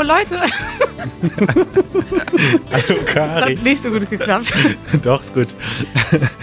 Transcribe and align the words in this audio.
Hallo 0.02 0.14
Leute. 0.14 0.40
Hallo 2.72 3.00
Das 3.04 3.14
Kari. 3.14 3.56
hat 3.56 3.62
nicht 3.64 3.82
so 3.82 3.90
gut 3.90 4.08
geklappt. 4.08 4.54
Doch, 5.02 5.20
ist 5.20 5.34
gut. 5.34 5.48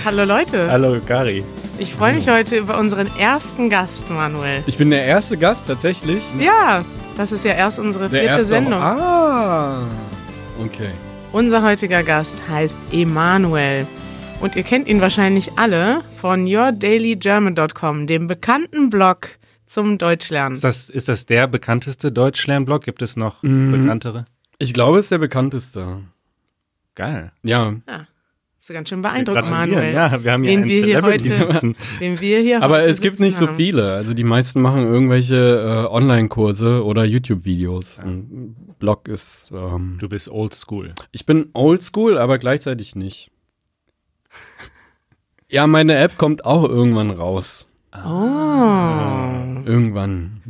Hallo 0.05 0.25
Leute. 0.25 0.69
Hallo 0.69 0.97
Kari. 1.03 1.43
Ich 1.79 1.91
freue 1.91 2.13
mich 2.13 2.29
heute 2.29 2.55
über 2.57 2.77
unseren 2.77 3.09
ersten 3.17 3.71
Gast, 3.71 4.11
Manuel. 4.11 4.63
Ich 4.67 4.77
bin 4.77 4.91
der 4.91 5.05
erste 5.05 5.37
Gast 5.37 5.65
tatsächlich. 5.65 6.21
Ja, 6.39 6.85
das 7.17 7.31
ist 7.31 7.45
ja 7.45 7.53
erst 7.53 7.79
unsere 7.79 8.09
Der 8.09 8.19
vierte 8.19 8.27
erste 8.27 8.45
Sendung. 8.45 8.73
Ah, 8.79 9.79
okay. 10.63 10.89
Unser 11.31 11.63
heutiger 11.63 12.03
Gast 12.03 12.39
heißt 12.47 12.77
Emanuel. 12.91 13.87
Und 14.39 14.55
ihr 14.55 14.61
kennt 14.61 14.87
ihn 14.87 15.01
wahrscheinlich 15.01 15.53
alle 15.57 16.01
von 16.21 16.45
yourdailygerman.com, 16.45 18.05
dem 18.05 18.27
bekannten 18.27 18.91
Blog 18.91 19.29
zum 19.67 19.97
Deutschlernen. 19.97 20.53
Ist 20.53 20.63
das, 20.63 20.89
ist 20.89 21.07
das 21.09 21.25
der 21.25 21.47
bekannteste 21.47 22.11
Deutschlernblog? 22.11 22.83
Gibt 22.83 23.01
es 23.01 23.15
noch 23.17 23.41
bekanntere? 23.41 24.25
Ich 24.59 24.73
glaube, 24.73 24.97
es 24.99 25.05
ist 25.05 25.11
der 25.11 25.17
bekannteste. 25.19 25.99
Geil. 26.95 27.31
Ja. 27.43 27.75
Ist 28.59 28.69
ganz 28.73 28.89
schön 28.89 29.01
beeindruckend. 29.01 29.49
Manuel. 29.49 29.93
Ja, 29.93 30.23
wir 30.23 30.31
haben 30.31 30.43
hier 30.43 30.51
Wen 30.53 30.59
einen 30.63 30.69
wir 30.69 30.83
hier 30.83 30.95
Celebrity 30.95 31.29
heute- 31.29 31.53
sitzen. 31.53 31.75
Den 32.01 32.19
wir 32.19 32.41
hier 32.41 32.61
Aber 32.63 32.77
heute 32.79 32.89
es 32.89 32.99
gibt 33.01 33.19
nicht 33.19 33.35
so 33.37 33.47
haben. 33.47 33.55
viele. 33.55 33.93
Also 33.93 34.13
die 34.13 34.23
meisten 34.25 34.61
machen 34.61 34.83
irgendwelche 34.87 35.35
äh, 35.35 35.93
Online-Kurse 35.93 36.83
oder 36.83 37.05
YouTube-Videos. 37.05 37.99
Ein 37.99 38.55
Blog 38.79 39.07
ist. 39.07 39.51
Ähm, 39.53 39.97
Du 39.99 40.09
bist 40.09 40.27
old 40.29 40.53
school. 40.55 40.93
ich 41.11 41.25
bin 41.25 41.49
oldschool, 41.53 42.17
aber 42.17 42.39
gleichzeitig 42.39 42.95
nicht. 42.95 43.29
Ja, 45.49 45.65
meine 45.67 45.95
App 45.97 46.17
kommt 46.17 46.43
auch 46.43 46.63
irgendwann 46.67 47.09
raus. 47.11 47.67
Oh. 48.05 49.61
Irgendwann. 49.65 50.41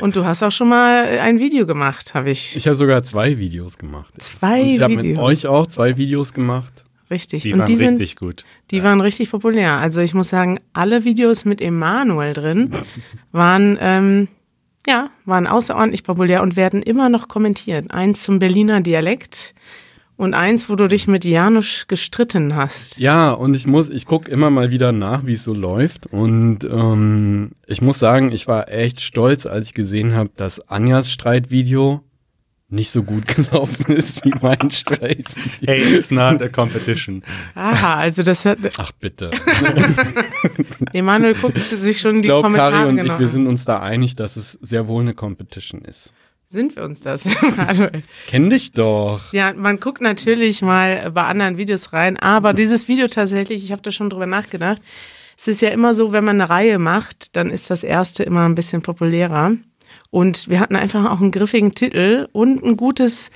Und 0.00 0.16
du 0.16 0.24
hast 0.24 0.42
auch 0.42 0.50
schon 0.52 0.68
mal 0.68 1.18
ein 1.20 1.38
Video 1.38 1.66
gemacht, 1.66 2.14
habe 2.14 2.30
ich. 2.30 2.56
Ich 2.56 2.66
habe 2.66 2.76
sogar 2.76 3.02
zwei 3.02 3.38
Videos 3.38 3.78
gemacht. 3.78 4.12
Zwei 4.20 4.60
Und 4.62 4.68
ich 4.68 4.80
habe 4.80 4.96
mit 4.96 5.04
Videos. 5.04 5.24
euch 5.24 5.46
auch 5.46 5.66
zwei 5.66 5.96
Videos 5.96 6.32
gemacht. 6.32 6.84
Richtig. 7.10 7.42
Die 7.42 7.52
Und 7.52 7.60
waren 7.60 7.66
die 7.66 7.76
sind, 7.76 7.94
richtig 8.00 8.16
gut. 8.16 8.44
die 8.70 8.82
waren 8.82 9.00
richtig 9.00 9.30
populär. 9.30 9.74
Also 9.74 10.00
ich 10.00 10.14
muss 10.14 10.30
sagen, 10.30 10.58
alle 10.72 11.04
Videos 11.04 11.44
mit 11.44 11.60
Emanuel 11.60 12.32
drin 12.32 12.70
waren, 13.32 13.78
ähm, 13.80 14.28
ja, 14.86 15.10
waren 15.24 15.46
außerordentlich 15.46 16.02
populär 16.02 16.42
und 16.42 16.56
werden 16.56 16.82
immer 16.82 17.08
noch 17.08 17.28
kommentiert. 17.28 17.90
Eins 17.90 18.22
zum 18.22 18.38
Berliner 18.38 18.80
Dialekt 18.80 19.54
und 20.16 20.34
eins, 20.34 20.68
wo 20.68 20.76
du 20.76 20.88
dich 20.88 21.08
mit 21.08 21.24
Janusz 21.24 21.86
gestritten 21.88 22.54
hast. 22.54 22.98
Ja, 22.98 23.32
und 23.32 23.56
ich 23.56 23.66
muss, 23.66 23.88
ich 23.88 24.06
gucke 24.06 24.30
immer 24.30 24.50
mal 24.50 24.70
wieder 24.70 24.92
nach, 24.92 25.26
wie 25.26 25.34
es 25.34 25.44
so 25.44 25.54
läuft. 25.54 26.06
Und 26.06 26.64
ähm, 26.64 27.52
ich 27.66 27.82
muss 27.82 27.98
sagen, 27.98 28.30
ich 28.30 28.46
war 28.46 28.70
echt 28.70 29.00
stolz, 29.00 29.46
als 29.46 29.68
ich 29.68 29.74
gesehen 29.74 30.14
habe, 30.14 30.30
dass 30.36 30.60
Anjas 30.68 31.10
Streitvideo 31.10 32.02
nicht 32.68 32.90
so 32.90 33.02
gut 33.02 33.26
gelaufen 33.34 33.96
ist 33.96 34.24
wie 34.24 34.32
mein 34.40 34.70
Streitvideo. 34.70 35.66
Hey, 35.66 35.96
it's 35.96 36.10
not 36.10 36.40
a 36.42 36.48
competition. 36.48 37.22
Aha, 37.54 37.96
also 37.96 38.22
das 38.22 38.44
hat, 38.44 38.58
Ach 38.78 38.92
bitte. 38.92 39.30
Emanuel 40.92 41.34
guckt 41.34 41.62
sich 41.62 42.00
schon 42.00 42.16
Ich 42.16 42.22
die 42.22 42.28
glaube, 42.28 42.42
Kommentare 42.42 42.72
Kari 42.72 42.88
und 42.88 42.96
genau 42.96 43.14
ich, 43.14 43.20
wir 43.20 43.28
sind 43.28 43.46
uns 43.46 43.64
da 43.64 43.80
einig, 43.80 44.16
dass 44.16 44.36
es 44.36 44.52
sehr 44.62 44.86
wohl 44.86 45.02
eine 45.02 45.14
Competition 45.14 45.82
ist. 45.82 46.12
Sind 46.48 46.76
wir 46.76 46.84
uns 46.84 47.00
das, 47.00 47.26
Emanuel? 47.42 48.02
Kenn 48.26 48.50
dich 48.50 48.72
doch. 48.72 49.32
Ja, 49.32 49.52
man 49.54 49.80
guckt 49.80 50.00
natürlich 50.00 50.62
mal 50.62 51.10
bei 51.10 51.22
anderen 51.24 51.56
Videos 51.56 51.92
rein, 51.92 52.16
aber 52.16 52.52
dieses 52.52 52.88
Video 52.88 53.08
tatsächlich, 53.08 53.64
ich 53.64 53.72
habe 53.72 53.82
da 53.82 53.90
schon 53.90 54.10
drüber 54.10 54.26
nachgedacht. 54.26 54.80
Es 55.36 55.48
ist 55.48 55.62
ja 55.62 55.70
immer 55.70 55.94
so, 55.94 56.12
wenn 56.12 56.24
man 56.24 56.40
eine 56.40 56.48
Reihe 56.48 56.78
macht, 56.78 57.34
dann 57.36 57.50
ist 57.50 57.70
das 57.70 57.82
erste 57.82 58.22
immer 58.22 58.44
ein 58.48 58.54
bisschen 58.54 58.82
populärer. 58.82 59.52
Und 60.10 60.48
wir 60.48 60.60
hatten 60.60 60.76
einfach 60.76 61.10
auch 61.10 61.20
einen 61.20 61.32
griffigen 61.32 61.74
Titel 61.74 62.28
und 62.32 62.62
ein 62.62 62.76
gutes, 62.76 63.30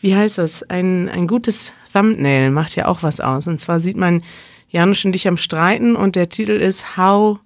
wie 0.00 0.14
heißt 0.14 0.38
das, 0.38 0.62
ein, 0.62 1.10
ein 1.10 1.26
gutes 1.26 1.74
Thumbnail 1.92 2.50
macht 2.50 2.74
ja 2.74 2.86
auch 2.86 3.02
was 3.02 3.20
aus. 3.20 3.46
Und 3.46 3.60
zwar 3.60 3.80
sieht 3.80 3.98
man 3.98 4.22
Janusz 4.70 5.04
und 5.04 5.12
dich 5.12 5.28
am 5.28 5.36
Streiten 5.36 5.94
und 5.94 6.16
der 6.16 6.30
Titel 6.30 6.52
ist 6.52 6.96
How 6.96 7.38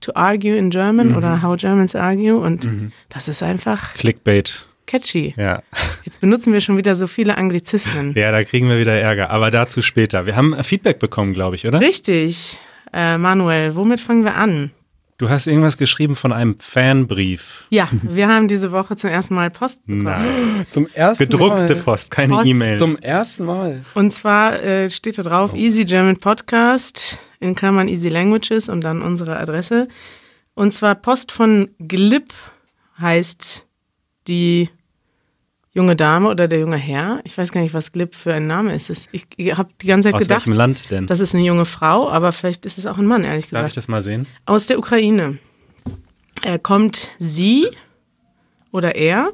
to 0.00 0.12
Argue 0.16 0.56
in 0.56 0.70
German 0.70 1.14
oder 1.14 1.42
How 1.42 1.56
Germans 1.56 1.94
Argue 1.94 2.36
und 2.36 2.68
das 3.08 3.28
ist 3.28 3.42
einfach 3.44 3.94
Clickbait. 3.94 4.66
Catchy. 4.92 5.34
Ja. 5.38 5.62
Jetzt 6.04 6.20
benutzen 6.20 6.52
wir 6.52 6.60
schon 6.60 6.76
wieder 6.76 6.94
so 6.94 7.06
viele 7.06 7.38
Anglizismen. 7.38 8.12
ja, 8.14 8.30
da 8.30 8.44
kriegen 8.44 8.68
wir 8.68 8.78
wieder 8.78 8.92
Ärger. 8.92 9.30
Aber 9.30 9.50
dazu 9.50 9.80
später. 9.80 10.26
Wir 10.26 10.36
haben 10.36 10.54
Feedback 10.62 10.98
bekommen, 10.98 11.32
glaube 11.32 11.56
ich, 11.56 11.66
oder? 11.66 11.80
Richtig. 11.80 12.58
Äh, 12.92 13.16
Manuel, 13.16 13.74
womit 13.74 14.00
fangen 14.00 14.24
wir 14.24 14.36
an? 14.36 14.70
Du 15.16 15.30
hast 15.30 15.46
irgendwas 15.46 15.78
geschrieben 15.78 16.14
von 16.14 16.32
einem 16.32 16.58
Fanbrief. 16.58 17.66
Ja, 17.70 17.88
wir 18.02 18.28
haben 18.28 18.48
diese 18.48 18.72
Woche 18.72 18.96
zum 18.96 19.08
ersten 19.08 19.34
Mal 19.34 19.50
Post 19.50 19.86
bekommen. 19.86 20.02
Nein. 20.02 20.66
Zum 20.70 20.88
ersten 20.92 21.24
Gedruckte 21.24 21.74
Mal. 21.76 21.82
Post, 21.82 22.10
keine 22.10 22.34
Post 22.34 22.46
E-Mail. 22.46 22.76
Zum 22.76 22.98
ersten 22.98 23.44
Mal. 23.44 23.84
Und 23.94 24.10
zwar 24.10 24.60
äh, 24.62 24.90
steht 24.90 25.18
da 25.18 25.22
drauf 25.22 25.54
Easy 25.54 25.84
German 25.84 26.16
Podcast, 26.16 27.20
in 27.40 27.54
Klammern 27.54 27.88
Easy 27.88 28.08
Languages 28.08 28.68
und 28.68 28.82
dann 28.82 29.00
unsere 29.00 29.38
Adresse. 29.38 29.86
Und 30.54 30.72
zwar 30.72 30.96
Post 30.96 31.30
von 31.30 31.70
Glip 31.78 32.34
heißt 32.98 33.66
die 34.26 34.70
junge 35.74 35.96
Dame 35.96 36.28
oder 36.28 36.48
der 36.48 36.60
junge 36.60 36.76
Herr. 36.76 37.20
Ich 37.24 37.36
weiß 37.36 37.50
gar 37.52 37.62
nicht, 37.62 37.74
was 37.74 37.92
Glip 37.92 38.14
für 38.14 38.34
ein 38.34 38.46
Name 38.46 38.74
ist. 38.74 38.90
Ich, 38.90 39.26
ich 39.36 39.56
habe 39.56 39.70
die 39.80 39.86
ganze 39.86 40.08
Zeit 40.08 40.14
Aus 40.14 40.20
gedacht, 40.22 40.46
welchem 40.46 40.56
Land 40.56 40.90
denn? 40.90 41.06
das 41.06 41.20
ist 41.20 41.34
eine 41.34 41.44
junge 41.44 41.64
Frau, 41.64 42.10
aber 42.10 42.32
vielleicht 42.32 42.66
ist 42.66 42.78
es 42.78 42.86
auch 42.86 42.98
ein 42.98 43.06
Mann, 43.06 43.24
ehrlich 43.24 43.48
Darf 43.48 43.62
ich 43.62 43.68
gesagt. 43.68 43.76
das 43.78 43.88
mal 43.88 44.02
sehen? 44.02 44.26
Aus 44.46 44.66
der 44.66 44.78
Ukraine. 44.78 45.38
Er 46.42 46.58
kommt 46.58 47.08
sie 47.18 47.68
oder 48.70 48.96
er 48.96 49.30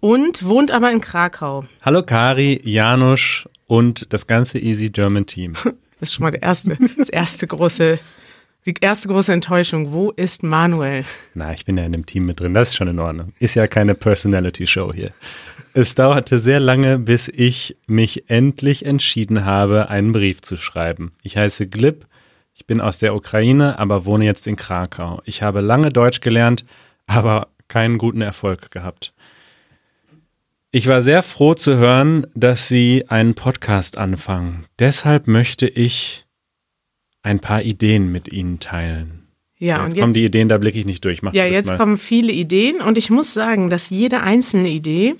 und 0.00 0.44
wohnt 0.44 0.70
aber 0.72 0.90
in 0.90 1.00
Krakau. 1.00 1.64
Hallo 1.82 2.02
Kari, 2.02 2.60
Janusz 2.64 3.48
und 3.66 4.12
das 4.12 4.26
ganze 4.26 4.58
Easy 4.58 4.88
German 4.88 5.26
Team. 5.26 5.54
Das 6.00 6.08
ist 6.08 6.14
schon 6.14 6.22
mal 6.22 6.30
der 6.30 6.40
erste, 6.40 6.78
das 6.96 7.10
erste 7.10 7.46
große, 7.46 7.98
die 8.66 8.74
erste 8.80 9.08
große 9.08 9.32
Enttäuschung. 9.32 9.92
Wo 9.92 10.10
ist 10.10 10.42
Manuel? 10.42 11.04
Na, 11.34 11.52
ich 11.52 11.64
bin 11.64 11.78
ja 11.78 11.84
in 11.84 11.92
dem 11.92 12.06
Team 12.06 12.26
mit 12.26 12.40
drin, 12.40 12.54
das 12.54 12.70
ist 12.70 12.76
schon 12.76 12.88
in 12.88 12.98
Ordnung. 12.98 13.32
Ist 13.38 13.54
ja 13.54 13.66
keine 13.66 13.94
Personality-Show 13.94 14.92
hier. 14.92 15.12
Es 15.72 15.94
dauerte 15.94 16.40
sehr 16.40 16.60
lange, 16.60 16.98
bis 16.98 17.28
ich 17.28 17.76
mich 17.86 18.28
endlich 18.28 18.84
entschieden 18.84 19.44
habe, 19.44 19.88
einen 19.88 20.12
Brief 20.12 20.42
zu 20.42 20.56
schreiben. 20.56 21.12
Ich 21.22 21.36
heiße 21.36 21.68
Glib, 21.68 22.06
ich 22.54 22.66
bin 22.66 22.80
aus 22.80 22.98
der 22.98 23.14
Ukraine, 23.14 23.78
aber 23.78 24.04
wohne 24.04 24.24
jetzt 24.24 24.46
in 24.46 24.56
Krakau. 24.56 25.22
Ich 25.24 25.42
habe 25.42 25.60
lange 25.60 25.90
Deutsch 25.90 26.20
gelernt, 26.20 26.64
aber 27.06 27.48
keinen 27.68 27.98
guten 27.98 28.20
Erfolg 28.20 28.70
gehabt. 28.70 29.14
Ich 30.72 30.86
war 30.86 31.02
sehr 31.02 31.22
froh 31.22 31.54
zu 31.54 31.78
hören, 31.78 32.26
dass 32.34 32.68
Sie 32.68 33.04
einen 33.08 33.34
Podcast 33.34 33.96
anfangen. 33.96 34.66
Deshalb 34.78 35.26
möchte 35.26 35.66
ich 35.66 36.26
ein 37.22 37.40
paar 37.40 37.62
Ideen 37.62 38.12
mit 38.12 38.28
Ihnen 38.28 38.60
teilen. 38.60 39.26
Ja, 39.58 39.84
jetzt 39.84 39.94
und 39.94 40.00
kommen 40.00 40.12
jetzt, 40.12 40.16
die 40.16 40.24
Ideen, 40.24 40.48
da 40.48 40.56
blicke 40.58 40.78
ich 40.78 40.86
nicht 40.86 41.04
durch. 41.04 41.22
Mach 41.22 41.34
ja, 41.34 41.44
jetzt 41.44 41.68
mal. 41.68 41.76
kommen 41.76 41.98
viele 41.98 42.32
Ideen 42.32 42.80
und 42.80 42.96
ich 42.96 43.10
muss 43.10 43.34
sagen, 43.34 43.68
dass 43.68 43.90
jede 43.90 44.22
einzelne 44.22 44.70
Idee, 44.70 45.14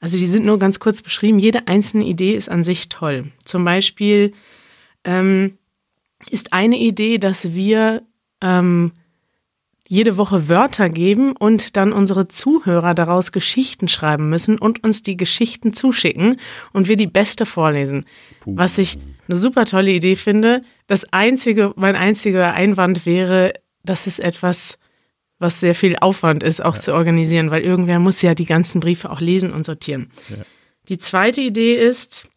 also 0.00 0.16
die 0.16 0.26
sind 0.26 0.46
nur 0.46 0.58
ganz 0.58 0.80
kurz 0.80 1.02
beschrieben, 1.02 1.38
jede 1.38 1.68
einzelne 1.68 2.04
Idee 2.04 2.34
ist 2.34 2.48
an 2.48 2.64
sich 2.64 2.88
toll. 2.88 3.26
Zum 3.44 3.64
Beispiel 3.64 4.32
ähm, 5.04 5.58
ist 6.30 6.54
eine 6.54 6.78
Idee, 6.78 7.18
dass 7.18 7.54
wir 7.54 8.02
ähm, 8.40 8.92
jede 9.86 10.16
Woche 10.16 10.48
Wörter 10.48 10.88
geben 10.88 11.32
und 11.32 11.76
dann 11.76 11.92
unsere 11.92 12.28
Zuhörer 12.28 12.94
daraus 12.94 13.32
Geschichten 13.32 13.88
schreiben 13.88 14.30
müssen 14.30 14.58
und 14.58 14.84
uns 14.84 15.02
die 15.02 15.16
Geschichten 15.16 15.72
zuschicken 15.72 16.36
und 16.72 16.88
wir 16.88 16.96
die 16.96 17.06
beste 17.06 17.46
vorlesen. 17.46 18.04
Was 18.44 18.78
ich 18.78 18.98
eine 19.28 19.38
super 19.38 19.64
tolle 19.64 19.92
Idee 19.92 20.16
finde. 20.16 20.62
Das 20.86 21.12
einzige, 21.12 21.72
mein 21.76 21.96
einziger 21.96 22.54
Einwand 22.54 23.06
wäre, 23.06 23.52
das 23.84 24.06
ist 24.06 24.18
etwas, 24.18 24.78
was 25.38 25.60
sehr 25.60 25.74
viel 25.74 25.96
Aufwand 26.00 26.42
ist, 26.42 26.64
auch 26.64 26.76
zu 26.76 26.94
organisieren, 26.94 27.50
weil 27.50 27.62
irgendwer 27.62 28.00
muss 28.00 28.22
ja 28.22 28.34
die 28.34 28.46
ganzen 28.46 28.80
Briefe 28.80 29.10
auch 29.10 29.20
lesen 29.20 29.52
und 29.52 29.64
sortieren. 29.64 30.10
Die 30.88 30.98
zweite 30.98 31.40
Idee 31.40 31.74
ist 31.74 32.28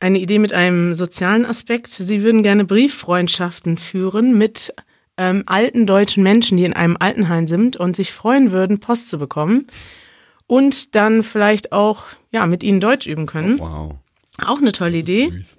eine 0.00 0.18
Idee 0.18 0.38
mit 0.38 0.52
einem 0.52 0.94
sozialen 0.94 1.46
Aspekt. 1.46 1.88
Sie 1.90 2.22
würden 2.22 2.42
gerne 2.42 2.64
Brieffreundschaften 2.64 3.76
führen 3.76 4.36
mit 4.36 4.74
ähm, 5.16 5.44
alten 5.46 5.86
deutschen 5.86 6.22
Menschen, 6.22 6.56
die 6.56 6.64
in 6.64 6.72
einem 6.72 6.96
Altenheim 6.98 7.46
sind 7.46 7.76
und 7.76 7.94
sich 7.94 8.12
freuen 8.12 8.50
würden, 8.50 8.80
Post 8.80 9.08
zu 9.08 9.18
bekommen 9.18 9.68
und 10.46 10.94
dann 10.96 11.22
vielleicht 11.22 11.72
auch 11.72 12.04
ja 12.32 12.46
mit 12.46 12.64
ihnen 12.64 12.80
Deutsch 12.80 13.06
üben 13.06 13.26
können. 13.26 13.60
Wow. 13.60 13.94
Auch 14.38 14.58
eine 14.58 14.72
tolle 14.72 14.98
Idee. 14.98 15.30
Süß. 15.30 15.56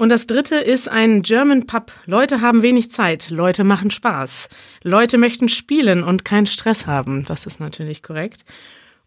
Und 0.00 0.08
das 0.08 0.26
dritte 0.26 0.54
ist 0.54 0.88
ein 0.88 1.20
German 1.20 1.66
Pub. 1.66 1.92
Leute 2.06 2.40
haben 2.40 2.62
wenig 2.62 2.90
Zeit, 2.90 3.28
Leute 3.28 3.64
machen 3.64 3.90
Spaß. 3.90 4.48
Leute 4.82 5.18
möchten 5.18 5.50
spielen 5.50 6.02
und 6.02 6.24
keinen 6.24 6.46
Stress 6.46 6.86
haben. 6.86 7.26
Das 7.26 7.44
ist 7.44 7.60
natürlich 7.60 8.02
korrekt. 8.02 8.46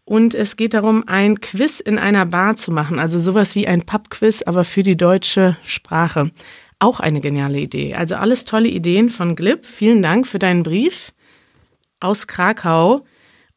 Und 0.04 0.36
es 0.36 0.54
geht 0.54 0.72
darum, 0.72 1.02
ein 1.08 1.40
Quiz 1.40 1.80
in 1.80 1.98
einer 1.98 2.26
Bar 2.26 2.54
zu 2.54 2.70
machen. 2.70 3.00
Also 3.00 3.18
sowas 3.18 3.56
wie 3.56 3.66
ein 3.66 3.82
Pub-Quiz, 3.82 4.42
aber 4.42 4.62
für 4.62 4.84
die 4.84 4.96
deutsche 4.96 5.56
Sprache. 5.64 6.30
Auch 6.78 7.00
eine 7.00 7.20
geniale 7.20 7.58
Idee. 7.58 7.96
Also 7.96 8.14
alles 8.14 8.44
tolle 8.44 8.68
Ideen 8.68 9.10
von 9.10 9.34
Glib. 9.34 9.66
Vielen 9.66 10.00
Dank 10.00 10.28
für 10.28 10.38
deinen 10.38 10.62
Brief 10.62 11.12
aus 11.98 12.28
Krakau. 12.28 13.04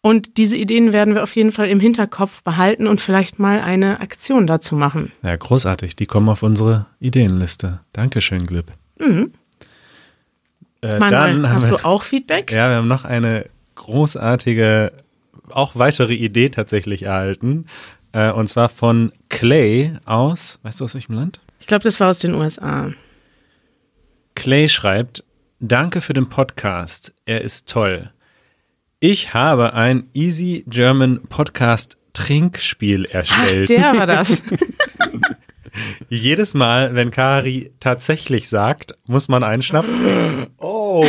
Und 0.07 0.37
diese 0.37 0.55
Ideen 0.55 0.93
werden 0.93 1.15
wir 1.15 1.23
auf 1.23 1.35
jeden 1.35 1.51
Fall 1.51 1.67
im 1.67 1.81
Hinterkopf 1.81 2.41
behalten 2.41 2.87
und 2.87 3.01
vielleicht 3.01 3.39
mal 3.39 3.59
eine 3.59 3.99
Aktion 3.99 4.47
dazu 4.47 4.73
machen. 4.73 5.11
Ja, 5.21 5.35
großartig. 5.35 5.97
Die 5.97 6.05
kommen 6.05 6.29
auf 6.29 6.43
unsere 6.43 6.85
Ideenliste. 7.01 7.81
Dankeschön, 7.91 8.45
Glib. 8.45 8.71
Mhm. 8.99 9.33
Äh, 10.81 10.99
Manuel, 10.99 11.41
dann 11.41 11.49
hast 11.49 11.65
wir, 11.65 11.75
du 11.75 11.83
auch 11.83 12.03
Feedback? 12.03 12.53
Ja, 12.53 12.69
wir 12.69 12.77
haben 12.77 12.87
noch 12.87 13.03
eine 13.03 13.49
großartige, 13.75 14.93
auch 15.49 15.75
weitere 15.75 16.13
Idee 16.13 16.47
tatsächlich 16.51 17.03
erhalten. 17.03 17.65
Äh, 18.13 18.31
und 18.31 18.47
zwar 18.47 18.69
von 18.69 19.11
Clay 19.27 19.91
aus, 20.05 20.59
weißt 20.63 20.79
du 20.79 20.85
aus 20.85 20.93
welchem 20.93 21.15
Land? 21.15 21.41
Ich 21.59 21.67
glaube, 21.67 21.83
das 21.83 21.99
war 21.99 22.11
aus 22.11 22.19
den 22.19 22.33
USA. 22.33 22.93
Clay 24.35 24.69
schreibt, 24.69 25.25
danke 25.59 25.99
für 25.99 26.13
den 26.13 26.29
Podcast. 26.29 27.13
Er 27.25 27.41
ist 27.41 27.67
toll. 27.67 28.09
Ich 28.99 29.35
habe 29.35 29.73
ein 29.73 30.09
Easy 30.15 30.63
German 30.67 31.21
Podcast 31.29 31.99
Trinkspiel 32.13 33.05
Ach, 33.09 33.13
erstellt. 33.13 33.69
der 33.69 33.95
war 33.95 34.07
das. 34.07 34.41
Jedes 36.09 36.55
Mal, 36.55 36.95
wenn 36.95 37.11
Kari 37.11 37.73
tatsächlich 37.79 38.49
sagt, 38.49 38.95
muss 39.05 39.27
man 39.29 39.43
einen 39.43 39.61
Schnaps 39.61 39.91
trinken. 39.91 40.47
Oh. 40.57 41.05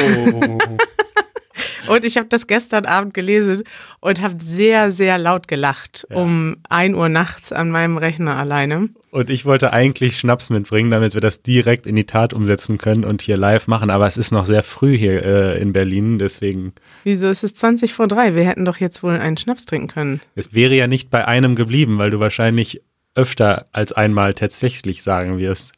Und 1.88 2.04
ich 2.04 2.16
habe 2.16 2.28
das 2.28 2.46
gestern 2.46 2.86
Abend 2.86 3.14
gelesen 3.14 3.64
und 4.00 4.20
habe 4.20 4.36
sehr, 4.42 4.90
sehr 4.90 5.18
laut 5.18 5.48
gelacht 5.48 6.06
Ja. 6.10 6.16
um 6.16 6.56
1 6.68 6.94
Uhr 6.94 7.08
nachts 7.08 7.52
an 7.52 7.70
meinem 7.70 7.96
Rechner 7.96 8.36
alleine. 8.36 8.88
Und 9.10 9.30
ich 9.30 9.46
wollte 9.46 9.72
eigentlich 9.72 10.18
Schnaps 10.18 10.50
mitbringen, 10.50 10.90
damit 10.90 11.14
wir 11.14 11.20
das 11.22 11.42
direkt 11.42 11.86
in 11.86 11.96
die 11.96 12.04
Tat 12.04 12.34
umsetzen 12.34 12.76
können 12.78 13.04
und 13.04 13.22
hier 13.22 13.36
live 13.38 13.66
machen. 13.66 13.88
Aber 13.90 14.06
es 14.06 14.16
ist 14.18 14.32
noch 14.32 14.44
sehr 14.44 14.62
früh 14.62 14.96
hier 14.98 15.22
äh, 15.24 15.60
in 15.62 15.72
Berlin, 15.72 16.18
deswegen, 16.18 16.72
Wieso 17.04 17.26
ist 17.28 17.42
es 17.42 17.54
20 17.54 17.94
vor 17.94 18.06
drei? 18.06 18.34
Wir 18.34 18.44
hätten 18.44 18.64
doch 18.66 18.76
jetzt 18.76 19.02
wohl 19.02 19.14
einen 19.14 19.36
Schnaps 19.38 19.64
trinken 19.64 19.88
können. 19.88 20.20
es 20.34 20.52
wäre 20.52 20.74
ja 20.74 20.86
nicht 20.86 21.10
bei 21.10 21.26
einem 21.26 21.56
geblieben, 21.56 21.96
weil 21.98 22.10
du 22.10 22.20
wahrscheinlich 22.20 22.82
öfter 23.14 23.66
als 23.72 23.92
einmal 23.92 24.34
tatsächlich 24.34 25.02
sagen 25.02 25.38
wirst. 25.38 25.72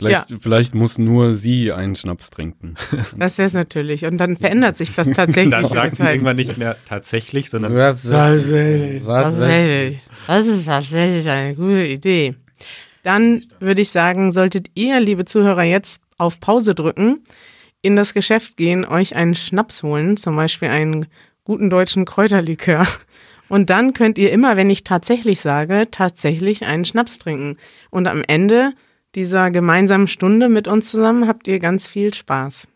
Vielleicht, 0.00 0.42
vielleicht 0.42 0.74
muss 0.74 0.98
nur 0.98 1.34
sie 1.34 1.72
einen 1.72 1.94
Schnaps 1.94 2.30
trinken. 2.30 2.76
Das 3.16 3.38
wäre 3.38 3.46
es 3.46 3.52
natürlich. 3.52 4.06
Und 4.06 4.16
dann 4.18 4.36
verändert 4.36 4.76
sich 4.76 4.94
das 4.94 5.10
tatsächlich. 5.10 5.50
Dann 5.50 5.68
sagt 5.68 5.96
sie 5.96 6.04
irgendwann 6.04 6.36
nicht 6.36 6.56
mehr 6.56 6.76
tatsächlich, 6.88 7.50
sondern 7.50 7.74
Tatsächlich. 7.74 9.04
Tatsächlich. 9.04 9.98
Das 10.26 10.46
ist 10.46 10.64
tatsächlich 10.64 11.28
eine 11.28 11.54
gute 11.54 11.86
Idee. 11.86 12.34
Dann 13.02 13.44
würde 13.60 13.82
ich 13.82 13.90
sagen, 13.90 14.32
solltet 14.32 14.68
ihr, 14.74 15.00
liebe 15.00 15.24
Zuhörer, 15.24 15.64
jetzt 15.64 16.00
auf 16.18 16.40
Pause 16.40 16.74
drücken, 16.74 17.22
in 17.82 17.96
das 17.96 18.14
Geschäft 18.14 18.56
gehen, 18.56 18.84
euch 18.84 19.16
einen 19.16 19.34
Schnaps 19.34 19.82
holen, 19.82 20.16
zum 20.16 20.36
Beispiel 20.36 20.68
einen 20.68 21.06
guten 21.44 21.70
deutschen 21.70 22.04
Kräuterlikör. 22.04 22.86
Und 23.48 23.68
dann 23.68 23.94
könnt 23.94 24.16
ihr 24.16 24.30
immer, 24.30 24.56
wenn 24.56 24.70
ich 24.70 24.84
tatsächlich 24.84 25.40
sage, 25.40 25.88
tatsächlich 25.90 26.64
einen 26.64 26.84
Schnaps 26.84 27.18
trinken. 27.18 27.56
Und 27.90 28.06
am 28.06 28.22
Ende 28.26 28.72
dieser 29.14 29.50
gemeinsamen 29.50 30.06
Stunde 30.06 30.48
mit 30.48 30.68
uns 30.68 30.90
zusammen 30.90 31.26
habt 31.26 31.48
ihr 31.48 31.58
ganz 31.58 31.88
viel 31.88 32.14
Spaß. 32.14 32.68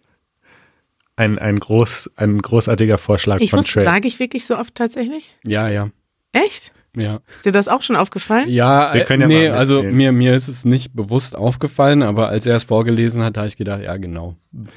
ein, 1.17 1.39
ein, 1.39 1.61
groß, 1.61 2.11
ein 2.17 2.41
großartiger 2.43 2.99
Vorschlag 2.99 3.41
Ich 3.41 3.51
von 3.51 3.61
wusste, 3.61 3.73
Trey. 3.75 3.85
sage 3.85 4.09
ich 4.09 4.19
wirklich 4.19 4.45
so 4.47 4.57
oft 4.59 4.75
tatsächlich? 4.75 5.37
Ja, 5.47 5.69
ja, 5.69 5.91
Echt? 6.33 6.73
ja. 6.97 7.21
Ist 7.37 7.45
dir 7.47 7.53
das 7.53 7.69
auch 7.69 7.83
schon 7.83 7.95
aufgefallen? 7.97 8.49
Ja, 8.49 8.93
Wir 8.95 9.05
können 9.05 9.23
ja 9.23 9.29
nee, 9.29 9.49
mal 9.49 9.57
also 9.59 9.83
mir, 9.85 10.11
mir 10.13 10.35
ist 10.35 10.49
es 10.49 10.65
nicht 10.65 10.93
bewusst 10.95 11.37
aufgefallen, 11.37 12.03
aber 12.03 12.29
als 12.31 12.47
er 12.47 12.57
es 12.57 12.65
vorgelesen 12.65 13.23
hat, 13.23 13.37
habe 13.37 13.47
ich 13.47 13.57
gedacht, 13.57 13.83
ja, 13.83 13.97
genau. 13.97 14.35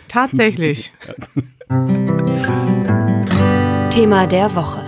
Tatsächlich. 0.08 0.92
Thema 3.90 4.28
der 4.28 4.56
Woche. 4.56 4.82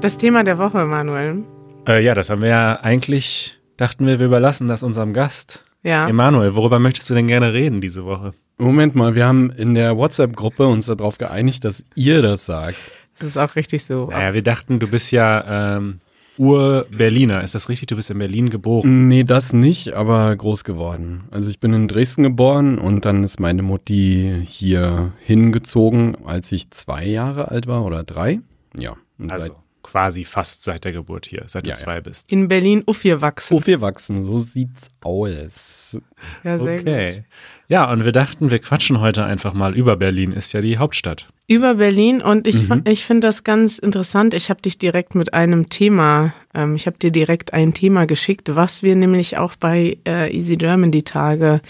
Das 0.00 0.18
Thema 0.18 0.44
der 0.44 0.58
Woche, 0.58 0.84
Manuel. 0.84 1.44
Äh, 1.88 2.04
ja, 2.04 2.14
das 2.14 2.28
haben 2.30 2.42
wir 2.42 2.48
ja 2.50 2.80
eigentlich, 2.80 3.58
dachten 3.78 4.06
wir, 4.06 4.18
wir 4.18 4.26
überlassen 4.26 4.68
das 4.68 4.82
unserem 4.82 5.12
Gast. 5.14 5.64
Ja. 5.84 6.08
Emanuel, 6.08 6.56
worüber 6.56 6.78
möchtest 6.78 7.10
du 7.10 7.14
denn 7.14 7.26
gerne 7.26 7.52
reden 7.52 7.80
diese 7.80 8.04
Woche? 8.04 8.34
Moment 8.56 8.94
mal, 8.94 9.14
wir 9.14 9.26
haben 9.26 9.50
in 9.50 9.74
der 9.74 9.96
WhatsApp-Gruppe 9.96 10.66
uns 10.66 10.86
darauf 10.86 11.18
geeinigt, 11.18 11.64
dass 11.64 11.84
ihr 11.94 12.22
das 12.22 12.46
sagt. 12.46 12.76
Das 13.18 13.28
ist 13.28 13.36
auch 13.36 13.54
richtig 13.54 13.84
so. 13.84 14.06
Naja, 14.06 14.34
wir 14.34 14.42
dachten, 14.42 14.78
du 14.80 14.88
bist 14.88 15.12
ja 15.12 15.76
ähm, 15.76 16.00
Ur-Berliner. 16.38 17.42
Ist 17.44 17.54
das 17.54 17.68
richtig? 17.68 17.86
Du 17.88 17.96
bist 17.96 18.10
in 18.10 18.18
Berlin 18.18 18.50
geboren. 18.50 19.08
Nee, 19.08 19.24
das 19.24 19.52
nicht, 19.52 19.92
aber 19.92 20.34
groß 20.34 20.64
geworden. 20.64 21.24
Also 21.30 21.50
ich 21.50 21.60
bin 21.60 21.72
in 21.72 21.88
Dresden 21.88 22.22
geboren 22.22 22.78
und 22.78 23.04
dann 23.04 23.22
ist 23.22 23.38
meine 23.38 23.62
Mutti 23.62 24.40
hier 24.44 25.12
hingezogen, 25.20 26.16
als 26.24 26.50
ich 26.52 26.70
zwei 26.70 27.06
Jahre 27.06 27.48
alt 27.48 27.66
war 27.66 27.84
oder 27.84 28.02
drei. 28.02 28.40
Ja. 28.76 28.96
Und 29.18 29.30
Also 29.30 29.48
seit 29.48 29.56
quasi 29.84 30.24
fast 30.24 30.64
seit 30.64 30.84
der 30.84 30.90
Geburt 30.92 31.26
hier, 31.26 31.44
seit 31.46 31.66
Ja, 31.66 31.74
du 31.74 31.78
ja. 31.78 31.84
zwei 31.84 32.00
bist. 32.00 32.32
In 32.32 32.48
Berlin 32.48 32.82
aufgewachsen. 32.86 33.54
Oh, 33.54 33.62
wir 33.64 33.80
wachsen, 33.80 34.24
so 34.24 34.40
sieht's 34.40 34.88
aus. 35.02 35.96
Ja, 36.42 36.58
sehr 36.58 36.80
Okay. 36.80 37.12
gut. 37.12 37.22
Ja, 37.68 37.90
und 37.92 38.04
wir 38.04 38.12
dachten, 38.12 38.50
wir 38.50 38.58
quatschen 38.58 39.00
heute 39.00 39.24
einfach 39.24 39.54
mal 39.54 39.74
über 39.76 39.96
Berlin, 39.96 40.32
ist 40.32 40.52
ja 40.52 40.60
die 40.60 40.78
Hauptstadt. 40.78 41.28
Über 41.46 41.74
Berlin 41.74 42.20
und 42.22 42.46
ich, 42.46 42.68
Mhm. 42.68 42.82
ich 42.86 43.04
finde 43.04 43.26
das 43.26 43.44
ganz 43.44 43.78
interessant. 43.78 44.34
Ich 44.34 44.50
habe 44.50 44.60
dich 44.62 44.78
direkt 44.78 45.14
mit 45.14 45.34
einem 45.34 45.68
Thema, 45.68 46.32
ähm, 46.54 46.74
ich 46.74 46.86
habe 46.86 46.98
dir 46.98 47.10
direkt 47.10 47.52
ein 47.52 47.72
Thema 47.74 48.06
geschickt, 48.06 48.54
was 48.56 48.82
wir 48.82 48.96
nämlich 48.96 49.36
auch 49.38 49.54
bei 49.56 49.98
äh, 50.06 50.34
Easy 50.34 50.56
German 50.56 50.90
die 50.90 51.02
Tage 51.04 51.60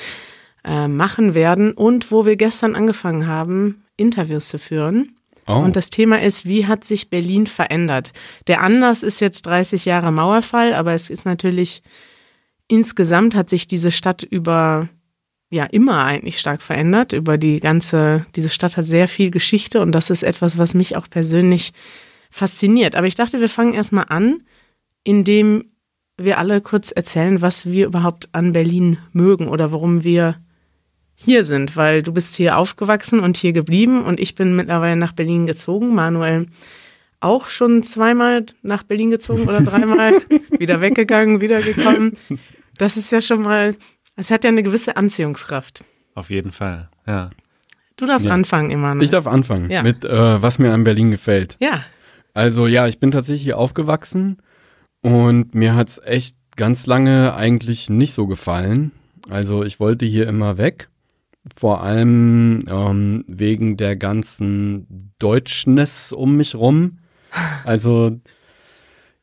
äh, 0.64 0.88
machen 0.88 1.34
werden 1.34 1.72
und 1.72 2.10
wo 2.10 2.24
wir 2.24 2.36
gestern 2.36 2.74
angefangen 2.76 3.26
haben, 3.26 3.82
Interviews 3.96 4.48
zu 4.48 4.58
führen. 4.58 5.16
Oh, 5.46 5.56
Und 5.56 5.76
das 5.76 5.90
Thema 5.90 6.20
ist, 6.22 6.46
wie 6.46 6.66
hat 6.66 6.84
sich 6.84 7.10
Berlin 7.10 7.46
verändert? 7.46 8.12
Der 8.46 8.62
Anlass 8.62 9.02
ist 9.02 9.20
jetzt 9.20 9.42
30 9.46 9.84
Jahre 9.84 10.10
Mauerfall, 10.10 10.74
aber 10.74 10.92
es 10.92 11.10
ist 11.10 11.26
natürlich, 11.26 11.82
insgesamt 12.66 13.34
hat 13.34 13.50
sich 13.50 13.68
diese 13.68 13.90
Stadt 13.90 14.22
über, 14.22 14.88
ja, 15.50 15.64
immer 15.64 16.04
eigentlich 16.04 16.38
stark 16.38 16.62
verändert. 16.62 17.12
Über 17.12 17.36
die 17.36 17.60
ganze, 17.60 18.26
diese 18.36 18.48
Stadt 18.48 18.76
hat 18.76 18.86
sehr 18.86 19.06
viel 19.06 19.30
Geschichte 19.30 19.82
und 19.82 19.92
das 19.92 20.10
ist 20.10 20.22
etwas, 20.22 20.56
was 20.56 20.74
mich 20.74 20.96
auch 20.96 21.10
persönlich 21.10 21.72
fasziniert. 22.30 22.94
Aber 22.94 23.06
ich 23.06 23.14
dachte, 23.14 23.40
wir 23.40 23.50
fangen 23.50 23.74
erstmal 23.74 24.06
an, 24.08 24.42
indem 25.04 25.66
wir 26.16 26.38
alle 26.38 26.60
kurz 26.60 26.90
erzählen, 26.90 27.42
was 27.42 27.66
wir 27.66 27.86
überhaupt 27.86 28.28
an 28.32 28.52
Berlin 28.52 28.98
mögen 29.12 29.48
oder 29.48 29.72
warum 29.72 30.04
wir 30.04 30.36
hier 31.14 31.44
sind, 31.44 31.76
weil 31.76 32.02
du 32.02 32.12
bist 32.12 32.34
hier 32.36 32.58
aufgewachsen 32.58 33.20
und 33.20 33.36
hier 33.36 33.52
geblieben 33.52 34.02
und 34.04 34.20
ich 34.20 34.34
bin 34.34 34.56
mittlerweile 34.56 34.96
nach 34.96 35.12
Berlin 35.12 35.46
gezogen. 35.46 35.94
Manuel 35.94 36.46
auch 37.20 37.46
schon 37.46 37.82
zweimal 37.82 38.44
nach 38.62 38.82
Berlin 38.82 39.10
gezogen 39.10 39.44
oder 39.48 39.62
dreimal, 39.62 40.12
wieder 40.58 40.80
weggegangen, 40.80 41.40
wieder 41.40 41.62
gekommen. 41.62 42.16
Das 42.76 42.96
ist 42.96 43.10
ja 43.12 43.20
schon 43.20 43.42
mal, 43.42 43.76
es 44.16 44.30
hat 44.30 44.44
ja 44.44 44.48
eine 44.50 44.62
gewisse 44.62 44.96
Anziehungskraft. 44.96 45.84
Auf 46.14 46.28
jeden 46.30 46.52
Fall, 46.52 46.90
ja. 47.06 47.30
Du 47.96 48.06
darfst 48.06 48.26
Ja. 48.26 48.32
anfangen, 48.34 48.70
Emanuel. 48.70 49.04
ich 49.04 49.10
darf 49.10 49.26
anfangen 49.26 49.70
Ja. 49.70 49.82
mit, 49.82 50.04
äh, 50.04 50.42
was 50.42 50.58
mir 50.58 50.72
an 50.74 50.84
Berlin 50.84 51.10
gefällt. 51.12 51.56
ja, 51.60 51.84
Also 52.34 52.66
ja, 52.66 52.88
ich 52.88 52.98
bin 52.98 53.12
tatsächlich 53.12 53.44
hier 53.44 53.58
aufgewachsen 53.58 54.38
und 55.00 55.54
mir 55.54 55.76
hat's 55.76 56.00
echt 56.04 56.36
ganz 56.56 56.86
lange 56.86 57.34
eigentlich 57.36 57.88
nicht 57.88 58.12
so 58.12 58.26
gefallen. 58.26 58.90
Also 59.30 59.62
ich 59.64 59.78
wollte 59.80 60.04
hier 60.04 60.26
immer 60.28 60.58
weg, 60.58 60.88
vor 61.56 61.82
allem 61.82 62.64
ähm, 62.68 63.24
wegen 63.28 63.76
der 63.76 63.96
ganzen 63.96 65.12
Deutschness 65.18 66.12
um 66.12 66.36
mich 66.36 66.54
rum. 66.54 66.98
Also 67.64 68.20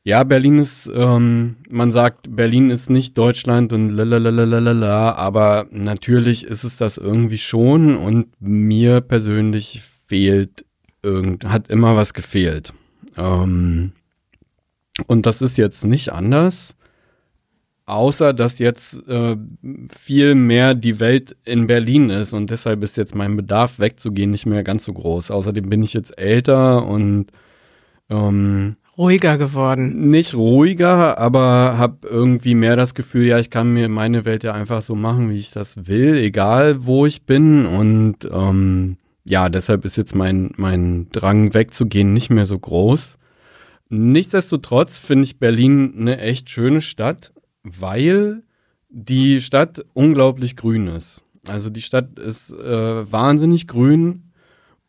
ja, 0.03 0.23
Berlin 0.23 0.57
ist, 0.57 0.91
ähm, 0.93 1.57
man 1.69 1.91
sagt, 1.91 2.35
Berlin 2.35 2.71
ist 2.71 2.89
nicht 2.89 3.17
Deutschland 3.17 3.71
und 3.71 3.91
lalalala, 3.91 5.13
aber 5.13 5.67
natürlich 5.69 6.43
ist 6.43 6.63
es 6.63 6.77
das 6.77 6.97
irgendwie 6.97 7.37
schon 7.37 7.95
und 7.95 8.29
mir 8.39 9.01
persönlich 9.01 9.81
fehlt 10.07 10.65
irgend, 11.03 11.45
hat 11.45 11.69
immer 11.69 11.95
was 11.95 12.13
gefehlt. 12.15 12.73
Ähm, 13.15 13.91
und 15.05 15.25
das 15.27 15.41
ist 15.41 15.57
jetzt 15.57 15.85
nicht 15.85 16.11
anders, 16.11 16.75
außer 17.85 18.33
dass 18.33 18.59
jetzt 18.59 19.07
äh, 19.07 19.35
viel 19.89 20.35
mehr 20.35 20.73
die 20.75 20.99
Welt 20.99 21.35
in 21.43 21.67
Berlin 21.67 22.09
ist 22.09 22.33
und 22.33 22.49
deshalb 22.49 22.83
ist 22.83 22.97
jetzt 22.97 23.15
mein 23.15 23.35
Bedarf 23.35 23.79
wegzugehen 23.79 24.31
nicht 24.31 24.45
mehr 24.45 24.63
ganz 24.63 24.85
so 24.85 24.93
groß. 24.93 25.31
Außerdem 25.31 25.69
bin 25.69 25.83
ich 25.83 25.93
jetzt 25.93 26.17
älter 26.17 26.85
und 26.85 27.27
ähm, 28.09 28.75
ruhiger 28.97 29.37
geworden. 29.37 30.09
nicht 30.09 30.35
ruhiger, 30.35 31.17
aber 31.17 31.77
habe 31.77 32.07
irgendwie 32.07 32.55
mehr 32.55 32.75
das 32.75 32.93
Gefühl, 32.93 33.25
ja, 33.25 33.39
ich 33.39 33.49
kann 33.49 33.73
mir 33.73 33.89
meine 33.89 34.25
Welt 34.25 34.43
ja 34.43 34.53
einfach 34.53 34.81
so 34.81 34.95
machen, 34.95 35.29
wie 35.29 35.37
ich 35.37 35.51
das 35.51 35.87
will, 35.87 36.15
egal 36.15 36.85
wo 36.85 37.05
ich 37.05 37.25
bin. 37.25 37.65
Und 37.65 38.17
ähm, 38.31 38.97
ja, 39.23 39.49
deshalb 39.49 39.85
ist 39.85 39.97
jetzt 39.97 40.15
mein, 40.15 40.51
mein 40.57 41.09
Drang 41.11 41.53
wegzugehen 41.53 42.13
nicht 42.13 42.29
mehr 42.29 42.45
so 42.45 42.59
groß. 42.59 43.17
Nichtsdestotrotz 43.89 44.99
finde 44.99 45.25
ich 45.25 45.39
Berlin 45.39 45.93
eine 45.97 46.19
echt 46.19 46.49
schöne 46.49 46.81
Stadt, 46.81 47.33
weil 47.63 48.43
die 48.89 49.41
Stadt 49.41 49.85
unglaublich 49.93 50.55
grün 50.55 50.87
ist. 50.87 51.25
Also 51.47 51.69
die 51.69 51.81
Stadt 51.81 52.19
ist 52.19 52.51
äh, 52.51 53.11
wahnsinnig 53.11 53.67
grün 53.67 54.31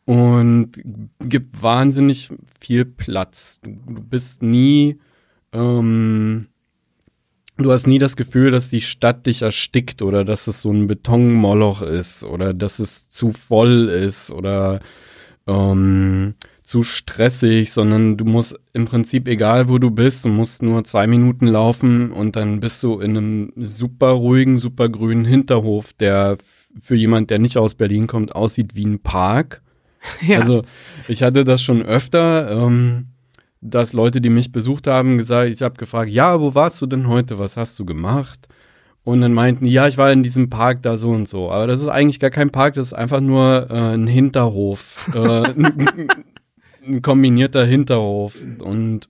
und 0.05 0.71
gibt 1.19 1.61
wahnsinnig 1.61 2.29
viel 2.59 2.85
Platz. 2.85 3.59
Du 3.63 4.01
bist 4.03 4.43
nie, 4.43 4.99
ähm, 5.51 6.47
du 7.57 7.71
hast 7.71 7.87
nie 7.87 7.99
das 7.99 8.15
Gefühl, 8.15 8.51
dass 8.51 8.69
die 8.69 8.81
Stadt 8.81 9.25
dich 9.25 9.41
erstickt 9.41 10.01
oder 10.01 10.25
dass 10.25 10.47
es 10.47 10.61
so 10.61 10.71
ein 10.71 10.87
Betonmoloch 10.87 11.81
ist 11.81 12.23
oder 12.23 12.53
dass 12.53 12.79
es 12.79 13.09
zu 13.09 13.31
voll 13.31 13.89
ist 13.89 14.31
oder 14.31 14.81
ähm, 15.47 16.35
zu 16.63 16.83
stressig, 16.83 17.73
sondern 17.73 18.15
du 18.15 18.23
musst 18.23 18.57
im 18.71 18.85
Prinzip, 18.85 19.27
egal 19.27 19.67
wo 19.67 19.77
du 19.79 19.91
bist, 19.91 20.23
du 20.23 20.29
musst 20.29 20.63
nur 20.63 20.83
zwei 20.85 21.07
Minuten 21.07 21.47
laufen 21.47 22.11
und 22.11 22.37
dann 22.37 22.61
bist 22.61 22.81
du 22.83 22.99
in 22.99 23.17
einem 23.17 23.53
super 23.57 24.11
ruhigen, 24.11 24.57
super 24.57 24.87
grünen 24.87 25.25
Hinterhof, 25.25 25.91
der 25.93 26.37
für 26.79 26.95
jemand, 26.95 27.29
der 27.29 27.39
nicht 27.39 27.57
aus 27.57 27.75
Berlin 27.75 28.07
kommt, 28.07 28.33
aussieht 28.33 28.75
wie 28.75 28.85
ein 28.85 28.99
Park. 28.99 29.61
Ja. 30.27 30.39
Also 30.39 30.63
ich 31.07 31.23
hatte 31.23 31.45
das 31.45 31.61
schon 31.61 31.81
öfter, 31.81 32.51
ähm, 32.51 33.07
dass 33.61 33.93
Leute, 33.93 34.19
die 34.19 34.29
mich 34.29 34.51
besucht 34.51 34.85
haben, 34.85 35.17
gesagt, 35.17 35.49
ich 35.49 35.61
habe 35.61 35.75
gefragt, 35.75 36.11
ja, 36.11 36.41
wo 36.41 36.55
warst 36.55 36.81
du 36.81 36.87
denn 36.87 37.07
heute? 37.07 37.39
Was 37.39 37.55
hast 37.55 37.79
du 37.79 37.85
gemacht? 37.85 38.49
Und 39.05 39.21
dann 39.21 39.33
meinten, 39.33 39.65
ja, 39.65 39.87
ich 39.87 39.97
war 39.97 40.11
in 40.11 40.21
diesem 40.21 40.49
Park 40.49 40.83
da 40.83 40.97
so 40.97 41.11
und 41.11 41.29
so. 41.29 41.49
Aber 41.51 41.67
das 41.67 41.79
ist 41.79 41.87
eigentlich 41.87 42.19
gar 42.19 42.31
kein 42.31 42.49
Park, 42.49 42.73
das 42.73 42.87
ist 42.87 42.93
einfach 42.93 43.21
nur 43.21 43.67
äh, 43.69 43.93
ein 43.93 44.07
Hinterhof. 44.07 45.09
äh, 45.15 45.53
ein, 46.85 47.01
kombinierter 47.01 47.65
Hinterhof. 47.65 48.41
Und 48.59 49.09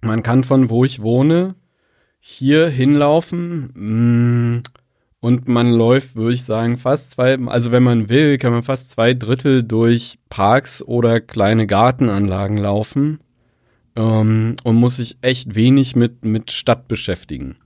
man 0.00 0.22
kann 0.22 0.44
von 0.44 0.70
wo 0.70 0.84
ich 0.84 1.02
wohne 1.02 1.54
hier 2.18 2.68
hinlaufen. 2.68 3.72
Mm, 3.74 4.62
und 5.20 5.48
man 5.48 5.72
läuft, 5.72 6.16
würde 6.16 6.34
ich 6.34 6.44
sagen, 6.44 6.76
fast 6.76 7.12
zwei, 7.12 7.38
also 7.46 7.72
wenn 7.72 7.82
man 7.82 8.08
will, 8.08 8.38
kann 8.38 8.52
man 8.52 8.62
fast 8.62 8.90
zwei 8.90 9.14
Drittel 9.14 9.62
durch 9.62 10.18
Parks 10.28 10.82
oder 10.82 11.20
kleine 11.20 11.66
Gartenanlagen 11.66 12.58
laufen 12.58 13.20
ähm, 13.96 14.56
und 14.62 14.76
muss 14.76 14.96
sich 14.96 15.16
echt 15.22 15.54
wenig 15.54 15.96
mit, 15.96 16.24
mit 16.24 16.52
Stadt 16.52 16.86
beschäftigen. 16.86 17.56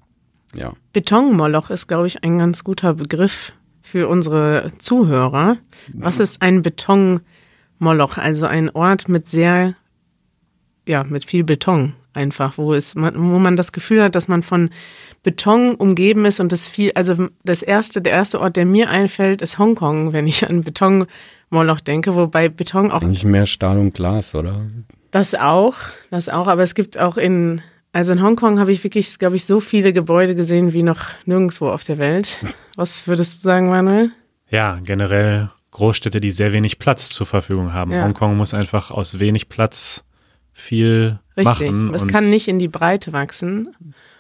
Ja. 0.55 0.73
Betonmoloch 0.93 1.71
ist, 1.71 1.87
glaube 1.87 2.07
ich, 2.07 2.25
ein 2.25 2.39
ganz 2.39 2.65
guter 2.65 2.95
Begriff 2.95 3.53
für 3.83 4.09
unsere 4.09 4.71
Zuhörer. 4.79 5.59
Was 5.93 6.19
ist 6.21 6.43
ein 6.43 6.63
Betonmoloch? 6.63 7.25
Also 7.81 8.47
ein 8.47 8.71
Ort 8.71 9.09
mit 9.09 9.29
sehr, 9.29 9.75
ja, 10.87 11.05
mit 11.05 11.25
viel 11.25 11.45
Beton 11.45 11.95
einfach, 12.13 12.59
wo 12.59 12.75
es, 12.75 12.95
wo 12.97 13.39
man 13.39 13.57
das 13.57 13.73
Gefühl 13.73 14.03
hat, 14.03 14.15
dass 14.15 14.29
man 14.29 14.43
von 14.43 14.71
Beton 15.23 15.75
umgeben 15.75 16.25
ist 16.25 16.41
und 16.41 16.53
das 16.53 16.69
viel, 16.69 16.93
also 16.95 17.29
das 17.45 17.63
erste, 17.63 18.01
der 18.01 18.13
erste 18.13 18.41
Ort, 18.41 18.57
der 18.57 18.67
mir 18.67 18.91
einfällt, 18.91 19.43
ist 19.43 19.59
Hongkong, 19.59 20.13
wenn 20.13 20.27
ich 20.27 20.49
an 20.49 20.63
Betonmoloch 20.63 21.81
denke, 21.81 22.15
wobei 22.15 22.49
Beton 22.49 22.91
auch. 22.91 23.03
Eigentlich 23.03 23.25
mehr 23.25 23.47
Stahl 23.47 23.79
und 23.79 23.95
Glas, 23.95 24.35
oder? 24.35 24.67
Das 25.11 25.35
auch, 25.35 25.75
das 26.11 26.29
auch, 26.29 26.47
aber 26.47 26.63
es 26.63 26.75
gibt 26.75 26.99
auch 26.99 27.17
in, 27.17 27.63
also 27.93 28.13
in 28.13 28.23
Hongkong 28.23 28.61
habe 28.61 28.73
ich 28.73 28.83
wirklich, 28.85 29.19
glaube 29.19 29.37
ich, 29.37 29.45
so 29.45 29.61
viele 29.61 29.93
Gebäude 29.93 30.35
gesehen 30.35 30.73
wie 30.73 30.83
noch 30.83 31.01
nirgendwo 31.27 31.69
auf 31.69 31.85
der 31.85 31.99
Welt. 31.99 32.39
Was 32.77 33.09
würdest 33.09 33.41
du 33.41 33.49
sagen, 33.49 33.69
Manuel? 33.69 34.11
Ja, 34.49 34.79
generell 34.83 35.51
Großstädte, 35.71 36.21
die 36.21 36.31
sehr 36.31 36.53
wenig 36.53 36.79
Platz 36.79 37.11
zur 37.11 37.27
Verfügung 37.27 37.73
haben. 37.73 37.93
Ja. 37.93 38.05
Hongkong 38.05 38.37
muss 38.37 38.55
einfach 38.55 38.91
aus 38.91 39.21
wenig 39.21 39.49
Platz 39.49 40.05
viel 40.53 41.19
Richtig. 41.37 41.45
machen. 41.45 41.95
Es 41.95 42.07
kann 42.07 42.31
nicht 42.31 42.49
in 42.49 42.59
die 42.59 42.69
Breite 42.69 43.13
wachsen. 43.13 43.75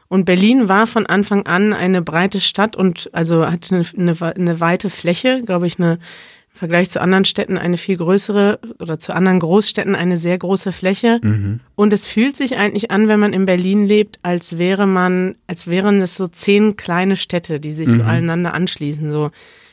Und 0.08 0.24
Berlin 0.24 0.68
war 0.68 0.86
von 0.86 1.06
Anfang 1.06 1.46
an 1.46 1.72
eine 1.72 2.02
breite 2.02 2.40
Stadt 2.40 2.74
und 2.76 3.10
also 3.12 3.46
hatte 3.46 3.76
eine, 3.76 4.12
eine, 4.12 4.34
eine 4.34 4.60
weite 4.60 4.90
Fläche, 4.90 5.42
glaube 5.44 5.66
ich, 5.66 5.78
eine 5.78 5.98
im 6.52 6.58
Vergleich 6.58 6.90
zu 6.90 7.00
anderen 7.00 7.24
Städten 7.24 7.56
eine 7.56 7.76
viel 7.76 7.96
größere 7.96 8.58
oder 8.80 8.98
zu 8.98 9.14
anderen 9.14 9.38
Großstädten 9.38 9.94
eine 9.94 10.18
sehr 10.18 10.36
große 10.36 10.72
Fläche. 10.72 11.20
Mhm. 11.22 11.60
Und 11.76 11.92
es 11.92 12.06
fühlt 12.06 12.36
sich 12.36 12.56
eigentlich 12.56 12.90
an, 12.90 13.06
wenn 13.06 13.20
man 13.20 13.32
in 13.32 13.46
Berlin 13.46 13.86
lebt, 13.86 14.18
als 14.22 14.58
wäre 14.58 14.88
man, 14.88 15.36
als 15.46 15.68
wären 15.68 16.02
es 16.02 16.16
so 16.16 16.26
zehn 16.26 16.76
kleine 16.76 17.14
Städte, 17.14 17.60
die 17.60 17.72
sich 17.72 17.86
mhm. 17.86 17.98
so 17.98 18.02
aneinander 18.02 18.52
anschließen. 18.52 19.12
So 19.12 19.30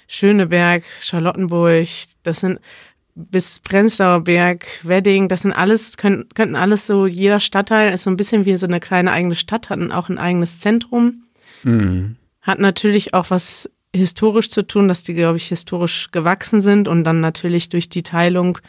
Schöneberg, 0.07 0.83
Charlottenburg, 1.01 1.87
das 2.23 2.39
sind 2.41 2.59
bis 3.15 3.59
Prenzlauer 3.59 4.21
Berg, 4.21 4.65
Wedding, 4.83 5.27
das 5.27 5.41
sind 5.41 5.51
alles, 5.51 5.97
können, 5.97 6.29
könnten 6.35 6.55
alles 6.55 6.85
so, 6.85 7.07
jeder 7.07 7.39
Stadtteil 7.39 7.93
ist 7.93 8.03
so 8.03 8.11
ein 8.11 8.17
bisschen 8.17 8.45
wie 8.45 8.55
so 8.57 8.67
eine 8.67 8.79
kleine 8.79 9.11
eigene 9.11 9.35
Stadt, 9.35 9.69
hat 9.69 9.91
auch 9.91 10.09
ein 10.09 10.19
eigenes 10.19 10.59
Zentrum. 10.59 11.23
Mhm. 11.63 12.15
Hat 12.41 12.59
natürlich 12.59 13.15
auch 13.15 13.31
was 13.31 13.69
historisch 13.93 14.49
zu 14.49 14.65
tun, 14.65 14.87
dass 14.87 15.03
die, 15.03 15.15
glaube 15.15 15.37
ich, 15.37 15.47
historisch 15.47 16.11
gewachsen 16.11 16.61
sind 16.61 16.87
und 16.87 17.03
dann 17.03 17.19
natürlich 17.19 17.69
durch 17.69 17.89
die 17.89 18.03
Teilung 18.03 18.59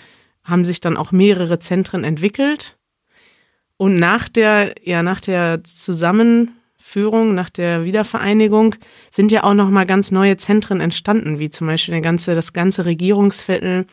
haben 0.44 0.64
sich 0.64 0.80
dann 0.80 0.96
auch 0.96 1.12
mehrere 1.12 1.58
Zentren 1.58 2.02
entwickelt. 2.04 2.78
Und 3.76 3.96
nach 3.98 4.28
der, 4.28 4.74
ja, 4.82 5.02
nach 5.02 5.20
der 5.20 5.62
Zusammenführung, 6.88 7.34
nach 7.34 7.50
der 7.50 7.84
Wiedervereinigung 7.84 8.74
sind 9.10 9.30
ja 9.32 9.44
auch 9.44 9.54
nochmal 9.54 9.86
ganz 9.86 10.10
neue 10.10 10.36
Zentren 10.36 10.80
entstanden, 10.80 11.38
wie 11.38 11.50
zum 11.50 11.66
Beispiel 11.66 11.92
der 11.92 12.00
ganze, 12.00 12.34
das 12.34 12.52
ganze 12.52 12.84
Regierungsviertel 12.84 13.86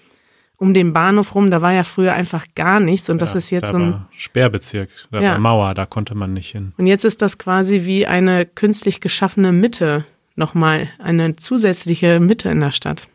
um 0.57 0.73
den 0.73 0.93
Bahnhof 0.93 1.35
rum, 1.35 1.51
da 1.51 1.61
war 1.61 1.73
ja 1.73 1.83
früher 1.83 2.13
einfach 2.13 2.45
gar 2.55 2.79
nichts 2.79 3.09
und 3.09 3.17
ja, 3.17 3.25
das 3.25 3.35
ist 3.35 3.49
jetzt 3.49 3.67
da 3.67 3.71
so 3.73 3.77
ein 3.77 4.05
Sperrbezirk, 4.15 4.89
da 5.11 5.19
ja. 5.19 5.31
war 5.31 5.39
Mauer, 5.39 5.73
da 5.73 5.85
konnte 5.85 6.15
man 6.15 6.31
nicht 6.31 6.51
hin. 6.51 6.71
Und 6.77 6.87
jetzt 6.87 7.03
ist 7.03 7.21
das 7.21 7.37
quasi 7.37 7.83
wie 7.83 8.07
eine 8.07 8.45
künstlich 8.45 9.01
geschaffene 9.01 9.51
Mitte 9.51 10.05
nochmal, 10.37 10.89
eine 10.97 11.35
zusätzliche 11.35 12.21
Mitte 12.21 12.49
in 12.49 12.61
der 12.61 12.71
Stadt. 12.71 13.09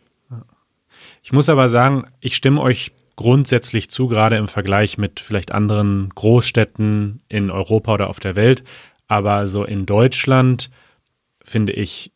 Ich 1.23 1.33
muss 1.33 1.49
aber 1.49 1.71
sagen, 1.71 2.05
ich 2.21 2.37
stimme 2.37 2.61
euch 2.61 2.93
grundsätzlich 3.17 3.91
zu, 3.91 4.09
gerade 4.09 4.37
im 4.37 4.49
Vergleich 4.49 4.97
mit 4.97 5.21
vielleicht 5.21 5.53
anderen 5.53 6.09
Großstädten 6.15 7.21
in 7.29 7.51
Europa 7.51 7.93
oder 7.93 8.09
auf 8.09 8.21
der 8.21 8.37
Welt. 8.37 8.65
Aber 9.11 9.49
so 9.49 9.65
in 9.65 9.87
Deutschland 9.87 10.71
finde 11.43 11.73
ich 11.73 12.13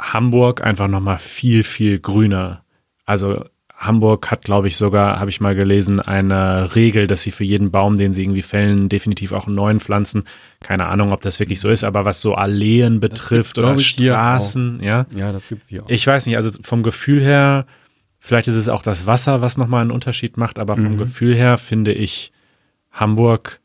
Hamburg 0.00 0.62
einfach 0.62 0.86
nochmal 0.86 1.18
viel, 1.18 1.64
viel 1.64 1.98
grüner. 1.98 2.62
Also 3.04 3.44
Hamburg 3.76 4.30
hat, 4.30 4.42
glaube 4.42 4.68
ich, 4.68 4.76
sogar, 4.76 5.18
habe 5.18 5.30
ich 5.30 5.40
mal 5.40 5.56
gelesen, 5.56 5.98
eine 5.98 6.76
Regel, 6.76 7.08
dass 7.08 7.22
sie 7.22 7.32
für 7.32 7.42
jeden 7.42 7.72
Baum, 7.72 7.96
den 7.96 8.12
sie 8.12 8.22
irgendwie 8.22 8.42
fällen, 8.42 8.88
definitiv 8.88 9.32
auch 9.32 9.48
einen 9.48 9.56
neuen 9.56 9.80
pflanzen. 9.80 10.22
Keine 10.60 10.86
Ahnung, 10.86 11.10
ob 11.10 11.20
das 11.20 11.40
wirklich 11.40 11.58
so 11.58 11.68
ist, 11.68 11.82
aber 11.82 12.04
was 12.04 12.22
so 12.22 12.36
Alleen 12.36 13.00
betrifft 13.00 13.58
oder 13.58 13.76
Straßen, 13.76 14.80
ja. 14.80 15.04
Ja, 15.16 15.32
das 15.32 15.48
gibt 15.48 15.64
es 15.64 15.68
hier 15.68 15.82
auch. 15.82 15.88
Ich 15.88 16.06
weiß 16.06 16.26
nicht, 16.26 16.36
also 16.36 16.56
vom 16.62 16.84
Gefühl 16.84 17.20
her, 17.20 17.66
vielleicht 18.20 18.46
ist 18.46 18.54
es 18.54 18.68
auch 18.68 18.82
das 18.82 19.08
Wasser, 19.08 19.40
was 19.40 19.58
nochmal 19.58 19.82
einen 19.82 19.90
Unterschied 19.90 20.36
macht, 20.36 20.60
aber 20.60 20.76
vom 20.76 20.92
mhm. 20.92 20.98
Gefühl 20.98 21.34
her 21.34 21.58
finde 21.58 21.92
ich 21.92 22.30
Hamburg 22.92 23.58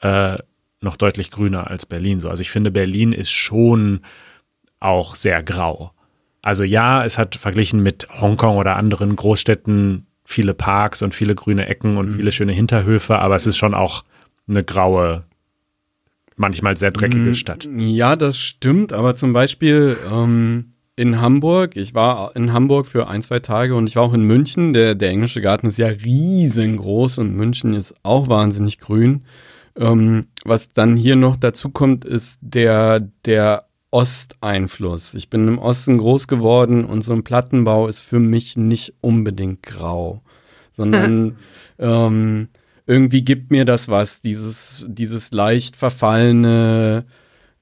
äh, 0.00 0.38
noch 0.80 0.96
deutlich 0.96 1.30
grüner 1.30 1.70
als 1.70 1.86
Berlin 1.86 2.20
so. 2.20 2.28
Also 2.28 2.42
ich 2.42 2.50
finde, 2.50 2.70
Berlin 2.70 3.12
ist 3.12 3.30
schon 3.30 4.00
auch 4.80 5.16
sehr 5.16 5.42
grau. 5.42 5.92
Also 6.42 6.64
ja, 6.64 7.04
es 7.04 7.18
hat 7.18 7.36
verglichen 7.36 7.82
mit 7.82 8.08
Hongkong 8.20 8.56
oder 8.56 8.76
anderen 8.76 9.16
Großstädten 9.16 10.06
viele 10.24 10.54
Parks 10.54 11.02
und 11.02 11.14
viele 11.14 11.34
grüne 11.34 11.66
Ecken 11.66 11.96
und 11.96 12.10
mhm. 12.10 12.14
viele 12.16 12.32
schöne 12.32 12.52
Hinterhöfe, 12.52 13.18
aber 13.18 13.34
es 13.34 13.46
ist 13.46 13.56
schon 13.56 13.74
auch 13.74 14.04
eine 14.46 14.62
graue, 14.62 15.24
manchmal 16.36 16.76
sehr 16.76 16.90
dreckige 16.90 17.30
mhm. 17.30 17.34
Stadt. 17.34 17.68
Ja, 17.76 18.14
das 18.14 18.38
stimmt, 18.38 18.92
aber 18.92 19.14
zum 19.14 19.32
Beispiel 19.32 19.96
ähm, 20.10 20.74
in 20.96 21.20
Hamburg, 21.20 21.76
ich 21.76 21.94
war 21.94 22.36
in 22.36 22.52
Hamburg 22.52 22.86
für 22.86 23.08
ein, 23.08 23.22
zwei 23.22 23.40
Tage 23.40 23.74
und 23.74 23.88
ich 23.88 23.96
war 23.96 24.02
auch 24.02 24.12
in 24.12 24.22
München. 24.22 24.74
Der, 24.74 24.94
der 24.94 25.10
englische 25.10 25.40
Garten 25.40 25.66
ist 25.66 25.78
ja 25.78 25.88
riesengroß 25.88 27.18
und 27.18 27.34
München 27.34 27.72
ist 27.72 27.94
auch 28.02 28.28
wahnsinnig 28.28 28.78
grün. 28.78 29.24
Ähm, 29.78 30.26
was 30.44 30.72
dann 30.72 30.96
hier 30.96 31.16
noch 31.16 31.36
dazu 31.36 31.70
kommt, 31.70 32.04
ist 32.04 32.40
der, 32.42 33.00
der 33.24 33.68
Osteinfluss. 33.90 35.14
Ich 35.14 35.30
bin 35.30 35.46
im 35.48 35.58
Osten 35.58 35.98
groß 35.98 36.26
geworden 36.28 36.84
und 36.84 37.02
so 37.02 37.12
ein 37.12 37.22
Plattenbau 37.22 37.88
ist 37.88 38.00
für 38.00 38.18
mich 38.18 38.56
nicht 38.56 38.94
unbedingt 39.00 39.62
grau, 39.62 40.22
sondern 40.72 41.36
ähm, 41.78 42.48
irgendwie 42.86 43.22
gibt 43.22 43.50
mir 43.50 43.64
das 43.64 43.88
was, 43.88 44.20
dieses, 44.20 44.84
dieses 44.88 45.30
leicht 45.30 45.76
verfallene, 45.76 47.06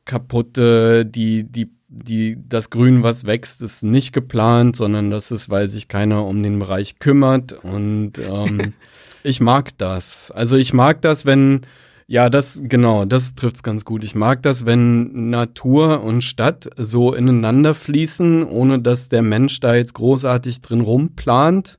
kaputte, 0.04 1.04
die, 1.04 1.44
die, 1.44 1.70
die, 1.88 2.38
das 2.48 2.70
Grün, 2.70 3.02
was 3.02 3.26
wächst, 3.26 3.60
ist 3.60 3.82
nicht 3.82 4.12
geplant, 4.12 4.76
sondern 4.76 5.10
das 5.10 5.30
ist, 5.30 5.50
weil 5.50 5.68
sich 5.68 5.88
keiner 5.88 6.24
um 6.24 6.42
den 6.42 6.58
Bereich 6.58 6.98
kümmert 6.98 7.52
und 7.52 8.18
ähm, 8.18 8.72
ich 9.22 9.40
mag 9.40 9.76
das. 9.78 10.30
Also 10.30 10.56
ich 10.56 10.72
mag 10.72 11.02
das, 11.02 11.26
wenn 11.26 11.62
ja, 12.08 12.30
das, 12.30 12.60
genau, 12.62 13.04
das 13.04 13.34
trifft's 13.34 13.64
ganz 13.64 13.84
gut. 13.84 14.04
Ich 14.04 14.14
mag 14.14 14.40
das, 14.42 14.64
wenn 14.64 15.30
Natur 15.30 16.04
und 16.04 16.22
Stadt 16.22 16.70
so 16.76 17.12
ineinander 17.12 17.74
fließen, 17.74 18.44
ohne 18.44 18.78
dass 18.78 19.08
der 19.08 19.22
Mensch 19.22 19.58
da 19.58 19.74
jetzt 19.74 19.94
großartig 19.94 20.60
drin 20.60 20.82
rumplant, 20.82 21.78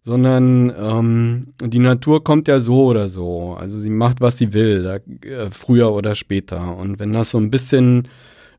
sondern 0.00 0.72
ähm, 0.78 1.48
die 1.62 1.78
Natur 1.78 2.24
kommt 2.24 2.48
ja 2.48 2.58
so 2.60 2.84
oder 2.86 3.10
so. 3.10 3.54
Also 3.58 3.78
sie 3.78 3.90
macht, 3.90 4.22
was 4.22 4.38
sie 4.38 4.54
will, 4.54 4.82
da, 4.82 5.28
äh, 5.28 5.50
früher 5.50 5.92
oder 5.92 6.14
später. 6.14 6.78
Und 6.78 6.98
wenn 6.98 7.12
das 7.12 7.30
so 7.30 7.38
ein 7.38 7.50
bisschen, 7.50 8.08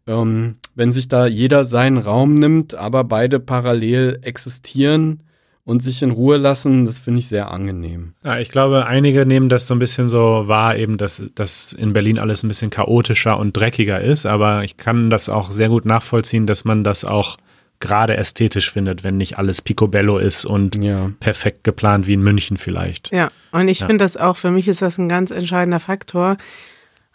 ähm, 0.06 0.58
wenn 0.76 0.92
sich 0.92 1.08
da 1.08 1.26
jeder 1.26 1.66
seinen 1.66 1.98
Raum 1.98 2.36
nimmt, 2.36 2.76
aber 2.76 3.04
beide 3.04 3.40
parallel 3.40 4.20
existieren, 4.22 5.24
und 5.64 5.82
sich 5.84 6.02
in 6.02 6.12
Ruhe 6.12 6.38
lassen, 6.38 6.86
das 6.86 7.00
finde 7.00 7.20
ich 7.20 7.28
sehr 7.28 7.52
angenehm. 7.52 8.14
Ja, 8.24 8.40
ich 8.40 8.50
glaube, 8.50 8.86
einige 8.88 9.26
nehmen 9.26 9.48
das 9.50 9.68
so 9.68 9.76
ein 9.76 9.80
bisschen 9.80 10.08
so 10.08 10.48
wahr, 10.48 10.76
eben, 10.78 10.98
dass, 10.98 11.30
dass 11.36 11.74
in 11.74 11.94
Berlin 11.94 12.18
alles 12.20 12.44
ein 12.44 12.48
bisschen 12.48 12.72
chaotischer 12.72 13.38
und 13.38 13.56
dreckiger 13.56 14.02
ist, 14.02 14.26
aber 14.26 14.64
ich 14.64 14.78
kann 14.78 15.10
das 15.10 15.30
auch 15.30 15.52
sehr 15.52 15.70
gut 15.70 15.86
nachvollziehen, 15.86 16.48
dass 16.48 16.66
man 16.66 16.84
das 16.84 17.06
auch 17.06 17.38
gerade 17.80 18.16
ästhetisch 18.16 18.72
findet, 18.72 19.04
wenn 19.04 19.18
nicht 19.18 19.38
alles 19.40 19.62
picobello 19.62 20.18
ist 20.20 20.46
und 20.46 20.76
Ja. 20.84 21.12
perfekt 21.20 21.64
geplant 21.64 22.06
wie 22.08 22.14
in 22.14 22.22
München 22.22 22.58
vielleicht. 22.58 23.12
Ja, 23.12 23.30
und 23.52 23.68
ich 23.68 23.80
Ja. 23.80 23.88
finde 23.88 24.04
das 24.06 24.18
auch, 24.18 24.38
für 24.38 24.52
mich 24.52 24.68
ist 24.68 24.82
das 24.84 24.98
ein 25.00 25.10
ganz 25.10 25.32
entscheidender 25.32 25.80
Faktor. 25.80 26.38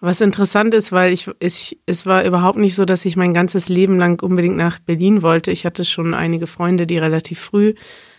Was 0.01 0.21
interessant 0.21 0.75
ist, 0.75 0.93
weil 0.93 1.13
ich, 1.13 1.31
ich, 1.39 1.79
es 1.87 2.05
war 2.05 2.25
überhaupt 2.25 2.59
nicht 2.59 2.75
so, 2.75 2.85
dass 2.85 3.05
ich 3.05 3.17
mein 3.17 3.33
ganzes 3.33 3.69
Leben 3.69 3.97
lang 3.99 4.21
unbedingt 4.23 4.57
nach 4.57 4.79
Berlin 4.79 5.23
wollte. 5.23 5.51
Ich 5.53 5.65
hatte 5.65 5.85
schon 5.85 6.15
einige 6.15 6.47
Freunde, 6.47 6.87
die 6.87 6.99
relativ 6.99 7.39
früh 7.41 7.75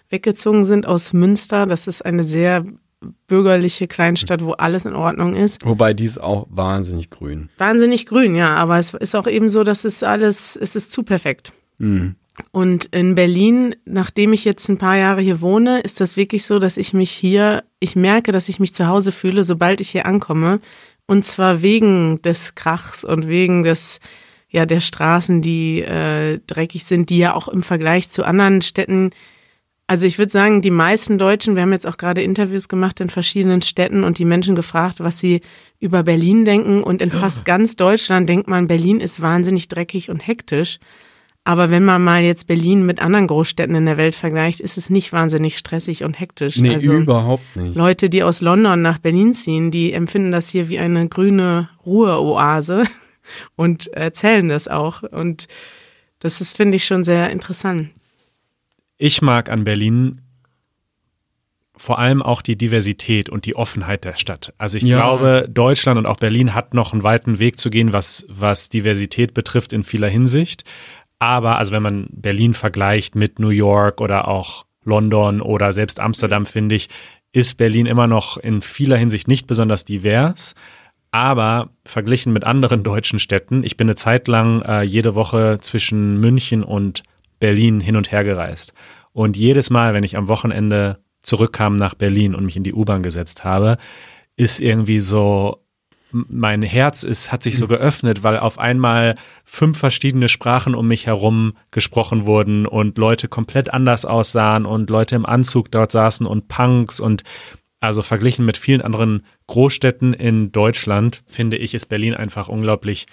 weggezogen 0.09 0.63
sind 0.63 0.85
aus 0.85 1.13
Münster. 1.13 1.65
Das 1.65 1.87
ist 1.87 2.03
eine 2.03 2.23
sehr 2.23 2.65
bürgerliche 3.27 3.87
Kleinstadt, 3.87 4.43
wo 4.43 4.53
alles 4.53 4.85
in 4.85 4.95
Ordnung 4.95 5.35
ist. 5.35 5.63
Wobei 5.65 5.93
die 5.93 6.05
ist 6.05 6.19
auch 6.19 6.47
wahnsinnig 6.49 7.09
grün. 7.09 7.49
Wahnsinnig 7.57 8.05
grün, 8.05 8.35
ja, 8.35 8.55
aber 8.55 8.79
es 8.79 8.93
ist 8.93 9.15
auch 9.15 9.27
eben 9.27 9.49
so, 9.49 9.63
dass 9.63 9.85
es 9.85 10.03
alles, 10.03 10.55
es 10.55 10.75
ist 10.75 10.91
zu 10.91 11.03
perfekt. 11.03 11.53
Mhm. 11.77 12.15
Und 12.51 12.85
in 12.85 13.15
Berlin, 13.15 13.75
nachdem 13.85 14.33
ich 14.33 14.45
jetzt 14.45 14.69
ein 14.69 14.77
paar 14.77 14.97
Jahre 14.97 15.21
hier 15.21 15.41
wohne, 15.41 15.79
ist 15.81 15.99
das 15.99 16.17
wirklich 16.17 16.45
so, 16.45 16.59
dass 16.59 16.77
ich 16.77 16.93
mich 16.93 17.11
hier, 17.11 17.63
ich 17.79 17.95
merke, 17.95 18.31
dass 18.31 18.49
ich 18.49 18.59
mich 18.59 18.73
zu 18.73 18.87
Hause 18.87 19.11
fühle, 19.11 19.43
sobald 19.43 19.81
ich 19.81 19.89
hier 19.89 20.05
ankomme. 20.05 20.59
Und 21.07 21.25
zwar 21.25 21.61
wegen 21.61 22.21
des 22.21 22.53
Krachs 22.53 23.03
und 23.03 23.27
wegen 23.27 23.63
des, 23.63 23.99
ja, 24.49 24.65
der 24.65 24.81
Straßen, 24.81 25.41
die 25.41 25.81
äh, 25.81 26.39
dreckig 26.45 26.85
sind, 26.85 27.09
die 27.09 27.17
ja 27.17 27.33
auch 27.33 27.47
im 27.47 27.63
Vergleich 27.63 28.09
zu 28.09 28.23
anderen 28.23 28.61
Städten, 28.61 29.11
also 29.87 30.05
ich 30.05 30.17
würde 30.17 30.31
sagen, 30.31 30.61
die 30.61 30.69
meisten 30.71 31.17
Deutschen, 31.17 31.55
wir 31.55 31.61
haben 31.61 31.71
jetzt 31.71 31.87
auch 31.87 31.95
gerade 31.95 32.21
Interviews 32.21 32.67
gemacht 32.67 32.99
in 32.99 33.09
verschiedenen 33.09 33.61
Städten 33.61 34.03
und 34.03 34.17
die 34.17 34.25
Menschen 34.25 34.53
gefragt, 34.53 34.99
was 34.99 35.19
sie 35.19 35.41
über 35.79 36.03
Berlin 36.03 36.43
denken. 36.43 36.83
Und 36.83 37.01
in 37.01 37.09
fast 37.09 37.45
ganz 37.45 37.77
Deutschland 37.77 38.27
denkt 38.27 38.49
man, 38.49 38.67
Berlin 38.67 38.99
ist 38.99 39.21
wahnsinnig 39.21 39.69
dreckig 39.69 40.09
und 40.09 40.27
hektisch. 40.27 40.79
Aber 41.45 41.69
wenn 41.69 41.85
man 41.85 42.03
mal 42.03 42.21
jetzt 42.21 42.47
Berlin 42.47 42.85
mit 42.85 43.01
anderen 43.01 43.27
Großstädten 43.27 43.73
in 43.73 43.85
der 43.85 43.95
Welt 43.95 44.15
vergleicht, 44.15 44.59
ist 44.59 44.77
es 44.77 44.89
nicht 44.89 45.13
wahnsinnig 45.13 45.57
stressig 45.57 46.03
und 46.03 46.19
hektisch. 46.19 46.57
Nee, 46.57 46.73
also 46.73 46.91
überhaupt 46.91 47.55
nicht. 47.55 47.73
Leute, 47.73 48.09
die 48.09 48.23
aus 48.23 48.41
London 48.41 48.81
nach 48.81 48.97
Berlin 48.97 49.33
ziehen, 49.33 49.71
die 49.71 49.93
empfinden 49.93 50.33
das 50.33 50.49
hier 50.49 50.67
wie 50.67 50.79
eine 50.79 51.07
grüne 51.07 51.69
Ruheoase 51.85 52.83
und 53.55 53.87
erzählen 53.93 54.49
das 54.49 54.67
auch. 54.67 55.03
Und 55.03 55.47
das 56.19 56.41
ist, 56.41 56.57
finde 56.57 56.75
ich, 56.75 56.83
schon 56.83 57.05
sehr 57.05 57.29
interessant. 57.29 57.91
Ich 58.97 59.21
mag 59.21 59.49
an 59.49 59.63
Berlin 59.63 60.21
vor 61.79 61.99
allem 61.99 62.23
auch 62.23 62.41
die 62.41 62.57
Diversität 62.57 63.29
und 63.29 63.45
die 63.45 63.55
Offenheit 63.55 64.03
der 64.03 64.15
Stadt. 64.15 64.51
Also 64.57 64.77
ich 64.77 64.83
Ja. 64.83 64.97
glaube, 64.97 65.47
Deutschland 65.47 65.99
und 65.99 66.07
auch 66.07 66.17
Berlin 66.17 66.55
hat 66.55 66.73
noch 66.73 66.91
einen 66.91 67.03
weiten 67.03 67.37
Weg 67.37 67.59
zu 67.59 67.69
gehen, 67.69 67.93
was, 67.93 68.25
was 68.29 68.69
Diversität 68.69 69.35
betrifft 69.35 69.73
in 69.73 69.83
vieler 69.83 70.09
Hinsicht. 70.09 70.63
Aber 71.19 71.57
also 71.59 71.71
wenn 71.71 71.83
man 71.83 72.07
Berlin 72.11 72.55
vergleicht 72.55 73.15
mit 73.15 73.37
New 73.37 73.49
York 73.49 74.01
oder 74.01 74.27
auch 74.27 74.65
London 74.85 75.41
oder 75.41 75.71
selbst 75.71 75.99
Amsterdam, 75.99 76.47
finde 76.47 76.73
ich, 76.75 76.89
ist 77.31 77.55
Berlin 77.57 77.85
immer 77.85 78.07
noch 78.07 78.37
in 78.37 78.61
vieler 78.63 78.97
Hinsicht 78.97 79.27
nicht 79.27 79.45
besonders 79.45 79.85
divers. 79.85 80.55
Aber 81.11 81.69
verglichen 81.85 82.33
mit 82.33 82.43
anderen 82.43 82.83
deutschen 82.83 83.19
Städten, 83.19 83.63
ich 83.63 83.77
bin 83.77 83.85
eine 83.87 83.95
Zeit 83.95 84.27
lang 84.27 84.63
äh, 84.63 84.81
jede 84.81 85.13
Woche 85.13 85.59
zwischen 85.61 86.19
München 86.19 86.63
und 86.63 87.03
Berlin 87.39 87.79
hin 87.79 87.95
und 87.95 88.11
her 88.11 88.23
gereist. 88.23 88.73
Und 89.13 89.37
jedes 89.37 89.69
Mal, 89.69 89.93
wenn 89.93 90.03
ich 90.03 90.17
am 90.17 90.27
Wochenende 90.27 90.99
zurückkam 91.21 91.75
nach 91.75 91.93
Berlin 91.93 92.35
und 92.35 92.45
mich 92.45 92.55
in 92.55 92.63
die 92.63 92.73
U-Bahn 92.73 93.03
gesetzt 93.03 93.43
habe, 93.43 93.77
ist 94.35 94.61
irgendwie 94.61 94.99
so, 94.99 95.63
mein 96.11 96.61
Herz 96.61 97.03
ist, 97.03 97.31
hat 97.31 97.43
sich 97.43 97.57
so 97.57 97.67
geöffnet, 97.67 98.23
weil 98.23 98.37
auf 98.37 98.59
einmal 98.59 99.15
fünf 99.43 99.77
verschiedene 99.77 100.29
Sprachen 100.29 100.75
um 100.75 100.87
mich 100.87 101.05
herum 101.05 101.53
gesprochen 101.71 102.25
wurden 102.25 102.65
und 102.65 102.97
Leute 102.97 103.27
komplett 103.27 103.73
anders 103.73 104.05
aussahen 104.05 104.65
und 104.65 104.89
Leute 104.89 105.15
im 105.15 105.25
Anzug 105.25 105.71
dort 105.71 105.91
saßen 105.91 106.25
und 106.25 106.47
Punks 106.47 106.99
und 106.99 107.23
also 107.79 108.01
verglichen 108.01 108.45
mit 108.45 108.57
vielen 108.57 108.81
anderen 108.81 109.23
Großstädten 109.47 110.13
in 110.13 110.51
Deutschland, 110.51 111.23
finde 111.27 111.57
ich, 111.57 111.75
ist 111.75 111.87
Berlin 111.87 112.15
einfach 112.15 112.47
unglaublich 112.47 113.05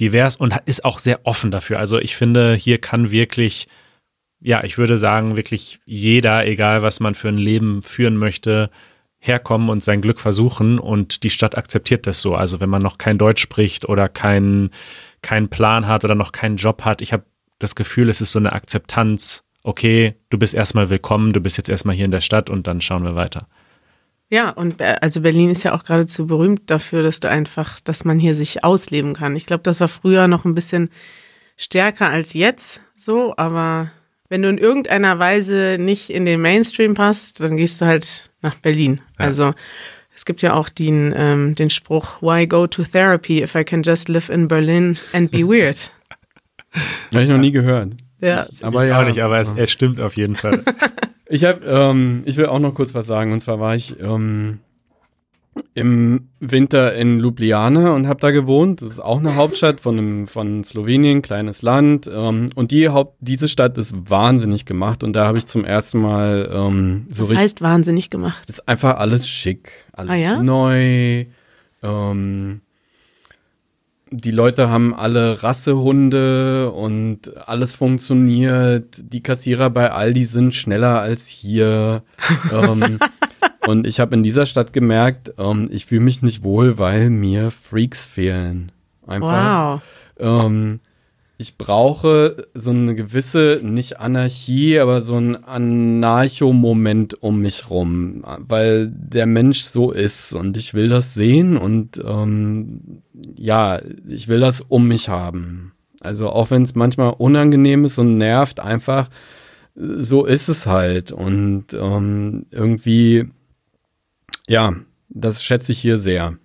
divers 0.00 0.36
und 0.36 0.54
ist 0.66 0.84
auch 0.84 0.98
sehr 0.98 1.20
offen 1.24 1.50
dafür. 1.50 1.78
Also 1.78 1.98
ich 1.98 2.16
finde, 2.16 2.54
hier 2.54 2.78
kann 2.78 3.10
wirklich, 3.10 3.68
ja, 4.40 4.64
ich 4.64 4.78
würde 4.78 4.98
sagen, 4.98 5.36
wirklich 5.36 5.80
jeder, 5.84 6.46
egal 6.46 6.82
was 6.82 7.00
man 7.00 7.14
für 7.14 7.28
ein 7.28 7.38
Leben 7.38 7.82
führen 7.82 8.16
möchte, 8.16 8.70
herkommen 9.18 9.70
und 9.70 9.82
sein 9.82 10.02
Glück 10.02 10.20
versuchen 10.20 10.78
und 10.78 11.22
die 11.22 11.30
Stadt 11.30 11.56
akzeptiert 11.56 12.06
das 12.06 12.20
so. 12.20 12.34
Also 12.34 12.60
wenn 12.60 12.68
man 12.68 12.82
noch 12.82 12.98
kein 12.98 13.18
Deutsch 13.18 13.42
spricht 13.42 13.88
oder 13.88 14.08
keinen 14.08 14.70
keinen 15.22 15.48
Plan 15.48 15.86
hat 15.86 16.04
oder 16.04 16.14
noch 16.14 16.32
keinen 16.32 16.56
Job 16.56 16.82
hat, 16.82 17.02
ich 17.02 17.12
habe 17.12 17.24
das 17.58 17.74
Gefühl, 17.74 18.08
es 18.08 18.20
ist 18.20 18.32
so 18.32 18.38
eine 18.38 18.52
Akzeptanz, 18.52 19.42
okay, 19.62 20.14
du 20.30 20.38
bist 20.38 20.54
erstmal 20.54 20.90
willkommen, 20.90 21.32
du 21.32 21.40
bist 21.40 21.56
jetzt 21.56 21.70
erstmal 21.70 21.96
hier 21.96 22.04
in 22.04 22.10
der 22.10 22.20
Stadt 22.20 22.50
und 22.50 22.66
dann 22.66 22.80
schauen 22.80 23.02
wir 23.02 23.16
weiter. 23.16 23.48
Ja, 24.28 24.50
und 24.50 24.78
Be- 24.78 25.00
also 25.02 25.20
Berlin 25.20 25.50
ist 25.50 25.62
ja 25.62 25.72
auch 25.74 25.84
geradezu 25.84 26.26
berühmt 26.26 26.62
dafür, 26.70 27.02
dass 27.02 27.20
du 27.20 27.28
einfach, 27.28 27.78
dass 27.80 28.04
man 28.04 28.18
hier 28.18 28.34
sich 28.34 28.64
ausleben 28.64 29.14
kann. 29.14 29.36
Ich 29.36 29.46
glaube, 29.46 29.62
das 29.62 29.80
war 29.80 29.88
früher 29.88 30.26
noch 30.26 30.44
ein 30.44 30.54
bisschen 30.54 30.90
stärker 31.56 32.10
als 32.10 32.34
jetzt 32.34 32.80
so, 32.94 33.34
aber 33.36 33.90
wenn 34.28 34.42
du 34.42 34.48
in 34.48 34.58
irgendeiner 34.58 35.18
Weise 35.20 35.76
nicht 35.78 36.10
in 36.10 36.24
den 36.24 36.40
Mainstream 36.40 36.94
passt, 36.94 37.40
dann 37.40 37.56
gehst 37.56 37.80
du 37.80 37.86
halt 37.86 38.30
nach 38.42 38.56
Berlin. 38.56 39.00
Ja. 39.18 39.26
Also 39.26 39.54
es 40.14 40.24
gibt 40.24 40.42
ja 40.42 40.54
auch 40.54 40.68
den, 40.68 41.14
ähm, 41.16 41.54
den 41.54 41.70
Spruch, 41.70 42.20
why 42.20 42.46
go 42.48 42.66
to 42.66 42.82
therapy 42.82 43.42
if 43.42 43.54
I 43.54 43.62
can 43.64 43.82
just 43.84 44.08
live 44.08 44.28
in 44.28 44.48
Berlin 44.48 44.98
and 45.12 45.30
be 45.30 45.46
weird? 45.46 45.92
Habe 47.14 47.22
ich 47.22 47.28
noch 47.28 47.38
nie 47.38 47.52
gehört. 47.52 47.92
Ja, 48.20 48.46
Aber 48.62 48.84
ich 48.84 48.90
ja. 48.90 49.00
auch 49.00 49.06
nicht, 49.06 49.20
aber 49.22 49.38
es, 49.38 49.52
es 49.56 49.70
stimmt 49.70 50.00
auf 50.00 50.16
jeden 50.16 50.36
Fall. 50.36 50.64
Ich 51.28 51.44
habe, 51.44 51.64
ähm, 51.66 52.22
ich 52.24 52.36
will 52.36 52.46
auch 52.46 52.58
noch 52.60 52.74
kurz 52.74 52.94
was 52.94 53.06
sagen. 53.06 53.32
Und 53.32 53.40
zwar 53.40 53.58
war 53.60 53.74
ich 53.74 53.98
ähm, 54.00 54.60
im 55.74 56.28
Winter 56.38 56.94
in 56.94 57.18
Ljubljana 57.18 57.90
und 57.94 58.06
habe 58.06 58.20
da 58.20 58.30
gewohnt. 58.30 58.82
Das 58.82 58.90
ist 58.90 59.00
auch 59.00 59.18
eine 59.18 59.36
Hauptstadt 59.36 59.80
von, 59.80 59.98
einem, 59.98 60.26
von 60.26 60.62
Slowenien, 60.64 61.22
kleines 61.22 61.62
Land. 61.62 62.08
Ähm, 62.12 62.50
und 62.54 62.70
die 62.70 62.88
Haupt, 62.90 63.16
diese 63.20 63.48
Stadt 63.48 63.76
ist 63.78 63.94
wahnsinnig 64.10 64.66
gemacht. 64.66 65.02
Und 65.02 65.14
da 65.14 65.26
habe 65.26 65.38
ich 65.38 65.46
zum 65.46 65.64
ersten 65.64 65.98
Mal 66.00 66.50
ähm, 66.52 67.06
so 67.08 67.22
das 67.22 67.30
richtig 67.30 67.38
heißt 67.44 67.62
wahnsinnig 67.62 68.10
gemacht. 68.10 68.48
ist 68.48 68.68
einfach 68.68 68.98
alles 68.98 69.28
schick, 69.28 69.70
alles 69.92 70.10
Ah, 70.12 70.14
ja? 70.16 70.42
neu. 70.42 71.24
Ähm, 71.82 72.60
die 74.10 74.30
Leute 74.30 74.70
haben 74.70 74.94
alle 74.94 75.42
Rassehunde 75.42 76.70
und 76.70 77.36
alles 77.48 77.74
funktioniert. 77.74 79.12
Die 79.12 79.22
Kassierer 79.22 79.68
bei 79.70 79.90
Aldi 79.90 80.24
sind 80.24 80.54
schneller 80.54 81.00
als 81.00 81.26
hier. 81.26 82.02
ähm, 82.52 82.98
und 83.66 83.86
ich 83.86 83.98
habe 83.98 84.14
in 84.14 84.22
dieser 84.22 84.46
Stadt 84.46 84.72
gemerkt, 84.72 85.34
ähm, 85.38 85.68
ich 85.72 85.86
fühle 85.86 86.02
mich 86.02 86.22
nicht 86.22 86.44
wohl, 86.44 86.78
weil 86.78 87.10
mir 87.10 87.50
Freaks 87.50 88.06
fehlen. 88.06 88.70
Einfach. 89.06 89.80
Wow. 90.18 90.46
Ähm, 90.46 90.80
ich 91.38 91.58
brauche 91.58 92.48
so 92.54 92.70
eine 92.70 92.94
gewisse, 92.94 93.60
nicht 93.62 94.00
Anarchie, 94.00 94.78
aber 94.78 95.02
so 95.02 95.16
ein 95.16 95.44
Anarcho-Moment 95.44 97.22
um 97.22 97.40
mich 97.40 97.68
rum, 97.68 98.24
weil 98.38 98.88
der 98.88 99.26
Mensch 99.26 99.62
so 99.62 99.92
ist 99.92 100.32
und 100.32 100.56
ich 100.56 100.72
will 100.72 100.88
das 100.88 101.12
sehen 101.12 101.58
und 101.58 102.02
ähm, 102.02 103.02
ja, 103.36 103.80
ich 104.08 104.28
will 104.28 104.40
das 104.40 104.62
um 104.62 104.88
mich 104.88 105.10
haben. 105.10 105.72
Also 106.00 106.30
auch 106.30 106.50
wenn 106.50 106.62
es 106.62 106.74
manchmal 106.74 107.14
unangenehm 107.18 107.84
ist 107.84 107.98
und 107.98 108.16
nervt, 108.16 108.60
einfach 108.60 109.10
so 109.74 110.24
ist 110.24 110.48
es 110.48 110.66
halt 110.66 111.12
und 111.12 111.74
ähm, 111.74 112.46
irgendwie, 112.50 113.28
ja, 114.48 114.74
das 115.10 115.44
schätze 115.44 115.72
ich 115.72 115.80
hier 115.80 115.98
sehr. 115.98 116.38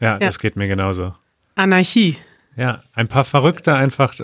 Ja, 0.00 0.18
das 0.18 0.38
geht 0.38 0.56
mir 0.56 0.66
genauso. 0.66 1.14
Anarchie. 1.56 2.16
Ja, 2.56 2.82
ein 2.92 3.08
paar 3.08 3.24
Verrückte 3.24 3.74
einfach 3.74 4.14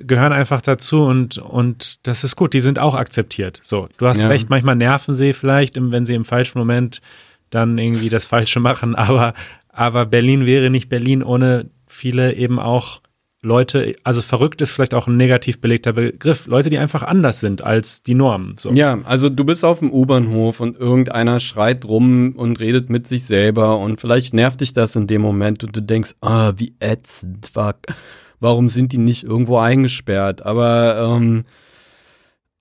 gehören 0.00 0.32
einfach 0.32 0.62
dazu 0.62 1.02
und, 1.02 1.38
und 1.38 2.06
das 2.06 2.22
ist 2.24 2.36
gut, 2.36 2.54
die 2.54 2.60
sind 2.60 2.78
auch 2.78 2.94
akzeptiert. 2.94 3.58
So, 3.62 3.88
du 3.98 4.06
hast 4.06 4.22
Ja. 4.22 4.28
recht, 4.28 4.48
manchmal 4.48 4.76
nerven 4.76 5.12
sie 5.12 5.32
vielleicht, 5.32 5.76
wenn 5.76 6.06
sie 6.06 6.14
im 6.14 6.24
falschen 6.24 6.58
Moment 6.58 7.00
dann 7.50 7.78
irgendwie 7.78 8.08
das 8.08 8.24
Falsche 8.24 8.60
machen, 8.60 8.94
aber, 8.94 9.34
aber 9.68 10.06
Berlin 10.06 10.46
wäre 10.46 10.70
nicht 10.70 10.88
Berlin 10.88 11.22
ohne 11.22 11.70
viele 11.88 12.34
eben 12.34 12.58
auch 12.60 13.00
Leute, 13.40 13.94
also 14.02 14.20
verrückt 14.20 14.60
ist 14.62 14.72
vielleicht 14.72 14.94
auch 14.94 15.06
ein 15.06 15.16
negativ 15.16 15.60
belegter 15.60 15.92
Begriff, 15.92 16.46
Leute, 16.46 16.70
die 16.70 16.78
einfach 16.78 17.04
anders 17.04 17.40
sind 17.40 17.62
als 17.62 18.02
die 18.02 18.14
Norm. 18.14 18.54
So. 18.58 18.72
Ja, 18.72 18.98
also 19.04 19.28
du 19.28 19.44
bist 19.44 19.64
auf 19.64 19.78
dem 19.78 19.92
U-Bahnhof 19.92 20.58
und 20.60 20.76
irgendeiner 20.76 21.38
schreit 21.38 21.84
rum 21.84 22.32
und 22.36 22.58
redet 22.58 22.90
mit 22.90 23.06
sich 23.06 23.24
selber 23.24 23.78
und 23.78 24.00
vielleicht 24.00 24.34
nervt 24.34 24.60
dich 24.60 24.72
das 24.72 24.96
in 24.96 25.06
dem 25.06 25.22
Moment 25.22 25.62
und 25.62 25.76
du 25.76 25.80
denkst, 25.80 26.14
ah, 26.20 26.52
wie 26.56 26.74
ätzend, 26.80 27.46
fuck. 27.46 27.76
Warum 28.40 28.68
sind 28.68 28.92
die 28.92 28.98
nicht 28.98 29.22
irgendwo 29.24 29.58
eingesperrt? 29.58 30.44
Aber 30.44 31.16
ähm, 31.16 31.44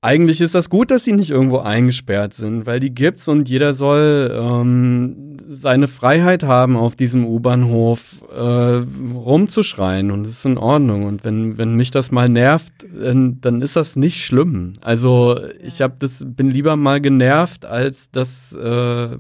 eigentlich 0.02 0.42
ist 0.42 0.54
das 0.54 0.70
gut, 0.70 0.92
dass 0.92 1.06
sie 1.06 1.14
nicht 1.14 1.32
irgendwo 1.32 1.58
eingesperrt 1.58 2.34
sind, 2.34 2.66
weil 2.66 2.80
die 2.80 2.94
gibt's 2.94 3.28
und 3.28 3.50
jeder 3.50 3.74
soll 3.74 4.32
ähm, 4.34 5.38
seine 5.48 5.88
Freiheit 5.88 6.44
haben, 6.44 6.78
auf 6.78 6.96
diesem 6.96 7.26
U-Bahnhof 7.26 8.22
äh, 8.32 8.40
rumzuschreien 8.40 10.12
und 10.12 10.24
das 10.24 10.34
ist 10.34 10.46
in 10.46 10.58
Ordnung. 10.58 11.06
Und 11.06 11.24
wenn, 11.24 11.58
wenn 11.58 11.76
mich 11.76 11.90
das 11.90 12.12
mal 12.12 12.30
nervt, 12.30 12.72
dann, 12.94 13.42
dann 13.42 13.62
ist 13.62 13.76
das 13.76 13.96
nicht 13.96 14.24
schlimm. 14.24 14.74
Also 14.82 15.40
ich 15.62 15.82
hab 15.82 16.00
das, 16.00 16.24
bin 16.26 16.52
lieber 16.52 16.76
mal 16.76 17.02
genervt, 17.02 17.66
als 17.66 18.12
das, 18.12 18.54
äh, 18.54 19.18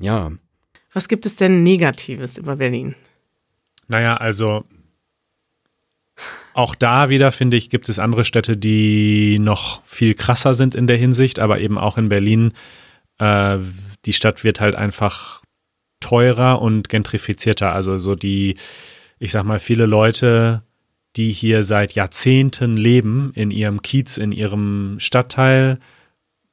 ja. 0.00 0.32
Was 0.92 1.08
gibt 1.08 1.26
es 1.26 1.36
denn 1.36 1.62
Negatives 1.62 2.36
über 2.36 2.56
Berlin? 2.56 2.96
Naja, 3.86 4.16
also 4.16 4.64
auch 6.56 6.74
da 6.74 7.10
wieder, 7.10 7.32
finde 7.32 7.56
ich, 7.56 7.68
gibt 7.68 7.88
es 7.88 7.98
andere 7.98 8.24
Städte, 8.24 8.56
die 8.56 9.38
noch 9.38 9.82
viel 9.84 10.14
krasser 10.14 10.54
sind 10.54 10.74
in 10.74 10.86
der 10.86 10.96
Hinsicht, 10.96 11.38
aber 11.38 11.60
eben 11.60 11.76
auch 11.76 11.98
in 11.98 12.08
Berlin. 12.08 12.52
Äh, 13.18 13.58
die 14.06 14.14
Stadt 14.14 14.42
wird 14.42 14.60
halt 14.60 14.74
einfach 14.74 15.42
teurer 16.00 16.62
und 16.62 16.88
gentrifizierter. 16.88 17.72
Also 17.72 17.98
so 17.98 18.14
die, 18.14 18.56
ich 19.18 19.32
sag 19.32 19.44
mal, 19.44 19.58
viele 19.58 19.84
Leute, 19.84 20.62
die 21.16 21.30
hier 21.30 21.62
seit 21.62 21.94
Jahrzehnten 21.94 22.74
leben, 22.74 23.32
in 23.34 23.50
ihrem 23.50 23.82
Kiez, 23.82 24.16
in 24.16 24.32
ihrem 24.32 24.96
Stadtteil, 24.98 25.78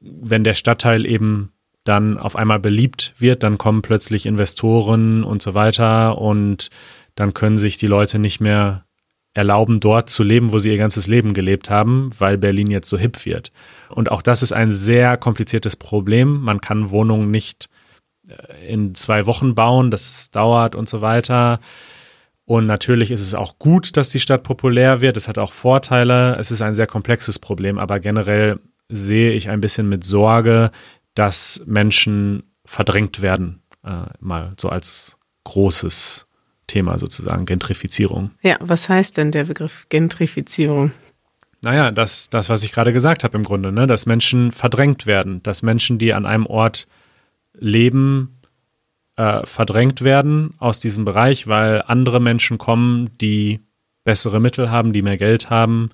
wenn 0.02 0.44
der 0.44 0.54
Stadtteil 0.54 1.06
eben 1.06 1.54
dann 1.86 2.18
auf 2.18 2.36
einmal 2.36 2.60
beliebt 2.60 3.14
wird, 3.20 3.42
dann 3.44 3.58
kommen 3.58 3.82
plötzlich 3.82 4.26
Investoren 4.26 5.24
und 5.24 5.42
so 5.42 5.54
weiter 5.54 6.18
und 6.18 6.70
dann 7.16 7.34
können 7.34 7.58
sich 7.58 7.78
die 7.78 7.88
Leute 7.88 8.20
nicht 8.20 8.42
mehr 8.42 8.86
erlauben, 9.34 9.80
dort 9.80 10.10
zu 10.10 10.24
leben, 10.24 10.52
wo 10.52 10.60
sie 10.60 10.72
ihr 10.72 10.78
ganzes 10.78 11.08
Leben 11.08 11.34
gelebt 11.34 11.70
haben, 11.70 12.12
weil 12.20 12.38
Berlin 12.38 12.70
jetzt 12.70 12.90
so 12.90 12.98
hip 12.98 13.26
wird. 13.26 13.52
Und 13.90 14.12
auch 14.12 14.22
das 14.22 14.42
ist 14.42 14.54
ein 14.54 14.72
sehr 14.72 15.18
kompliziertes 15.18 15.76
Problem. 15.76 16.42
Man 16.42 16.62
kann 16.62 16.92
Wohnungen 16.92 17.32
nicht 17.32 17.70
äh, 18.28 18.72
in 18.72 18.94
zwei 18.96 19.26
Wochen 19.26 19.56
bauen, 19.56 19.92
das 19.92 20.30
dauert 20.32 20.76
und 20.76 20.88
so 20.88 21.02
weiter. 21.02 21.60
Und 22.46 22.68
natürlich 22.68 23.10
ist 23.10 23.22
es 23.22 23.34
auch 23.34 23.58
gut, 23.58 23.96
dass 23.98 24.10
die 24.10 24.20
Stadt 24.20 24.44
populär 24.44 25.02
wird. 25.02 25.18
Es 25.18 25.28
hat 25.28 25.38
auch 25.38 25.54
Vorteile. 25.54 26.36
Es 26.36 26.52
ist 26.52 26.62
ein 26.62 26.74
sehr 26.74 26.88
komplexes 26.88 27.40
Problem, 27.40 27.80
aber 27.80 28.00
generell 28.00 28.60
sehe 28.90 29.32
ich 29.32 29.50
ein 29.50 29.62
bisschen 29.62 29.90
mit 29.90 30.04
Sorge, 30.04 30.72
dass 31.16 31.64
Menschen 31.66 32.44
verdrängt 32.66 33.22
werden, 33.22 33.62
äh, 33.84 34.06
mal 34.20 34.52
so 34.60 34.70
als 34.70 35.18
großes 35.46 36.28
Thema 36.74 36.98
sozusagen, 36.98 37.46
Gentrifizierung. 37.46 38.32
Ja, 38.42 38.58
was 38.60 38.90
heißt 38.90 39.18
denn 39.18 39.32
der 39.32 39.44
Begriff 39.44 39.86
Gentrifizierung? 39.90 40.92
Naja, 41.62 41.92
das, 41.92 42.32
das 42.32 42.50
was 42.50 42.64
ich 42.64 42.72
gerade 42.72 42.92
gesagt 42.92 43.24
habe 43.24 43.38
im 43.38 43.44
Grunde, 43.44 43.72
ne? 43.72 43.86
dass 43.86 44.08
Menschen 44.08 44.52
verdrängt 44.52 45.06
werden, 45.06 45.44
dass 45.44 45.62
Menschen, 45.62 46.00
die 46.00 46.14
an 46.14 46.26
einem 46.26 46.48
Ort 46.48 46.88
leben, 47.54 48.40
äh, 49.18 49.46
verdrängt 49.46 50.02
werden 50.02 50.56
aus 50.58 50.80
diesem 50.80 51.06
Bereich, 51.06 51.48
weil 51.48 51.84
andere 51.86 52.20
Menschen 52.20 52.58
kommen, 52.58 53.12
die 53.22 53.60
bessere 54.04 54.42
Mittel 54.42 54.72
haben, 54.72 54.94
die 54.94 55.04
mehr 55.04 55.18
Geld 55.18 55.52
haben 55.52 55.92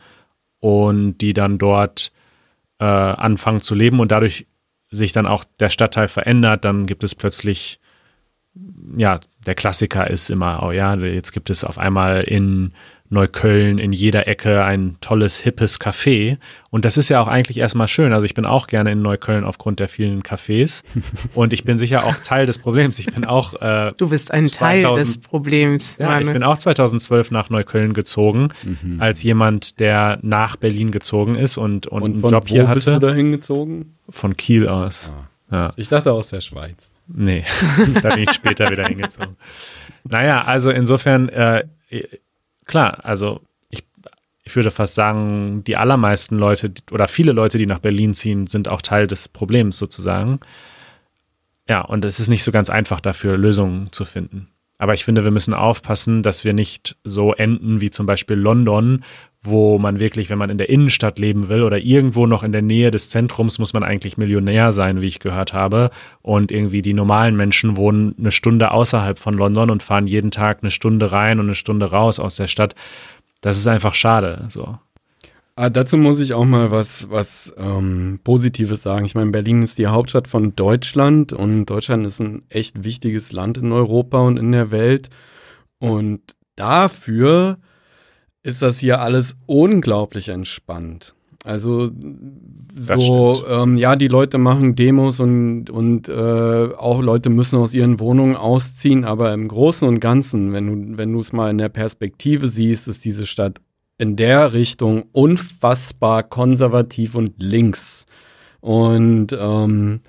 und 0.61 1.17
die 1.17 1.33
dann 1.33 1.57
dort 1.57 2.13
äh, 2.79 2.85
anfangen 2.85 3.59
zu 3.59 3.75
leben 3.75 3.99
und 3.99 4.11
dadurch 4.11 4.47
sich 4.89 5.11
dann 5.11 5.27
auch 5.27 5.43
der 5.59 5.69
Stadtteil 5.69 6.07
verändert, 6.07 6.63
dann 6.63 6.85
gibt 6.85 7.03
es 7.03 7.15
plötzlich 7.15 7.79
ja, 8.97 9.19
der 9.45 9.55
Klassiker 9.55 10.09
ist 10.09 10.29
immer, 10.29 10.63
oh 10.63 10.71
ja, 10.71 10.95
jetzt 10.95 11.31
gibt 11.31 11.49
es 11.49 11.63
auf 11.63 11.77
einmal 11.77 12.21
in 12.21 12.73
Neukölln 13.11 13.79
in 13.79 13.91
jeder 13.91 14.27
Ecke 14.27 14.63
ein 14.63 14.97
tolles, 15.01 15.39
hippes 15.39 15.81
Café. 15.81 16.37
Und 16.69 16.85
das 16.85 16.95
ist 16.95 17.09
ja 17.09 17.19
auch 17.19 17.27
eigentlich 17.27 17.57
erstmal 17.57 17.87
schön. 17.87 18.13
Also 18.13 18.25
ich 18.25 18.35
bin 18.35 18.45
auch 18.45 18.67
gerne 18.67 18.91
in 18.91 19.01
Neukölln 19.01 19.43
aufgrund 19.43 19.79
der 19.79 19.89
vielen 19.89 20.21
Cafés. 20.21 20.83
Und 21.33 21.51
ich 21.51 21.63
bin 21.63 21.79
sicher 21.79 22.05
auch 22.05 22.15
Teil 22.17 22.45
des 22.45 22.59
Problems. 22.59 22.99
Ich 22.99 23.07
bin 23.07 23.25
auch. 23.25 23.59
Äh, 23.61 23.93
du 23.97 24.09
bist 24.09 24.31
ein 24.31 24.43
2000, 24.43 24.55
Teil 24.55 24.93
des 24.93 25.17
Problems. 25.17 25.97
Ja, 25.97 26.07
meine. 26.07 26.25
ich 26.25 26.33
bin 26.33 26.43
auch 26.43 26.57
2012 26.57 27.31
nach 27.31 27.49
Neukölln 27.49 27.93
gezogen, 27.93 28.49
mhm. 28.63 29.01
als 29.01 29.23
jemand, 29.23 29.79
der 29.79 30.19
nach 30.21 30.55
Berlin 30.55 30.91
gezogen 30.91 31.33
ist 31.33 31.57
und, 31.57 31.87
und, 31.87 32.03
und 32.03 32.23
einen 32.23 32.31
Job 32.31 32.47
hier 32.47 32.67
hatte. 32.67 32.71
Wo 32.71 32.75
bist 32.75 32.87
du 32.87 32.99
da 32.99 33.13
hingezogen? 33.13 33.95
Von 34.07 34.37
Kiel 34.37 34.67
aus. 34.67 35.11
Ah. 35.15 35.29
Ja. 35.51 35.73
Ich 35.77 35.89
dachte 35.89 36.13
aus 36.13 36.29
der 36.29 36.41
Schweiz. 36.41 36.91
Nee, 37.11 37.43
da 38.01 38.15
bin 38.15 38.23
ich 38.23 38.31
später 38.31 38.69
wieder 38.69 38.87
hingezogen. 38.87 39.35
Naja, 40.03 40.43
also 40.43 40.69
insofern, 40.69 41.29
äh, 41.29 41.65
klar, 42.65 43.03
also 43.03 43.41
ich, 43.69 43.83
ich 44.43 44.55
würde 44.55 44.71
fast 44.71 44.95
sagen, 44.95 45.63
die 45.65 45.75
allermeisten 45.75 46.37
Leute 46.37 46.71
oder 46.91 47.07
viele 47.07 47.31
Leute, 47.31 47.57
die 47.57 47.65
nach 47.65 47.79
Berlin 47.79 48.13
ziehen, 48.13 48.47
sind 48.47 48.67
auch 48.67 48.81
Teil 48.81 49.07
des 49.07 49.27
Problems 49.27 49.77
sozusagen. 49.77 50.39
Ja, 51.67 51.81
und 51.81 52.05
es 52.05 52.19
ist 52.19 52.29
nicht 52.29 52.43
so 52.43 52.51
ganz 52.51 52.69
einfach 52.69 52.99
dafür, 52.99 53.37
Lösungen 53.37 53.91
zu 53.91 54.05
finden. 54.05 54.47
Aber 54.79 54.93
ich 54.93 55.03
finde, 55.03 55.23
wir 55.23 55.31
müssen 55.31 55.53
aufpassen, 55.53 56.23
dass 56.23 56.45
wir 56.45 56.53
nicht 56.53 56.95
so 57.03 57.33
enden 57.33 57.81
wie 57.81 57.89
zum 57.89 58.05
Beispiel 58.05 58.37
London, 58.37 59.03
wo 59.41 59.79
man 59.79 59.99
wirklich, 59.99 60.29
wenn 60.29 60.37
man 60.37 60.49
in 60.49 60.57
der 60.57 60.69
Innenstadt 60.69 61.17
leben 61.17 61.47
will 61.47 61.63
oder 61.63 61.77
irgendwo 61.77 62.25
noch 62.25 62.43
in 62.43 62.51
der 62.51 62.61
Nähe 62.61 62.91
des 62.91 63.09
Zentrums, 63.09 63.57
muss 63.57 63.73
man 63.73 63.83
eigentlich 63.83 64.17
Millionär 64.17 64.71
sein, 64.73 64.99
wie 64.99 65.07
ich 65.07 65.19
gehört 65.19 65.53
habe. 65.53 65.91
Und 66.21 66.51
irgendwie 66.51 66.81
die 66.81 66.93
normalen 66.93 67.37
Menschen 67.37 67.77
wohnen 67.77 68.15
eine 68.19 68.31
Stunde 68.31 68.71
außerhalb 68.71 69.17
von 69.17 69.35
London 69.35 69.69
und 69.69 69.81
fahren 69.81 70.07
jeden 70.07 70.31
Tag 70.31 70.59
eine 70.61 70.71
Stunde 70.71 71.11
rein 71.11 71.39
und 71.39 71.45
eine 71.45 71.55
Stunde 71.55 71.89
raus 71.89 72.19
aus 72.19 72.35
der 72.35 72.47
Stadt. 72.47 72.75
Das 73.39 73.57
ist 73.57 73.67
einfach 73.67 73.95
schade. 73.95 74.45
So. 74.49 74.77
Ah, 75.55 75.69
dazu 75.69 75.97
muss 75.97 76.19
ich 76.19 76.33
auch 76.33 76.45
mal 76.45 76.71
was, 76.71 77.09
was 77.09 77.53
ähm, 77.57 78.19
Positives 78.23 78.81
sagen. 78.81 79.05
Ich 79.05 79.15
meine, 79.15 79.31
Berlin 79.31 79.61
ist 79.61 79.77
die 79.77 79.87
Hauptstadt 79.87 80.27
von 80.27 80.55
Deutschland 80.55 81.31
und 81.31 81.65
Deutschland 81.65 82.05
ist 82.05 82.19
ein 82.19 82.43
echt 82.49 82.83
wichtiges 82.83 83.31
Land 83.31 83.57
in 83.57 83.71
Europa 83.71 84.19
und 84.19 84.37
in 84.37 84.51
der 84.51 84.71
Welt. 84.71 85.09
Und 85.79 86.35
dafür 86.55 87.57
ist 88.43 88.61
das 88.61 88.79
hier 88.79 89.01
alles 89.01 89.35
unglaublich 89.45 90.29
entspannt. 90.29 91.13
Also 91.45 91.89
so, 92.75 93.45
ähm, 93.47 93.77
ja, 93.77 93.95
die 93.95 94.09
Leute 94.09 94.37
machen 94.37 94.75
Demos 94.75 95.21
und, 95.21 95.69
und 95.69 96.09
äh, 96.09 96.11
auch 96.11 97.01
Leute 97.01 97.29
müssen 97.29 97.57
aus 97.57 97.73
ihren 97.73 97.99
Wohnungen 97.99 98.35
ausziehen, 98.35 99.05
aber 99.05 99.33
im 99.33 99.47
Großen 99.47 99.87
und 99.87 100.01
Ganzen, 100.01 100.51
wenn 100.51 100.91
du, 100.91 100.97
wenn 100.97 101.13
du 101.13 101.19
es 101.19 101.31
mal 101.31 101.49
in 101.49 101.57
der 101.57 101.69
Perspektive 101.69 102.49
siehst, 102.49 102.89
ist 102.89 103.05
diese 103.05 103.25
Stadt 103.25 103.61
in 103.97 104.17
der 104.17 104.53
Richtung 104.53 105.03
unfassbar 105.13 106.23
konservativ 106.23 107.15
und 107.15 107.35
links. 107.37 108.05
Und 108.59 109.27
ähm, 109.31 110.01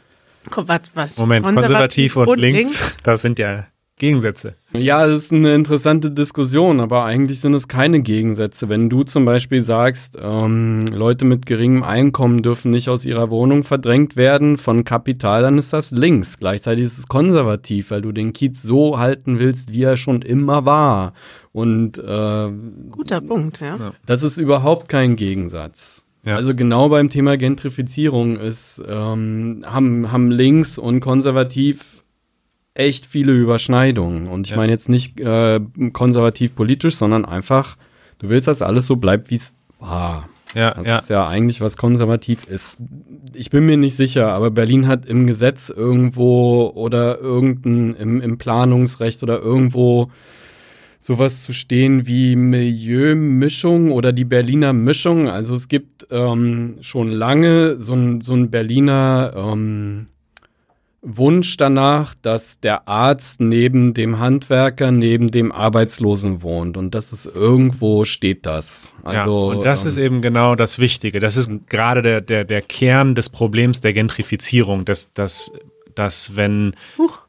was, 0.57 0.81
was? 0.95 1.19
Moment, 1.19 1.45
konservativ, 1.45 2.15
konservativ 2.15 2.17
und, 2.17 2.29
und 2.29 2.39
links, 2.39 2.81
links, 2.81 2.97
das 3.05 3.23
sind 3.23 3.39
ja 3.39 3.67
Gegensätze. 4.01 4.55
Ja, 4.73 5.07
es 5.07 5.25
ist 5.25 5.33
eine 5.33 5.55
interessante 5.55 6.11
Diskussion, 6.11 6.81
aber 6.81 7.05
eigentlich 7.05 7.41
sind 7.41 7.55
es 7.55 7.69
keine 7.69 8.01
Gegensätze. 8.01 8.69
Wenn 8.69 8.89
du 8.89 9.05
zum 9.05 9.25
Beispiel 9.25 9.61
sagst, 9.61 10.17
ähm, 10.21 10.87
Leute 10.87 11.25
mit 11.25 11.45
geringem 11.45 11.83
Einkommen 11.83 12.43
dürfen 12.43 12.71
nicht 12.71 12.89
aus 12.89 13.05
ihrer 13.05 13.31
Wohnung 13.31 13.63
verdrängt 13.63 14.17
werden 14.17 14.57
von 14.57 14.85
Kapital, 14.85 15.43
dann 15.43 15.59
ist 15.59 15.73
das 15.73 15.91
links. 15.91 16.39
Gleichzeitig 16.39 16.85
ist 16.85 16.99
es 16.99 17.09
konservativ, 17.09 17.91
weil 17.91 18.01
du 18.01 18.11
den 18.11 18.33
Kiez 18.33 18.63
so 18.63 18.99
halten 18.99 19.39
willst, 19.39 19.73
wie 19.73 19.83
er 19.83 19.99
schon 19.99 20.23
immer 20.23 20.65
war. 20.65 21.13
Und 21.53 21.99
äh, 21.99 22.49
guter 22.91 23.21
Punkt, 23.21 23.61
ja. 23.61 23.93
Das 24.07 24.23
ist 24.23 24.39
überhaupt 24.39 24.89
kein 24.89 25.17
Gegensatz. 25.17 26.07
Ja. 26.25 26.37
Also 26.37 26.55
genau 26.55 26.89
beim 26.89 27.11
Thema 27.11 27.37
Gentrifizierung 27.37 28.39
ist, 28.39 28.83
ähm, 28.87 29.63
haben, 29.67 30.11
haben 30.11 30.31
links 30.31 30.79
und 30.79 31.01
konservativ 31.01 32.00
echt 32.75 33.07
viele 33.07 33.33
Überschneidungen. 33.33 34.29
Und 34.29 34.47
ich 34.47 34.53
ja. 34.53 34.57
meine 34.57 34.73
jetzt 34.73 34.89
nicht 34.89 35.21
äh, 35.21 35.61
konservativ 35.93 36.55
politisch, 36.55 36.97
sondern 36.97 37.25
einfach, 37.25 37.77
du 38.19 38.29
willst, 38.29 38.49
dass 38.49 38.63
alles 38.63 38.87
so 38.87 38.97
bleibt, 38.97 39.31
wie 39.31 39.37
es 39.37 39.55
war. 39.79 40.29
Ja, 40.55 40.75
das 40.75 40.87
ja. 40.87 40.99
ist 40.99 41.11
ja 41.11 41.29
eigentlich, 41.29 41.61
was 41.61 41.77
konservativ 41.77 42.45
ist. 42.45 42.79
Ich 43.35 43.51
bin 43.51 43.67
mir 43.67 43.77
nicht 43.77 43.97
sicher, 43.97 44.33
aber 44.33 44.51
Berlin 44.51 44.89
hat 44.89 45.07
im 45.07 45.27
Gesetz 45.27 45.71
irgendwo 45.71 46.73
oder 46.75 47.21
irgendein 47.21 47.95
im, 47.95 48.21
im 48.21 48.39
Planungsrecht 48.39 49.23
oder 49.23 49.41
irgendwo 49.41 50.11
sowas 50.99 51.45
zu 51.45 51.53
stehen 51.53 52.07
wie 52.07 52.37
Milieumischung 52.37 53.91
oder 53.93 54.13
die 54.13 54.25
Berliner 54.25 54.73
Mischung. 54.73 55.29
Also 55.29 55.55
es 55.55 55.69
gibt 55.69 56.09
ähm, 56.11 56.77
schon 56.81 57.11
lange 57.11 57.81
so 57.81 57.95
ein, 57.95 58.21
so 58.21 58.35
ein 58.35 58.51
Berliner 58.51 59.33
ähm, 59.37 60.09
Wunsch 61.03 61.57
danach, 61.57 62.15
dass 62.21 62.61
der 62.61 62.87
Arzt 62.87 63.41
neben 63.41 63.95
dem 63.95 64.19
Handwerker, 64.19 64.91
neben 64.91 65.31
dem 65.31 65.51
Arbeitslosen 65.51 66.43
wohnt. 66.43 66.77
Und 66.77 66.95
das 66.95 67.13
ist 67.13 67.27
irgendwo 67.27 68.05
steht 68.05 68.45
das. 68.45 68.93
Also, 69.03 69.53
ja, 69.53 69.57
und 69.57 69.65
das 69.65 69.85
ähm, 69.85 69.89
ist 69.89 69.97
eben 69.99 70.21
genau 70.21 70.55
das 70.57 70.79
Wichtige. 70.79 71.19
Das 71.19 71.37
ist 71.37 71.51
gerade 71.69 72.03
der, 72.03 72.21
der, 72.21 72.45
der 72.45 72.61
Kern 72.61 73.15
des 73.15 73.31
Problems 73.31 73.81
der 73.81 73.95
Gentrifizierung, 73.95 74.85
dass, 74.85 75.13
dass, 75.15 75.51
dass 75.95 76.37
wenn 76.37 76.75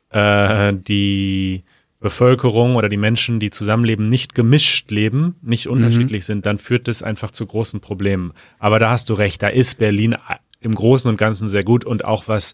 äh, 0.10 0.74
die 0.74 1.64
Bevölkerung 2.02 2.76
oder 2.76 2.90
die 2.90 2.98
Menschen, 2.98 3.40
die 3.40 3.52
zusammenleben, 3.52 4.10
nicht 4.10 4.36
gemischt 4.36 4.92
leben, 4.92 5.36
nicht 5.42 5.68
unterschiedlich 5.68 6.26
sind, 6.26 6.46
dann 6.46 6.58
führt 6.58 6.88
das 6.88 7.04
einfach 7.04 7.32
zu 7.32 7.46
großen 7.46 7.80
Problemen. 7.80 8.34
Aber 8.60 8.80
da 8.80 8.90
hast 8.90 9.10
du 9.10 9.14
recht, 9.14 9.42
da 9.44 9.48
ist 9.48 9.78
Berlin 9.78 10.18
im 10.60 10.76
Großen 10.76 11.10
und 11.10 11.18
Ganzen 11.18 11.48
sehr 11.48 11.64
gut 11.64 11.86
und 11.86 12.04
auch 12.04 12.28
was 12.28 12.54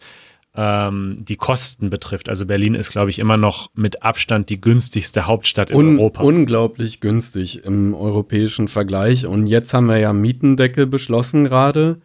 ähm, 0.57 1.17
die 1.19 1.35
Kosten 1.35 1.89
betrifft. 1.89 2.27
Also 2.27 2.47
Berlin 2.47 2.73
ist, 2.73 2.91
glaube 2.91 3.11
ich, 3.11 3.19
immer 3.19 3.37
noch 3.37 3.69
mit 3.75 4.01
Abstand 4.03 4.49
die 4.49 4.59
günstigste 4.59 5.27
Hauptstadt 5.27 5.69
in 5.69 5.77
Un 5.77 5.99
Europa. 5.99 6.23
Unglaublich 6.23 6.99
günstig 6.99 7.63
im 7.63 7.93
europäischen 7.93 8.67
Vergleich. 8.67 9.27
Und 9.27 9.45
jetzt 9.47 9.73
haben 9.73 9.85
wir 9.85 9.99
ja 9.99 10.11
Mietendeckel 10.13 10.87
beschlossen 10.87 11.43
gerade. 11.43 11.99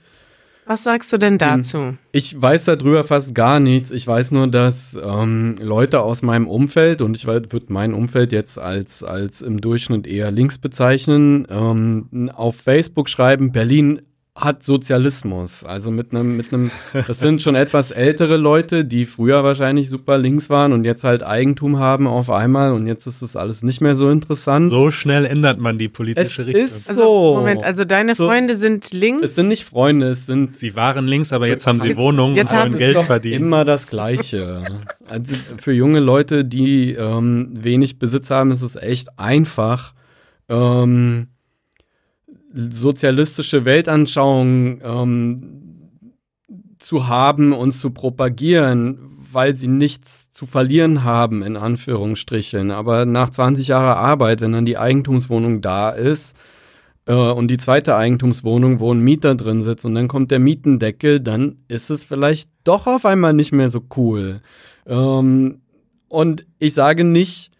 Was 0.64 0.84
sagst 0.84 1.12
du 1.12 1.18
denn 1.18 1.38
dazu? 1.38 1.96
Ich 2.12 2.40
weiß 2.40 2.66
darüber 2.66 3.02
fast 3.02 3.34
gar 3.34 3.58
nichts. 3.58 3.90
Ich 3.90 4.06
weiß 4.06 4.30
nur, 4.30 4.46
dass 4.46 4.96
ähm, 5.02 5.56
Leute 5.58 6.02
aus 6.02 6.22
meinem 6.22 6.46
Umfeld, 6.46 7.02
und 7.02 7.16
ich 7.16 7.26
würde 7.26 7.48
mein 7.68 7.94
Umfeld 7.94 8.32
jetzt 8.32 8.58
als, 8.58 9.02
als 9.02 9.42
im 9.42 9.60
Durchschnitt 9.60 10.06
eher 10.06 10.30
links 10.30 10.58
bezeichnen, 10.58 11.48
ähm, 11.50 12.30
auf 12.32 12.56
Facebook 12.56 13.08
schreiben, 13.08 13.50
Berlin 13.50 14.02
hat 14.34 14.62
Sozialismus. 14.62 15.62
Also 15.62 15.90
mit 15.90 16.12
einem, 16.14 16.38
mit 16.38 16.54
einem, 16.54 16.70
das 17.06 17.20
sind 17.20 17.42
schon 17.42 17.54
etwas 17.54 17.90
ältere 17.90 18.38
Leute, 18.38 18.86
die 18.86 19.04
früher 19.04 19.44
wahrscheinlich 19.44 19.90
super 19.90 20.16
links 20.16 20.48
waren 20.48 20.72
und 20.72 20.84
jetzt 20.86 21.04
halt 21.04 21.22
Eigentum 21.22 21.78
haben 21.78 22.06
auf 22.06 22.30
einmal 22.30 22.72
und 22.72 22.86
jetzt 22.86 23.06
ist 23.06 23.20
das 23.20 23.36
alles 23.36 23.62
nicht 23.62 23.82
mehr 23.82 23.94
so 23.94 24.08
interessant. 24.08 24.70
so 24.70 24.90
schnell 24.90 25.26
ändert 25.26 25.58
man 25.58 25.76
die 25.76 25.88
politische 25.90 26.42
es 26.42 26.46
Richtung. 26.46 26.64
ist 26.64 26.88
Also, 26.88 27.02
so. 27.02 27.34
Moment, 27.36 27.62
also 27.62 27.84
deine 27.84 28.14
So. 28.14 28.26
Freunde 28.26 28.56
sind 28.56 28.90
links. 28.92 29.22
es 29.22 29.34
sind 29.34 29.48
nicht 29.48 29.64
Freunde, 29.64 30.06
es 30.08 30.24
sind 30.24 30.56
sie 30.56 30.74
waren 30.76 31.06
links, 31.06 31.32
aber 31.34 31.46
jetzt 31.46 31.66
haben 31.66 31.78
sie 31.78 31.88
Jetzt- 31.88 31.98
Wohnungen 31.98 32.34
jetzt 32.34 32.52
und 32.52 32.58
haben 32.58 32.78
Geld 32.78 32.96
doch 32.96 33.04
verdienen. 33.04 33.44
immer 33.44 33.64
das 33.66 33.86
Gleiche. 33.86 34.62
Also 35.08 35.34
für 35.58 35.72
junge 35.72 36.00
Leute, 36.00 36.42
die 36.46 36.92
ähm, 36.94 37.50
wenig 37.52 37.98
Besitz 37.98 38.30
haben, 38.30 38.50
ist 38.50 38.62
es 38.62 38.76
echt 38.76 39.18
einfach, 39.18 39.92
ähm, 40.48 41.26
sozialistische 42.54 43.64
Weltanschauungen 43.64 44.80
ähm, 44.84 45.62
zu 46.78 47.08
haben 47.08 47.52
und 47.52 47.72
zu 47.72 47.90
propagieren, 47.90 48.98
weil 49.32 49.54
sie 49.54 49.68
nichts 49.68 50.30
zu 50.30 50.46
verlieren 50.46 51.04
haben, 51.04 51.42
in 51.42 51.56
Anführungsstrichen. 51.56 52.70
Aber 52.70 53.06
nach 53.06 53.30
20 53.30 53.68
Jahren 53.68 53.96
Arbeit, 53.96 54.40
wenn 54.40 54.52
dann 54.52 54.66
die 54.66 54.78
Eigentumswohnung 54.78 55.60
da 55.60 55.90
ist, 55.90 56.36
äh, 57.06 57.14
und 57.14 57.48
die 57.48 57.56
zweite 57.56 57.96
Eigentumswohnung, 57.96 58.80
wo 58.80 58.92
ein 58.92 59.00
Mieter 59.00 59.34
drin 59.34 59.62
sitzt 59.62 59.84
und 59.84 59.94
dann 59.94 60.08
kommt 60.08 60.30
der 60.30 60.38
Mietendeckel, 60.38 61.20
dann 61.20 61.56
ist 61.68 61.90
es 61.90 62.04
vielleicht 62.04 62.50
doch 62.64 62.86
auf 62.86 63.04
einmal 63.06 63.32
nicht 63.32 63.52
mehr 63.52 63.70
so 63.70 63.82
cool. 63.96 64.40
Ähm, 64.86 65.62
und 66.08 66.46
ich 66.58 66.74
sage 66.74 67.04
nicht, 67.04 67.51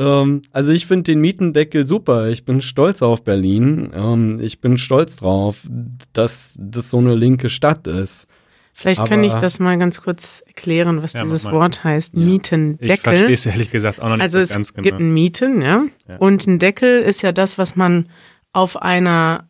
ähm, 0.00 0.42
also 0.50 0.72
ich 0.72 0.86
finde 0.86 1.12
den 1.12 1.20
Mietendeckel 1.20 1.84
super. 1.84 2.28
Ich 2.30 2.44
bin 2.46 2.62
stolz 2.62 3.02
auf 3.02 3.22
Berlin. 3.22 3.90
Ähm, 3.94 4.40
ich 4.40 4.60
bin 4.60 4.78
stolz 4.78 5.16
drauf, 5.16 5.68
dass 6.14 6.56
das 6.58 6.90
so 6.90 6.98
eine 6.98 7.14
linke 7.14 7.50
Stadt 7.50 7.86
ist. 7.86 8.26
Vielleicht 8.72 9.04
kann 9.04 9.22
ich 9.22 9.34
das 9.34 9.58
mal 9.58 9.76
ganz 9.76 10.00
kurz 10.00 10.42
erklären, 10.46 11.02
was 11.02 11.12
Ja, 11.12 11.20
dieses. 11.20 11.44
Wort 11.44 11.84
heißt. 11.84 12.14
Ja. 12.14 12.20
Ich 12.20 12.26
Mietendeckel. 12.26 12.96
verstehe 12.98 13.34
es 13.34 13.44
ehrlich 13.44 13.70
gesagt 13.70 14.00
auch 14.00 14.08
noch 14.08 14.16
nicht 14.16 14.22
Also 14.22 14.38
so 14.38 14.42
es 14.42 14.48
ganz 14.48 14.72
gibt 14.72 14.84
genau. 14.86 14.96
einen 14.96 15.12
Mieten, 15.12 15.60
ja? 15.60 15.84
Ja. 16.08 16.16
Und 16.16 16.46
ein 16.46 16.58
Deckel 16.58 17.00
ist 17.02 17.20
ja 17.20 17.32
das, 17.32 17.58
was 17.58 17.76
man 17.76 18.08
auf 18.52 18.80
einer 18.80 19.48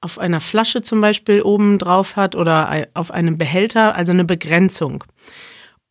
auf 0.00 0.18
einer 0.18 0.40
Flasche 0.40 0.82
zum 0.82 1.00
Beispiel 1.00 1.40
oben 1.40 1.78
drauf 1.78 2.16
hat 2.16 2.36
oder 2.36 2.88
auf 2.92 3.10
einem 3.10 3.36
Behälter, 3.36 3.94
also 3.96 4.12
eine 4.12 4.24
Begrenzung. 4.26 5.04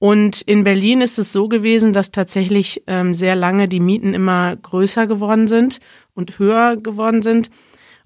Und 0.04 0.42
in 0.42 0.66
Berlin 0.66 1.00
ist 1.00 1.18
es 1.18 1.32
so 1.32 1.48
gewesen, 1.48 1.94
dass 1.94 2.12
tatsächlich 2.12 2.84
ähm, 2.88 3.14
sehr 3.14 3.38
lange 3.38 3.70
die 3.70 3.80
Mieten 3.80 4.14
immer 4.14 4.54
größer 4.54 5.08
geworden 5.08 5.48
sind 5.48 5.80
und 6.14 6.40
höher 6.40 6.76
geworden 6.76 7.22
sind 7.22 7.50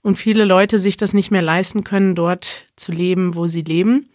und 0.03 0.15
viele 0.15 0.45
Leute 0.45 0.77
sich 0.77 0.97
das 0.97 1.15
nicht 1.15 1.31
mehr 1.31 1.41
leisten 1.41 1.83
können, 1.83 2.13
dort 2.13 2.67
zu 2.75 2.91
leben, 2.91 3.33
wo 3.33 3.47
sie 3.47 3.63
leben. 3.63 4.09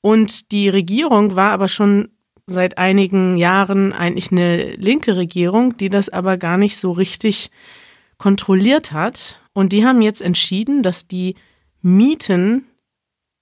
Und 0.00 0.52
die 0.52 0.70
Regierung 0.70 1.36
war 1.36 1.50
aber 1.50 1.68
schon 1.68 2.08
seit 2.46 2.78
einigen 2.78 3.36
Jahren 3.36 3.92
eigentlich 3.92 4.32
eine 4.32 4.70
linke 4.76 5.14
Regierung, 5.14 5.76
die 5.76 5.90
das 5.90 6.08
aber 6.08 6.38
gar 6.38 6.56
nicht 6.56 6.78
so 6.78 6.92
richtig 6.92 7.50
kontrolliert 8.16 8.92
hat. 8.92 9.38
Und 9.52 9.74
die 9.74 9.84
haben 9.84 10.00
jetzt 10.00 10.22
entschieden, 10.22 10.82
dass 10.82 11.08
die 11.08 11.34
Mieten 11.82 12.64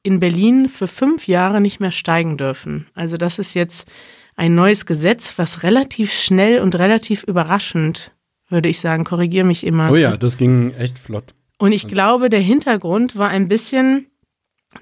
in 0.03 0.21
Berlin 0.21 0.69
für 0.69 0.87
fünf 0.87 1.27
Jahre 1.27 1.61
nicht 1.61 1.81
mehr 1.81 1.91
steigen 1.91 2.37
dürfen. 2.37 2.87
Also 2.95 3.17
das 3.17 3.39
ist 3.39 3.55
jetzt 3.55 3.89
ein 4.37 4.55
neues 4.55 4.87
Gesetz, 4.87 5.35
was 5.37 5.63
relativ 5.63 6.13
schnell 6.13 6.61
und 6.61 6.79
relativ 6.79 7.25
überraschend, 7.25 8.13
würde 8.49 8.69
ich 8.69 8.81
sagen, 8.81 9.05
korrigiere 9.05 9.47
mich 9.47 9.65
immer. 9.65 9.91
Oh 9.91 9.97
ja, 9.97 10.17
das 10.17 10.39
ging 10.39 10.73
echt 10.75 10.99
flott. 10.99 11.35
Und 11.59 11.73
ich 11.73 11.87
glaube, 11.87 12.31
der 12.31 12.41
Hintergrund 12.41 13.17
war 13.17 13.29
ein 13.29 13.49
bisschen, 13.49 14.07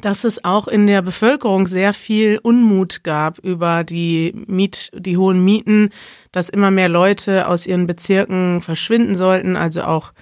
dass 0.00 0.22
es 0.22 0.44
auch 0.44 0.68
in 0.68 0.86
der 0.86 1.02
Bevölkerung 1.02 1.66
sehr 1.66 1.92
viel 1.92 2.38
Unmut 2.40 3.02
gab 3.02 3.38
über 3.38 3.82
die 3.82 4.32
Miet, 4.46 4.90
die 4.94 5.16
hohen 5.16 5.44
Mieten, 5.44 5.90
dass 6.30 6.48
immer 6.48 6.70
mehr 6.70 6.88
Leute 6.88 7.48
aus 7.48 7.66
ihren 7.66 7.88
Bezirken 7.88 8.60
verschwinden 8.60 9.16
sollten, 9.16 9.56
also 9.56 9.82
auch 9.82 10.12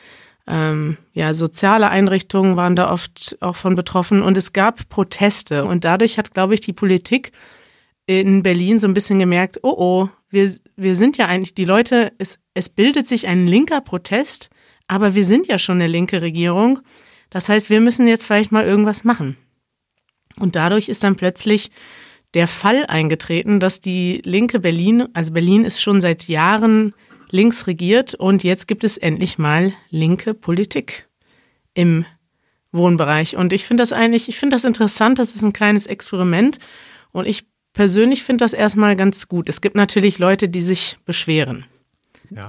ähm, 0.46 0.96
ja, 1.12 1.34
soziale 1.34 1.88
Einrichtungen 1.90 2.56
waren 2.56 2.76
da 2.76 2.92
oft 2.92 3.36
auch 3.40 3.56
von 3.56 3.74
betroffen 3.74 4.22
und 4.22 4.36
es 4.36 4.52
gab 4.52 4.88
Proteste 4.88 5.64
und 5.64 5.84
dadurch 5.84 6.18
hat, 6.18 6.32
glaube 6.32 6.54
ich, 6.54 6.60
die 6.60 6.72
Politik 6.72 7.32
in 8.06 8.42
Berlin 8.42 8.78
so 8.78 8.86
ein 8.86 8.94
bisschen 8.94 9.18
gemerkt, 9.18 9.58
oh 9.62 9.74
oh, 9.76 10.08
wir, 10.30 10.52
wir 10.76 10.94
sind 10.94 11.16
ja 11.16 11.26
eigentlich, 11.26 11.54
die 11.54 11.64
Leute, 11.64 12.12
es, 12.18 12.38
es 12.54 12.68
bildet 12.68 13.08
sich 13.08 13.26
ein 13.26 13.46
linker 13.46 13.80
Protest, 13.80 14.50
aber 14.86 15.14
wir 15.14 15.24
sind 15.24 15.48
ja 15.48 15.58
schon 15.58 15.76
eine 15.76 15.88
linke 15.88 16.22
Regierung. 16.22 16.80
Das 17.30 17.48
heißt, 17.48 17.70
wir 17.70 17.80
müssen 17.80 18.06
jetzt 18.06 18.24
vielleicht 18.24 18.52
mal 18.52 18.64
irgendwas 18.64 19.02
machen. 19.02 19.36
Und 20.38 20.54
dadurch 20.54 20.88
ist 20.88 21.02
dann 21.02 21.16
plötzlich 21.16 21.70
der 22.34 22.46
Fall 22.46 22.86
eingetreten, 22.86 23.58
dass 23.58 23.80
die 23.80 24.20
linke 24.24 24.60
Berlin, 24.60 25.08
also 25.14 25.32
Berlin 25.32 25.64
ist 25.64 25.80
schon 25.80 26.00
seit 26.00 26.28
Jahren 26.28 26.94
links 27.36 27.66
regiert 27.66 28.14
und 28.14 28.42
jetzt 28.42 28.66
gibt 28.66 28.82
es 28.82 28.96
endlich 28.96 29.38
mal 29.38 29.72
linke 29.90 30.34
Politik 30.34 31.06
im 31.74 32.04
Wohnbereich. 32.72 33.36
Und 33.36 33.52
ich 33.52 33.64
finde 33.64 33.82
das 33.82 33.92
eigentlich, 33.92 34.28
ich 34.28 34.38
finde 34.38 34.56
das 34.56 34.64
interessant, 34.64 35.18
das 35.18 35.36
ist 35.36 35.42
ein 35.42 35.52
kleines 35.52 35.86
Experiment 35.86 36.58
und 37.12 37.26
ich 37.26 37.46
persönlich 37.74 38.22
finde 38.24 38.44
das 38.44 38.54
erstmal 38.54 38.96
ganz 38.96 39.28
gut. 39.28 39.48
Es 39.48 39.60
gibt 39.60 39.76
natürlich 39.76 40.18
Leute, 40.18 40.48
die 40.48 40.62
sich 40.62 40.96
beschweren. 41.04 41.66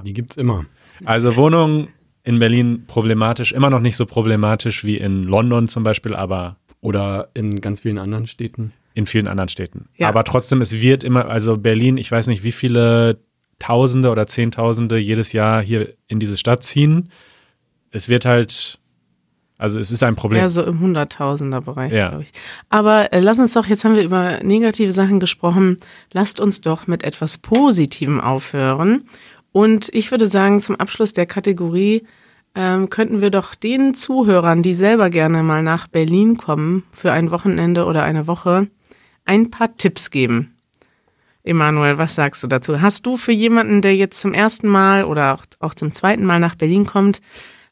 Die 0.04 0.14
gibt's 0.14 0.36
immer. 0.36 0.64
Also 1.04 1.36
Wohnungen 1.36 1.88
in 2.24 2.38
Berlin 2.38 2.84
problematisch, 2.86 3.52
immer 3.52 3.70
noch 3.70 3.80
nicht 3.80 3.96
so 3.96 4.06
problematisch 4.06 4.84
wie 4.84 4.96
in 4.96 5.22
London 5.22 5.68
zum 5.68 5.82
Beispiel, 5.82 6.14
aber 6.14 6.56
Oder 6.80 7.28
in 7.34 7.60
ganz 7.60 7.80
vielen 7.80 7.98
anderen 7.98 8.26
Städten. 8.26 8.72
in 8.94 9.06
vielen 9.06 9.28
anderen 9.28 9.48
Städten. 9.48 9.88
Ja. 9.96 10.08
Aber 10.08 10.24
trotzdem, 10.24 10.60
es 10.60 10.72
wird 10.72 11.04
immer, 11.04 11.26
also 11.28 11.56
Berlin, 11.56 11.98
ich 11.98 12.10
weiß 12.10 12.26
nicht, 12.26 12.42
wie 12.42 12.52
viele 12.52 13.20
Tausende 13.58 14.10
oder 14.10 14.26
Zehntausende 14.26 14.98
jedes 14.98 15.32
Jahr 15.32 15.62
hier 15.62 15.94
in 16.06 16.20
diese 16.20 16.38
Stadt 16.38 16.62
ziehen. 16.62 17.10
Es 17.90 18.08
wird 18.08 18.24
halt, 18.24 18.78
also 19.56 19.78
es 19.80 19.90
ist 19.90 20.02
ein 20.02 20.14
Problem. 20.14 20.40
Ja, 20.40 20.48
so 20.48 20.62
im 20.62 20.80
Hunderttausender-Bereich, 20.80 21.92
Ja. 21.92 22.08
glaube 22.10 22.22
ich. 22.24 22.32
Aber 22.68 23.12
äh, 23.12 23.20
lass 23.20 23.38
uns 23.38 23.54
doch, 23.54 23.66
jetzt 23.66 23.84
haben 23.84 23.96
wir 23.96 24.02
über 24.04 24.40
negative 24.42 24.92
Sachen 24.92 25.18
gesprochen, 25.20 25.78
lasst 26.12 26.38
uns 26.40 26.60
doch 26.60 26.86
mit 26.86 27.02
etwas 27.02 27.38
Positivem 27.38 28.20
aufhören. 28.20 29.08
Und 29.52 29.88
ich 29.92 30.10
würde 30.10 30.28
sagen, 30.28 30.60
zum 30.60 30.76
Abschluss 30.76 31.12
der 31.12 31.26
Kategorie 31.26 32.04
ähm, 32.54 32.90
könnten 32.90 33.20
wir 33.20 33.30
doch 33.30 33.54
den 33.54 33.94
Zuhörern, 33.94 34.62
die 34.62 34.74
selber 34.74 35.10
gerne 35.10 35.42
mal 35.42 35.62
nach 35.62 35.88
Berlin 35.88 36.36
kommen, 36.36 36.84
für 36.92 37.12
ein 37.12 37.30
Wochenende 37.30 37.86
oder 37.86 38.02
eine 38.04 38.26
Woche, 38.26 38.68
ein 39.24 39.50
paar 39.50 39.74
Tipps 39.76 40.10
geben. 40.10 40.54
Emanuel, 41.48 41.98
was 41.98 42.14
sagst 42.14 42.42
du 42.42 42.46
dazu? 42.46 42.80
Hast 42.80 43.06
du 43.06 43.16
für 43.16 43.32
jemanden, 43.32 43.82
der 43.82 43.96
jetzt 43.96 44.20
zum 44.20 44.32
ersten 44.32 44.68
Mal 44.68 45.04
oder 45.04 45.34
auch, 45.34 45.44
auch 45.60 45.74
zum 45.74 45.92
zweiten 45.92 46.24
Mal 46.24 46.40
nach 46.40 46.54
Berlin 46.54 46.86
kommt, 46.86 47.20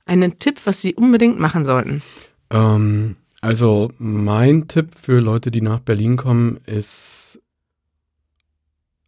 einen 0.06 0.38
Tipp, 0.38 0.60
was 0.64 0.80
sie 0.80 0.94
unbedingt 0.94 1.38
machen 1.38 1.64
sollten? 1.64 2.02
Ähm, 2.50 3.16
also 3.40 3.92
mein 3.98 4.68
Tipp 4.68 4.94
für 4.96 5.20
Leute, 5.20 5.50
die 5.50 5.60
nach 5.60 5.80
Berlin 5.80 6.16
kommen, 6.16 6.58
ist 6.66 7.40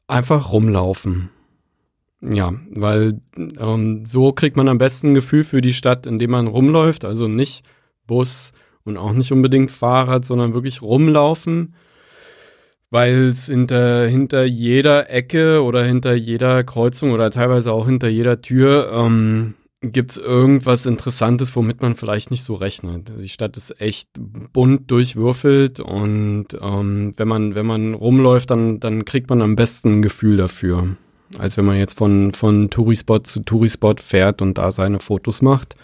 einfach 0.07 0.53
rumlaufen. 0.53 1.31
Ja, 2.21 2.53
weil 2.71 3.21
ähm, 3.37 4.05
so 4.05 4.33
kriegt 4.33 4.57
man 4.57 4.69
am 4.69 4.79
besten 4.79 5.09
ein 5.09 5.15
Gefühl 5.15 5.45
für 5.45 5.61
die 5.61 5.73
Stadt, 5.73 6.07
indem 6.07 6.33
man 6.33 6.49
rumläuft. 6.49 7.05
Also 7.05 7.29
nicht 7.29 7.65
Bus 8.07 8.53
und 8.85 8.97
auch 8.97 9.13
nicht 9.13 9.31
unbedingt 9.31 9.71
Fahrrad, 9.71 10.25
sondern 10.25 10.53
wirklich 10.55 10.83
rumlaufen. 10.83 11.75
Weil 12.91 13.27
es 13.29 13.47
hinter, 13.47 14.07
hinter 14.07 14.45
jeder 14.45 15.11
Ecke 15.11 15.63
oder 15.63 15.85
hinter 15.85 16.15
jeder 16.15 16.65
Kreuzung 16.65 17.13
oder 17.13 17.31
teilweise 17.31 17.73
auch 17.73 17.87
hinter 17.87 18.09
jeder 18.09 18.41
Tür 18.41 18.91
ähm, 18.93 19.55
gibt 19.83 20.13
es 20.13 20.17
irgendwas 20.17 20.87
Interessantes, 20.87 21.55
womit 21.55 21.83
man 21.83 21.97
vielleicht 21.97 22.31
nicht 22.31 22.45
so 22.45 22.55
rechnet. 22.55 23.13
Die 23.21 23.29
Stadt 23.29 23.57
ist 23.57 23.81
echt 23.81 24.09
bunt 24.53 24.91
durchwürfelt 24.91 25.81
und 25.81 26.47
ähm, 26.61 27.13
wenn 27.17 27.29
man 27.29 27.55
wenn 27.55 27.67
man 27.67 27.95
rumläuft, 27.95 28.51
dann 28.51 28.81
dann 28.81 29.05
kriegt 29.05 29.29
man 29.29 29.43
am 29.43 29.55
besten 29.55 29.93
ein 29.99 30.03
Gefühl 30.03 30.37
dafür. 30.39 30.89
als 31.37 31.57
wenn 31.57 31.65
man 31.67 31.77
jetzt 31.77 31.99
von, 31.99 32.33
von 32.33 32.71
Tourispot 32.71 33.27
zu 33.27 33.41
Tourispot 33.41 34.01
fährt 34.01 34.41
und 34.41 34.57
da 34.57 34.73
seine 34.73 35.01
Fotos 35.01 35.43
macht. 35.43 35.77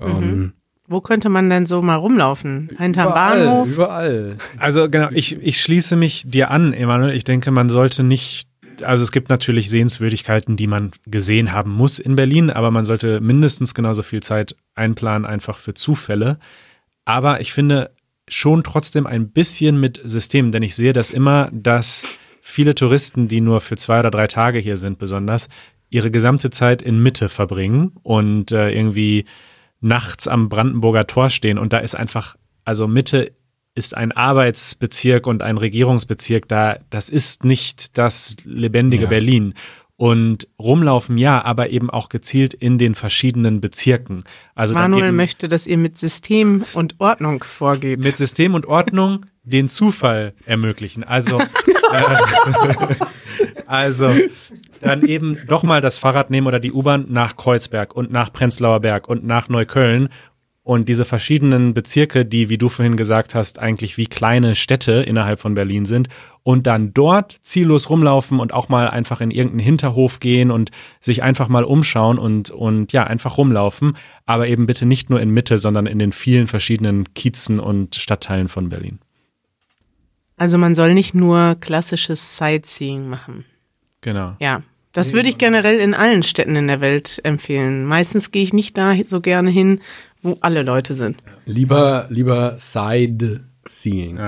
Ähm, 0.00 0.54
Wo 0.90 1.02
könnte 1.02 1.28
man 1.28 1.50
denn 1.50 1.66
so 1.66 1.82
mal 1.82 1.96
rumlaufen? 1.96 2.70
Hinterm 2.78 3.10
überall, 3.10 3.44
Bahnhof? 3.44 3.68
Überall. 3.68 4.36
Also 4.58 4.88
genau, 4.88 5.08
ich, 5.12 5.36
ich 5.42 5.60
schließe 5.60 5.96
mich 5.96 6.22
dir 6.26 6.50
an, 6.50 6.72
Emanuel. 6.72 7.14
Ich 7.14 7.24
denke, 7.24 7.50
man 7.50 7.68
sollte 7.68 8.02
nicht, 8.02 8.48
also 8.82 9.02
es 9.02 9.12
gibt 9.12 9.28
natürlich 9.28 9.68
Sehenswürdigkeiten, 9.68 10.56
die 10.56 10.66
man 10.66 10.92
gesehen 11.06 11.52
haben 11.52 11.72
muss 11.72 11.98
in 11.98 12.16
Berlin, 12.16 12.48
aber 12.48 12.70
man 12.70 12.86
sollte 12.86 13.20
mindestens 13.20 13.74
genauso 13.74 14.02
viel 14.02 14.22
Zeit 14.22 14.56
einplanen, 14.74 15.26
einfach 15.26 15.58
für 15.58 15.74
Zufälle. 15.74 16.38
Aber 17.04 17.42
ich 17.42 17.52
finde 17.52 17.90
schon 18.26 18.64
trotzdem 18.64 19.06
ein 19.06 19.30
bisschen 19.30 19.78
mit 19.78 20.00
System, 20.04 20.52
denn 20.52 20.62
ich 20.62 20.74
sehe 20.74 20.94
das 20.94 21.10
immer, 21.10 21.50
dass 21.52 22.06
viele 22.40 22.74
Touristen, 22.74 23.28
die 23.28 23.42
nur 23.42 23.60
für 23.60 23.76
zwei 23.76 24.00
oder 24.00 24.10
drei 24.10 24.26
Tage 24.26 24.58
hier 24.58 24.78
sind, 24.78 24.98
besonders, 24.98 25.48
ihre 25.90 26.10
gesamte 26.10 26.48
Zeit 26.48 26.80
in 26.80 27.02
Mitte 27.02 27.28
verbringen 27.28 27.92
und 28.02 28.52
äh, 28.52 28.70
irgendwie 28.70 29.26
nachts 29.80 30.28
am 30.28 30.48
Brandenburger 30.48 31.06
Tor 31.06 31.30
stehen 31.30 31.58
und 31.58 31.72
da 31.72 31.78
ist 31.78 31.94
einfach, 31.94 32.36
also 32.64 32.86
Mitte 32.88 33.32
ist 33.74 33.96
ein 33.96 34.12
Arbeitsbezirk 34.12 35.26
und 35.26 35.42
ein 35.42 35.56
Regierungsbezirk 35.56 36.48
da, 36.48 36.78
das 36.90 37.08
ist 37.08 37.44
nicht 37.44 37.96
das 37.96 38.36
lebendige 38.44 39.04
Ja. 39.04 39.08
Berlin. 39.08 39.54
Und 39.96 40.46
rumlaufen 40.60 41.18
ja, 41.18 41.44
aber 41.44 41.70
eben 41.70 41.90
auch 41.90 42.08
gezielt 42.08 42.54
in 42.54 42.78
den 42.78 42.94
verschiedenen 42.94 43.60
Bezirken. 43.60 44.22
Also 44.54 44.72
dann 44.74 44.92
Manuel 44.92 45.08
eben 45.08 45.16
möchte, 45.16 45.48
dass 45.48 45.66
ihr 45.66 45.76
mit 45.76 45.98
System 45.98 46.64
und 46.74 46.96
Ordnung 47.00 47.42
vorgeht. 47.42 48.04
mit 48.04 48.16
System 48.16 48.54
und 48.54 48.66
Ordnung 48.66 49.26
den 49.42 49.68
Zufall 49.68 50.34
ermöglichen. 50.44 51.02
Also, 51.02 51.40
äh, 51.92 52.16
also 53.66 54.12
dann 54.80 55.02
eben 55.02 55.38
doch 55.46 55.62
mal 55.62 55.80
das 55.80 55.98
Fahrrad 55.98 56.30
nehmen 56.30 56.46
oder 56.46 56.60
die 56.60 56.72
U-Bahn 56.72 57.06
nach 57.08 57.36
Kreuzberg 57.36 57.94
und 57.94 58.10
nach 58.10 58.32
Prenzlauer 58.32 58.80
Berg 58.80 59.08
und 59.08 59.24
nach 59.24 59.48
Neukölln 59.48 60.08
und 60.68 60.90
diese 60.90 61.06
verschiedenen 61.06 61.72
Bezirke, 61.72 62.26
die, 62.26 62.50
wie 62.50 62.58
du 62.58 62.68
vorhin 62.68 62.98
gesagt 62.98 63.34
hast, 63.34 63.58
eigentlich 63.58 63.96
wie 63.96 64.04
kleine 64.04 64.54
Städte 64.54 64.92
innerhalb 64.92 65.40
von 65.40 65.54
Berlin 65.54 65.86
sind 65.86 66.10
und 66.42 66.66
dann 66.66 66.92
dort 66.92 67.38
ziellos 67.40 67.88
rumlaufen 67.88 68.38
und 68.38 68.52
auch 68.52 68.68
mal 68.68 68.90
einfach 68.90 69.22
in 69.22 69.30
irgendeinen 69.30 69.60
Hinterhof 69.60 70.20
gehen 70.20 70.50
und 70.50 70.70
sich 71.00 71.22
einfach 71.22 71.48
mal 71.48 71.64
umschauen 71.64 72.18
und, 72.18 72.50
und 72.50 72.92
ja, 72.92 73.04
einfach 73.04 73.38
rumlaufen, 73.38 73.96
aber 74.26 74.46
eben 74.48 74.66
bitte 74.66 74.84
nicht 74.84 75.08
nur 75.08 75.22
in 75.22 75.30
Mitte, 75.30 75.56
sondern 75.56 75.86
in 75.86 75.98
den 75.98 76.12
vielen 76.12 76.46
verschiedenen 76.46 77.14
Kiezen 77.14 77.60
und 77.60 77.94
Stadtteilen 77.94 78.48
von 78.48 78.68
Berlin. 78.68 78.98
Also 80.36 80.58
man 80.58 80.74
soll 80.74 80.92
nicht 80.92 81.14
nur 81.14 81.56
klassisches 81.58 82.36
Sightseeing 82.36 83.08
machen. 83.08 83.46
Genau. 84.02 84.36
Ja, 84.38 84.60
das 84.92 85.12
würde 85.12 85.28
ich 85.28 85.38
generell 85.38 85.78
in 85.78 85.94
allen 85.94 86.22
Städten 86.22 86.56
in 86.56 86.66
der 86.66 86.80
Welt 86.80 87.20
empfehlen. 87.22 87.84
Meistens 87.84 88.30
gehe 88.30 88.42
ich 88.42 88.52
nicht 88.52 88.76
da 88.78 88.94
so 89.04 89.20
gerne 89.20 89.50
hin, 89.50 89.80
wo 90.22 90.38
alle 90.40 90.62
Leute 90.62 90.94
sind. 90.94 91.18
Lieber, 91.44 92.06
lieber 92.08 92.56
Sightseeing. 92.58 94.18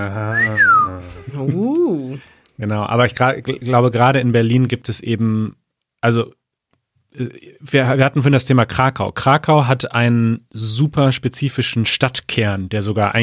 Uh. 1.37 2.17
Genau, 2.57 2.83
aber 2.83 3.05
ich 3.05 3.15
glaube, 3.15 3.91
gerade 3.91 4.19
in 4.19 4.31
Berlin 4.31 4.67
gibt 4.67 4.87
es 4.87 5.01
eben, 5.01 5.55
also 5.99 6.31
äh, 7.15 7.29
wir, 7.59 7.97
wir 7.97 8.05
hatten 8.05 8.21
vorhin 8.21 8.33
das 8.33 8.45
Thema 8.45 8.65
Krakau. 8.65 9.11
Krakau 9.11 9.65
hat 9.65 9.93
einen 9.93 10.45
super 10.51 11.11
spezifischen 11.11 11.85
Stadtkern, 11.85 12.69
der 12.69 12.81
sogar 12.81 13.15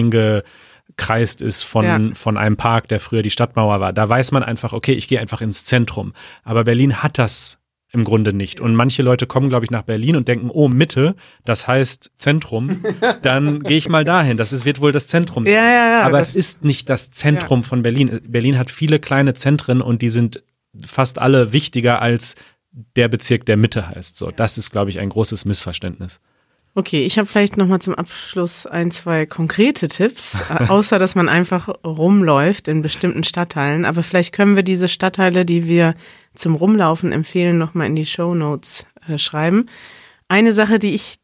eingekreist 0.98 1.42
ist 1.42 1.62
von, 1.62 1.84
Ja. 1.84 2.00
von 2.14 2.36
einem 2.36 2.56
Park, 2.56 2.88
der 2.88 3.00
früher 3.00 3.22
die 3.22 3.30
Stadtmauer 3.30 3.80
war. 3.80 3.92
Da 3.92 4.08
weiß 4.08 4.32
man 4.32 4.42
einfach, 4.42 4.72
okay, 4.72 4.92
ich 4.92 5.08
gehe 5.08 5.20
einfach 5.20 5.40
ins 5.40 5.64
Zentrum. 5.64 6.12
Aber 6.44 6.64
Berlin 6.64 7.02
hat 7.02 7.18
das 7.18 7.58
im 7.90 8.04
Grunde 8.04 8.34
nicht. 8.34 8.60
Und 8.60 8.74
manche 8.74 9.02
Leute 9.02 9.26
kommen, 9.26 9.48
glaube 9.48 9.64
ich, 9.64 9.70
nach 9.70 9.82
Berlin 9.82 10.16
und 10.16 10.28
denken, 10.28 10.50
oh, 10.52 10.68
Mitte, 10.68 11.14
das 11.46 11.66
heißt 11.66 12.10
Zentrum, 12.16 12.84
dann 13.22 13.62
gehe 13.62 13.78
ich 13.78 13.88
mal 13.88 14.04
dahin. 14.04 14.36
Das 14.36 14.52
ist, 14.52 14.64
wird 14.66 14.80
wohl 14.80 14.92
das 14.92 15.08
Zentrum 15.08 15.46
Ja, 15.46 15.52
ja, 15.52 15.90
ja. 16.00 16.02
aber 16.02 16.20
es 16.20 16.36
ist 16.36 16.64
nicht 16.64 16.90
das 16.90 17.10
Zentrum 17.10 17.62
von 17.62 17.82
Berlin. 17.82 18.20
Berlin 18.26 18.58
hat 18.58 18.70
viele 18.70 18.98
kleine 18.98 19.32
Zentren 19.34 19.80
und 19.80 20.02
die 20.02 20.10
sind 20.10 20.42
fast 20.86 21.18
alle 21.18 21.52
wichtiger 21.54 22.02
als 22.02 22.34
der 22.96 23.08
Bezirk, 23.08 23.46
der 23.46 23.56
Mitte 23.56 23.88
heißt. 23.88 24.18
So, 24.18 24.30
das 24.30 24.58
ist, 24.58 24.70
glaube 24.70 24.90
ich, 24.90 25.00
ein 25.00 25.08
großes 25.08 25.46
Missverständnis. 25.46 26.20
Okay, 26.74 27.04
ich 27.04 27.18
habe 27.18 27.26
vielleicht 27.26 27.56
noch 27.56 27.66
mal 27.66 27.80
zum 27.80 27.94
Abschluss 27.94 28.66
ein, 28.66 28.90
zwei 28.90 29.26
konkrete 29.26 29.88
Tipps, 29.88 30.38
außer 30.68 30.98
dass 30.98 31.14
man 31.14 31.28
einfach 31.28 31.68
rumläuft 31.84 32.68
in 32.68 32.82
bestimmten 32.82 33.24
Stadtteilen. 33.24 33.84
Aber 33.84 34.02
vielleicht 34.02 34.32
können 34.32 34.56
wir 34.56 34.62
diese 34.62 34.88
Stadtteile, 34.88 35.44
die 35.44 35.66
wir 35.66 35.94
zum 36.34 36.54
Rumlaufen 36.54 37.10
empfehlen, 37.10 37.58
noch 37.58 37.74
mal 37.74 37.86
in 37.86 37.96
die 37.96 38.06
Show 38.06 38.34
Notes 38.34 38.86
äh, 39.08 39.18
schreiben. 39.18 39.66
Eine 40.28 40.52
Sache, 40.52 40.78
die 40.78 40.94
ich, 40.94 41.18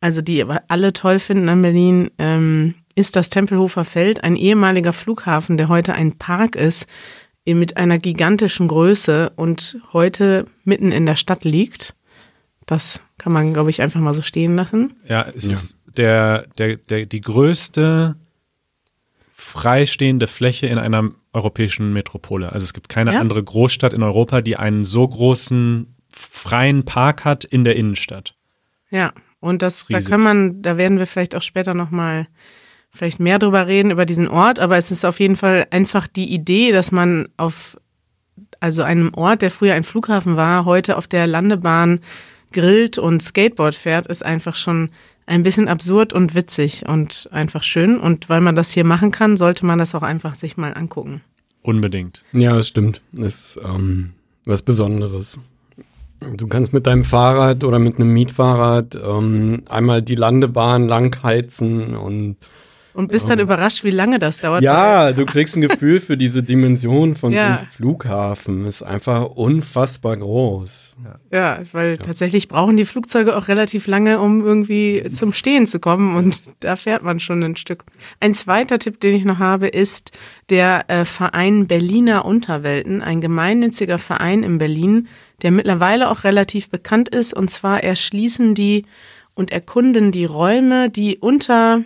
also 0.00 0.22
die 0.22 0.44
alle 0.68 0.92
toll 0.92 1.18
finden 1.18 1.48
an 1.48 1.62
Berlin, 1.62 2.10
ähm, 2.18 2.74
ist 2.96 3.14
das 3.14 3.28
Tempelhofer 3.28 3.84
Feld, 3.84 4.24
ein 4.24 4.36
ehemaliger 4.36 4.92
Flughafen, 4.92 5.56
der 5.56 5.68
heute 5.68 5.92
ein 5.92 6.16
Park 6.16 6.56
ist 6.56 6.86
mit 7.46 7.76
einer 7.76 7.98
gigantischen 7.98 8.66
Größe 8.66 9.32
und 9.36 9.78
heute 9.92 10.46
mitten 10.64 10.90
in 10.90 11.06
der 11.06 11.14
Stadt 11.14 11.44
liegt. 11.44 11.94
Das 12.66 13.00
kann 13.18 13.32
man, 13.32 13.54
glaube 13.54 13.70
ich, 13.70 13.80
einfach 13.80 14.00
mal 14.00 14.14
so 14.14 14.22
stehen 14.22 14.56
lassen. 14.56 14.94
Ja, 15.08 15.22
es 15.34 15.46
Ja. 15.46 15.52
ist 15.52 15.78
der, 15.96 16.46
der, 16.58 16.76
der, 16.76 17.06
die 17.06 17.20
größte 17.20 18.16
freistehende 19.32 20.26
Fläche 20.26 20.66
in 20.66 20.78
einer 20.78 21.10
europäischen 21.32 21.92
Metropole. 21.92 22.52
Also 22.52 22.64
es 22.64 22.72
gibt 22.74 22.88
keine 22.88 23.12
Ja? 23.14 23.20
andere 23.20 23.42
Großstadt 23.42 23.92
in 23.92 24.02
Europa, 24.02 24.40
die 24.40 24.56
einen 24.56 24.84
so 24.84 25.06
großen 25.06 25.94
freien 26.12 26.84
Park 26.84 27.24
hat 27.24 27.44
in 27.44 27.64
der 27.64 27.76
Innenstadt. 27.76 28.34
Ja, 28.90 29.12
und 29.40 29.62
das, 29.62 29.86
da 29.86 29.96
riesig. 29.96 30.10
kann 30.10 30.20
man, 30.22 30.62
da 30.62 30.76
werden 30.76 30.98
wir 30.98 31.06
vielleicht 31.06 31.34
auch 31.36 31.42
später 31.42 31.74
nochmal 31.74 32.26
vielleicht 32.90 33.20
mehr 33.20 33.38
drüber 33.38 33.66
reden, 33.66 33.90
über 33.90 34.06
diesen 34.06 34.26
Ort, 34.28 34.58
aber 34.58 34.78
es 34.78 34.90
ist 34.90 35.04
auf 35.04 35.20
jeden 35.20 35.36
Fall 35.36 35.66
einfach 35.70 36.06
die 36.06 36.32
Idee, 36.32 36.72
dass 36.72 36.90
man 36.92 37.28
auf, 37.36 37.76
also 38.60 38.82
einem 38.82 39.12
Ort, 39.14 39.42
der 39.42 39.50
früher 39.50 39.74
ein 39.74 39.84
Flughafen 39.84 40.36
war, 40.36 40.64
heute 40.64 40.96
auf 40.96 41.06
der 41.06 41.26
Landebahn 41.26 42.00
grillt 42.56 42.96
und 42.96 43.22
Skateboard 43.22 43.74
fährt, 43.74 44.06
ist 44.06 44.24
einfach 44.24 44.54
schon 44.54 44.88
ein 45.26 45.42
bisschen 45.42 45.68
absurd 45.68 46.14
und 46.14 46.34
witzig 46.34 46.88
und 46.88 47.28
einfach 47.30 47.62
schön. 47.62 48.00
Und 48.00 48.30
weil 48.30 48.40
man 48.40 48.56
das 48.56 48.70
hier 48.70 48.84
machen 48.84 49.10
kann, 49.10 49.36
sollte 49.36 49.66
man 49.66 49.78
das 49.78 49.94
auch 49.94 50.02
einfach 50.02 50.34
sich 50.34 50.56
mal 50.56 50.72
angucken. 50.72 51.20
Unbedingt. 51.62 52.24
Ja, 52.32 52.56
das 52.56 52.68
stimmt. 52.68 53.02
Das 53.12 53.56
ist 53.56 53.60
ähm, 53.62 54.12
was 54.46 54.62
Besonderes. 54.62 55.38
Du 56.20 56.46
kannst 56.46 56.72
mit 56.72 56.86
deinem 56.86 57.04
Fahrrad 57.04 57.62
oder 57.62 57.78
mit 57.78 57.96
einem 57.96 58.14
Mietfahrrad 58.14 58.94
ähm, 58.94 59.64
einmal 59.68 60.00
die 60.00 60.14
Landebahn 60.14 60.88
langheizen 60.88 61.94
und 61.94 62.36
Und 62.96 63.12
bist 63.12 63.28
dann 63.28 63.38
überrascht, 63.38 63.84
wie 63.84 63.90
lange 63.90 64.18
das 64.18 64.40
dauert. 64.40 64.62
ja, 64.62 65.12
du 65.12 65.26
kriegst 65.26 65.54
ein 65.56 65.60
Gefühl 65.60 66.00
für 66.00 66.16
diese 66.16 66.42
Dimension 66.42 67.14
von 67.14 67.32
so 67.32 67.36
Ja. 67.38 67.58
einem 67.58 67.66
Flughafen. 67.68 68.64
Ist 68.64 68.82
einfach 68.82 69.24
unfassbar 69.36 70.16
groß. 70.16 70.96
Ja, 71.30 71.60
weil 71.72 71.98
tatsächlich 71.98 72.48
brauchen 72.48 72.76
die 72.76 72.84
Flugzeuge 72.86 73.36
auch 73.36 73.48
relativ 73.48 73.86
lange, 73.86 74.18
um 74.20 74.44
irgendwie 74.44 75.04
zum 75.12 75.32
Stehen 75.32 75.66
zu 75.66 75.78
kommen 75.78 76.16
und 76.16 76.40
da 76.60 76.76
fährt 76.76 77.02
man 77.02 77.20
schon 77.20 77.42
ein 77.42 77.56
Stück. 77.56 77.84
Ein 78.20 78.32
zweiter 78.34 78.78
Tipp, 78.78 78.98
den 79.00 79.14
ich 79.14 79.24
noch 79.24 79.38
habe, 79.38 79.68
ist 79.68 80.12
der 80.48 80.84
äh, 80.88 81.04
Verein 81.04 81.66
Berliner 81.66 82.24
Unterwelten, 82.24 83.02
ein 83.02 83.20
gemeinnütziger 83.20 83.98
Verein 83.98 84.42
in 84.42 84.58
Berlin, 84.58 85.08
der 85.42 85.50
mittlerweile 85.50 86.10
auch 86.10 86.24
relativ 86.24 86.70
bekannt 86.70 87.08
ist 87.10 87.34
und 87.34 87.50
zwar 87.50 87.84
erschließen 87.84 88.54
die 88.54 88.86
und 89.34 89.52
erkunden 89.52 90.12
die 90.12 90.24
Räume, 90.24 90.88
die 90.88 91.18
unter 91.18 91.82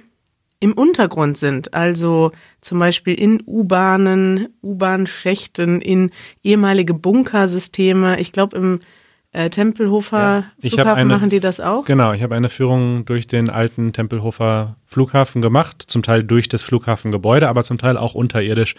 im 0.61 0.75
Untergrund 0.75 1.38
sind, 1.38 1.73
also 1.75 2.33
zum 2.61 2.79
Beispiel 2.79 3.15
in 3.15 3.42
U-Bahnen, 3.46 4.48
U-Bahn-Schächten, 4.63 5.81
in 5.81 6.11
ehemalige 6.42 6.92
Bunkersysteme. 6.94 8.21
Ich 8.21 8.33
glaube, 8.33 8.56
im 8.58 8.81
äh, 9.33 9.48
Tempelhofer 9.48 10.44
Ja, 10.63 10.69
Flughafen 10.69 11.00
eine- 11.00 11.15
machen 11.15 11.31
die 11.31 11.40
das 11.40 11.61
auch. 11.61 11.85
Genau, 11.87 12.13
ich 12.13 12.23
habe 12.23 12.35
eine 12.35 12.48
Führung 12.48 13.04
durch 13.04 13.27
den 13.27 13.48
alten 13.48 13.92
Tempelhofer 13.92 14.77
Flughafen 14.87 15.40
gemacht, 15.40 15.83
zum 15.87 16.02
Teil 16.02 16.25
durch 16.25 16.48
das 16.48 16.63
Flughafengebäude, 16.63 17.48
aber 17.48 17.63
zum 17.63 17.79
Teil 17.79 17.96
auch 17.96 18.15
unterirdisch. 18.15 18.75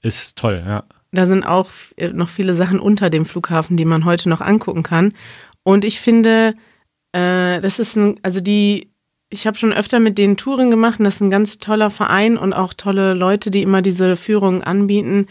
Ist 0.00 0.36
toll, 0.38 0.62
ja. 0.66 0.84
Da 1.12 1.26
sind 1.26 1.46
auch 1.46 1.68
äh, 1.96 2.08
noch 2.08 2.30
viele 2.30 2.54
Sachen 2.54 2.80
unter 2.80 3.10
dem 3.10 3.24
Flughafen, 3.26 3.76
die 3.76 3.84
man 3.84 4.04
heute 4.04 4.28
noch 4.28 4.40
angucken 4.40 4.82
kann. 4.82 5.12
Und 5.62 5.84
ich 5.84 6.00
finde, 6.00 6.54
äh, 7.12 7.60
das 7.60 7.78
ist 7.78 7.94
ein, 7.96 8.18
also 8.22 8.40
die, 8.40 8.88
ich 9.32 9.46
habe 9.46 9.56
schon 9.56 9.72
öfter 9.72 9.98
mit 9.98 10.18
denen 10.18 10.36
Touren 10.36 10.70
gemacht 10.70 10.98
und 10.98 11.04
das 11.04 11.16
ist 11.16 11.20
ein 11.22 11.30
ganz 11.30 11.58
toller 11.58 11.90
Verein 11.90 12.36
und 12.36 12.52
auch 12.52 12.74
tolle 12.74 13.14
Leute, 13.14 13.50
die 13.50 13.62
immer 13.62 13.80
diese 13.80 14.16
Führungen 14.16 14.62
anbieten, 14.62 15.26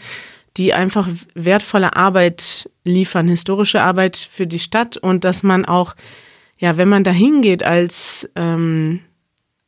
die 0.56 0.74
einfach 0.74 1.08
wertvolle 1.34 1.96
Arbeit 1.96 2.68
liefern, 2.84 3.28
historische 3.28 3.80
Arbeit 3.80 4.16
für 4.16 4.46
die 4.46 4.58
Stadt 4.58 4.96
und 4.96 5.24
dass 5.24 5.42
man 5.42 5.64
auch, 5.64 5.94
ja, 6.58 6.76
wenn 6.76 6.88
man 6.88 7.04
da 7.04 7.12
hingeht 7.12 7.62
als, 7.62 8.28
ähm, 8.34 9.00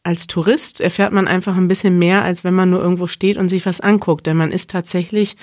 als 0.03 0.27
Tourist, 0.27 0.81
erfährt 0.81 1.13
man 1.13 1.29
einfach 1.29 1.57
ein 1.57 1.69
bisschen 1.69 1.99
mehr, 1.99 2.25
als 2.25 2.45
wenn 2.45 2.55
man 2.55 2.71
nur 2.71 2.83
irgendwo 2.83 3.07
steht 3.07 3.39
und 3.39 3.49
sich 3.49 3.65
was 3.65 3.81
anguckt. 3.81 4.27
Denn 4.27 4.37
man 4.37 4.51
ist 4.51 4.71
tatsächlich 4.71 5.37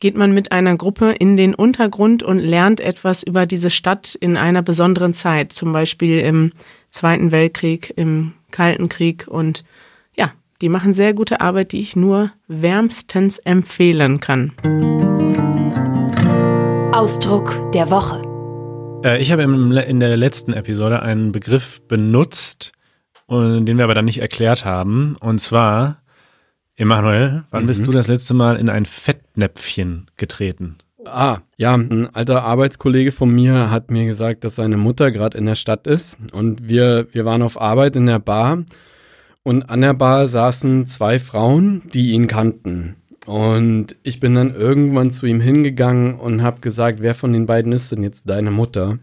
geht 0.00 0.16
man 0.16 0.34
mit 0.34 0.52
einer 0.52 0.76
Gruppe 0.76 1.12
in 1.12 1.36
den 1.36 1.54
Untergrund 1.54 2.22
und 2.22 2.38
lernt 2.38 2.80
etwas 2.80 3.22
über 3.22 3.46
diese 3.46 3.70
Stadt 3.70 4.14
in 4.14 4.36
einer 4.36 4.60
besonderen 4.60 5.14
Zeit, 5.14 5.52
zum 5.52 5.72
Beispiel 5.72 6.18
im 6.18 6.52
Zweiten 6.94 7.32
Weltkrieg, 7.32 7.92
im 7.96 8.34
Kalten 8.52 8.88
Krieg 8.88 9.26
und 9.26 9.64
ja, 10.16 10.30
die 10.60 10.68
machen 10.68 10.92
sehr 10.92 11.12
gute 11.12 11.40
Arbeit, 11.40 11.72
die 11.72 11.80
ich 11.80 11.96
nur 11.96 12.30
wärmstens 12.46 13.38
empfehlen 13.40 14.20
kann. 14.20 14.52
Ausdruck 16.92 17.72
der 17.72 17.90
Woche. 17.90 18.22
Äh, 19.04 19.20
ich 19.20 19.32
habe 19.32 19.42
im, 19.42 19.72
in 19.72 19.98
der 19.98 20.16
letzten 20.16 20.52
Episode 20.52 21.02
einen 21.02 21.32
Begriff 21.32 21.82
benutzt, 21.88 22.70
und, 23.26 23.66
den 23.66 23.76
wir 23.76 23.82
aber 23.82 23.94
dann 23.94 24.04
nicht 24.04 24.20
erklärt 24.20 24.64
haben. 24.64 25.16
Und 25.18 25.40
zwar, 25.40 26.00
Emanuel, 26.76 27.42
wann 27.50 27.64
Mhm. 27.64 27.66
bist 27.66 27.88
du 27.88 27.90
das 27.90 28.06
letzte 28.06 28.34
Mal 28.34 28.54
in 28.54 28.68
ein 28.68 28.86
Fettnäpfchen 28.86 30.12
getreten? 30.16 30.76
Ah, 31.06 31.38
ja, 31.56 31.74
ein 31.74 32.14
alter 32.14 32.44
Arbeitskollege 32.44 33.12
von 33.12 33.30
mir 33.30 33.70
hat 33.70 33.90
mir 33.90 34.06
gesagt, 34.06 34.44
dass 34.44 34.56
seine 34.56 34.76
Mutter 34.76 35.10
gerade 35.10 35.36
in 35.36 35.46
der 35.46 35.54
Stadt 35.54 35.86
ist 35.86 36.16
und 36.32 36.68
wir, 36.68 37.08
wir 37.12 37.24
waren 37.24 37.42
auf 37.42 37.60
Arbeit 37.60 37.96
in 37.96 38.06
der 38.06 38.18
Bar 38.18 38.64
und 39.42 39.68
an 39.70 39.80
der 39.82 39.94
Bar 39.94 40.26
saßen 40.26 40.86
zwei 40.86 41.18
Frauen, 41.18 41.82
die 41.92 42.12
ihn 42.12 42.26
kannten. 42.26 42.96
Und 43.26 43.96
ich 44.02 44.20
bin 44.20 44.34
dann 44.34 44.54
irgendwann 44.54 45.10
zu 45.10 45.26
ihm 45.26 45.40
hingegangen 45.40 46.18
und 46.18 46.42
habe 46.42 46.60
gesagt, 46.60 47.00
wer 47.00 47.14
von 47.14 47.32
den 47.32 47.46
beiden 47.46 47.72
ist 47.72 47.92
denn 47.92 48.02
jetzt 48.02 48.28
deine 48.28 48.50
Mutter? 48.50 48.98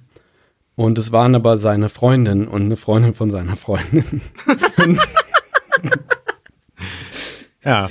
Und 0.75 0.97
es 0.97 1.11
waren 1.11 1.35
aber 1.35 1.57
seine 1.57 1.89
Freundin 1.89 2.47
und 2.47 2.63
eine 2.63 2.77
Freundin 2.77 3.13
von 3.13 3.31
seiner 3.31 3.55
Freundin. 3.55 4.21
Ja, 7.63 7.89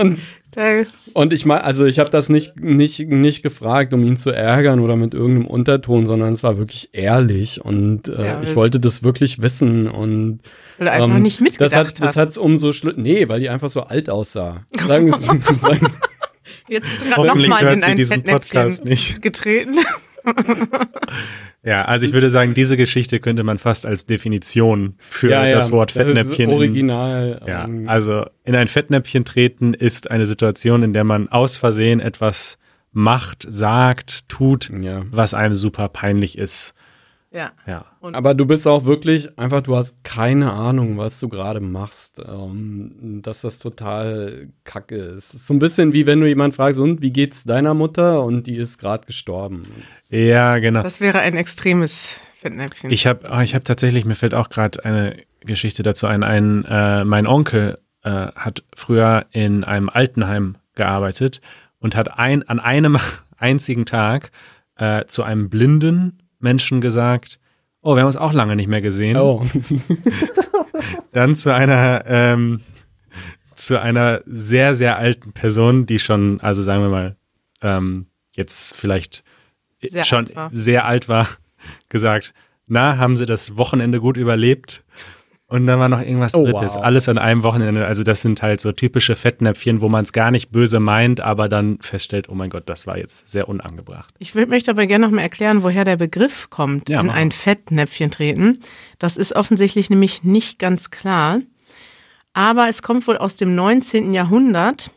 Und 0.00 0.20
Das, 0.58 1.06
Und 1.14 1.32
ich 1.32 1.46
meine, 1.46 1.62
also 1.62 1.84
ich 1.84 2.00
habe 2.00 2.10
das 2.10 2.28
nicht, 2.28 2.58
nicht, 2.58 2.98
nicht 3.06 3.44
gefragt, 3.44 3.94
um 3.94 4.02
ihn 4.02 4.16
zu 4.16 4.30
ärgern 4.30 4.80
oder 4.80 4.96
mit 4.96 5.14
irgendeinem 5.14 5.46
Unterton, 5.46 6.04
sondern 6.04 6.32
es 6.32 6.42
war 6.42 6.58
wirklich 6.58 6.88
ehrlich 6.90 7.64
und 7.64 8.08
äh, 8.08 8.24
Ja, 8.24 8.42
ich 8.42 8.56
wollte 8.56 8.80
das 8.80 9.04
wirklich 9.04 9.40
wissen 9.40 9.86
und 9.86 10.40
du 10.80 10.90
einfach 10.90 11.14
ähm, 11.14 11.22
nicht 11.22 11.40
mitgedacht 11.40 11.72
das 11.72 11.78
hat, 11.78 12.02
das 12.02 12.16
hat's 12.16 12.36
umso 12.36 12.72
schlimm. 12.72 12.94
Nee, 12.96 13.28
weil 13.28 13.38
die 13.38 13.48
einfach 13.48 13.70
so 13.70 13.82
alt 13.82 14.10
aussah. 14.10 14.64
Sagen, 14.84 15.10
sagen, 15.16 15.92
Jetzt 16.66 16.88
bist 16.90 17.02
du 17.02 17.06
gerade 17.06 17.28
nochmal 17.28 17.72
in 17.74 17.80
sie 17.80 17.86
ein 17.86 17.96
diesen 17.96 18.24
Podcast 18.24 18.84
nicht. 18.84 19.22
getreten. 19.22 19.76
Ja, 21.62 21.84
also 21.84 22.06
ich 22.06 22.12
würde 22.12 22.30
sagen, 22.30 22.54
diese 22.54 22.76
Geschichte 22.76 23.20
könnte 23.20 23.42
man 23.42 23.58
fast 23.58 23.86
als 23.86 24.06
Definition 24.06 24.94
für 25.10 25.30
ja, 25.30 25.46
ja, 25.46 25.56
das 25.56 25.70
Wort 25.70 25.90
ist 25.90 25.96
Fettnäpfchen 25.96 26.50
in, 26.50 26.56
Original. 26.56 27.40
Ja, 27.46 27.64
ähm, 27.64 27.88
also 27.88 28.26
in 28.44 28.54
ein 28.54 28.68
Fettnäpfchen 28.68 29.24
treten 29.24 29.74
ist 29.74 30.10
eine 30.10 30.26
Situation, 30.26 30.82
in 30.82 30.92
der 30.92 31.04
man 31.04 31.28
aus 31.28 31.56
Versehen 31.56 32.00
etwas 32.00 32.58
macht, 32.92 33.46
sagt, 33.48 34.28
tut, 34.28 34.70
ja. 34.82 35.02
was 35.10 35.34
einem 35.34 35.56
super 35.56 35.88
peinlich 35.88 36.38
ist. 36.38 36.74
Ja. 37.30 37.52
Ja. 37.66 37.84
Und 38.00 38.14
Aber 38.14 38.34
du 38.34 38.46
bist 38.46 38.66
auch 38.66 38.84
wirklich 38.84 39.38
einfach, 39.38 39.60
du 39.60 39.76
hast 39.76 40.02
keine 40.02 40.52
Ahnung, 40.52 40.96
was 40.96 41.20
du 41.20 41.28
gerade 41.28 41.60
machst. 41.60 42.22
Ähm, 42.26 43.20
dass 43.22 43.42
das 43.42 43.58
total 43.58 44.48
kacke 44.64 44.96
ist. 44.96 45.34
Ist 45.34 45.46
so 45.46 45.54
ein 45.54 45.58
bisschen 45.58 45.92
wie 45.92 46.06
wenn 46.06 46.20
du 46.20 46.26
jemand 46.26 46.54
fragst, 46.54 46.78
und 46.78 47.02
wie 47.02 47.12
geht's 47.12 47.44
deiner 47.44 47.74
Mutter? 47.74 48.24
Und 48.24 48.46
die 48.46 48.56
ist 48.56 48.78
gerade 48.78 49.06
gestorben. 49.06 49.66
Ja, 50.08 50.58
genau. 50.58 50.82
das 50.82 51.00
wäre 51.00 51.20
ein 51.20 51.36
extremes 51.36 52.18
Fettnäpfchen. 52.38 52.90
Ich 52.90 53.06
habe 53.06 53.28
oh, 53.30 53.40
ich 53.40 53.54
hab 53.54 53.64
tatsächlich, 53.64 54.04
mir 54.04 54.14
fällt 54.14 54.34
auch 54.34 54.48
gerade 54.48 54.84
eine 54.84 55.16
Geschichte 55.40 55.82
dazu 55.82 56.06
ein. 56.06 56.22
ein 56.22 56.64
äh, 56.64 57.04
mein 57.04 57.26
Onkel 57.26 57.78
äh, 58.02 58.28
hat 58.34 58.64
früher 58.74 59.26
in 59.32 59.64
einem 59.64 59.88
Altenheim 59.88 60.56
gearbeitet 60.74 61.40
und 61.78 61.94
hat 61.94 62.18
ein, 62.18 62.48
an 62.48 62.58
einem 62.58 62.96
einzigen 63.36 63.84
Tag 63.84 64.30
äh, 64.76 65.04
zu 65.06 65.22
einem 65.24 65.50
blinden 65.50 66.22
Menschen 66.38 66.80
gesagt, 66.80 67.40
oh, 67.82 67.94
wir 67.94 68.00
haben 68.00 68.06
uns 68.06 68.16
auch 68.16 68.32
lange 68.32 68.56
nicht 68.56 68.68
mehr 68.68 68.80
gesehen. 68.80 69.16
Oh. 69.16 69.44
Dann 71.12 71.34
zu 71.34 71.52
einer, 71.52 72.04
ähm, 72.06 72.60
zu 73.54 73.80
einer 73.80 74.22
sehr, 74.26 74.74
sehr 74.74 74.98
alten 74.98 75.32
Person, 75.32 75.86
die 75.86 75.98
schon, 75.98 76.40
also 76.40 76.62
sagen 76.62 76.82
wir 76.82 76.90
mal, 76.90 77.16
ähm, 77.62 78.06
jetzt 78.32 78.76
vielleicht 78.76 79.24
Sehr 79.80 80.04
schon 80.04 80.30
alt 80.36 80.56
sehr 80.56 80.84
alt 80.84 81.08
war, 81.08 81.28
gesagt, 81.88 82.34
na, 82.66 82.98
haben 82.98 83.16
sie 83.16 83.26
das 83.26 83.56
Wochenende 83.56 84.00
gut 84.00 84.16
überlebt? 84.16 84.84
Und 85.50 85.66
dann 85.66 85.78
war 85.80 85.88
noch 85.88 86.00
irgendwas 86.00 86.34
Oh, 86.34 86.44
Drittes. 86.44 86.74
wow. 86.74 86.82
Alles 86.82 87.08
an 87.08 87.16
einem 87.16 87.42
Wochenende. 87.42 87.86
Also 87.86 88.02
das 88.04 88.20
sind 88.20 88.42
halt 88.42 88.60
so 88.60 88.70
typische 88.72 89.14
Fettnäpfchen, 89.16 89.80
wo 89.80 89.88
man 89.88 90.04
es 90.04 90.12
gar 90.12 90.30
nicht 90.30 90.50
böse 90.50 90.78
meint, 90.78 91.20
aber 91.22 91.48
dann 91.48 91.78
feststellt, 91.80 92.28
oh 92.28 92.34
mein 92.34 92.50
Gott, 92.50 92.64
das 92.66 92.86
war 92.86 92.98
jetzt 92.98 93.30
sehr 93.30 93.48
unangebracht. 93.48 94.12
Ich 94.18 94.34
will, 94.34 94.44
möchte 94.46 94.70
aber 94.70 94.86
gerne 94.86 95.06
noch 95.06 95.12
mal 95.12 95.22
erklären, 95.22 95.62
woher 95.62 95.84
der 95.86 95.96
Begriff 95.96 96.50
kommt, 96.50 96.90
Ja, 96.90 97.00
in 97.00 97.08
ein 97.08 97.30
Fettnäpfchen 97.32 98.10
treten. 98.10 98.58
Das 98.98 99.16
ist 99.16 99.34
offensichtlich 99.34 99.88
nämlich 99.88 100.22
nicht 100.22 100.58
ganz 100.58 100.90
klar. 100.90 101.40
Aber 102.34 102.68
es 102.68 102.82
kommt 102.82 103.06
wohl 103.08 103.16
aus 103.16 103.34
dem 103.36 103.54
19. 103.54 104.12
Jahrhundert. 104.12 104.90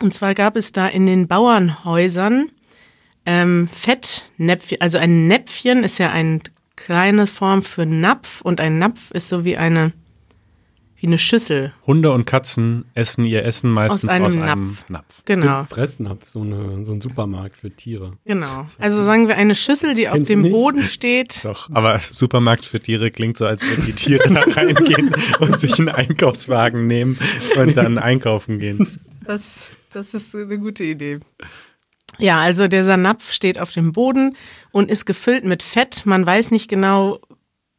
Und 0.00 0.14
zwar 0.14 0.34
gab 0.34 0.56
es 0.56 0.70
da 0.70 0.86
in 0.86 1.06
den 1.06 1.26
Bauernhäusern 1.26 2.50
ähm, 3.26 3.66
Fettnäpfchen. 3.66 4.80
Also 4.80 4.98
ein 4.98 5.26
Näpfchen 5.26 5.82
ist 5.82 5.98
ja 5.98 6.10
eine 6.12 6.38
kleine 6.86 7.26
Form 7.26 7.64
für 7.64 7.84
Napf 7.84 8.42
und 8.42 8.60
ein 8.60 8.78
Napf 8.78 9.10
ist 9.10 9.28
so 9.28 9.44
wie 9.44 9.56
eine, 9.56 9.92
wie 10.94 11.08
eine 11.08 11.18
Schüssel. 11.18 11.72
Hunde 11.84 12.12
und 12.12 12.26
Katzen 12.26 12.84
essen 12.94 13.24
ihr 13.24 13.44
Essen 13.44 13.72
meistens 13.72 14.12
einem 14.12 14.26
aus 14.26 14.36
einem 14.36 14.62
Napf. 14.62 14.88
Napf. 14.88 15.22
Genau. 15.24 15.64
Fressnapf, 15.64 16.28
so, 16.28 16.42
eine, 16.42 16.84
so 16.84 16.92
ein 16.92 17.00
Supermarkt 17.00 17.56
für 17.56 17.72
Tiere. 17.72 18.12
Genau. 18.24 18.68
Also 18.78 19.02
sagen 19.02 19.26
wir 19.26 19.36
eine 19.36 19.56
Schüssel, 19.56 19.94
die 19.94 20.06
auf 20.06 20.14
Kennst 20.14 20.30
du 20.30 20.40
dem? 20.40 20.52
Boden 20.52 20.84
steht. 20.84 21.44
Doch, 21.44 21.68
aber 21.72 21.98
Supermarkt 21.98 22.64
für 22.64 22.78
Tiere 22.78 23.10
klingt 23.10 23.36
so, 23.36 23.46
als 23.46 23.62
würden 23.62 23.84
die 23.84 23.92
Tiere 23.92 24.32
da 24.32 24.42
reingehen 24.42 25.12
und 25.40 25.58
sich 25.58 25.76
einen 25.80 25.88
Einkaufswagen 25.88 26.86
nehmen 26.86 27.18
und 27.56 27.76
dann 27.76 27.98
einkaufen 27.98 28.60
gehen. 28.60 29.00
Das, 29.24 29.72
das 29.92 30.14
ist 30.14 30.36
eine 30.36 30.56
gute 30.56 30.84
Idee. 30.84 31.18
Ja, 32.18 32.40
also 32.40 32.68
dieser 32.68 32.96
Napf 32.96 33.32
steht 33.32 33.58
auf 33.58 33.72
dem 33.72 33.92
Boden 33.92 34.36
und 34.72 34.90
ist 34.90 35.04
gefüllt 35.04 35.44
mit 35.44 35.62
Fett. 35.62 36.06
Man 36.06 36.24
weiß 36.24 36.50
nicht 36.50 36.68
genau 36.68 37.20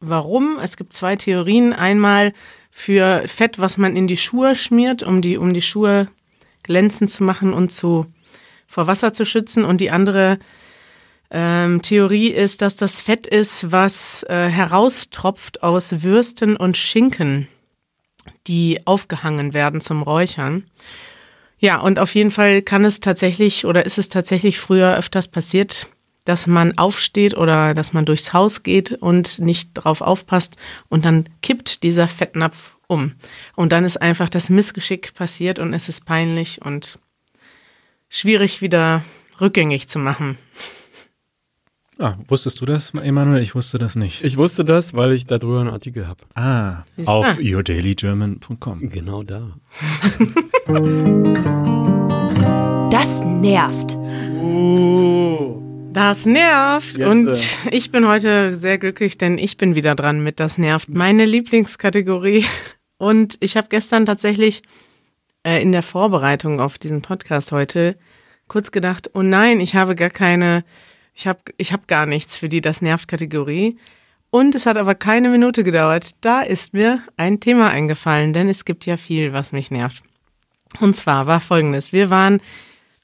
warum. 0.00 0.58
Es 0.62 0.76
gibt 0.76 0.92
zwei 0.92 1.16
Theorien. 1.16 1.72
Einmal 1.72 2.32
für 2.70 3.26
Fett, 3.26 3.58
was 3.58 3.78
man 3.78 3.96
in 3.96 4.06
die 4.06 4.16
Schuhe 4.16 4.54
schmiert, 4.54 5.02
um 5.02 5.22
die, 5.22 5.38
um 5.38 5.52
die 5.52 5.62
Schuhe 5.62 6.08
glänzend 6.62 7.10
zu 7.10 7.24
machen 7.24 7.52
und 7.52 7.70
zu, 7.70 8.06
vor 8.66 8.86
Wasser 8.86 9.12
zu 9.12 9.24
schützen. 9.24 9.64
Und 9.64 9.80
die 9.80 9.90
andere 9.90 10.38
ähm, 11.30 11.82
Theorie 11.82 12.28
ist, 12.28 12.62
dass 12.62 12.76
das 12.76 13.00
Fett 13.00 13.26
ist, 13.26 13.72
was 13.72 14.22
äh, 14.28 14.48
heraustropft 14.48 15.62
aus 15.62 16.02
Würsten 16.02 16.56
und 16.56 16.76
Schinken, 16.76 17.48
die 18.46 18.80
aufgehangen 18.86 19.52
werden 19.54 19.80
zum 19.80 20.02
Räuchern. 20.02 20.64
Ja, 21.58 21.80
und 21.80 21.98
auf 21.98 22.14
jeden 22.14 22.30
Fall 22.30 22.62
kann 22.62 22.84
es 22.84 23.00
tatsächlich 23.00 23.64
oder 23.64 23.84
ist 23.84 23.98
es 23.98 24.08
tatsächlich 24.08 24.58
früher 24.60 24.96
öfters 24.96 25.28
passiert, 25.28 25.88
dass 26.24 26.46
man 26.46 26.76
aufsteht 26.78 27.36
oder 27.36 27.74
dass 27.74 27.92
man 27.92 28.04
durchs 28.04 28.32
Haus 28.32 28.62
geht 28.62 28.92
und 28.92 29.38
nicht 29.38 29.70
drauf 29.74 30.00
aufpasst 30.00 30.56
und 30.88 31.04
dann 31.04 31.28
kippt 31.42 31.82
dieser 31.82 32.06
Fettnapf 32.06 32.76
um. 32.86 33.14
Und 33.56 33.72
dann 33.72 33.84
ist 33.84 34.00
einfach 34.00 34.28
das 34.28 34.50
Missgeschick 34.50 35.14
passiert 35.14 35.58
und 35.58 35.74
es 35.74 35.88
ist 35.88 36.04
peinlich 36.06 36.62
und 36.62 36.98
schwierig 38.08 38.62
wieder 38.62 39.02
rückgängig 39.40 39.88
zu 39.88 39.98
machen. 39.98 40.38
Ah, 42.00 42.14
wusstest 42.28 42.60
du 42.60 42.64
das, 42.64 42.94
Emanuel? 42.94 43.42
Ich 43.42 43.56
wusste 43.56 43.76
das 43.76 43.96
nicht. 43.96 44.22
Ich 44.22 44.36
wusste 44.36 44.64
das, 44.64 44.94
weil 44.94 45.12
ich 45.12 45.26
darüber 45.26 45.60
einen 45.60 45.70
Artikel 45.70 46.06
habe. 46.06 46.20
Ah, 46.36 46.84
auf 47.04 47.38
yourdailygerman.com. 47.40 48.88
Genau 48.88 49.24
da. 49.24 49.56
Das 52.92 53.20
nervt. 53.24 53.98
Das 55.92 56.24
nervt. 56.24 56.96
Jetzt, 56.96 57.08
und 57.08 57.28
äh. 57.28 57.76
ich 57.76 57.90
bin 57.90 58.06
heute 58.06 58.54
sehr 58.54 58.78
glücklich, 58.78 59.18
denn 59.18 59.36
ich 59.36 59.56
bin 59.56 59.74
wieder 59.74 59.96
dran 59.96 60.22
mit 60.22 60.38
Das 60.38 60.56
nervt. 60.56 60.88
Meine 60.88 61.24
Lieblingskategorie. 61.24 62.44
Und 62.98 63.38
ich 63.40 63.56
habe 63.56 63.66
gestern 63.70 64.06
tatsächlich 64.06 64.62
äh, 65.42 65.60
in 65.60 65.72
der 65.72 65.82
Vorbereitung 65.82 66.60
auf 66.60 66.78
diesen 66.78 67.02
Podcast 67.02 67.50
heute 67.50 67.96
kurz 68.48 68.70
gedacht, 68.70 69.10
oh 69.14 69.22
nein, 69.22 69.60
ich 69.60 69.76
habe 69.76 69.94
gar 69.94 70.10
keine, 70.10 70.64
ich 71.18 71.26
habe 71.26 71.40
ich 71.56 71.72
hab 71.72 71.88
gar 71.88 72.06
nichts 72.06 72.36
für 72.36 72.48
die 72.48 72.60
Das 72.60 72.80
nervt 72.80 73.08
Kategorie. 73.08 73.76
Und 74.30 74.54
es 74.54 74.66
hat 74.66 74.76
aber 74.76 74.94
keine 74.94 75.30
Minute 75.30 75.64
gedauert. 75.64 76.12
Da 76.20 76.42
ist 76.42 76.74
mir 76.74 77.02
ein 77.16 77.40
Thema 77.40 77.70
eingefallen, 77.70 78.32
denn 78.32 78.48
es 78.48 78.64
gibt 78.64 78.86
ja 78.86 78.96
viel, 78.96 79.32
was 79.32 79.50
mich 79.50 79.70
nervt. 79.72 80.02
Und 80.80 80.94
zwar 80.94 81.26
war 81.26 81.40
folgendes. 81.40 81.92
Wir 81.92 82.10
waren 82.10 82.40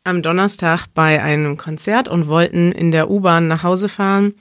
am 0.04 0.22
Donnerstag 0.22 0.86
bei 0.94 1.22
einem 1.22 1.56
Konzert 1.56 2.08
und 2.08 2.28
wollten 2.28 2.70
in 2.70 2.92
der 2.92 3.10
U-Bahn 3.10 3.48
nach 3.48 3.64
Hause 3.64 3.88
fahren. 3.88 4.34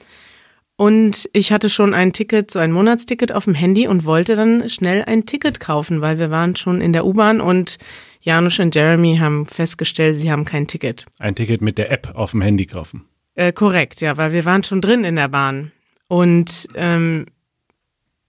Und 0.75 1.27
ich 1.33 1.51
hatte 1.51 1.69
schon 1.69 1.95
ein 1.95 2.13
Ticket, 2.13 2.51
so 2.51 2.59
ein 2.59 2.71
Monatsticket 2.71 3.31
auf 3.31 3.45
dem 3.45 3.55
Handy 3.55 3.87
und 3.87 4.05
wollte 4.05 4.35
dann 4.35 4.69
schnell 4.69 5.03
ein 5.05 5.25
Ticket 5.25 5.59
kaufen, 5.59 6.01
weil 6.01 6.19
wir 6.19 6.29
waren 6.29 6.55
schon 6.55 6.79
in 6.79 6.93
der 6.93 7.05
U-Bahn 7.05 7.41
und 7.41 7.79
Janusz 8.21 8.59
und 8.59 8.75
Jeremy 8.75 9.17
haben 9.17 9.47
festgestellt, 9.47 10.17
sie 10.17 10.31
haben 10.31 10.45
kein 10.45 10.67
Ticket. 10.67 11.05
Ein 11.17 11.35
Ticket 11.35 11.61
mit 11.61 11.79
der 11.79 11.91
App 11.91 12.11
auf 12.13 12.31
dem 12.31 12.41
Handy 12.41 12.65
kaufen. 12.65 13.05
Äh, 13.35 13.51
korrekt, 13.51 14.01
ja, 14.01 14.17
weil 14.17 14.31
wir 14.31 14.45
waren 14.45 14.63
schon 14.63 14.81
drin 14.81 15.03
in 15.03 15.15
der 15.15 15.27
Bahn. 15.27 15.71
Und 16.07 16.67
ähm, 16.75 17.25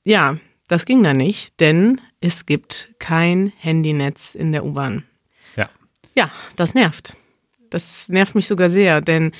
ja, 0.04 0.38
das 0.68 0.86
ging 0.86 1.02
dann 1.02 1.18
nicht, 1.18 1.60
denn 1.60 2.00
es 2.20 2.46
gibt 2.46 2.90
kein 2.98 3.52
Handynetz 3.58 4.34
in 4.34 4.52
der 4.52 4.64
U-Bahn. 4.64 5.04
Ja. 5.56 5.68
Ja, 6.14 6.30
das 6.56 6.74
nervt. 6.74 7.16
Das 7.70 8.08
nervt 8.08 8.34
mich 8.34 8.46
sogar 8.46 8.70
sehr, 8.70 9.00
denn 9.00 9.32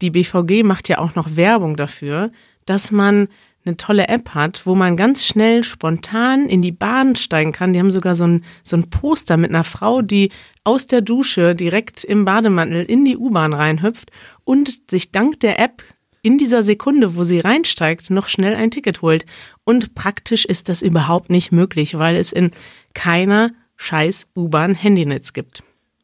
die 0.00 0.10
BVG 0.10 0.62
macht 0.62 0.88
ja 0.88 0.98
auch 0.98 1.14
noch 1.14 1.36
Werbung 1.36 1.76
dafür, 1.76 2.32
dass 2.64 2.90
man 2.90 3.28
eine 3.64 3.76
tolle 3.76 4.08
App 4.08 4.30
hat, 4.30 4.66
wo 4.66 4.74
man 4.74 4.96
ganz 4.96 5.26
schnell 5.26 5.64
spontan 5.64 6.48
in 6.48 6.62
die 6.62 6.72
Bahn 6.72 7.14
steigen 7.16 7.52
kann. 7.52 7.72
Die 7.72 7.78
haben 7.78 7.90
sogar 7.90 8.14
so 8.14 8.24
ein, 8.24 8.44
so 8.64 8.76
ein 8.76 8.88
Poster 8.88 9.36
mit 9.36 9.50
einer 9.50 9.64
Frau, 9.64 10.02
die 10.02 10.30
aus 10.64 10.86
der 10.86 11.02
Dusche 11.02 11.54
direkt 11.54 12.04
im 12.04 12.24
Bademantel 12.24 12.84
in 12.84 13.04
die 13.04 13.16
U-Bahn 13.16 13.52
reinhüpft 13.52 14.10
und 14.44 14.90
sich 14.90 15.12
dank 15.12 15.40
der 15.40 15.58
App 15.58 15.82
in 16.22 16.38
dieser 16.38 16.62
Sekunde, 16.62 17.16
wo 17.16 17.24
sie 17.24 17.40
reinsteigt, 17.40 18.10
noch 18.10 18.28
schnell 18.28 18.54
ein 18.54 18.70
Ticket 18.70 19.02
holt. 19.02 19.24
Und 19.64 19.94
praktisch 19.94 20.44
ist 20.44 20.68
das 20.68 20.82
überhaupt 20.82 21.30
nicht 21.30 21.52
möglich, 21.52 21.98
weil 21.98 22.16
es 22.16 22.32
in 22.32 22.50
keiner 22.94 23.52
scheiß 23.76 24.28
U-Bahn 24.36 24.74
Handynetz 24.74 25.32
gibt. 25.32 25.62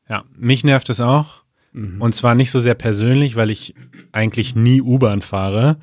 Ja, 0.08 0.24
mich 0.34 0.64
nervt 0.64 0.88
es 0.88 1.00
auch. 1.00 1.42
Und 1.74 2.14
zwar 2.14 2.34
nicht 2.34 2.50
so 2.50 2.58
sehr 2.58 2.74
persönlich, 2.74 3.36
weil 3.36 3.50
ich 3.50 3.74
eigentlich 4.10 4.54
nie 4.54 4.80
U-Bahn 4.80 5.20
fahre. 5.20 5.78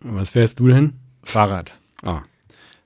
Was 0.00 0.30
fährst 0.30 0.58
du 0.58 0.66
denn? 0.66 0.94
Fahrrad. 1.22 1.72
Ah. 2.02 2.22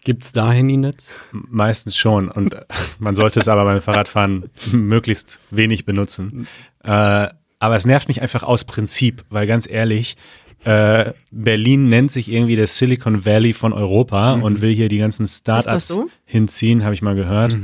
Gibt's 0.03 0.33
da 0.33 0.53
Handynetz? 0.53 1.11
Meistens 1.33 1.97
schon. 1.97 2.29
Und 2.29 2.55
äh, 2.55 2.65
man 2.99 3.17
sollte 3.17 3.41
es 3.41 3.49
aber 3.49 3.65
beim 3.65 3.81
Fahrradfahren 3.81 4.51
möglichst 4.73 5.41
wenig 5.51 5.87
benutzen. 5.87 6.47
Äh, 6.83 7.29
aber 7.59 7.77
es 7.77 7.87
nervt 7.87 8.09
mich 8.09 8.21
einfach 8.21 8.43
aus 8.43 8.65
Prinzip, 8.65 9.25
weil 9.31 9.47
ganz 9.47 9.69
ehrlich, 9.69 10.17
äh, 10.65 11.13
Berlin 11.31 11.89
nennt 11.89 12.11
sich 12.11 12.31
irgendwie 12.31 12.57
der 12.57 12.67
Silicon 12.67 13.25
Valley 13.25 13.55
von 13.55 13.73
Europa 13.73 14.35
und 14.35 14.61
will 14.61 14.75
hier 14.75 14.89
die 14.89 14.99
ganzen 14.99 15.27
Startups 15.27 15.89
so? 15.89 16.09
hinziehen, 16.27 16.85
habe 16.85 16.95
ich 16.95 17.03
mal 17.03 17.15
gehört. 17.15 17.57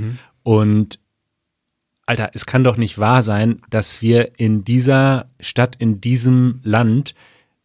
Und 0.42 0.98
Alter, 2.06 2.30
es 2.34 2.44
kann 2.44 2.64
doch 2.64 2.76
nicht 2.76 2.98
wahr 2.98 3.22
sein, 3.22 3.62
dass 3.70 4.02
wir 4.02 4.38
in 4.38 4.64
dieser 4.64 5.26
Stadt, 5.38 5.76
in 5.76 6.00
diesem 6.00 6.60
Land 6.62 7.14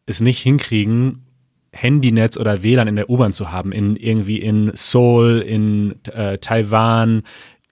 es 0.05 0.21
nicht 0.21 0.39
hinkriegen, 0.39 1.24
Handynetz 1.75 2.37
oder 2.37 2.63
WLAN 2.63 2.87
in 2.87 2.95
der 2.95 3.09
U-Bahn 3.09 3.33
zu 3.33 3.51
haben. 3.51 3.71
In 3.71 3.95
irgendwie 3.95 4.37
in 4.37 4.71
Seoul, 4.73 5.39
in 5.39 5.95
äh, 6.05 6.37
Taiwan, 6.37 7.23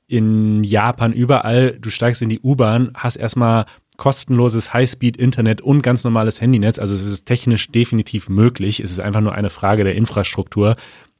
in 0.07 0.63
Japan, 0.63 1.13
überall. 1.13 1.77
Du 1.79 1.89
steigst 1.89 2.21
in 2.21 2.29
die 2.29 2.39
U-Bahn, 2.39 2.91
hast 2.95 3.15
erstmal 3.15 3.65
kostenloses 3.97 4.73
Highspeed-Internet 4.73 5.61
und 5.61 5.81
ganz 5.81 6.03
normales 6.03 6.41
Handynetz. 6.41 6.79
Also 6.79 6.93
es 6.95 7.05
ist 7.05 7.25
technisch 7.25 7.69
definitiv 7.69 8.27
möglich. 8.27 8.79
Es 8.79 8.91
ist 8.91 8.99
einfach 8.99 9.21
nur 9.21 9.33
eine 9.33 9.49
Frage 9.49 9.83
der 9.83 9.95
Infrastruktur. 9.95 10.75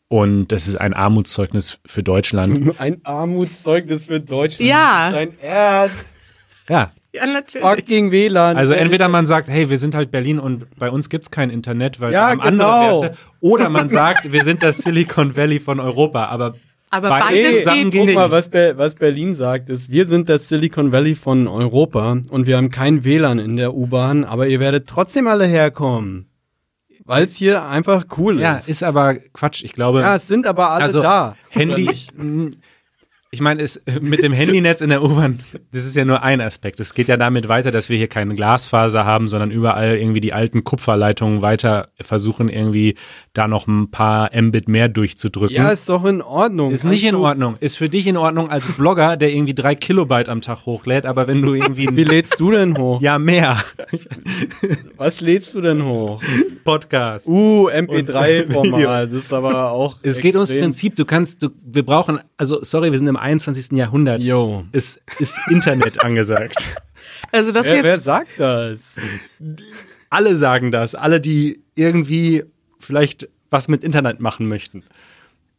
Und 0.10 0.48
das 0.48 0.68
ist 0.68 0.76
ein 0.76 0.94
Armutszeugnis 0.94 1.80
für 1.86 2.04
Deutschland. 2.04 2.76
Ein 2.80 3.02
Armutszeugnis 3.04 4.06
für 4.06 4.20
Deutschland. 4.20 4.70
Ja. 4.70 5.10
Dein 5.12 5.40
Ernst? 5.40 6.18
Ja, 6.70 6.92
Ja, 7.16 7.28
natürlich. 7.28 7.68
Fucking 7.68 8.12
WLAN. 8.12 8.58
Also 8.58 8.74
entweder 8.74 9.08
man 9.08 9.28
sagt, 9.28 9.48
hey, 9.48 9.70
wir 9.70 9.78
sind 9.78 9.94
halt 9.94 10.10
Berlin 10.10 10.40
und 10.40 10.66
bei 10.78 10.90
uns 10.90 11.10
gibt's 11.10 11.30
kein 11.30 11.52
Internet, 11.52 12.02
weil 12.02 12.12
Ja, 12.12 12.28
wir 12.28 12.32
haben 12.32 12.42
andere 12.42 12.52
genau. 12.52 13.02
Werte. 13.04 13.18
Oder 13.40 13.70
man 13.70 13.88
sagt, 13.88 14.32
wir 14.32 14.44
sind 14.44 14.64
das 14.64 14.80
Silicon 14.80 15.36
Valley 15.36 15.60
von 15.60 15.80
Europa. 15.80 16.26
Aber 16.26 16.56
Aber 16.90 17.10
Beides 17.10 17.28
beides 17.28 17.58
zusammen 17.60 17.90
geht 17.92 18.06
nicht. 18.06 18.16
mal, 18.16 18.32
was, 18.32 18.50
Be 18.50 18.74
was 18.78 18.96
Berlin 18.96 19.36
sagt, 19.36 19.70
ist, 19.70 19.92
wir 19.92 20.06
sind 20.08 20.28
das 20.28 20.50
Silicon 20.50 20.92
Valley 20.92 21.14
von 21.16 21.48
Europa 21.48 22.18
und 22.30 22.48
wir 22.48 22.58
haben 22.58 22.72
kein 22.72 23.04
WLAN 23.04 23.38
in 23.40 23.58
der 23.58 23.76
U-Bahn, 23.76 24.24
aber 24.26 24.48
ihr 24.48 24.60
werdet 24.60 24.88
trotzdem 24.88 25.28
alle 25.28 25.46
herkommen. 25.46 26.30
Weil 27.06 27.26
es 27.26 27.36
hier 27.36 27.64
einfach 27.66 28.06
cool 28.18 28.40
ja, 28.40 28.56
ist. 28.56 28.70
ist 28.70 28.82
aber 28.84 29.16
Quatsch. 29.34 29.64
Ich 29.64 29.74
glaube, 29.74 30.02
ja, 30.02 30.16
es 30.16 30.28
sind 30.28 30.48
aber 30.48 30.72
alle 30.72 30.84
also 30.86 31.02
da. 31.02 31.36
Handy. 31.50 31.90
Ich 33.34 33.42
meine, 33.42 33.64
es 33.64 33.82
mit 34.02 34.22
dem 34.22 34.32
Handynetz 34.32 34.82
in 34.82 34.90
der 34.90 35.02
U-Bahn, 35.04 35.40
das 35.72 35.86
ist 35.86 35.96
ja 35.96 36.06
nur 36.06 36.22
ein 36.22 36.40
Aspekt. 36.40 36.80
Es 36.80 36.94
geht 36.94 37.08
ja 37.08 37.18
damit 37.18 37.48
weiter, 37.48 37.72
dass 37.72 37.90
wir 37.90 37.98
hier 37.98 38.08
keine 38.08 38.36
Glasfaser 38.36 39.06
haben, 39.06 39.28
sondern 39.28 39.50
überall 39.50 39.98
irgendwie 39.98 40.20
die 40.22 40.34
alten 40.34 40.64
Kupferleitungen 40.64 41.42
weiter 41.42 41.88
versuchen, 42.00 42.48
irgendwie 42.48 42.94
da 43.34 43.48
noch 43.48 43.66
ein 43.66 43.90
paar 43.90 44.30
Mbit 44.40 44.68
mehr 44.68 44.88
durchzudrücken. 44.88 45.56
Ja, 45.56 45.72
ist 45.72 45.90
doch 45.90 46.06
in 46.06 46.22
Ordnung. 46.22 46.72
Ist 46.72 46.84
nicht 46.84 47.04
in 47.06 47.14
du- 47.16 47.22
Ordnung. 47.26 47.58
Ist 47.60 47.76
für 47.76 47.90
dich 47.90 48.06
in 48.06 48.18
Ordnung 48.18 48.52
als 48.52 48.72
Blogger, 48.74 49.18
der 49.18 49.34
irgendwie 49.34 49.56
drei 49.56 49.74
Kilobyte 49.74 50.30
am 50.30 50.42
Tag 50.42 50.68
hochlädt, 50.68 51.08
aber 51.08 51.26
wenn 51.26 51.42
du 51.42 51.56
irgendwie 51.56 51.88
Wie 51.92 52.04
lädst 52.04 52.40
du 52.40 52.52
denn 52.52 52.78
hoch? 52.78 53.02
ja 53.02 53.18
mehr 53.18 53.58
Was 54.98 55.22
lädst 55.22 55.56
du 55.56 55.62
denn 55.62 55.84
hoch? 55.84 56.22
Podcast. 56.64 57.28
Uh, 57.28 57.68
Videos. 57.68 58.10
MP3-Format. 58.10 59.08
Das 59.12 59.14
ist 59.24 59.34
aber 59.34 59.72
auch. 59.72 59.98
es 60.04 60.20
geht 60.20 60.36
ums 60.36 60.50
extrem. 60.52 60.64
Prinzip. 60.66 60.96
Du 60.96 61.06
kannst, 61.06 61.42
du, 61.44 61.50
wir 61.66 61.84
brauchen, 61.84 62.20
also 62.38 62.60
sorry, 62.62 62.92
wir 62.92 62.98
sind 62.98 63.08
im 63.08 63.18
21. 63.24 63.78
Jahrhundert. 63.78 64.22
Yo. 64.22 64.66
Es 64.74 65.00
ist 65.20 65.40
Internet 65.50 66.04
angesagt. 66.04 66.56
Also 67.32 67.52
das 67.52 67.66
Wer, 67.66 67.84
wer 67.84 67.94
jetzt, 67.94 68.04
sagt 68.04 68.28
das? 68.38 68.98
Alle 70.10 70.36
sagen 70.38 70.72
das. 70.72 70.94
Alle, 70.94 71.20
die 71.22 71.62
irgendwie 71.76 72.44
vielleicht 72.80 73.30
was 73.50 73.68
mit 73.68 73.84
Internet 73.84 74.20
machen 74.20 74.48
möchten. 74.48 74.84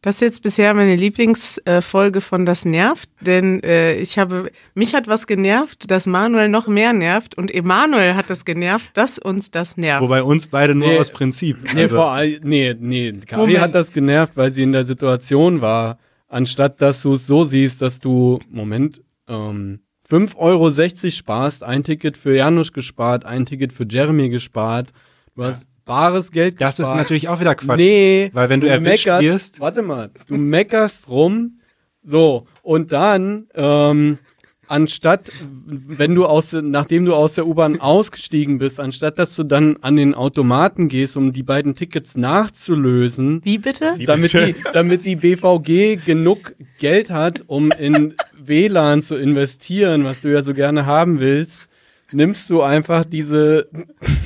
das 0.01 0.15
ist 0.15 0.21
jetzt 0.21 0.43
bisher 0.43 0.73
meine 0.75 0.95
Lieblingsfolge 0.95 2.21
von 2.21 2.45
Das 2.45 2.65
nervt, 2.65 3.09
denn 3.21 3.63
äh, 3.63 3.95
ich 3.95 4.19
habe, 4.19 4.51
mich 4.75 4.93
hat 4.93 5.07
was 5.07 5.25
genervt, 5.27 5.89
dass 5.89 6.05
Manuel 6.05 6.49
noch 6.49 6.67
mehr 6.67 6.93
nervt 6.93 7.35
und 7.35 7.49
Emanuel 7.53 8.15
hat 8.15 8.29
das 8.29 8.45
genervt, 8.45 8.91
dass 8.93 9.17
uns 9.17 9.49
das 9.49 9.77
nervt. 9.77 10.03
Wobei 10.03 10.21
uns 10.23 10.47
beide 10.47 10.75
nur 10.75 10.89
Nee. 10.89 10.99
aus 10.99 11.09
Prinzip. 11.09 11.57
Nee, 11.73 11.83
Also, 11.83 11.95
vor 11.95 12.19
nee, 12.43 12.75
nee. 12.79 13.13
Kari 13.25 13.41
Moment. 13.41 13.59
hat 13.59 13.73
das 13.75 13.91
genervt, 13.91 14.37
weil 14.37 14.51
sie 14.51 14.61
in 14.63 14.71
der 14.73 14.83
Situation 14.85 15.61
war, 15.61 15.97
anstatt 16.35 16.81
dass 16.81 17.01
du 17.01 17.13
es 17.13 17.25
so 17.27 17.45
siehst, 17.45 17.81
dass 17.81 17.99
du, 18.01 18.39
Moment, 18.49 19.01
ähm, 19.29 19.79
5,60 20.07 20.35
Euro 20.37 20.69
sparst, 21.09 21.63
ein 21.63 21.83
Ticket 21.83 22.17
für 22.17 22.35
Janusz 22.35 22.71
gespart, 22.73 23.25
ein 23.25 23.45
Ticket 23.45 23.71
für 23.73 23.85
Jeremy 23.89 24.29
gespart. 24.29 24.89
Du 25.35 25.43
hast 25.45 25.67
bares 25.85 26.31
Geld 26.31 26.59
das 26.61 26.73
ist 26.75 26.79
gespart. 26.79 26.97
natürlich 26.97 27.29
auch 27.29 27.39
wieder 27.39 27.55
Quatsch. 27.55 27.77
Nee, 27.77 28.29
Weil 28.33 28.49
wenn 28.49 28.59
du 28.61 28.67
erwischt 28.67 29.05
meckerst, 29.07 29.23
wirst- 29.23 29.59
Warte 29.61 29.81
mal, 29.81 30.11
du 30.27 30.35
meckerst 30.35 31.07
rum, 31.07 31.59
so, 32.01 32.45
und 32.61 32.91
dann, 32.91 33.47
ähm, 33.55 34.19
anstatt, 34.67 35.31
wenn 35.65 36.15
du 36.15 36.25
aus, 36.25 36.53
nachdem 36.53 37.05
du 37.05 37.13
aus 37.13 37.35
der 37.35 37.47
U-Bahn 37.47 37.79
ausgestiegen 37.79 38.57
bist, 38.57 38.79
anstatt 38.79 39.19
dass 39.19 39.35
du 39.35 39.43
dann 39.43 39.77
an 39.81 39.95
den 39.95 40.15
Automaten 40.15 40.87
gehst, 40.87 41.17
um 41.17 41.33
die 41.33 41.43
beiden 41.43 41.75
Tickets 41.75 42.15
nachzulösen, 42.17 43.43
Wie 43.43 43.57
bitte? 43.57 43.95
damit 44.05 44.33
die, 44.33 44.55
damit 44.73 45.05
die 45.05 45.15
BVG 45.15 46.03
genug 46.05 46.55
Geld 46.79 47.11
hat, 47.11 47.43
um 47.47 47.71
in 47.71 48.15
WLAN 48.37 49.01
zu 49.01 49.15
investieren, 49.15 50.03
was 50.03 50.21
du 50.21 50.31
ja 50.31 50.41
so 50.41 50.53
gerne 50.53 50.85
haben 50.85 51.19
willst, 51.19 51.67
nimmst 52.11 52.49
du 52.49 52.61
einfach 52.61 53.05
diese, 53.05 53.69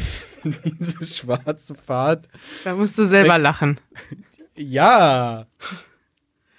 diese 0.43 1.05
schwarze 1.05 1.75
Fahrt. 1.75 2.27
Da 2.63 2.75
musst 2.75 2.97
du 2.97 3.05
selber 3.05 3.37
lachen. 3.37 3.79
Ja. 4.55 5.45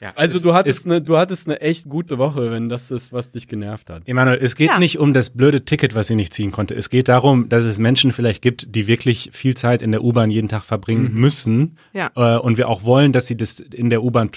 Ja, 0.01 0.13
Also 0.17 0.37
es- 0.37 0.43
du 0.43 0.49
es- 0.51 0.55
hattest, 0.55 0.87
eine, 0.87 1.03
du 1.03 1.19
hattest 1.19 1.47
eine 1.47 1.61
echt 1.61 1.89
gute 1.89 2.17
Woche, 2.17 2.51
wenn 2.51 2.69
das 2.71 2.91
ist, 2.91 3.13
was 3.13 3.31
dich 3.31 3.49
genervt 3.49 3.91
hat. 3.91 4.03
Emanuel, 4.07 4.39
es 4.43 4.57
geht 4.57 4.69
Ja. 4.71 4.79
nicht 4.79 4.99
um 4.99 5.13
das 5.13 5.31
blöde 5.31 5.65
Ticket, 5.65 5.95
was 5.95 6.07
sie 6.07 6.15
nicht 6.17 6.33
ziehen 6.33 6.53
konnte. 6.53 6.75
Es 6.75 6.89
geht 6.89 7.09
darum, 7.09 7.49
dass 7.51 7.65
es 7.67 7.79
Menschen 7.79 8.13
vielleicht 8.13 8.41
gibt, 8.43 8.75
die 8.75 8.87
wirklich 8.87 9.29
viel 9.33 9.55
Zeit 9.57 9.83
in 9.83 9.91
der 9.93 10.03
U-Bahn 10.03 10.31
jeden 10.31 10.49
Tag 10.49 10.65
verbringen 10.65 11.13
müssen. 11.15 11.77
Ja. 11.93 12.11
Äh, 12.17 12.39
und 12.39 12.57
wir 12.57 12.69
auch 12.69 12.83
wollen, 12.85 13.13
dass 13.13 13.27
sie 13.27 13.37
das 13.37 13.61
in 13.61 13.91
der 13.91 14.03
U-Bahn, 14.03 14.31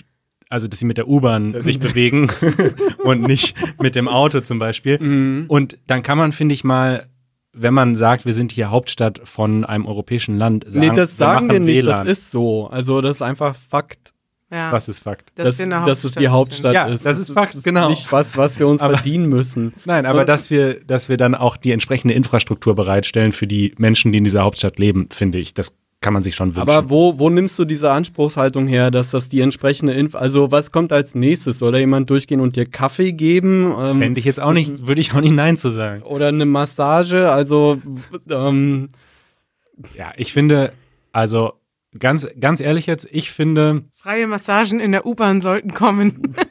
also 0.49 0.67
dass 0.67 0.79
sie 0.79 0.85
mit 0.85 0.97
der 0.97 1.07
U-Bahn 1.07 1.59
sich 1.61 1.79
bewegen 1.79 2.29
und 3.05 3.21
nicht 3.21 3.55
mit 3.81 3.95
dem 3.95 4.07
Auto 4.09 4.41
zum 4.41 4.59
Beispiel. 4.59 5.45
Und 5.47 5.77
dann 5.87 6.03
kann 6.03 6.17
man, 6.17 6.33
finde 6.33 6.53
ich 6.53 6.63
mal, 6.65 7.07
wenn 7.53 7.73
man 7.73 7.95
sagt, 7.95 8.25
wir 8.25 8.33
sind 8.33 8.51
hier 8.51 8.69
Hauptstadt 8.71 9.21
von 9.23 9.63
einem 9.63 9.85
europäischen 9.85 10.37
Land, 10.37 10.65
sagen, 10.67 10.87
nee, 10.87 10.95
das 10.95 11.15
sagen 11.17 11.47
wir 11.47 11.53
machen 11.59 11.65
nicht, 11.65 11.83
WLAN. 11.85 12.05
das 12.07 12.17
ist 12.19 12.31
so. 12.31 12.67
Also 12.67 12.99
das 12.99 13.17
ist 13.17 13.21
einfach 13.21 13.55
Fakt, 13.55 14.12
Ja. 14.53 14.71
Was 14.71 14.87
ist 14.87 14.99
Fakt? 14.99 15.31
dass, 15.35 15.57
wir 15.57 15.65
eine 15.65 15.85
dass 15.87 16.03
es 16.03 16.13
die 16.13 16.27
Hauptstadt 16.27 16.75
Ja, 16.75 16.85
ist. 16.85 17.05
das 17.05 17.17
ist 17.17 17.31
Fakt, 17.31 17.63
genau. 17.63 17.89
Nicht 17.89 18.11
was, 18.11 18.37
was 18.37 18.59
wir 18.59 18.67
uns 18.67 18.81
Aber- 18.81 18.93
verdienen 18.95 19.27
müssen. 19.27 19.73
Nein, 19.85 20.05
aber 20.05 20.25
dass 20.25 20.51
wir, 20.51 20.79
dass 20.85 21.09
wir 21.09 21.17
dann 21.17 21.33
auch 21.33 21.57
die 21.57 21.71
entsprechende 21.71 22.13
Infrastruktur 22.13 22.75
bereitstellen 22.75 23.31
für 23.31 23.47
die 23.47 23.73
Menschen, 23.79 24.11
die 24.11 24.19
in 24.19 24.23
dieser 24.23 24.43
Hauptstadt 24.43 24.77
leben, 24.77 25.09
finde 25.11 25.39
ich. 25.39 25.55
Das 25.55 25.75
kann 26.01 26.13
man 26.13 26.21
sich 26.21 26.35
schon 26.35 26.49
wünschen. 26.55 26.69
Aber 26.69 26.89
wo, 26.89 27.17
wo 27.17 27.29
nimmst 27.29 27.57
du 27.57 27.63
diese 27.65 27.89
Anspruchshaltung 27.89 28.67
her, 28.67 28.91
dass 28.91 29.11
das 29.11 29.29
die 29.29 29.39
entsprechende 29.39 29.93
Info, 29.93 30.17
also 30.17 30.51
was 30.51 30.71
kommt 30.73 30.91
als 30.91 31.15
nächstes? 31.15 31.59
Soll 31.59 31.71
da 31.71 31.77
jemand 31.77 32.09
durchgehen 32.09 32.41
und 32.41 32.55
dir 32.57 32.65
Kaffee 32.65 33.13
geben? 33.13 33.73
Ähm, 33.79 33.99
Fände 33.99 34.19
ich 34.19 34.25
jetzt 34.25 34.41
auch 34.41 34.51
nicht, 34.51 34.85
würde 34.85 34.99
ich 35.01 35.13
auch 35.13 35.21
nicht 35.21 35.31
Nein 35.33 35.55
zu 35.57 35.69
sagen. 35.69 36.03
oder 36.03 36.27
eine 36.27 36.45
Massage? 36.45 37.31
Also, 37.31 37.77
ähm, 38.29 38.89
Ja, 39.97 40.11
ich 40.17 40.33
finde, 40.33 40.73
also 41.13 41.53
ganz, 41.99 42.27
ganz 42.39 42.59
ehrlich 42.59 42.85
jetzt, 42.85 43.07
ich 43.11 43.31
finde, 43.31 43.83
Freie 43.95 44.27
Massagen 44.27 44.79
in 44.79 44.91
der 44.91 45.05
U-Bahn 45.05 45.41
sollten 45.41 45.73
kommen. 45.73 46.33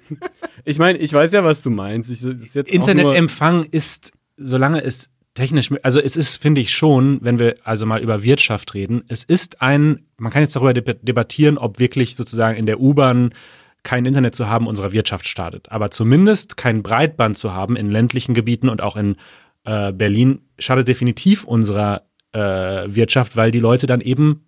Ich 0.65 0.79
meine, 0.79 0.97
ich 0.99 1.13
weiß 1.13 1.33
ja, 1.33 1.43
was 1.43 1.61
du 1.63 1.71
meinst. 1.71 2.09
Ich, 2.09 2.21
das 2.21 2.35
ist 2.35 2.55
jetzt 2.55 2.71
auch 2.71 2.75
nur, 2.75 2.89
Internetempfang 2.89 3.65
ist, 3.65 4.13
solange 4.37 4.81
es 4.85 5.11
technisch, 5.35 5.71
also 5.83 5.99
es 5.99 6.17
ist, 6.17 6.41
finde 6.41 6.61
ich 6.61 6.73
schon, 6.73 7.19
wenn 7.23 7.41
wir 7.41 7.57
also 7.65 7.85
mal 7.85 8.01
über 8.01 8.23
Wirtschaft 8.23 8.73
reden, 8.75 9.03
es 9.09 9.25
ist 9.25 9.61
ein, 9.61 10.07
man 10.19 10.31
kann 10.31 10.43
jetzt 10.43 10.55
darüber 10.55 10.73
deb- 10.73 11.01
debattieren, 11.05 11.59
ob 11.59 11.81
wirklich 11.81 12.15
sozusagen 12.15 12.57
in 12.57 12.67
der 12.67 12.79
U-Bahn 12.81 13.35
kein 13.83 14.05
Internet 14.07 14.37
zu 14.37 14.49
haben 14.49 14.69
unserer 14.69 14.93
Wirtschaft 14.93 15.27
startet. 15.27 15.73
Aber 15.73 15.91
zumindest 15.91 16.57
kein 16.57 16.85
Breitband 16.85 17.37
zu 17.37 17.53
haben 17.53 17.75
in 17.75 17.91
ländlichen 17.91 18.33
Gebieten 18.33 18.69
und 18.69 18.81
auch 18.83 18.97
in 18.97 19.17
äh, 19.65 19.93
Berlin 19.93 20.43
schadet 20.61 20.87
definitiv 20.87 21.43
unserer 21.43 22.03
äh, 22.33 22.39
Wirtschaft, 22.87 23.37
weil 23.37 23.51
die 23.51 23.59
Leute 23.59 23.89
dann 23.89 24.01
eben 24.01 24.45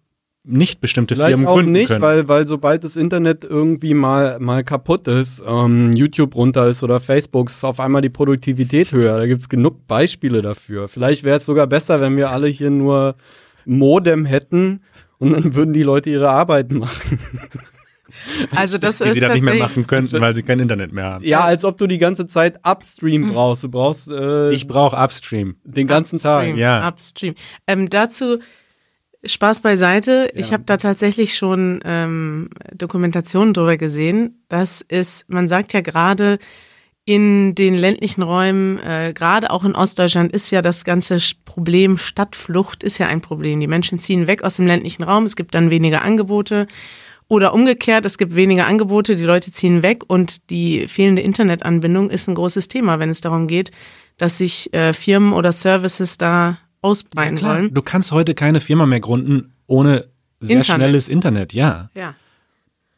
nicht 0.46 0.80
bestimmte 0.80 1.14
Vielleicht 1.14 1.30
Firmen 1.30 1.46
auch 1.46 1.54
gründen 1.54 1.72
nicht, 1.72 1.88
können. 1.88 2.02
weil, 2.02 2.28
weil 2.28 2.46
sobald 2.46 2.84
das 2.84 2.96
Internet 2.96 3.44
irgendwie 3.44 3.94
mal, 3.94 4.38
mal 4.40 4.62
kaputt 4.62 5.08
ist, 5.08 5.42
ähm, 5.46 5.92
YouTube 5.94 6.34
runter 6.36 6.66
ist 6.66 6.82
oder 6.82 7.00
Facebook, 7.00 7.48
ist 7.48 7.64
auf 7.64 7.80
einmal 7.80 8.02
die 8.02 8.10
Produktivität 8.10 8.92
höher. 8.92 9.16
Da 9.16 9.26
gibt's 9.26 9.48
genug 9.48 9.86
Beispiele 9.86 10.42
dafür. 10.42 10.88
Vielleicht 10.88 11.24
wäre 11.24 11.38
es 11.38 11.46
sogar 11.46 11.66
besser, 11.66 12.00
wenn 12.02 12.16
wir 12.18 12.30
alle 12.30 12.48
hier 12.48 12.68
nur 12.70 13.16
Modem 13.64 14.26
hätten 14.26 14.82
und 15.18 15.32
dann 15.32 15.54
würden 15.54 15.72
die 15.72 15.82
Leute 15.82 16.10
ihre 16.10 16.28
Arbeit 16.30 16.72
machen. 16.72 17.18
Also 18.54 18.78
das 18.78 18.98
die 18.98 19.04
ist 19.04 19.14
sie 19.14 19.20
dann 19.20 19.32
nicht 19.32 19.42
mehr 19.42 19.54
machen 19.56 19.88
könnten, 19.88 20.20
weil 20.20 20.36
sie 20.36 20.44
kein 20.44 20.60
Internet 20.60 20.92
mehr 20.92 21.04
haben. 21.04 21.24
Ja, 21.24 21.40
als 21.40 21.64
ob 21.64 21.78
du 21.78 21.88
die 21.88 21.98
ganze 21.98 22.26
Zeit 22.28 22.60
Upstream 22.62 23.32
brauchst. 23.32 23.64
Du 23.64 23.68
brauchst 23.68 24.08
äh, 24.08 24.50
Ich 24.52 24.68
brauche 24.68 24.96
Upstream. 24.96 25.56
den 25.64 25.88
ganzen 25.88 26.16
Upstream, 26.16 26.50
Tag. 26.52 26.56
ja. 26.56 26.86
Upstream. 26.88 27.34
Ähm, 27.66 27.90
dazu 27.90 28.38
Spaß 29.26 29.62
beiseite. 29.62 30.30
Ich 30.34 30.52
habe 30.52 30.64
da 30.64 30.76
tatsächlich 30.76 31.36
schon 31.36 31.80
ähm, 31.84 32.50
Dokumentationen 32.74 33.54
drüber 33.54 33.76
gesehen. 33.76 34.44
Das 34.48 34.80
ist, 34.80 35.28
man 35.28 35.48
sagt 35.48 35.72
ja 35.72 35.80
gerade 35.80 36.38
in 37.06 37.54
den 37.54 37.74
ländlichen 37.74 38.22
Räumen, 38.22 38.78
äh, 38.78 39.12
gerade 39.14 39.50
auch 39.50 39.64
in 39.64 39.74
Ostdeutschland, 39.74 40.32
ist 40.32 40.50
ja 40.50 40.62
das 40.62 40.84
ganze 40.84 41.18
Problem 41.44 41.98
Stadtflucht 41.98 42.82
ist 42.82 42.98
ja 42.98 43.08
ein 43.08 43.20
Problem. 43.20 43.60
Die 43.60 43.66
Menschen 43.66 43.98
ziehen 43.98 44.26
weg 44.26 44.42
aus 44.42 44.56
dem 44.56 44.66
ländlichen 44.66 45.02
Raum. 45.02 45.24
Es 45.24 45.36
gibt 45.36 45.54
dann 45.54 45.70
weniger 45.70 46.02
Angebote. 46.02 46.66
Oder 47.28 47.54
umgekehrt, 47.54 48.04
es 48.04 48.18
gibt 48.18 48.34
weniger 48.36 48.66
Angebote, 48.66 49.16
die 49.16 49.24
Leute 49.24 49.50
ziehen 49.50 49.82
weg 49.82 50.02
und 50.06 50.50
die 50.50 50.88
fehlende 50.88 51.22
Internetanbindung 51.22 52.10
ist 52.10 52.28
ein 52.28 52.34
großes 52.34 52.68
Thema, 52.68 52.98
wenn 52.98 53.08
es 53.08 53.22
darum 53.22 53.46
geht, 53.46 53.70
dass 54.18 54.38
sich 54.38 54.72
äh, 54.74 54.92
Firmen 54.92 55.32
oder 55.32 55.52
Services 55.52 56.18
da 56.18 56.58
ausbreiten 56.84 57.36
Klar, 57.38 57.56
wollen. 57.56 57.74
du 57.74 57.82
kannst 57.82 58.12
heute 58.12 58.34
keine 58.34 58.60
Firma 58.60 58.86
mehr 58.86 59.00
gründen 59.00 59.54
ohne 59.66 60.06
sehr 60.40 60.58
Internet. 60.58 60.82
schnelles 60.82 61.08
Internet, 61.08 61.52
ja. 61.52 61.90
Ja. 61.94 62.14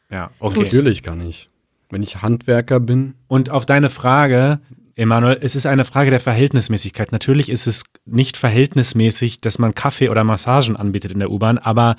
Ja, 0.09 0.31
okay. 0.39 0.59
Natürlich 0.61 1.03
kann 1.03 1.21
ich. 1.21 1.49
Wenn 1.89 2.03
ich 2.03 2.21
Handwerker 2.21 2.79
bin. 2.79 3.15
Und 3.27 3.49
auf 3.49 3.65
deine 3.65 3.89
Frage, 3.89 4.59
Emanuel, 4.95 5.37
es 5.41 5.55
ist 5.55 5.65
eine 5.65 5.85
Frage 5.85 6.09
der 6.09 6.19
Verhältnismäßigkeit. 6.19 7.11
Natürlich 7.11 7.49
ist 7.49 7.67
es 7.67 7.83
nicht 8.05 8.35
verhältnismäßig, 8.35 9.39
dass 9.41 9.59
man 9.59 9.73
Kaffee 9.73 10.09
oder 10.09 10.23
Massagen 10.23 10.75
anbietet 10.75 11.11
in 11.11 11.19
der 11.19 11.31
U-Bahn, 11.31 11.57
aber 11.57 11.95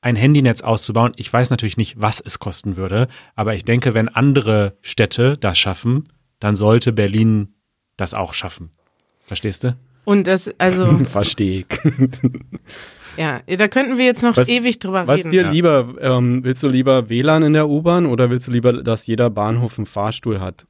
ein 0.00 0.16
Handynetz 0.16 0.62
auszubauen, 0.62 1.12
ich 1.16 1.32
weiß 1.32 1.50
natürlich 1.50 1.76
nicht, 1.76 2.00
was 2.00 2.20
es 2.20 2.38
kosten 2.38 2.76
würde, 2.76 3.08
aber 3.34 3.54
ich 3.54 3.64
denke, 3.64 3.94
wenn 3.94 4.08
andere 4.08 4.76
Städte 4.80 5.36
das 5.36 5.58
schaffen, 5.58 6.04
dann 6.38 6.54
sollte 6.56 6.92
Berlin 6.92 7.54
das 7.96 8.14
auch 8.14 8.32
schaffen. 8.32 8.70
Verstehst 9.24 9.64
du? 9.64 9.76
Und 10.06 10.26
das, 10.26 10.48
also, 10.58 10.86
Verstehe 11.04 11.60
ich. 11.68 11.80
ja, 13.18 13.40
da 13.58 13.66
könnten 13.68 13.98
wir 13.98 14.04
jetzt 14.04 14.22
noch 14.22 14.36
Was- 14.36 14.48
ewig 14.48 14.78
drüber 14.78 15.06
Was 15.06 15.18
reden. 15.18 15.30
dir 15.32 15.42
Ja. 15.42 15.50
lieber, 15.50 15.94
ähm, 16.00 16.44
willst 16.44 16.62
du 16.62 16.68
lieber 16.68 17.10
WLAN 17.10 17.42
in 17.42 17.52
der 17.52 17.68
U-Bahn 17.68 18.06
oder 18.06 18.30
willst 18.30 18.46
du 18.46 18.52
lieber, 18.52 18.72
dass 18.84 19.06
jeder 19.08 19.28
Bahnhof 19.30 19.78
einen 19.78 19.86
Fahrstuhl 19.86 20.40
hat? 20.40 20.66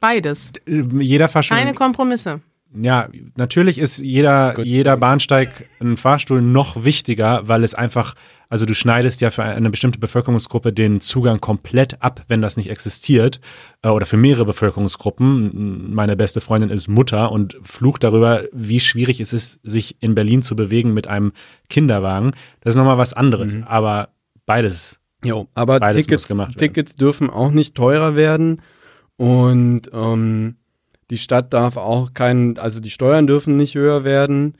Beides. 0.00 0.50
Jeder 0.66 1.28
Fahrstuhl. 1.28 1.56
Keine 1.56 1.74
Kompromisse. 1.74 2.40
Ja, 2.80 3.08
natürlich 3.36 3.78
ist 3.78 3.98
jeder, 3.98 4.60
jeder 4.62 4.96
Bahnsteig 4.96 5.68
ein 5.80 5.96
Fahrstuhl 5.96 6.42
noch 6.42 6.84
wichtiger, 6.84 7.48
weil 7.48 7.64
es 7.64 7.74
einfach, 7.74 8.14
also 8.48 8.66
du 8.66 8.74
schneidest 8.74 9.20
ja 9.20 9.30
für 9.30 9.42
eine 9.42 9.70
bestimmte 9.70 9.98
Bevölkerungsgruppe 9.98 10.72
den 10.72 11.00
Zugang 11.00 11.40
komplett 11.40 12.02
ab, 12.02 12.24
wenn 12.28 12.42
das 12.42 12.56
nicht 12.56 12.68
existiert. 12.68 13.40
Äh, 13.82 13.88
Oder 13.88 14.06
für 14.06 14.16
mehrere 14.16 14.44
Bevölkerungsgruppen. 14.44 15.94
Meine 15.94 16.16
beste 16.16 16.40
Freundin 16.40 16.70
ist 16.70 16.88
Mutter 16.88 17.32
und 17.32 17.56
flucht 17.62 18.04
darüber, 18.04 18.44
wie 18.52 18.80
schwierig 18.80 19.20
es 19.20 19.32
ist, 19.32 19.60
sich 19.62 19.96
in 20.00 20.14
Berlin 20.14 20.42
zu 20.42 20.56
bewegen 20.56 20.92
mit 20.92 21.06
einem 21.06 21.32
Kinderwagen. 21.68 22.32
Das 22.60 22.74
ist 22.74 22.78
nochmal 22.78 22.98
was 22.98 23.14
anderes. 23.14 23.58
Aber 23.66 24.10
beides. 24.44 25.00
Jo, 25.24 25.48
aber 25.54 25.80
Beides 25.80 26.06
Tickets, 26.06 26.24
muss 26.24 26.28
gemacht 26.28 26.48
werden. 26.50 26.58
Tickets 26.58 26.96
dürfen 26.96 27.30
auch 27.30 27.50
nicht 27.50 27.74
teurer 27.74 28.16
werden 28.16 28.60
und 29.16 29.90
ähm, 29.92 30.56
die 31.10 31.18
Stadt 31.18 31.52
darf 31.52 31.76
auch 31.76 32.14
keinen, 32.14 32.58
also 32.58 32.80
die 32.80 32.90
Steuern 32.90 33.26
dürfen 33.26 33.56
nicht 33.56 33.74
höher 33.74 34.04
werden 34.04 34.56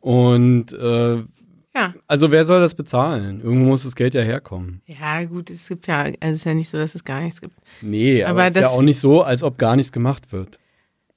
und 0.00 0.72
äh, 0.72 1.16
Ja. 1.74 1.94
also 2.06 2.30
wer 2.32 2.44
soll 2.44 2.60
das 2.60 2.74
bezahlen? 2.74 3.40
Irgendwo 3.42 3.66
muss 3.70 3.84
das 3.84 3.94
Geld 3.94 4.14
ja 4.14 4.22
herkommen. 4.22 4.80
Ja, 4.86 5.22
gut, 5.24 5.50
es 5.50 5.68
gibt 5.68 5.86
ja, 5.86 6.00
also 6.04 6.16
es 6.20 6.32
ist 6.38 6.44
ja 6.44 6.54
nicht 6.54 6.68
so, 6.70 6.78
dass 6.78 6.94
es 6.94 7.04
gar 7.04 7.20
nichts 7.20 7.40
gibt. 7.40 7.54
Nee, 7.82 8.24
aber, 8.24 8.30
Aber 8.42 8.48
es 8.48 8.56
ist 8.56 8.62
ja 8.62 8.68
auch 8.68 8.82
nicht 8.82 8.98
so, 8.98 9.22
als 9.22 9.42
ob 9.42 9.58
gar 9.58 9.76
nichts 9.76 9.92
gemacht 9.92 10.32
wird. 10.32 10.58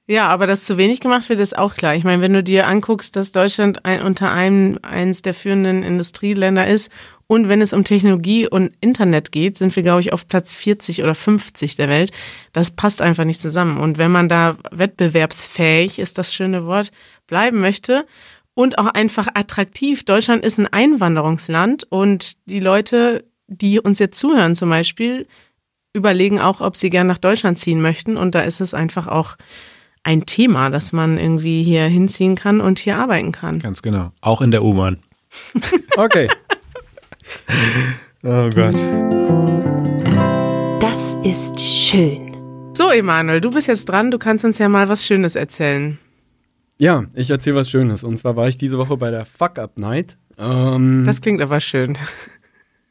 Ja, 0.06 0.28
aber 0.28 0.48
dass 0.48 0.66
zu 0.66 0.78
wenig 0.78 1.00
gemacht 1.00 1.30
wird, 1.30 1.40
ist 1.40 1.58
auch 1.58 1.76
klar. 1.76 1.96
Ich 1.96 2.04
meine, 2.04 2.22
wenn 2.22 2.34
du 2.34 2.44
dir 2.44 2.68
anguckst, 2.68 3.16
dass 3.16 3.32
Deutschland 3.32 3.86
ein, 3.86 4.02
unter 4.02 4.34
einem 4.34 4.78
eines 4.82 5.22
der 5.22 5.34
führenden 5.34 5.82
Industrieländer 5.82 6.68
ist 6.68 6.92
und 7.28 7.50
wenn 7.50 7.62
es 7.62 7.74
um 7.74 7.84
Technologie 7.84 8.48
und 8.48 8.74
Internet 8.82 9.32
geht, 9.32 9.58
sind 9.58 9.76
wir, 9.76 9.84
glaube 9.84 10.02
ich, 10.02 10.14
auf 10.14 10.28
Platz 10.28 10.54
40 10.56 11.04
oder 11.04 11.16
50 11.16 11.76
der 11.76 11.90
Welt. 11.90 12.12
Das 12.52 12.72
passt 12.72 13.02
einfach 13.02 13.24
nicht 13.24 13.42
zusammen. 13.42 13.78
Und 13.78 13.98
wenn 13.98 14.12
man 14.12 14.28
da 14.30 14.58
wettbewerbsfähig, 14.72 16.00
ist 16.00 16.18
das 16.18 16.34
schöne 16.34 16.66
Wort, 16.66 16.92
bleiben 17.28 17.60
möchte 17.60 18.06
und 18.54 18.78
auch 18.78 18.88
einfach 18.88 19.28
attraktiv. 19.34 20.04
Deutschland 20.04 20.46
ist 20.46 20.60
ein 20.60 20.68
Einwanderungsland 20.68 21.86
und 21.90 22.38
die 22.48 22.60
Leute, 22.60 23.26
die 23.48 23.80
uns 23.80 24.00
jetzt 24.00 24.20
zuhören 24.20 24.56
zum 24.56 24.70
Beispiel, 24.70 25.28
überlegen 25.94 26.40
auch, 26.40 26.60
ob 26.60 26.76
sie 26.76 26.90
gern 26.90 27.08
nach 27.08 27.18
Deutschland 27.18 27.58
ziehen 27.58 27.82
möchten. 27.82 28.18
Und 28.18 28.36
da 28.36 28.42
ist 28.42 28.62
es 28.62 28.74
einfach 28.74 29.08
auch 29.08 29.36
ein 30.04 30.26
Thema, 30.26 30.70
dass 30.70 30.92
man 30.92 31.18
irgendwie 31.18 31.64
hier 31.64 31.86
hinziehen 31.86 32.36
kann 32.36 32.62
und 32.62 32.80
hier 32.80 32.98
arbeiten 32.98 33.32
kann. 33.32 33.60
Ganz 33.60 33.82
genau. 33.82 34.12
Auch 34.22 34.42
in 34.42 34.52
der 34.52 34.64
U-Bahn. 34.64 35.00
Okay. 35.96 36.28
Oh 38.26 38.50
Gott. 38.56 38.76
Das 40.82 41.14
ist 41.24 41.60
schön. 41.60 42.72
So, 42.74 42.90
Emanuel, 42.90 43.42
du 43.42 43.52
bist 43.52 43.68
jetzt 43.68 43.84
dran. 43.90 44.12
Du 44.12 44.18
kannst 44.18 44.46
uns 44.46 44.60
ja 44.60 44.70
mal 44.70 44.88
was 44.88 45.06
Schönes 45.06 45.36
erzählen. 45.36 46.00
ja, 46.80 47.04
ich 47.16 47.30
erzähle 47.30 47.58
was 47.58 47.70
Schönes. 47.70 48.04
Und 48.06 48.18
zwar 48.18 48.38
war 48.38 48.48
ich 48.48 48.58
diese 48.58 48.78
Woche 48.78 48.96
bei 48.96 49.12
der 49.12 49.26
Fuck 49.26 49.60
Up 49.60 49.78
Night. 49.78 50.18
Ähm, 50.38 51.04
Das 51.06 51.20
klingt 51.22 51.42
aber 51.42 51.60
schön. 51.60 51.98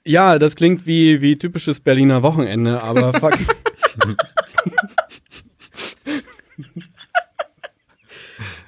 ja, 0.05 0.39
das 0.39 0.55
klingt 0.55 0.87
wie, 0.87 1.23
wie 1.23 1.39
typisches 1.39 1.81
Berliner 1.81 2.23
Wochenende, 2.23 2.83
aber 2.83 3.13
fuck. 3.19 3.33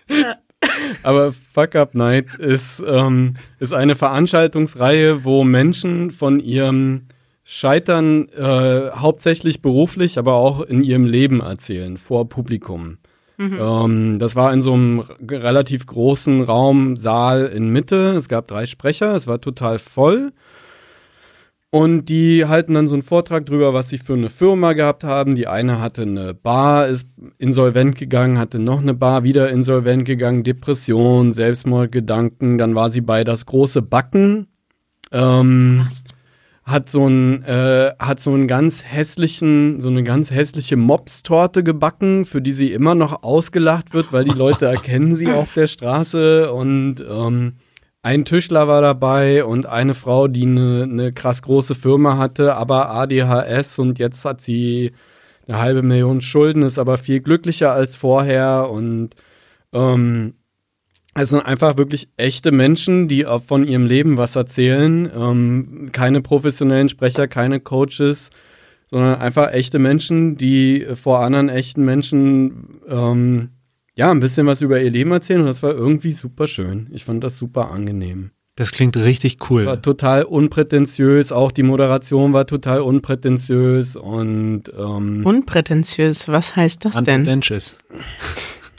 Aber 1.03 1.33
Fuck 1.33 1.75
Up 1.77 1.95
Night 1.95 2.35
ist, 2.39 2.83
ähm, 2.87 3.35
ist 3.59 3.73
eine 3.73 3.95
Veranstaltungsreihe, 3.95 5.25
wo 5.25 5.45
Menschen 5.45 6.11
von 6.11 6.41
ihrem 6.41 7.03
Scheitern 7.45 8.29
äh, 8.31 8.91
hauptsächlich 8.93 9.61
beruflich, 9.61 10.19
aber 10.19 10.35
auch 10.35 10.63
in 10.63 10.83
ihrem 10.83 11.05
Leben 11.05 11.41
erzählen, 11.41 11.99
vor 11.99 12.29
Publikum. 12.29 12.99
Ähm, 13.39 14.19
das 14.19 14.37
war 14.37 14.53
in 14.53 14.63
so 14.63 14.75
einem 14.75 15.03
relativ 15.29 15.87
großen 15.87 16.43
Raum, 16.43 16.97
Saal 16.97 17.47
in 17.47 17.69
Mitte. 17.69 18.15
Es 18.17 18.29
gab 18.29 18.47
drei 18.47 18.67
Sprecher, 18.67 19.15
es 19.15 19.27
war 19.27 19.41
total 19.41 19.79
voll. 19.79 20.33
Und 21.75 22.09
die 22.09 22.45
halten 22.45 22.75
dann 22.75 22.87
so 22.87 22.95
einen 22.95 23.03
Vortrag 23.03 23.47
drüber, 23.47 23.75
was 23.75 23.89
sie 23.89 23.99
für 23.99 24.13
eine 24.13 24.31
Firma 24.31 24.75
gehabt 24.75 25.03
haben. 25.03 25.35
Die 25.35 25.49
eine 25.49 25.81
hatte 25.81 26.03
eine 26.03 26.33
Bar, 26.33 26.87
ist 26.87 27.09
insolvent 27.39 27.99
gegangen, 27.99 28.39
hatte 28.39 28.61
noch 28.61 28.81
eine 28.81 28.95
Bar, 28.95 29.25
wieder 29.25 29.51
insolvent 29.51 30.05
gegangen, 30.05 30.45
Depression, 30.45 31.33
Selbstmordgedanken. 31.33 32.59
Dann 32.59 32.77
war 32.77 32.91
sie 32.91 33.01
bei 33.01 33.25
das 33.25 33.45
große 33.47 33.83
Backen. 33.83 34.47
Ähm, 35.11 35.89
hat 36.63 36.91
so 36.91 37.09
ein 37.09 37.43
äh, 37.43 37.91
hat 37.99 38.21
so 38.21 38.33
einen 38.33 38.47
ganz 38.47 38.85
hässlichen 38.85 39.81
so 39.81 39.89
eine 39.89 40.05
ganz 40.05 40.31
hässliche 40.31 40.77
Mopstorte 40.77 41.65
gebacken, 41.65 42.25
für 42.25 42.41
die 42.41 42.53
sie 42.53 42.71
immer 42.71 42.95
noch 42.95 43.25
ausgelacht 43.25 43.95
wird, 43.95 44.13
weil 44.13 44.23
die 44.23 44.31
Leute 44.31 44.67
erkennen 44.67 45.17
sie 45.17 45.33
auf 45.33 45.53
der 45.55 45.67
Straße 45.67 46.53
und 46.53 47.01
ähm, 47.01 47.55
ein 48.05 48.27
Tischler 48.27 48.69
war 48.69 48.83
dabei 48.83 49.45
und 49.45 49.67
eine 49.67 49.95
Frau, 49.95 50.29
die 50.29 50.43
eine, 50.43 50.83
eine 50.85 51.13
krass 51.13 51.41
große 51.43 51.75
Firma 51.75 52.19
hatte, 52.19 52.55
aber 52.55 52.91
ADHS 52.91 53.79
und 53.79 53.99
jetzt 53.99 54.25
hat 54.27 54.43
sie 54.43 54.93
eine 55.49 55.59
halbe 55.59 55.83
Million 55.83 56.21
Schulden, 56.21 56.63
ist 56.63 56.79
aber 56.79 56.99
viel 56.99 57.21
glücklicher 57.21 57.73
als 57.73 57.97
vorher 57.97 58.69
und 58.71 59.11
ähm, 59.73 60.35
Es 61.15 61.31
sind 61.31 61.43
einfach 61.47 61.77
wirklich 61.77 62.09
echte 62.17 62.53
Menschen, 62.53 63.09
die 63.09 63.27
auch 63.27 63.43
von 63.43 63.67
ihrem 63.67 63.87
Leben 63.87 64.17
was 64.19 64.37
erzählen. 64.37 65.11
Ähm, 65.17 65.91
keine 65.93 66.21
professionellen 66.23 66.89
Sprecher, 66.89 67.29
keine 67.29 67.61
Coaches, 67.61 68.31
sondern 68.91 69.21
einfach 69.21 69.53
echte 69.53 69.79
Menschen, 69.79 70.37
die 70.37 70.87
vor 70.95 71.21
anderen 71.21 71.49
echten 71.49 71.85
Menschen 71.85 72.81
ähm, 72.89 73.51
ja 73.97 74.11
ein 74.11 74.21
bisschen 74.21 74.47
was 74.47 74.61
über 74.61 74.81
ihr 74.81 74.91
Leben 74.91 75.11
erzählen. 75.13 75.41
Und 75.41 75.47
das 75.47 75.63
war 75.63 75.73
irgendwie 75.73 76.13
super 76.13 76.47
schön. 76.47 76.89
Ich 76.93 77.05
fand 77.05 77.23
das 77.25 77.39
super 77.39 77.71
angenehm. 77.71 78.31
Das 78.57 78.71
klingt 78.71 78.97
richtig 78.97 79.39
Es 79.41 79.51
cool. 79.51 79.67
war 79.67 79.83
total 79.83 80.23
unprätentiös, 80.23 81.33
auch 81.33 81.51
die 81.51 81.65
Moderation 81.65 82.33
war 82.33 82.47
total 82.47 82.83
unprätentiös 82.83 83.97
und 83.97 84.65
ähm, 84.79 85.27
Unprätentiös, 85.27 86.29
was 86.29 86.55
heißt 86.55 86.85
das 86.85 86.93
denn? 87.03 87.23
Unpretentious. 87.23 87.77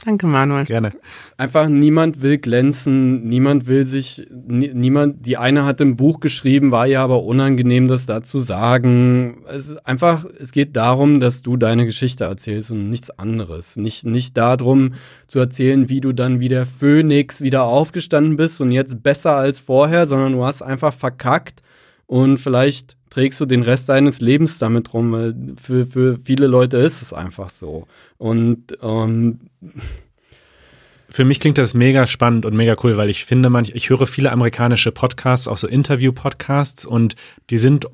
Danke, 0.06 0.28
Manuel. 0.28 0.66
Gerne. 0.66 0.92
einfach 1.36 1.68
niemand 1.68 2.22
will 2.22 2.38
glänzen, 2.38 3.24
niemand 3.24 3.66
will 3.66 3.84
sich, 3.84 4.24
nie, 4.30 4.70
niemand, 4.72 5.26
die 5.26 5.36
eine 5.36 5.64
hat 5.64 5.80
ein 5.80 5.96
Buch 5.96 6.20
geschrieben, 6.20 6.70
war 6.70 6.86
ja 6.86 7.02
aber 7.02 7.24
unangenehm, 7.24 7.88
das 7.88 8.06
da 8.06 8.22
zu 8.22 8.38
sagen. 8.38 9.42
Es 9.48 9.68
ist 9.68 9.84
einfach, 9.84 10.24
es 10.38 10.52
geht 10.52 10.76
darum, 10.76 11.18
dass 11.18 11.42
du 11.42 11.56
deine 11.56 11.86
Geschichte 11.86 12.22
erzählst 12.22 12.70
und 12.70 12.88
nichts 12.88 13.10
anderes. 13.10 13.76
Nicht, 13.76 14.06
nicht 14.06 14.36
darum 14.36 14.94
zu 15.26 15.40
erzählen, 15.40 15.88
wie 15.88 16.00
du 16.00 16.12
dann 16.12 16.38
wie 16.38 16.48
der 16.48 16.66
Phönix 16.66 17.40
wieder 17.40 17.64
aufgestanden 17.64 18.36
bist 18.36 18.60
und 18.60 18.70
jetzt 18.70 19.02
besser 19.02 19.32
als 19.34 19.58
vorher, 19.58 20.06
sondern 20.06 20.34
du 20.34 20.44
hast 20.44 20.62
einfach 20.62 20.94
verkackt 20.94 21.62
und 22.06 22.38
vielleicht 22.38 22.96
trägst 23.10 23.40
du 23.40 23.46
den 23.46 23.62
Rest 23.62 23.88
deines 23.88 24.20
Lebens 24.20 24.58
damit 24.60 24.94
rum, 24.94 25.10
weil 25.10 25.34
für, 25.60 25.84
für 25.84 26.18
viele 26.22 26.46
Leute 26.46 26.76
ist 26.76 27.02
es 27.02 27.12
einfach 27.12 27.48
so. 27.50 27.88
Und 28.18 28.78
ähm, 28.82 29.40
Für 31.08 31.24
mich 31.24 31.40
klingt 31.40 31.58
das 31.58 31.72
mega 31.72 32.06
spannend 32.06 32.44
und 32.44 32.54
mega 32.54 32.74
cool, 32.82 32.96
weil 32.96 33.10
ich 33.10 33.24
finde, 33.24 33.48
manch, 33.48 33.72
ich 33.74 33.90
höre 33.90 34.06
viele 34.06 34.32
amerikanische 34.32 34.92
Podcasts, 34.92 35.48
auch 35.48 35.56
so 35.56 35.68
Interview-Podcasts 35.68 36.84
und 36.84 37.16
die 37.48 37.58
sind 37.58 37.86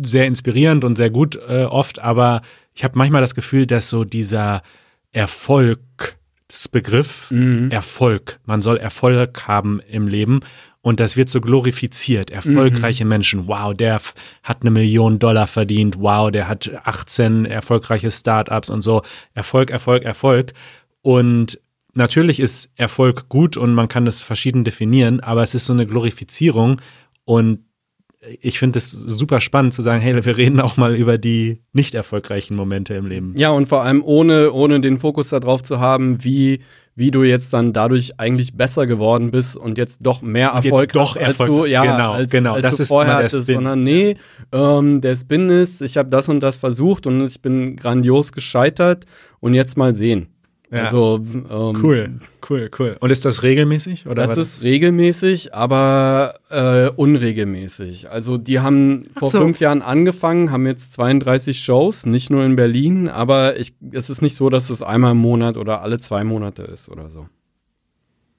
sehr 0.00 0.26
inspirierend 0.26 0.84
und 0.84 0.96
sehr 0.96 1.10
gut 1.10 1.36
äh, 1.48 1.64
oft, 1.64 1.98
aber 1.98 2.42
ich 2.74 2.84
habe 2.84 2.96
manchmal 2.96 3.22
das 3.22 3.34
Gefühl, 3.34 3.66
dass 3.66 3.88
so 3.88 4.04
dieser 4.04 4.62
Erfolgsbegriff, 5.12 7.32
Erfolg, 7.70 8.38
man 8.44 8.60
soll 8.60 8.76
Erfolg 8.76 9.48
haben 9.48 9.80
im 9.88 10.06
Leben 10.06 10.40
und 10.80 11.00
das 11.00 11.16
wird 11.16 11.28
so 11.28 11.40
glorifiziert. 11.40 12.30
Erfolgreiche 12.30 13.04
Menschen, 13.04 13.48
wow, 13.48 13.74
der 13.74 14.00
hat 14.42 14.62
eine 14.62 14.70
Million 14.70 15.18
Dollar 15.18 15.46
verdient, 15.46 15.98
wow, 15.98 16.30
der 16.30 16.48
hat 16.48 16.70
18 16.84 17.46
erfolgreiche 17.46 18.10
Startups 18.10 18.70
und 18.70 18.82
so. 18.82 19.02
Erfolg, 19.34 19.70
Erfolg, 19.70 20.04
Erfolg. 20.04 20.52
Und 21.02 21.60
natürlich 21.94 22.40
ist 22.40 22.70
Erfolg 22.76 23.28
gut 23.28 23.56
und 23.56 23.74
man 23.74 23.88
kann 23.88 24.06
es 24.06 24.22
verschieden 24.22 24.64
definieren, 24.64 25.20
aber 25.20 25.42
es 25.42 25.54
ist 25.54 25.66
so 25.66 25.72
eine 25.72 25.86
Glorifizierung 25.86 26.80
und 27.24 27.64
ich 28.40 28.58
finde 28.58 28.78
es 28.78 28.90
super 28.90 29.40
spannend 29.40 29.74
zu 29.74 29.82
sagen, 29.82 30.00
hey, 30.00 30.24
wir 30.24 30.36
reden 30.36 30.60
auch 30.60 30.76
mal 30.76 30.94
über 30.94 31.18
die 31.18 31.60
nicht 31.72 31.94
erfolgreichen 31.94 32.54
Momente 32.54 32.94
im 32.94 33.06
Leben. 33.06 33.34
Ja, 33.36 33.50
und 33.50 33.68
vor 33.68 33.82
allem 33.82 34.02
ohne, 34.04 34.52
ohne 34.52 34.80
den 34.80 34.98
Fokus 34.98 35.30
darauf 35.30 35.62
zu 35.62 35.80
haben, 35.80 36.22
wie, 36.24 36.60
wie 36.94 37.10
du 37.10 37.22
jetzt 37.22 37.52
dann 37.52 37.72
dadurch 37.72 38.18
eigentlich 38.18 38.56
besser 38.56 38.86
geworden 38.86 39.30
bist 39.30 39.56
und 39.56 39.78
jetzt 39.78 40.04
doch 40.04 40.22
mehr 40.22 40.48
Erfolg 40.50 40.92
doch 40.92 41.16
hast, 41.16 41.18
als 41.18 41.40
Erfolg- 41.40 41.64
du, 41.64 41.66
ja, 41.66 41.82
genau, 41.82 42.12
als, 42.12 42.30
genau, 42.30 42.54
als 42.54 42.62
das 42.62 42.76
du 42.76 42.82
ist 42.82 42.88
vorher 42.88 43.14
hattest, 43.14 43.42
Spin. 43.44 43.54
sondern 43.54 43.82
nee, 43.82 44.16
ähm, 44.52 45.00
der 45.00 45.16
Spin 45.16 45.50
ist, 45.50 45.80
ich 45.82 45.96
habe 45.96 46.08
das 46.08 46.28
und 46.28 46.40
das 46.40 46.56
versucht 46.56 47.06
und 47.06 47.22
ich 47.22 47.40
bin 47.40 47.76
grandios 47.76 48.32
gescheitert 48.32 49.04
und 49.40 49.54
jetzt 49.54 49.76
mal 49.76 49.94
sehen. 49.94 50.28
Ja. 50.70 50.84
Also 50.84 51.20
ähm, 51.24 51.46
Cool, 51.82 52.18
cool, 52.48 52.70
cool. 52.78 52.96
Und 53.00 53.10
ist 53.10 53.24
das 53.24 53.42
regelmäßig? 53.42 54.06
Oder 54.06 54.26
Das 54.26 54.28
war 54.28 54.38
ist 54.38 54.62
regelmäßig, 54.62 55.54
aber 55.54 56.34
äh, 56.50 56.90
unregelmäßig. 56.90 58.10
Also 58.10 58.36
die 58.36 58.60
haben 58.60 59.04
vor 59.16 59.30
so. 59.30 59.38
fünf 59.38 59.60
Jahren 59.60 59.80
angefangen, 59.80 60.50
haben 60.52 60.66
jetzt 60.66 60.92
32 60.92 61.58
Shows, 61.60 62.04
nicht 62.04 62.28
nur 62.28 62.44
in 62.44 62.56
Berlin, 62.56 63.08
aber 63.08 63.58
ich, 63.58 63.74
es 63.92 64.10
ist 64.10 64.20
nicht 64.20 64.36
so, 64.36 64.50
dass 64.50 64.68
es 64.68 64.82
einmal 64.82 65.12
im 65.12 65.18
Monat 65.18 65.56
oder 65.56 65.80
alle 65.80 65.98
zwei 65.98 66.22
Monate 66.24 66.62
ist 66.64 66.90
oder 66.90 67.08
so. 67.08 67.26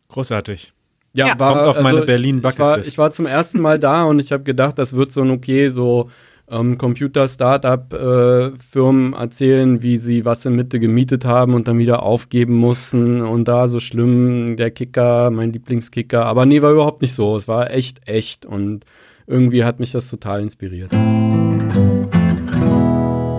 großartig. 0.10 0.74
Ja. 1.16 1.36
Kommt 1.36 1.42
auf 1.42 1.82
meine 1.82 2.02
Berlin 2.02 2.38
ich 2.38 2.44
war, 2.44 2.52
Bucketlist. 2.52 2.90
ich 2.90 2.98
war 3.00 3.10
zum 3.12 3.26
ersten 3.26 3.60
Mal 3.60 3.80
da 3.80 4.04
und 4.04 4.20
ich 4.20 4.32
habe 4.32 4.44
gedacht, 4.44 4.78
das 4.78 4.94
wird 4.94 5.12
so 5.12 5.22
ein 5.22 5.32
okay, 5.32 5.70
so 5.70 6.12
ähm, 6.50 6.78
Computer-Startup-Firmen 6.78 9.14
erzählen, 9.14 9.82
wie 9.82 9.97
sie 9.97 10.26
was 10.26 10.45
in 10.45 10.56
Mitte 10.56 10.80
gemietet 10.80 11.26
haben 11.26 11.54
und 11.54 11.68
dann 11.68 11.78
wieder 11.78 12.04
aufgeben 12.04 12.56
mussten 12.56 13.22
und 13.22 13.47
da 13.47 13.68
so 13.68 13.80
schlimm, 13.80 14.56
der 14.56 14.72
Kicker, 14.72 15.30
mein 15.32 15.54
Lieblingskicker. 15.54 16.26
Aber 16.26 16.45
nee, 16.45 16.62
war 16.62 16.72
überhaupt 16.72 17.02
nicht 17.02 17.14
so. 17.14 17.36
Es 17.36 17.47
war 17.47 17.72
echt, 17.72 18.08
echt 18.08 18.45
und 18.45 18.86
irgendwie 19.28 19.64
hat 19.64 19.80
mich 19.80 19.91
das 19.91 20.10
total 20.10 20.41
inspiriert. 20.41 20.91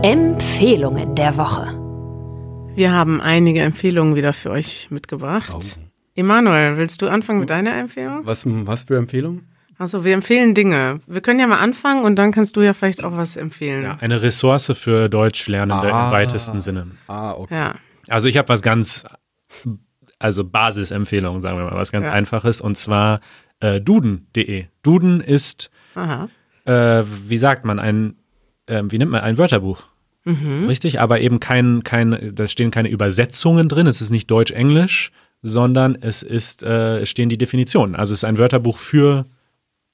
Empfehlungen 0.02 1.14
der 1.14 1.36
Woche. 1.36 1.76
Wir 2.74 2.92
haben 2.92 3.20
einige 3.20 3.60
Empfehlungen 3.60 4.14
wieder 4.14 4.32
für 4.32 4.50
euch 4.50 4.88
mitgebracht. 4.90 5.78
Emanuel, 6.14 6.76
willst 6.76 7.02
du 7.02 7.08
anfangen 7.08 7.40
mit 7.40 7.50
deiner 7.50 7.76
Empfehlung? 7.76 8.20
Was, 8.24 8.44
was 8.46 8.84
für 8.84 8.96
Empfehlungen? 8.96 9.49
Also 9.80 10.04
wir 10.04 10.12
empfehlen 10.12 10.54
Dinge. 10.54 11.00
Wir 11.06 11.22
können 11.22 11.40
ja 11.40 11.46
mal 11.46 11.58
anfangen 11.58 12.04
und 12.04 12.18
dann 12.18 12.32
kannst 12.32 12.54
du 12.56 12.60
ja 12.60 12.74
vielleicht 12.74 13.02
auch 13.02 13.16
was 13.16 13.36
empfehlen. 13.36 13.82
ja, 13.82 13.96
eine 14.00 14.20
Ressource 14.20 14.70
für 14.78 15.08
Deutschlernende 15.08 15.92
Ah. 15.92 16.06
im 16.08 16.12
weitesten 16.12 16.60
Sinne. 16.60 16.88
Ah, 17.08 17.32
okay. 17.32 17.54
Ja. 17.54 17.74
Also 18.08 18.28
ich 18.28 18.36
habe 18.36 18.48
was 18.50 18.60
ganz, 18.60 19.04
also 20.18 20.44
Basisempfehlung, 20.44 21.40
sagen 21.40 21.56
wir 21.56 21.64
mal, 21.64 21.76
was 21.76 21.92
ganz 21.92 22.06
Ja. 22.06 22.12
Einfaches 22.12 22.60
und 22.60 22.76
zwar 22.76 23.20
äh, 23.60 23.80
duden.de. 23.80 24.66
Duden 24.82 25.20
ist, 25.22 25.70
Aha. 25.94 26.28
äh, 26.66 27.04
wie 27.28 27.38
sagt 27.38 27.64
man, 27.64 27.78
ein, 27.78 28.16
äh, 28.66 28.82
wie 28.86 28.98
nennt 28.98 29.10
man, 29.10 29.22
ein 29.22 29.38
Wörterbuch. 29.38 29.84
Richtig, 30.26 31.00
aber 31.00 31.20
eben 31.22 31.40
kein, 31.40 31.82
kein, 31.82 32.32
da 32.34 32.46
stehen 32.46 32.70
keine 32.70 32.88
Übersetzungen 32.90 33.68
drin, 33.70 33.86
es 33.86 34.02
ist 34.02 34.10
nicht 34.10 34.30
Deutsch-Englisch, 34.30 35.10
sondern 35.42 35.96
es 36.00 36.22
ist, 36.22 36.62
äh, 36.62 36.98
es 37.00 37.08
stehen 37.08 37.30
die 37.30 37.38
Definitionen. 37.38 37.96
Also 37.96 38.12
es 38.12 38.18
ist 38.20 38.24
ein 38.24 38.36
Wörterbuch 38.38 38.76
für 38.78 39.24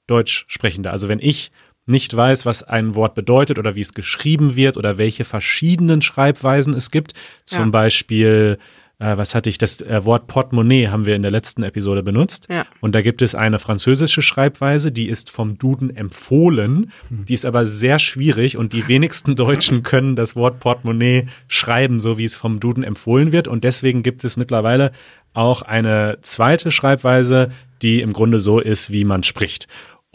Deutschsprechende. 0.07 0.91
Also 0.91 1.07
wenn 1.07 1.19
ich 1.19 1.51
nicht 1.85 2.15
weiß, 2.15 2.45
was 2.45 2.63
ein 2.63 2.95
Wort 2.95 3.15
bedeutet 3.15 3.57
oder 3.59 3.75
wie 3.75 3.81
es 3.81 3.93
geschrieben 3.93 4.55
wird 4.55 4.75
oder 4.77 4.97
welche 4.97 5.23
verschiedenen 5.23 6.01
Schreibweisen 6.01 6.73
es 6.73 6.91
gibt, 6.91 7.13
zum 7.45 7.65
Ja. 7.65 7.69
Beispiel, 7.69 8.57
äh, 8.99 9.15
was 9.15 9.33
hatte 9.35 9.49
ich, 9.49 9.57
das 9.57 9.79
äh, 9.81 10.03
Wort 10.03 10.27
Portemonnaie 10.27 10.87
haben 10.89 11.05
wir 11.05 11.15
in 11.15 11.21
der 11.21 11.31
letzten 11.31 11.63
Episode 11.63 12.03
benutzt. 12.03 12.47
Ja. 12.49 12.65
Und 12.81 12.93
da 12.93 13.01
gibt 13.01 13.21
es 13.21 13.35
eine 13.35 13.57
französische 13.57 14.21
Schreibweise, 14.21 14.91
die 14.91 15.07
ist 15.07 15.29
vom 15.31 15.57
Duden 15.57 15.95
empfohlen, 15.95 16.91
die 17.09 17.33
ist 17.33 17.45
aber 17.45 17.65
sehr 17.65 17.99
schwierig 17.99 18.57
und 18.57 18.73
die 18.73 18.89
wenigsten 18.89 19.35
Deutschen 19.37 19.81
können 19.83 20.17
das 20.17 20.35
Wort 20.35 20.59
Portemonnaie 20.59 21.27
schreiben, 21.47 22.01
so 22.01 22.17
wie 22.17 22.25
es 22.25 22.35
vom 22.35 22.59
Duden 22.59 22.83
empfohlen 22.83 23.31
wird. 23.31 23.47
Und 23.47 23.63
deswegen 23.63 24.03
gibt 24.03 24.25
es 24.25 24.35
mittlerweile 24.35 24.91
auch 25.33 25.61
eine 25.61 26.17
zweite 26.21 26.69
Schreibweise, 26.71 27.49
die 27.81 28.01
im 28.01 28.11
Grunde 28.11 28.39
so 28.41 28.59
ist, 28.59 28.91
wie 28.91 29.05
man 29.05 29.23
spricht. 29.23 29.67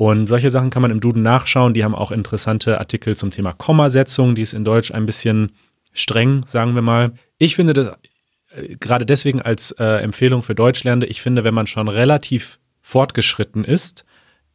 Und 0.03 0.27
solche 0.27 0.51
Sachen 0.51 0.71
kann 0.71 0.83
man 0.83 0.91
im 0.91 0.99
Duden 0.99 1.23
nachschauen. 1.23 1.75
Die 1.75 1.85
haben 1.85 1.95
auch 1.95 2.11
interessante 2.11 2.81
Artikel 2.81 3.15
zum 3.15 3.31
Thema 3.31 3.53
Kommasetzung. 3.53 4.35
Die 4.35 4.43
ist 4.43 4.53
in 4.53 4.65
Deutsch 4.65 4.91
ein 4.91 5.07
bisschen 5.07 5.53
streng, 5.93 6.43
sagen 6.45 6.75
wir 6.75 6.83
mal. 6.83 7.13
Ich 7.39 7.55
finde 7.55 7.73
das 7.73 7.87
äh, 8.51 8.75
gerade 8.81 9.07
deswegen 9.07 9.41
als 9.41 9.71
äh, 9.79 10.03
Empfehlung 10.03 10.43
für 10.43 10.57
Deutschlernende. 10.57 11.07
Ich 11.07 11.23
finde, 11.23 11.45
wenn 11.45 11.55
man 11.55 11.69
schon 11.69 11.87
relativ 11.87 12.59
fortgeschritten 12.81 13.63
ist, 13.63 14.05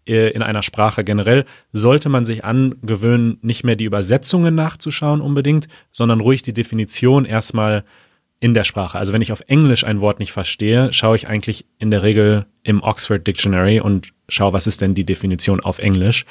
äh, 0.06 0.32
in 0.32 0.42
einer 0.42 0.64
Sprache 0.64 1.06
generell, 1.06 1.46
sollte 1.72 2.10
man 2.10 2.26
sich 2.26 2.44
angewöhnen, 2.44 3.38
nicht 3.42 3.64
mehr 3.64 3.78
die 3.78 3.86
Übersetzungen 3.86 4.54
nachzuschauen 4.54 5.22
unbedingt, 5.22 5.70
sondern 5.94 6.20
ruhig 6.20 6.42
die 6.42 6.54
Definition 6.54 7.24
erstmal 7.24 7.86
in 8.42 8.54
der 8.54 8.66
Sprache. 8.66 9.00
Also 9.00 9.14
wenn 9.14 9.22
ich 9.22 9.32
auf 9.32 9.44
Englisch 9.48 9.86
ein 9.86 10.02
Wort 10.02 10.20
nicht 10.20 10.34
verstehe, 10.34 10.92
schaue 10.92 11.16
ich 11.16 11.30
eigentlich 11.30 11.66
in 11.80 11.90
der 11.90 12.04
Regel 12.04 12.48
im 12.64 12.84
Oxford 12.84 13.26
Dictionary 13.26 13.80
und 13.80 14.10
schaue, 14.30 14.54
was 14.54 14.68
ist 14.68 14.82
denn 14.82 14.94
die 14.96 15.06
Definition 15.06 15.60
auf 15.62 15.80
Englisch. 15.80 16.26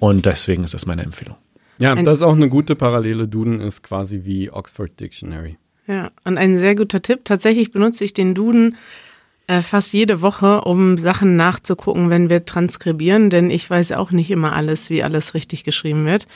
Und 0.00 0.26
deswegen 0.26 0.64
ist 0.64 0.74
das 0.74 0.86
meine 0.86 1.02
Empfehlung. 1.02 1.36
Ja, 1.78 1.94
Ein- 1.94 2.04
das 2.04 2.18
ist 2.18 2.22
auch 2.22 2.34
eine 2.34 2.48
gute 2.48 2.74
Parallele. 2.74 3.28
Duden 3.28 3.60
ist 3.60 3.82
quasi 3.82 4.22
wie 4.24 4.50
Oxford 4.50 4.98
Dictionary. 4.98 5.56
Ja, 5.86 6.10
und 6.24 6.36
ein 6.38 6.58
sehr 6.58 6.74
guter 6.74 7.00
Tipp. 7.00 7.20
Tatsächlich 7.24 7.70
benutze 7.70 8.04
ich 8.04 8.12
den 8.12 8.34
Duden 8.34 8.76
äh, 9.46 9.62
fast 9.62 9.94
jede 9.94 10.20
Woche, 10.20 10.60
um 10.62 10.98
Sachen 10.98 11.36
nachzugucken, 11.36 12.10
wenn 12.10 12.28
wir 12.28 12.44
transkribieren, 12.44 13.30
denn 13.30 13.48
ich 13.50 13.70
weiß 13.70 13.92
auch 13.92 14.10
nicht 14.10 14.30
immer 14.30 14.52
alles, 14.52 14.90
wie 14.90 15.02
alles 15.02 15.32
richtig 15.32 15.64
geschrieben 15.64 16.04
wird. 16.04 16.26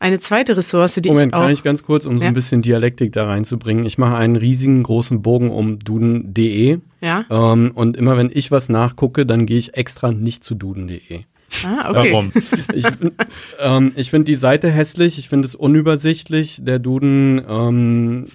Eine 0.00 0.18
zweite 0.20 0.56
Ressource, 0.56 0.94
die 0.96 1.08
Moment, 1.08 1.32
ich 1.32 1.36
auch 1.36 1.42
kann 1.42 1.52
ich 1.52 1.62
ganz 1.62 1.82
kurz, 1.82 2.06
um 2.06 2.18
so 2.18 2.24
Ja. 2.24 2.28
ein 2.28 2.34
bisschen 2.34 2.62
Dialektik 2.62 3.12
da 3.12 3.26
reinzubringen. 3.26 3.84
Ich 3.86 3.98
mache 3.98 4.16
einen 4.16 4.36
riesigen 4.36 4.82
großen 4.82 5.22
Bogen 5.22 5.50
um 5.50 5.78
duden.de. 5.78 6.78
ja, 7.00 7.24
Ähm, 7.30 7.72
und 7.74 7.96
immer 7.96 8.16
wenn 8.16 8.30
ich 8.32 8.50
was 8.50 8.68
nachgucke, 8.68 9.26
dann 9.26 9.44
gehe 9.46 9.58
ich 9.58 9.74
extra 9.76 10.12
nicht 10.12 10.44
zu 10.44 10.54
duden.de. 10.54 11.20
ah, 11.64 11.90
okay. 11.90 12.12
Warum? 12.12 12.32
Ich, 12.74 12.84
ähm, 13.60 13.92
ich 13.96 14.10
finde 14.10 14.24
die 14.26 14.34
Seite 14.36 14.70
hässlich, 14.70 15.18
ich 15.18 15.28
finde 15.28 15.46
es 15.46 15.54
unübersichtlich. 15.54 16.58
Der 16.62 16.78
Duden 16.78 17.42
ähm, 17.48 18.26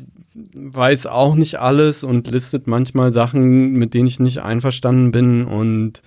weiß 0.56 1.06
auch 1.06 1.36
nicht 1.36 1.60
alles 1.60 2.04
und 2.04 2.30
listet 2.30 2.66
manchmal 2.68 3.14
Sachen, 3.14 3.74
mit 3.74 3.94
denen 3.94 4.08
ich 4.08 4.20
nicht 4.20 4.40
einverstanden 4.40 5.12
bin 5.12 5.46
und 5.46 6.02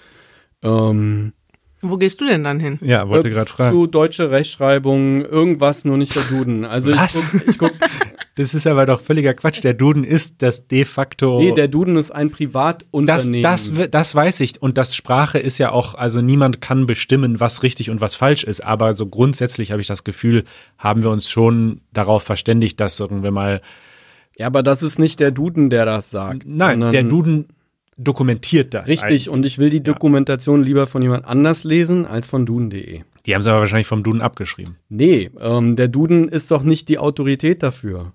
ähm, 0.63 1.33
Wo 1.91 1.97
gehst 1.97 2.21
du 2.21 2.27
denn 2.27 2.45
dann 2.45 2.61
hin? 2.61 2.79
Ja, 2.83 3.09
wollte 3.09 3.29
äh, 3.29 3.31
gerade 3.33 3.51
fragen. 3.51 3.77
So 3.77 3.87
deutsche 3.87 4.31
Rechtschreibung, 4.31 5.25
irgendwas, 5.25 5.85
nur 5.85 5.97
nicht 5.97 6.15
der 6.15 6.23
Duden. 6.25 6.65
Also 6.65 6.93
Was? 6.93 7.33
ich 7.35 7.41
guck, 7.41 7.49
ich 7.49 7.59
guck 7.59 7.73
Das 8.39 8.53
ist 8.53 8.67
aber 8.67 8.85
doch 8.85 9.01
völliger 9.01 9.33
Quatsch. 9.33 9.65
Der 9.65 9.73
Duden 9.73 10.05
ist 10.05 10.43
das 10.43 10.69
de 10.69 10.85
facto. 10.85 11.39
nee, 11.41 11.53
der 11.53 11.69
Duden 11.69 11.97
ist 11.97 12.11
ein 12.11 12.29
das, 12.29 12.37
Privatunternehmen. 12.37 13.43
das, 13.43 13.77
wi- 13.79 13.89
das 13.89 14.15
weiß 14.15 14.41
ich. 14.41 14.61
Und 14.61 14.77
das 14.77 14.95
Sprache 14.95 15.39
ist 15.39 15.57
ja 15.57 15.71
auch, 15.73 15.95
also 15.95 16.21
niemand 16.21 16.61
kann 16.61 16.85
bestimmen, 16.87 17.41
was 17.41 17.63
richtig 17.63 17.89
und 17.89 18.03
was 18.03 18.15
falsch 18.15 18.45
ist. 18.45 18.63
Aber 18.63 18.93
so 18.93 19.07
grundsätzlich 19.07 19.71
habe 19.73 19.81
ich 19.81 19.87
das 19.87 20.05
Gefühl, 20.05 20.45
haben 20.77 21.03
wir 21.03 21.09
uns 21.11 21.31
schon 21.31 21.81
darauf 21.95 22.25
verständigt, 22.25 22.79
dass 22.79 22.99
sagen 22.99 23.23
wir 23.23 23.31
mal, 23.31 23.63
ja, 24.37 24.49
aber 24.49 24.63
das 24.63 24.83
ist 24.83 24.99
nicht 24.99 25.19
der 25.21 25.31
Duden, 25.31 25.71
der 25.71 25.87
das 25.87 26.11
sagt. 26.11 26.43
nein, 26.47 26.81
der 26.93 27.05
Duden 27.05 27.47
dokumentiert 27.97 28.75
das. 28.75 28.89
Richtig, 28.89 29.31
und 29.31 29.47
ich 29.47 29.59
will 29.59 29.71
die 29.71 29.83
Dokumentation 29.83 30.63
lieber 30.63 30.87
von 30.87 31.03
jemand 31.03 31.25
anders 31.25 31.65
lesen 31.65 32.07
als 32.07 32.27
von 32.27 32.45
duden.de. 32.47 33.03
Die 33.25 33.35
haben 33.35 33.41
es 33.41 33.47
aber 33.47 33.61
wahrscheinlich 33.61 33.87
vom 33.87 34.03
Duden 34.03 34.21
abgeschrieben. 34.21 34.77
Nee, 34.89 35.31
ähm, 35.41 35.77
der 35.77 35.89
Duden 35.89 36.29
ist 36.29 36.51
doch 36.51 36.63
nicht 36.63 36.89
die 36.89 36.99
Autorität 36.99 37.63
dafür. 37.63 38.13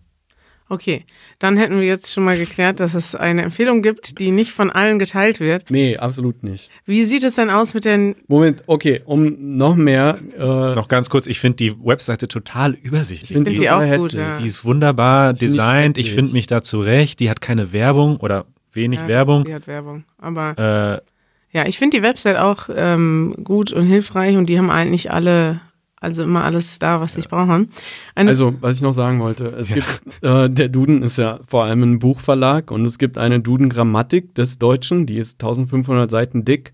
Okay, 0.70 1.04
dann 1.38 1.58
hätten 1.58 1.82
wir 1.82 1.86
jetzt 1.86 2.14
schon 2.14 2.24
mal 2.24 2.38
geklärt, 2.38 2.80
dass 2.80 2.94
es 2.94 3.14
eine 3.14 3.42
Empfehlung 3.42 3.82
gibt, 3.82 4.20
die 4.22 4.32
nicht 4.32 4.54
von 4.54 4.70
allen 4.72 5.00
geteilt 5.00 5.42
wird. 5.42 5.70
Nee, 5.70 5.98
absolut 5.98 6.44
nicht. 6.44 6.70
Wie 6.86 7.04
sieht 7.04 7.26
es 7.26 7.36
denn 7.36 7.50
aus 7.50 7.74
mit 7.74 7.84
den 7.84 8.16
Moment, 8.28 8.64
okay, 8.68 9.02
um 9.04 9.58
noch 9.58 9.76
mehr. 9.76 10.18
Äh, 10.38 10.40
Noch 10.76 10.88
ganz 10.88 11.10
kurz, 11.10 11.28
ich 11.28 11.42
finde 11.42 11.58
die 11.58 11.76
Webseite 11.84 12.30
total 12.30 12.72
übersichtlich. 12.76 13.32
Ich 13.32 13.36
find 13.36 13.48
Sind 13.48 13.58
die 13.58 13.62
die 13.64 13.70
auch 13.70 13.80
total 13.82 13.98
gut, 13.98 14.14
hässlich. 14.14 14.22
ja. 14.22 14.38
Die 14.40 14.48
ist 14.48 14.64
wunderbar 14.64 15.34
ich 15.34 15.40
designt. 15.40 15.98
Ich 15.98 16.14
finde 16.14 16.32
mich 16.32 16.48
da 16.48 16.64
zurecht. 16.64 17.20
Die 17.20 17.30
hat 17.30 17.42
keine 17.42 17.74
Werbung 17.74 18.16
oder 18.16 18.46
wenig 18.74 19.00
Ja, 19.00 19.08
Werbung. 19.08 19.44
Die 19.46 19.54
hat 19.54 19.68
Werbung. 19.68 20.04
Aber 20.18 21.02
Äh, 21.02 21.12
ja, 21.54 21.68
ich 21.68 21.78
finde 21.78 21.98
die 21.98 22.04
Website 22.04 22.38
auch 22.38 22.70
ähm, 22.74 23.36
gut 23.44 23.74
und 23.74 23.86
hilfreich 23.86 24.38
und 24.38 24.48
die 24.48 24.58
haben 24.58 24.70
eigentlich 24.70 25.12
alle, 25.12 25.60
also 26.00 26.24
immer 26.24 26.46
alles 26.46 26.80
da, 26.80 27.02
was 27.02 27.18
ich 27.18 27.28
brauche. 27.28 27.68
Eine, 28.16 28.30
also, 28.30 28.54
was 28.62 28.78
ich 28.78 28.82
noch 28.82 28.94
sagen 28.94 29.20
wollte, 29.20 29.48
es 29.48 29.68
gibt, 29.68 30.02
äh, 30.22 30.50
der 30.50 30.70
Duden 30.70 31.04
ist 31.04 31.18
ja 31.18 31.40
vor 31.46 31.66
allem 31.66 31.84
ein 31.84 32.00
Buchverlag 32.00 32.72
und 32.72 32.86
es 32.86 32.98
gibt 32.98 33.18
eine 33.18 33.42
Duden-Grammatik 33.42 34.34
des 34.34 34.60
Deutschen, 34.60 35.06
die 35.06 35.18
ist 35.18 35.42
1500 35.44 36.10
Seiten 36.10 36.46
dick 36.46 36.74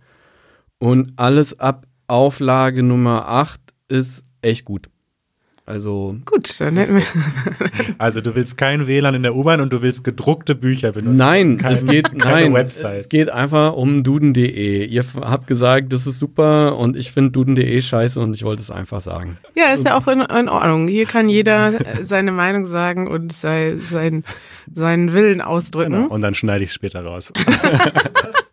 und 0.77 1.13
alles 1.15 1.59
ab 1.59 1.87
Auflage 2.05 2.83
Nummer 2.83 3.27
8 3.27 3.59
ist 3.89 4.23
echt 4.41 4.63
gut. 4.63 4.89
Also, 5.67 6.15
gut, 6.23 6.61
dann 6.61 6.77
hätten 6.77 6.95
wir. 6.95 7.03
also 7.97 8.21
du 8.21 8.35
willst 8.35 8.57
kein 8.57 8.87
WLAN 8.87 9.15
in 9.15 9.23
der 9.23 9.35
U-Bahn 9.35 9.59
und 9.59 9.73
du 9.73 9.81
willst 9.81 10.05
gedruckte 10.05 10.55
Bücher 10.55 10.93
benutzen. 10.93 11.17
Nein, 11.17 11.57
Keine- 11.57 11.75
es 11.75 11.85
geht 11.85 12.17
keine 12.17 12.43
nein, 12.43 12.53
Website. 12.53 13.01
Es 13.01 13.09
geht 13.09 13.29
einfach 13.29 13.73
um 13.73 14.01
duden.de. 14.01 14.85
Ihr 14.85 15.03
habt 15.19 15.45
gesagt, 15.47 15.91
das 15.91 16.07
ist 16.07 16.19
super 16.19 16.77
und 16.77 16.95
ich 16.95 17.11
finde 17.11 17.31
duden.de 17.31 17.81
scheiße 17.81 18.17
und 18.17 18.33
ich 18.33 18.43
wollte 18.43 18.61
es 18.61 18.71
einfach 18.71 19.01
sagen. 19.01 19.39
Ja, 19.55 19.73
ist 19.73 19.85
ja 19.85 19.97
auch 19.97 20.07
in, 20.07 20.21
in 20.21 20.47
Ordnung. 20.47 20.87
Hier 20.87 21.05
kann 21.05 21.27
jeder 21.27 21.73
seine 22.01 22.31
Meinung 22.31 22.63
sagen 22.63 23.09
und 23.09 23.33
sei, 23.33 23.75
sein, 23.89 24.23
seinen 24.73 25.13
Willen 25.13 25.41
ausdrücken. 25.41 25.91
Genau. 25.91 26.07
Und 26.07 26.21
dann 26.21 26.33
schneide 26.33 26.63
ich 26.63 26.69
es 26.69 26.75
später 26.75 27.03
raus. 27.03 27.33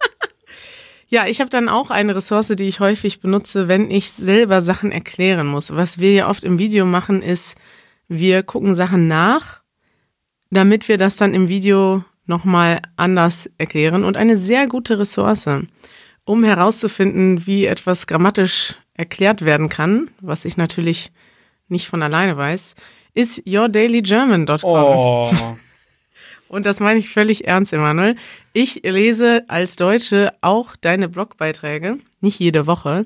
Ja, 1.08 1.26
ich 1.26 1.40
habe 1.40 1.50
dann 1.50 1.68
auch 1.68 1.90
eine 1.90 2.16
Ressource, 2.16 2.48
die 2.48 2.64
ich 2.64 2.80
häufig 2.80 3.20
benutze, 3.20 3.68
wenn 3.68 3.90
ich 3.90 4.12
selber 4.12 4.60
Sachen 4.60 4.90
erklären 4.90 5.46
muss. 5.46 5.74
Was 5.74 5.98
wir 5.98 6.12
ja 6.12 6.28
oft 6.28 6.44
im 6.44 6.58
Video 6.58 6.86
machen, 6.86 7.22
ist, 7.22 7.56
wir 8.08 8.42
gucken 8.42 8.74
Sachen 8.74 9.08
nach, 9.08 9.60
damit 10.50 10.88
wir 10.88 10.98
das 10.98 11.16
dann 11.16 11.34
im 11.34 11.48
Video 11.48 12.04
nochmal 12.26 12.80
anders 12.96 13.50
erklären. 13.58 14.04
Und 14.04 14.16
eine 14.16 14.36
sehr 14.36 14.66
gute 14.66 14.98
Ressource, 14.98 15.48
um 16.24 16.44
herauszufinden, 16.44 17.46
wie 17.46 17.66
etwas 17.66 18.06
grammatisch 18.06 18.76
erklärt 18.94 19.44
werden 19.44 19.68
kann, 19.68 20.10
was 20.20 20.44
ich 20.44 20.56
natürlich 20.56 21.12
nicht 21.68 21.88
von 21.88 22.02
alleine 22.02 22.36
weiß, 22.36 22.74
ist 23.14 23.42
yourdailygerman.com. 23.46 24.58
Oh. 24.62 25.32
Und 26.48 26.66
das 26.66 26.78
meine 26.78 26.98
ich 26.98 27.08
völlig 27.08 27.46
ernst, 27.46 27.72
Emanuel. 27.72 28.16
Ich 28.56 28.82
lese 28.84 29.42
als 29.48 29.74
Deutsche 29.74 30.32
auch 30.40 30.76
deine 30.76 31.08
Blogbeiträge, 31.08 31.98
nicht 32.20 32.38
jede 32.38 32.68
Woche, 32.68 33.04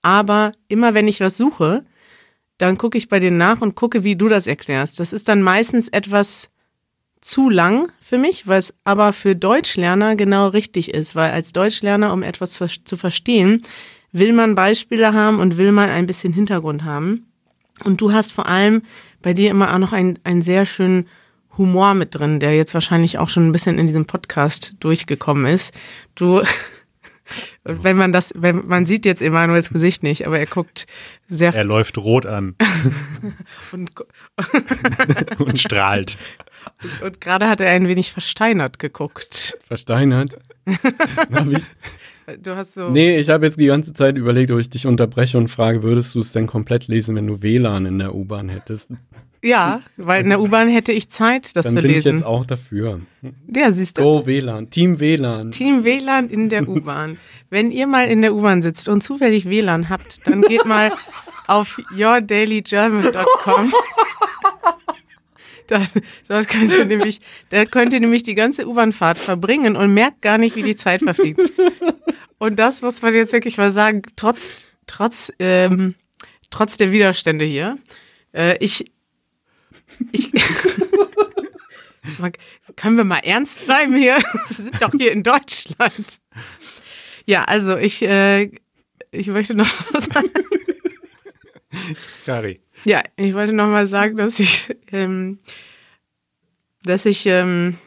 aber 0.00 0.52
immer 0.68 0.94
wenn 0.94 1.06
ich 1.06 1.20
was 1.20 1.36
suche, 1.36 1.84
dann 2.56 2.78
gucke 2.78 2.96
ich 2.96 3.10
bei 3.10 3.20
dir 3.20 3.30
nach 3.30 3.60
und 3.60 3.76
gucke, 3.76 4.04
wie 4.04 4.16
du 4.16 4.30
das 4.30 4.46
erklärst. 4.46 4.98
Das 4.98 5.12
ist 5.12 5.28
dann 5.28 5.42
meistens 5.42 5.88
etwas 5.88 6.48
zu 7.20 7.50
lang 7.50 7.92
für 8.00 8.16
mich, 8.16 8.48
was 8.48 8.72
aber 8.84 9.12
für 9.12 9.36
Deutschlerner 9.36 10.16
genau 10.16 10.48
richtig 10.48 10.94
ist, 10.94 11.14
weil 11.14 11.30
als 11.30 11.52
Deutschlerner, 11.52 12.14
um 12.14 12.22
etwas 12.22 12.52
zu 12.52 12.96
verstehen, 12.96 13.60
will 14.12 14.32
man 14.32 14.54
Beispiele 14.54 15.12
haben 15.12 15.40
und 15.40 15.58
will 15.58 15.72
man 15.72 15.90
ein 15.90 16.06
bisschen 16.06 16.32
Hintergrund 16.32 16.84
haben. 16.84 17.26
Und 17.84 18.00
du 18.00 18.14
hast 18.14 18.32
vor 18.32 18.46
allem 18.46 18.80
bei 19.20 19.34
dir 19.34 19.50
immer 19.50 19.74
auch 19.74 19.78
noch 19.78 19.92
einen, 19.92 20.18
einen 20.24 20.40
sehr 20.40 20.64
schönen 20.64 21.06
Humor 21.58 21.94
mit 21.94 22.14
drin, 22.14 22.40
der 22.40 22.54
jetzt 22.54 22.74
wahrscheinlich 22.74 23.18
auch 23.18 23.28
schon 23.28 23.48
ein 23.48 23.52
bisschen 23.52 23.78
in 23.78 23.86
diesem 23.86 24.06
Podcast 24.06 24.74
durchgekommen 24.80 25.46
ist. 25.46 25.74
Du, 26.14 26.42
wenn 27.64 27.96
man 27.96 28.12
das, 28.12 28.32
wenn 28.36 28.66
man 28.66 28.86
sieht 28.86 29.04
jetzt 29.04 29.22
Emanuels 29.22 29.70
Gesicht 29.70 30.02
nicht, 30.02 30.26
aber 30.26 30.38
er 30.38 30.46
guckt 30.46 30.86
sehr 31.28 31.54
Er 31.54 31.64
läuft 31.64 31.98
rot 31.98 32.26
an 32.26 32.54
und, 33.72 33.90
und 35.38 35.58
strahlt. 35.58 36.16
und 37.02 37.20
gerade 37.20 37.48
hat 37.48 37.60
er 37.60 37.70
ein 37.70 37.88
wenig 37.88 38.12
versteinert 38.12 38.78
geguckt. 38.78 39.58
Versteinert. 39.66 40.38
Hab 41.32 41.46
ich? 41.48 41.64
Du 42.42 42.56
hast 42.56 42.74
so. 42.74 42.88
Nee, 42.88 43.18
ich 43.18 43.28
habe 43.30 43.46
jetzt 43.46 43.60
die 43.60 43.66
ganze 43.66 43.92
Zeit 43.92 44.16
überlegt, 44.18 44.50
ob 44.50 44.58
ich 44.58 44.68
dich 44.68 44.86
unterbreche 44.86 45.38
und 45.38 45.48
frage, 45.48 45.82
würdest 45.82 46.14
du 46.14 46.20
es 46.20 46.32
denn 46.32 46.46
komplett 46.46 46.88
lesen, 46.88 47.14
wenn 47.14 47.26
du 47.26 47.42
WLAN 47.42 47.86
in 47.86 47.98
der 48.00 48.14
U-Bahn 48.14 48.48
hättest? 48.48 48.90
Ja, 49.44 49.80
weil 49.96 50.22
in 50.24 50.30
der 50.30 50.40
U-Bahn 50.40 50.68
hätte 50.68 50.90
ich 50.90 51.08
Zeit, 51.08 51.54
das 51.56 51.66
Dann 51.66 51.76
zu 51.76 51.82
bin 51.82 51.90
ich 51.90 51.96
lesen. 51.98 52.16
jetzt 52.16 52.24
auch 52.24 52.44
dafür. 52.44 53.00
Ja, 53.54 53.70
siehst 53.70 53.96
du. 53.98 54.02
Go 54.02 54.26
WLAN, 54.26 54.70
Team 54.70 54.98
WLAN. 54.98 55.52
Team 55.52 55.84
WLAN 55.84 56.28
in 56.28 56.48
der 56.48 56.68
U-Bahn. 56.68 57.18
Wenn 57.48 57.70
ihr 57.70 57.86
mal 57.86 58.08
in 58.08 58.22
der 58.22 58.34
U-Bahn 58.34 58.60
sitzt 58.60 58.88
und 58.88 59.02
zufällig 59.02 59.48
WLAN 59.48 59.88
habt, 59.88 60.26
dann 60.26 60.42
geht 60.42 60.64
mal 60.64 60.90
auf 61.46 61.80
yourdailygerman.com. 61.96 63.72
Da, 65.68 65.82
dort 66.28 66.48
könnt 66.48 66.72
ihr 66.72 66.84
nämlich, 66.84 67.20
da 67.48 67.64
könnt 67.64 67.92
ihr 67.92 67.98
nämlich 68.00 68.22
die 68.22 68.36
ganze 68.36 68.68
U-Bahn-Fahrt 68.68 69.18
verbringen 69.18 69.74
und 69.76 69.92
merkt 69.94 70.22
gar 70.22 70.38
nicht, 70.38 70.54
wie 70.56 70.62
die 70.62 70.76
Zeit 70.76 71.02
verfliegt. 71.02 71.40
Und 72.38 72.58
das 72.58 72.82
muss 72.82 73.02
man 73.02 73.14
jetzt 73.14 73.32
wirklich 73.32 73.56
mal 73.56 73.70
sagen, 73.70 74.02
trotz, 74.16 74.52
trotz, 74.86 75.32
ähm, 75.38 75.94
trotz 76.50 76.76
der 76.76 76.92
Widerstände 76.92 77.44
hier. 77.44 77.78
Äh, 78.32 78.56
ich, 78.60 78.90
ich, 80.12 80.32
Können 82.76 82.96
wir 82.96 83.04
mal 83.04 83.18
ernst 83.18 83.64
bleiben 83.64 83.96
hier? 83.96 84.18
Wir 84.48 84.64
sind 84.64 84.80
doch 84.80 84.90
hier 84.96 85.12
in 85.12 85.22
Deutschland. 85.22 86.20
Ja, 87.24 87.44
also 87.44 87.76
ich, 87.76 88.02
äh, 88.02 88.50
ich 89.10 89.26
möchte 89.28 89.56
noch 89.56 89.68
was 89.92 90.06
sagen. 90.06 90.30
Kari. 92.24 92.60
Ja, 92.84 93.02
ich 93.16 93.34
wollte 93.34 93.52
noch 93.52 93.68
mal 93.68 93.86
sagen, 93.86 94.16
dass 94.16 94.38
ich, 94.38 94.68
ähm, 94.92 95.38
dass 96.82 97.06
ich, 97.06 97.26
ähm, 97.26 97.78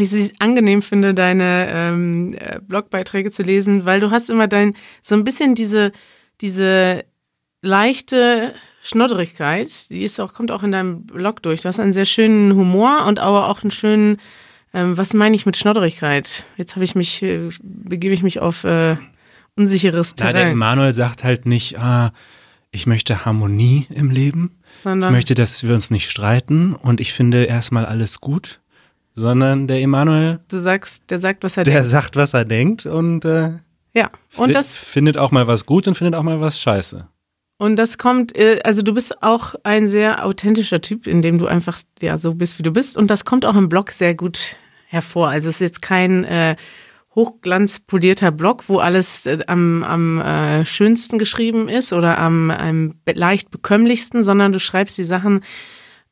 ich 0.00 0.12
es 0.12 0.32
angenehm 0.38 0.82
finde, 0.82 1.14
deine 1.14 1.68
ähm, 1.70 2.34
äh, 2.38 2.60
Blogbeiträge 2.60 3.30
zu 3.30 3.42
lesen, 3.42 3.84
weil 3.84 4.00
du 4.00 4.10
hast 4.10 4.30
immer 4.30 4.48
dein 4.48 4.74
so 5.02 5.14
ein 5.14 5.24
bisschen 5.24 5.54
diese 5.54 5.92
diese 6.40 7.04
leichte 7.62 8.54
Schnodderigkeit, 8.82 9.90
die 9.90 10.04
ist 10.04 10.20
auch 10.20 10.32
kommt 10.32 10.50
auch 10.50 10.62
in 10.62 10.72
deinem 10.72 11.04
Blog 11.04 11.42
durch. 11.42 11.62
Du 11.62 11.68
hast 11.68 11.80
einen 11.80 11.92
sehr 11.92 12.04
schönen 12.04 12.54
Humor 12.54 13.04
und 13.06 13.18
aber 13.18 13.48
auch 13.48 13.62
einen 13.62 13.70
schönen, 13.70 14.18
ähm, 14.72 14.96
was 14.96 15.14
meine 15.14 15.36
ich 15.36 15.46
mit 15.46 15.56
Schnodderigkeit? 15.56 16.44
Jetzt 16.56 16.74
habe 16.76 16.84
ich 16.84 16.94
mich, 16.94 17.22
äh, 17.22 17.48
begebe 17.62 18.14
ich 18.14 18.22
mich 18.22 18.38
auf 18.38 18.64
äh, 18.64 18.96
unsicheres 19.56 20.14
Na, 20.18 20.26
der 20.26 20.34
Terrain, 20.34 20.52
Emanuel 20.52 20.94
sagt 20.94 21.24
halt 21.24 21.46
nicht, 21.46 21.78
ah, 21.78 22.12
ich 22.70 22.86
möchte 22.86 23.24
Harmonie 23.24 23.86
im 23.90 24.10
Leben. 24.10 24.58
Ich 24.76 24.82
sondern 24.84 25.12
möchte, 25.12 25.34
dass 25.34 25.64
wir 25.64 25.74
uns 25.74 25.90
nicht 25.90 26.10
streiten 26.10 26.74
und 26.74 27.00
ich 27.00 27.12
finde 27.12 27.44
erstmal 27.44 27.84
alles 27.84 28.20
gut, 28.20 28.60
sondern 29.18 29.66
der 29.66 29.80
Emanuel, 29.80 30.40
du 30.48 30.58
sagst, 30.60 31.10
der 31.10 31.18
sagt, 31.18 31.44
was 31.44 31.56
er 31.56 31.64
der 31.64 31.74
denkt. 31.74 31.90
sagt, 31.90 32.16
was 32.16 32.34
er 32.34 32.44
denkt 32.44 32.86
und, 32.86 33.24
äh, 33.24 33.52
Ja, 33.94 34.10
und 34.36 34.54
das 34.54 34.76
findet 34.76 35.16
auch 35.16 35.30
mal 35.30 35.46
was 35.46 35.66
gut 35.66 35.88
und 35.88 35.96
findet 35.96 36.14
auch 36.14 36.22
mal 36.22 36.40
was 36.40 36.58
scheiße. 36.60 37.06
Und 37.58 37.76
das 37.76 37.98
kommt, 37.98 38.36
äh, 38.38 38.60
also 38.64 38.82
du 38.82 38.94
bist 38.94 39.22
auch 39.22 39.54
ein 39.64 39.88
sehr 39.88 40.24
authentischer 40.24 40.80
Typ, 40.80 41.06
in 41.06 41.22
dem 41.22 41.38
du 41.38 41.46
einfach 41.46 41.78
ja 42.00 42.16
so 42.16 42.34
bist, 42.34 42.58
wie 42.58 42.62
du 42.62 42.70
bist. 42.70 42.96
Und 42.96 43.10
das 43.10 43.24
kommt 43.24 43.44
auch 43.44 43.56
im 43.56 43.68
Blog 43.68 43.90
sehr 43.90 44.14
gut 44.14 44.56
hervor. 44.86 45.28
Also 45.28 45.48
es 45.48 45.56
ist 45.56 45.60
jetzt 45.60 45.82
kein 45.82 46.24
äh, 46.24 46.54
hochglanzpolierter 47.16 48.30
Blog, 48.30 48.68
wo 48.68 48.78
alles 48.78 49.26
äh, 49.26 49.38
am, 49.48 49.82
am 49.82 50.20
äh, 50.20 50.64
schönsten 50.64 51.18
geschrieben 51.18 51.68
ist 51.68 51.92
oder 51.92 52.18
am, 52.18 52.50
am 52.50 52.94
leicht 53.12 53.50
bekömmlichsten, 53.50 54.22
sondern 54.22 54.52
du 54.52 54.60
schreibst 54.60 54.96
die 54.96 55.04
Sachen 55.04 55.42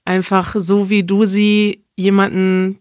einfach 0.05 0.55
so, 0.59 0.91
wie 0.91 1.05
du 1.05 1.25
sie 1.25 1.85
jemanden 1.97 2.81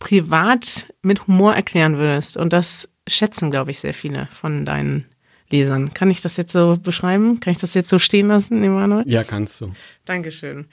privat 0.00 0.88
mit 1.02 1.28
Humor 1.28 1.54
erklären 1.54 1.98
würdest. 1.98 2.36
Und 2.36 2.52
das 2.52 2.88
schätzen, 3.06 3.52
glaube 3.52 3.70
ich, 3.70 3.78
sehr 3.78 3.94
viele 3.94 4.26
von 4.32 4.64
deinen 4.64 5.06
Lesern. 5.50 5.94
Kann 5.94 6.10
ich 6.10 6.20
das 6.20 6.36
jetzt 6.36 6.52
so 6.52 6.76
beschreiben? 6.82 7.38
Kann 7.38 7.52
ich 7.52 7.58
das 7.58 7.74
jetzt 7.74 7.88
so 7.88 8.00
stehen 8.00 8.28
lassen, 8.28 8.62
Emanuel? 8.62 9.04
Ja, 9.06 9.22
kannst 9.22 9.60
du. 9.60 9.72
Dankeschön. 10.04 10.66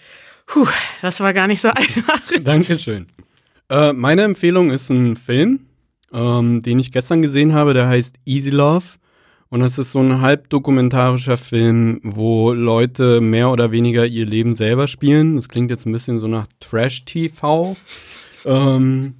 Puh, 0.47 0.67
das 1.01 1.19
war 1.19 1.33
gar 1.33 1.47
nicht 1.47 1.61
so 1.61 1.69
einfach. 1.73 2.21
Dankeschön. 2.41 3.07
Äh, 3.69 3.93
meine 3.93 4.23
Empfehlung 4.23 4.71
ist 4.71 4.89
ein 4.89 5.15
Film, 5.15 5.67
ähm, 6.13 6.63
den 6.63 6.79
ich 6.79 6.91
gestern 6.91 7.21
gesehen 7.21 7.53
habe, 7.53 7.73
der 7.73 7.87
heißt 7.87 8.15
Easy 8.25 8.49
Love. 8.49 8.85
Und 9.49 9.61
das 9.61 9.77
ist 9.77 9.93
so 9.93 9.99
ein 9.99 10.19
halbdokumentarischer 10.21 11.37
Film, 11.37 12.01
wo 12.03 12.51
Leute 12.51 13.21
mehr 13.21 13.49
oder 13.49 13.71
weniger 13.71 14.05
ihr 14.05 14.25
Leben 14.25 14.53
selber 14.53 14.87
spielen. 14.87 15.35
Das 15.35 15.47
klingt 15.47 15.71
jetzt 15.71 15.85
ein 15.85 15.93
bisschen 15.93 16.19
so 16.19 16.27
nach 16.27 16.47
Trash-TV. 16.59 17.77
Ähm, 18.47 19.15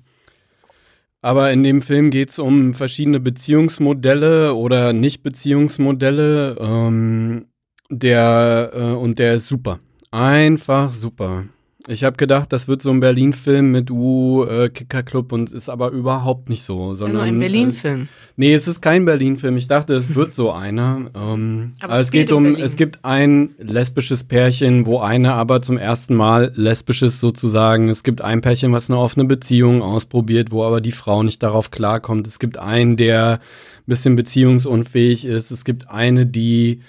aber 1.22 1.52
in 1.52 1.64
dem 1.64 1.82
Film 1.82 2.10
geht 2.10 2.30
es 2.30 2.40
um 2.40 2.74
verschiedene 2.74 3.20
Beziehungsmodelle 3.20 4.54
oder 4.54 4.94
Nicht-Beziehungsmodelle. 4.94 6.56
Ähm, 6.60 7.48
der, 7.90 8.72
äh, 8.74 8.94
und 8.94 9.20
der 9.20 9.36
ist 9.36 9.48
super. 9.48 9.80
Einfach 10.12 10.92
super. 10.92 11.46
Ich 11.90 12.04
habe 12.04 12.18
gedacht, 12.18 12.52
das 12.52 12.68
wird 12.68 12.82
so 12.82 12.90
ein 12.90 13.00
Berlin-Film 13.00 13.72
mit 13.72 13.90
U, 13.90 14.44
äh, 14.44 14.68
Kicker-Club 14.68 15.32
und 15.32 15.54
ist 15.54 15.70
aber 15.70 15.92
überhaupt 15.92 16.50
nicht 16.50 16.64
so. 16.64 16.94
Sondern, 16.94 17.22
also 17.22 17.34
ein 17.34 17.40
Berlin-Film. 17.40 18.02
Äh, 18.02 18.06
nee, 18.36 18.54
es 18.54 18.68
ist 18.68 18.82
kein 18.82 19.06
Berlin-Film. 19.06 19.56
Ich 19.56 19.70
dachte, 19.70 19.94
es 19.94 20.14
wird 20.14 20.34
so 20.34 20.52
einer. 20.52 21.10
Ähm, 21.16 21.74
aber, 21.80 21.94
aber 21.94 22.02
es 22.02 22.12
geht 22.12 22.30
um, 22.32 22.44
Berlin. 22.44 22.62
es 22.62 22.76
gibt 22.76 23.06
ein 23.06 23.56
lesbisches 23.58 24.26
Pärchen, 24.26 24.86
wo 24.86 25.00
eine 25.00 25.34
aber 25.34 25.62
zum 25.62 25.78
ersten 25.78 26.14
Mal 26.14 26.52
lesbisch 26.56 27.04
ist 27.04 27.22
sozusagen. 27.22 27.88
Es 27.88 28.04
gibt 28.04 28.22
ein 28.22 28.42
Pärchen, 28.42 28.74
was 28.74 28.90
eine 28.90 29.00
offene 29.00 29.24
Beziehung 29.24 29.82
ausprobiert, 29.82 30.52
wo 30.52 30.66
aber 30.66 30.82
die 30.82 30.92
Frau 30.92 31.24
nicht 31.24 31.42
darauf 31.42 31.72
klarkommt. 31.72 32.28
Es 32.28 32.40
gibt 32.40 32.58
einen, 32.58 32.98
der 32.98 33.34
ein 33.34 33.40
bisschen 33.86 34.18
beziehungsunfähig 34.18 35.24
ist. 35.24 35.52
Es 35.52 35.64
gibt 35.64 35.90
eine, 35.90 36.26
die 36.26 36.82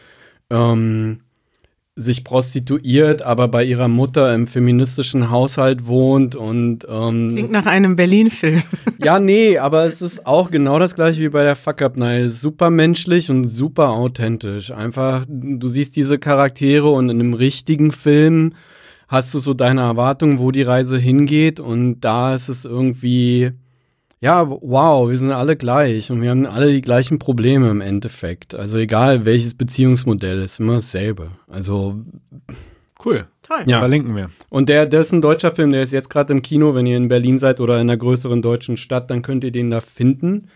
ähm, 0.51 1.20
sich 1.99 2.22
prostituiert, 2.22 3.22
aber 3.22 3.49
bei 3.49 3.64
ihrer 3.64 3.88
Mutter 3.88 4.32
im 4.32 4.46
feministischen 4.46 5.30
Haushalt 5.30 5.88
wohnt 5.88 6.36
und 6.36 6.86
ähm, 6.88 7.32
klingt 7.32 7.51
nach 7.51 7.66
einem 7.66 7.96
Berlin-Film. 7.96 8.62
ja, 9.03 9.18
nee, 9.18 9.59
aber 9.59 9.84
es 9.84 10.01
ist 10.01 10.24
auch 10.24 10.53
genau 10.53 10.78
das 10.78 10.94
gleiche 10.94 11.20
wie 11.20 11.28
bei 11.28 11.42
der 11.42 11.57
Fuck 11.57 11.82
Up 11.82 11.96
Night. 11.96 12.30
Super 12.30 12.70
menschlich 12.70 13.30
und 13.30 13.49
super 13.49 13.90
authentisch. 13.90 14.70
Einfach, 14.70 15.26
du 15.28 15.66
siehst 15.66 15.96
diese 15.96 16.20
Charaktere 16.20 16.88
und 16.88 17.11
in 17.11 17.18
einem 17.18 17.34
richtigen 17.34 17.90
Film 17.90 18.53
hast 19.09 19.34
du 19.34 19.40
so 19.40 19.53
deine 19.53 19.80
Erwartungen, 19.80 20.38
wo 20.38 20.53
die 20.53 20.62
Reise 20.62 20.99
hingeht 20.99 21.59
und 21.59 22.01
da 22.01 22.34
ist 22.34 22.49
es 22.49 22.64
irgendwie 22.64 23.51
ja, 24.21 24.49
wow, 24.49 25.09
wir 25.09 25.16
sind 25.16 25.31
alle 25.31 25.57
gleich 25.57 26.11
und 26.11 26.23
wir 26.23 26.31
haben 26.31 26.47
alle 26.47 26.73
die 26.73 26.81
gleichen 26.81 27.19
Probleme 27.19 27.71
im 27.71 27.81
Endeffekt. 27.81 28.55
Also 28.55 28.79
egal 28.79 29.25
welches 29.25 29.55
Beziehungsmodell, 29.55 30.43
ist 30.43 30.59
immer 30.59 30.75
dasselbe. 30.75 31.31
Also 31.47 32.01
cool. 33.05 33.27
Toll. 33.43 33.62
Ja. 33.66 33.79
Verlinken 33.79 34.16
wir. 34.16 34.31
Und 34.51 34.69
der, 34.69 34.87
der 34.87 35.03
ist 35.03 35.12
ein 35.12 35.23
deutscher 35.23 35.53
Film, 35.53 35.73
der 35.73 35.83
ist 35.83 35.93
jetzt 35.93 36.11
gerade 36.11 36.33
im 36.33 36.43
Kino. 36.43 36.75
Wenn 36.75 36.87
ihr 36.87 36.97
in 36.97 37.09
Berlin 37.09 37.39
seid 37.39 37.61
oder 37.61 37.77
in 37.77 37.83
einer 37.83 37.97
größeren 37.97 38.43
deutschen 38.43 38.77
Stadt, 38.77 39.11
dann 39.11 39.23
könnt 39.23 39.45
ihr 39.45 39.53
den 39.53 39.71
da 39.71 39.81
finden. 39.81 40.49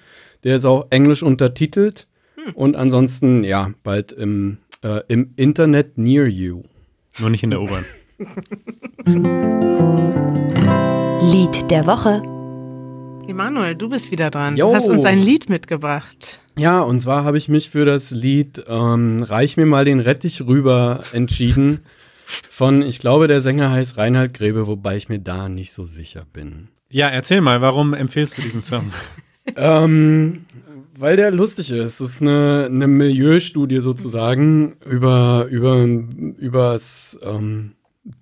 Der 0.45 0.57
ist 0.57 0.65
auch 0.65 0.87
englisch 0.91 1.23
untertitelt. 1.23 2.09
Hm. 2.35 2.53
Und 2.55 2.77
ansonsten, 2.77 3.45
ja, 3.45 3.71
bald 3.85 4.13
im, 4.13 4.59
äh, 4.83 5.03
im 5.09 5.33
Internet 5.37 5.99
near 5.99 6.27
you. 6.27 6.63
Nur 7.21 7.31
nicht 7.31 7.45
in 7.45 7.51
der 7.51 7.63
U-Bahn. 7.63 7.85
Lied 11.33 11.71
der 11.71 11.87
Woche. 11.87 12.23
Emanuel, 13.29 13.77
du 13.77 13.89
bist 13.89 14.11
wieder 14.11 14.31
dran. 14.31 14.57
Du 14.57 14.75
hast 14.75 14.89
uns 14.89 15.05
ein 15.05 15.19
Lied 15.19 15.49
mitgebracht. 15.49 16.41
Ja, 16.59 16.81
und 16.81 17.01
zwar 17.01 17.25
habe 17.25 17.39
ich 17.39 17.49
mich 17.49 17.71
für 17.71 17.85
das 17.85 18.11
Lied 18.11 18.65
ähm, 18.69 19.23
Reich 19.23 19.57
mir 19.57 19.67
mal 19.67 19.85
den 19.85 20.01
Rettich 20.01 20.45
rüber 20.45 21.05
entschieden. 21.13 21.81
Von, 22.25 22.83
ich 22.83 22.99
glaube, 22.99 23.29
der 23.29 23.41
Sänger 23.41 23.71
heißt 23.71 23.97
Reinhard 23.97 24.35
Grebe, 24.35 24.67
wobei 24.67 24.97
ich 24.97 25.09
mir 25.09 25.19
da 25.19 25.49
nicht 25.49 25.73
so 25.73 25.85
sicher 25.85 26.27
bin. 26.33 26.69
Ja, 26.91 27.09
erzähl 27.09 27.41
mal, 27.41 27.61
warum 27.61 27.95
empfehlst 27.95 28.39
du 28.39 28.43
diesen 28.43 28.61
Song? 28.61 28.93
ähm, 29.57 30.45
weil 30.99 31.17
der 31.17 31.31
lustig 31.31 31.71
ist. 31.71 32.01
Es 32.01 32.13
ist 32.13 32.23
eine, 32.23 32.67
eine 32.71 32.87
Milieustudie 32.87 33.81
sozusagen 33.81 34.77
über, 34.85 35.47
über, 35.49 35.77
übers 35.85 37.19
ähm, 37.23 37.73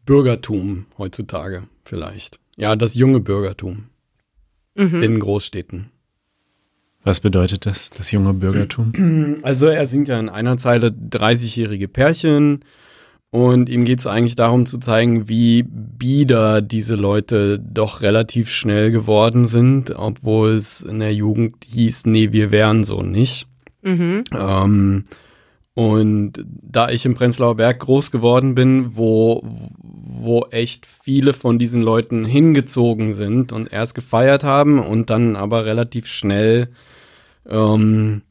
Bürgertum 0.04 0.86
heutzutage 0.98 1.64
vielleicht. 1.84 2.38
Ja, 2.56 2.76
das 2.76 2.94
junge 2.94 3.20
Bürgertum 3.20 3.89
mhm. 4.74 5.02
in 5.02 5.20
Großstädten. 5.20 5.90
Was 7.02 7.20
bedeutet 7.20 7.64
das, 7.64 7.90
das 7.90 8.10
junge 8.12 8.34
Bürgertum? 8.34 9.38
Also 9.42 9.68
er 9.68 9.86
singt 9.86 10.08
ja 10.08 10.20
in 10.20 10.28
einer 10.28 10.58
Zeile 10.58 10.88
30-jährige 10.88 11.88
Pärchen 11.88 12.62
und 13.30 13.68
ihm 13.68 13.84
geht 13.84 14.00
es 14.00 14.06
eigentlich 14.06 14.34
darum 14.34 14.66
zu 14.66 14.78
zeigen, 14.78 15.28
wie 15.28 15.62
bieder 15.62 16.60
diese 16.60 16.96
Leute 16.96 17.58
doch 17.58 18.02
relativ 18.02 18.50
schnell 18.50 18.90
geworden 18.90 19.44
sind, 19.44 19.94
obwohl 19.94 20.50
es 20.50 20.82
in 20.82 20.98
der 20.98 21.14
Jugend 21.14 21.64
hieß, 21.64 22.06
nee, 22.06 22.32
wir 22.32 22.50
wären 22.50 22.84
so 22.84 23.02
nicht. 23.02 23.46
Mhm. 23.82 24.24
Ähm, 24.36 25.04
und 25.74 26.44
da 26.44 26.88
ich 26.88 27.06
im 27.06 27.14
Prenzlauer 27.14 27.56
Berg 27.56 27.80
groß 27.80 28.10
geworden 28.10 28.54
bin, 28.54 28.96
wo, 28.96 29.42
wo 29.78 30.46
echt 30.50 30.84
viele 30.86 31.32
von 31.32 31.58
diesen 31.58 31.82
Leuten 31.82 32.24
hingezogen 32.24 33.12
sind 33.12 33.52
und 33.52 33.72
erst 33.72 33.94
gefeiert 33.94 34.44
haben 34.44 34.80
und 34.80 35.10
dann 35.10 35.36
aber 35.36 35.64
relativ 35.64 36.06
schnell, 36.06 36.68
ähm, 37.48 38.22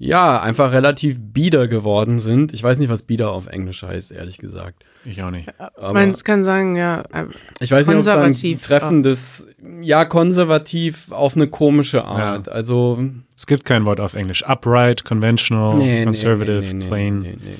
ja, 0.00 0.40
einfach 0.40 0.72
relativ 0.72 1.18
bieder 1.20 1.66
geworden 1.66 2.20
sind. 2.20 2.54
Ich 2.54 2.62
weiß 2.62 2.78
nicht, 2.78 2.88
was 2.88 3.02
bieder 3.02 3.32
auf 3.32 3.48
Englisch 3.48 3.82
heißt, 3.82 4.12
ehrlich 4.12 4.38
gesagt. 4.38 4.84
Ich 5.04 5.20
auch 5.22 5.32
nicht. 5.32 5.48
Aber 5.58 5.92
Man 5.92 6.12
kann 6.12 6.44
sagen, 6.44 6.76
ja. 6.76 7.02
Äh, 7.12 7.26
ich 7.58 7.72
weiß 7.72 7.88
nicht, 7.88 7.96
ob 7.96 8.02
es 8.02 8.44
ein 8.44 8.60
treffendes, 8.60 9.48
ja, 9.80 10.04
konservativ 10.04 11.10
auf 11.10 11.34
eine 11.34 11.48
komische 11.48 12.04
Art. 12.04 12.46
Ja. 12.46 12.52
Also. 12.52 13.04
Es 13.34 13.46
gibt 13.46 13.64
kein 13.64 13.86
Wort 13.86 13.98
auf 13.98 14.14
Englisch. 14.14 14.44
Upright, 14.44 15.04
conventional, 15.04 15.76
nee, 15.76 16.04
conservative, 16.04 16.60
nee, 16.60 16.72
nee, 16.72 16.86
plain. 16.86 17.20
Nee, 17.20 17.36
nee, 17.40 17.56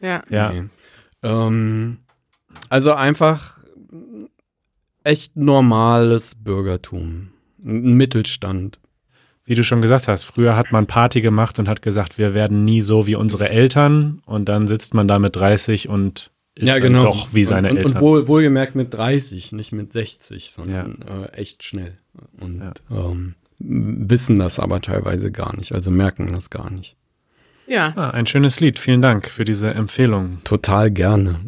nee. 0.00 0.06
Ja. 0.06 0.22
ja. 0.30 0.52
Ähm, 1.22 1.98
also 2.68 2.92
einfach 2.92 3.58
echt 5.04 5.36
normales 5.36 6.34
Bürgertum. 6.34 7.28
Ein 7.64 7.94
Mittelstand. 7.94 8.80
Wie 9.48 9.54
du 9.54 9.64
schon 9.64 9.80
gesagt 9.80 10.08
hast, 10.08 10.24
früher 10.24 10.56
hat 10.56 10.72
man 10.72 10.86
Party 10.86 11.22
gemacht 11.22 11.58
und 11.58 11.70
hat 11.70 11.80
gesagt, 11.80 12.18
wir 12.18 12.34
werden 12.34 12.66
nie 12.66 12.82
so 12.82 13.06
wie 13.06 13.14
unsere 13.14 13.48
Eltern. 13.48 14.20
Und 14.26 14.46
dann 14.46 14.68
sitzt 14.68 14.92
man 14.92 15.08
da 15.08 15.18
mit 15.18 15.36
30 15.36 15.88
und 15.88 16.30
ist 16.54 16.68
ja, 16.68 16.78
genau. 16.78 17.04
doch 17.04 17.28
wie 17.32 17.44
seine 17.44 17.70
und, 17.70 17.78
und, 17.78 17.80
Eltern. 17.84 17.96
Und 17.96 18.02
wohl, 18.02 18.28
wohlgemerkt 18.28 18.74
mit 18.74 18.92
30, 18.92 19.52
nicht 19.52 19.72
mit 19.72 19.94
60, 19.94 20.50
sondern 20.50 20.98
ja. 21.08 21.24
äh, 21.24 21.32
echt 21.32 21.64
schnell. 21.64 21.96
Und 22.38 22.60
ja. 22.60 22.74
ähm, 22.90 23.36
wissen 23.58 24.38
das 24.38 24.60
aber 24.60 24.82
teilweise 24.82 25.32
gar 25.32 25.56
nicht, 25.56 25.72
also 25.72 25.90
merken 25.90 26.30
das 26.30 26.50
gar 26.50 26.70
nicht. 26.70 26.96
Ja. 27.66 27.94
Ah, 27.96 28.10
ein 28.10 28.26
schönes 28.26 28.60
Lied. 28.60 28.78
Vielen 28.78 29.00
Dank 29.00 29.30
für 29.30 29.44
diese 29.44 29.70
Empfehlung. 29.70 30.40
Total 30.44 30.90
gerne. 30.90 31.40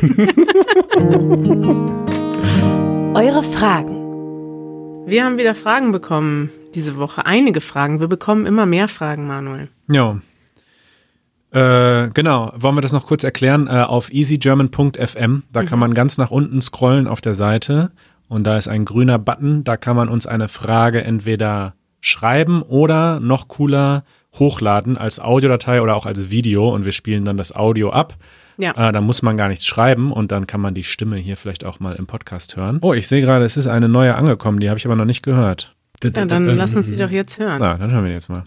Eure 3.14 3.44
Fragen. 3.44 5.06
Wir 5.06 5.24
haben 5.24 5.38
wieder 5.38 5.54
Fragen 5.54 5.92
bekommen 5.92 6.50
diese 6.74 6.96
Woche. 6.96 7.26
Einige 7.26 7.60
Fragen. 7.60 8.00
Wir 8.00 8.08
bekommen 8.08 8.46
immer 8.46 8.66
mehr 8.66 8.88
Fragen, 8.88 9.26
Manuel. 9.26 9.68
Ja. 9.88 10.20
Äh, 11.52 12.10
genau, 12.10 12.52
wollen 12.54 12.76
wir 12.76 12.80
das 12.80 12.92
noch 12.92 13.06
kurz 13.06 13.24
erklären? 13.24 13.66
Äh, 13.66 13.82
auf 13.82 14.12
easygerman.fm, 14.12 15.42
da 15.52 15.62
mhm. 15.62 15.66
kann 15.66 15.78
man 15.78 15.94
ganz 15.94 16.16
nach 16.16 16.30
unten 16.30 16.62
scrollen 16.62 17.08
auf 17.08 17.20
der 17.20 17.34
Seite 17.34 17.90
und 18.28 18.44
da 18.44 18.56
ist 18.56 18.68
ein 18.68 18.84
grüner 18.84 19.18
Button, 19.18 19.64
da 19.64 19.76
kann 19.76 19.96
man 19.96 20.08
uns 20.08 20.28
eine 20.28 20.46
Frage 20.46 21.02
entweder 21.02 21.74
schreiben 22.00 22.62
oder 22.62 23.18
noch 23.18 23.48
cooler 23.48 24.04
hochladen 24.38 24.96
als 24.96 25.18
Audiodatei 25.18 25.82
oder 25.82 25.96
auch 25.96 26.06
als 26.06 26.30
Video 26.30 26.72
und 26.72 26.84
wir 26.84 26.92
spielen 26.92 27.24
dann 27.24 27.36
das 27.36 27.54
Audio 27.54 27.90
ab. 27.90 28.14
Ja. 28.56 28.70
Äh, 28.88 28.92
da 28.92 29.00
muss 29.00 29.22
man 29.22 29.36
gar 29.36 29.48
nichts 29.48 29.66
schreiben 29.66 30.12
und 30.12 30.30
dann 30.30 30.46
kann 30.46 30.60
man 30.60 30.74
die 30.74 30.84
Stimme 30.84 31.16
hier 31.16 31.36
vielleicht 31.36 31.64
auch 31.64 31.80
mal 31.80 31.96
im 31.96 32.06
Podcast 32.06 32.56
hören. 32.56 32.78
Oh, 32.82 32.94
ich 32.94 33.08
sehe 33.08 33.22
gerade, 33.22 33.44
es 33.44 33.56
ist 33.56 33.66
eine 33.66 33.88
neue 33.88 34.14
angekommen, 34.14 34.60
die 34.60 34.68
habe 34.68 34.78
ich 34.78 34.86
aber 34.86 34.96
noch 34.96 35.04
nicht 35.04 35.22
gehört. 35.22 35.74
Ja, 36.02 36.24
dann 36.24 36.44
lass 36.56 36.74
uns 36.74 36.88
die 36.88 36.96
doch 36.96 37.10
jetzt 37.10 37.38
hören. 37.38 37.58
Na, 37.60 37.76
dann 37.76 37.90
hören 37.90 38.04
wir 38.04 38.12
jetzt 38.12 38.30
mal. 38.30 38.44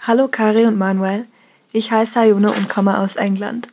Hallo 0.00 0.28
Kari 0.28 0.64
und 0.66 0.78
Manuel, 0.78 1.26
ich 1.72 1.90
heiße 1.90 2.18
Ayuna 2.18 2.50
und 2.50 2.68
komme 2.68 2.98
aus 2.98 3.16
England. 3.16 3.68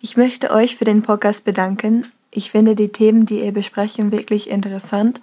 Ich 0.00 0.16
möchte 0.16 0.50
euch 0.50 0.76
für 0.76 0.84
den 0.84 1.02
Podcast 1.02 1.44
bedanken. 1.44 2.06
Ich 2.30 2.50
finde 2.50 2.74
die 2.74 2.88
Themen, 2.90 3.26
die 3.26 3.44
ihr 3.44 3.52
besprechen, 3.52 4.12
wirklich 4.12 4.50
interessant. 4.50 5.20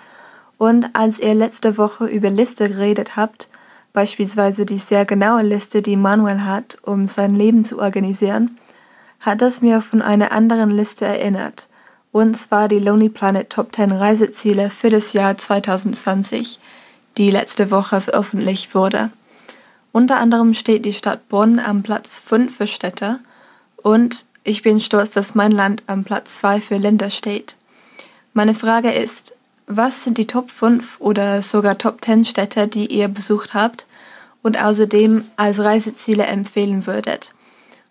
Und 0.57 0.87
als 0.93 1.19
ihr 1.19 1.33
letzte 1.33 1.77
Woche 1.77 2.05
über 2.05 2.29
Liste 2.29 2.69
geredet 2.69 3.15
habt, 3.15 3.47
beispielsweise 3.91 4.65
die 4.65 4.77
sehr 4.77 5.05
genaue 5.05 5.43
Liste, 5.43 5.81
die 5.81 5.97
Manuel 5.97 6.45
hat, 6.45 6.77
um 6.83 7.07
sein 7.07 7.35
Leben 7.35 7.65
zu 7.65 7.79
organisieren, 7.79 8.57
hat 9.19 9.41
es 9.41 9.61
mir 9.61 9.81
von 9.81 10.01
einer 10.01 10.31
anderen 10.31 10.71
Liste 10.71 11.05
erinnert. 11.05 11.67
und 12.13 12.37
zwar 12.37 12.67
die 12.67 12.79
Lonely 12.79 13.09
Planet 13.09 13.49
Top 13.49 13.75
10 13.75 13.91
Reiseziele 13.91 14.69
für 14.69 14.89
das 14.89 15.13
Jahr 15.13 15.35
2020, 15.37 16.59
die 17.17 17.31
letzte 17.31 17.71
Woche 17.71 18.01
veröffentlicht 18.01 18.73
wurde. 18.75 19.09
Unter 19.91 20.17
anderem 20.17 20.53
steht 20.53 20.85
die 20.85 20.93
Stadt 20.93 21.29
Bonn 21.29 21.59
am 21.59 21.83
Platz 21.83 22.19
5 22.19 22.57
für 22.57 22.67
Städte 22.67 23.19
und 23.77 24.25
ich 24.43 24.61
bin 24.61 24.81
stolz, 24.81 25.11
dass 25.11 25.35
mein 25.35 25.51
Land 25.51 25.83
am 25.87 26.03
Platz 26.03 26.39
2 26.39 26.61
für 26.61 26.77
Länder 26.77 27.09
steht. 27.09 27.55
Meine 28.33 28.55
Frage 28.55 28.91
ist, 28.91 29.35
was 29.67 30.03
sind 30.03 30.17
die 30.17 30.27
Top 30.27 30.51
5 30.51 30.99
oder 30.99 31.41
sogar 31.41 31.77
Top 31.77 32.03
10 32.03 32.25
Städte, 32.25 32.67
die 32.67 32.87
ihr 32.87 33.07
besucht 33.07 33.53
habt 33.53 33.85
und 34.41 34.61
außerdem 34.61 35.25
als 35.37 35.59
Reiseziele 35.59 36.25
empfehlen 36.25 36.85
würdet? 36.87 37.33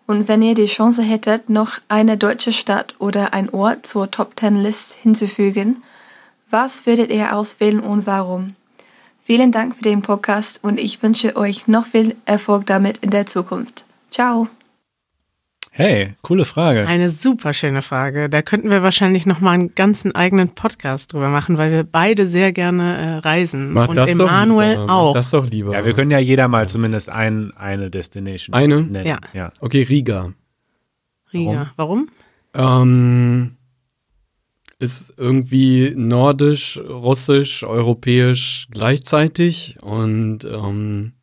Und 0.05 0.27
wenn 0.27 0.41
ihr 0.41 0.53
die 0.53 0.67
Chance 0.67 1.01
hättet, 1.01 1.49
noch 1.49 1.79
eine 1.87 2.17
deutsche 2.17 2.53
Stadt 2.53 2.95
oder 2.99 3.33
ein 3.33 3.49
Ort 3.49 3.87
zur 3.87 4.11
Top 4.11 4.33
10 4.37 4.57
List 4.57 4.93
hinzufügen, 4.93 5.81
was 6.51 6.85
würdet 6.85 7.09
ihr 7.09 7.35
auswählen 7.35 7.79
und 7.79 8.05
warum? 8.05 8.55
Vielen 9.25 9.53
Dank 9.53 9.77
für 9.77 9.83
den 9.83 10.01
Podcast 10.01 10.61
und 10.65 10.77
ich 10.77 11.01
wünsche 11.01 11.37
euch 11.37 11.65
noch 11.67 11.87
viel 11.87 12.17
Erfolg 12.25 12.65
damit 12.67 12.97
in 12.97 13.09
der 13.09 13.25
Zukunft. 13.25 13.85
Ciao! 14.11 14.49
Hey, 15.71 16.15
coole 16.21 16.43
Frage. 16.43 16.85
Eine 16.85 17.07
super 17.07 17.53
schöne 17.53 17.81
Frage. 17.81 18.29
Da 18.29 18.41
könnten 18.41 18.69
wir 18.69 18.83
wahrscheinlich 18.83 19.25
noch 19.25 19.39
mal 19.39 19.51
einen 19.51 19.73
ganzen 19.75 20.13
eigenen 20.13 20.49
Podcast 20.49 21.13
drüber 21.13 21.29
machen, 21.29 21.57
weil 21.57 21.71
wir 21.71 21.85
beide 21.85 22.25
sehr 22.25 22.51
gerne 22.51 22.97
äh, 22.97 23.27
reisen. 23.27 23.71
Mach 23.71 23.87
und 23.87 23.95
das 23.95 24.09
Emanuel 24.11 24.75
doch 24.75 24.81
lieber. 24.81 24.93
Auch. 24.93 25.13
Das 25.13 25.29
doch 25.31 25.49
lieber. 25.49 25.71
Ja, 25.71 25.85
wir 25.85 25.93
können 25.93 26.11
ja 26.11 26.19
jeder 26.19 26.49
mal 26.49 26.67
zumindest 26.67 27.09
ein, 27.09 27.53
eine 27.55 27.89
Destination 27.89 28.53
Eine? 28.53 28.83
nennen. 28.83 29.07
Ja. 29.07 29.19
ja. 29.33 29.53
Okay, 29.61 29.83
Riga. 29.83 30.33
Riga. 31.31 31.71
Warum? 31.77 32.09
Ähm, 32.53 33.55
ist 34.83 35.13
irgendwie 35.15 35.93
nordisch, 35.95 36.77
russisch, 36.77 37.63
europäisch 37.63 38.67
gleichzeitig 38.69 39.77
und 39.81 40.43
ähm, 40.43 41.13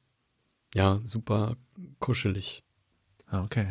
ja, 0.74 0.98
super 1.04 1.56
kuschelig. 1.98 2.62
Ah, 3.26 3.42
Okay. 3.44 3.66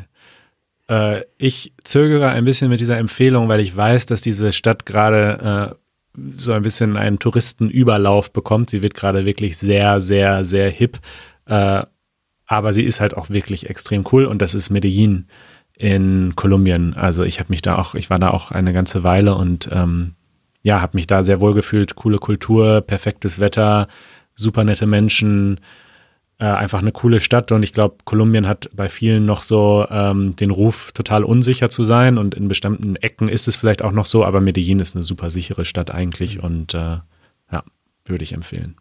Äh, 0.88 1.24
ich 1.38 1.74
zögere 1.84 2.30
ein 2.30 2.46
bisschen 2.46 2.70
mit 2.70 2.82
dieser 2.82 2.98
Empfehlung, 2.98 3.50
weil 3.50 3.60
ich 3.60 3.76
weiß, 3.76 4.06
dass 4.06 4.22
diese 4.22 4.52
Stadt 4.52 4.86
gerade 4.86 5.76
äh, 5.76 6.20
so 6.38 6.54
ein 6.54 6.62
bisschen 6.62 6.96
einen 6.96 7.18
Touristenüberlauf 7.18 8.32
bekommt. 8.32 8.70
Sie 8.70 8.84
wird 8.84 8.94
gerade 8.94 9.26
wirklich 9.26 9.58
sehr, 9.58 10.02
sehr, 10.02 10.46
sehr 10.46 10.70
hip. 10.70 11.00
Äh, 11.46 11.84
aber 12.46 12.74
sie 12.74 12.84
ist 12.84 13.00
halt 13.02 13.16
auch 13.16 13.30
wirklich 13.30 13.70
extrem 13.70 14.04
cool 14.12 14.26
und 14.26 14.42
das 14.42 14.54
ist 14.56 14.70
Medellin 14.70 15.28
in 15.80 16.36
Kolumbien. 16.36 16.94
Also 16.94 17.24
ich 17.24 17.40
habe 17.40 17.52
mich 17.52 17.62
da 17.62 17.78
auch, 17.78 17.96
ich 17.96 18.10
war 18.10 18.20
da 18.20 18.32
auch 18.32 18.52
eine 18.52 18.74
ganze 18.74 19.04
Weile 19.04 19.34
und 19.36 19.70
ähm, 19.72 20.14
ja, 20.62 20.82
habe 20.82 20.98
mich 20.98 21.08
da 21.08 21.24
sehr 21.24 21.40
wohl 21.40 21.54
gefühlt. 21.54 21.96
Coole 21.96 22.18
Kultur, 22.18 22.82
perfektes 22.82 23.40
Wetter, 23.40 23.88
super 24.36 24.66
nette 24.66 24.86
Menschen, 24.86 25.62
äh, 26.38 26.44
einfach 26.44 26.82
eine 26.82 26.92
coole 26.92 27.22
Stadt 27.22 27.54
und 27.54 27.64
ich 27.64 27.72
glaube, 27.72 27.96
Kolumbien 28.04 28.46
hat 28.46 28.70
bei 28.76 28.90
vielen 28.90 29.26
noch 29.26 29.42
so 29.42 29.88
ähm, 29.90 30.36
den 30.36 30.52
Ruf, 30.52 30.92
total 30.92 31.24
unsicher 31.24 31.70
zu 31.70 31.86
sein 31.86 32.18
und 32.18 32.36
in 32.36 32.50
bestimmten 32.50 32.98
Ecken 32.98 33.30
ist 33.30 33.48
es 33.48 33.56
vielleicht 33.56 33.82
auch 33.82 33.94
noch 33.94 34.06
so, 34.06 34.26
aber 34.26 34.42
Medellin 34.42 34.82
ist 34.82 34.98
eine 34.98 35.04
super 35.04 35.30
sichere 35.30 35.64
Stadt 35.64 35.92
eigentlich 35.92 36.44
und 36.44 36.74
äh, 36.74 36.98
ja, 37.52 37.64
würde 38.04 38.24
ich 38.26 38.34
empfehlen. 38.34 38.76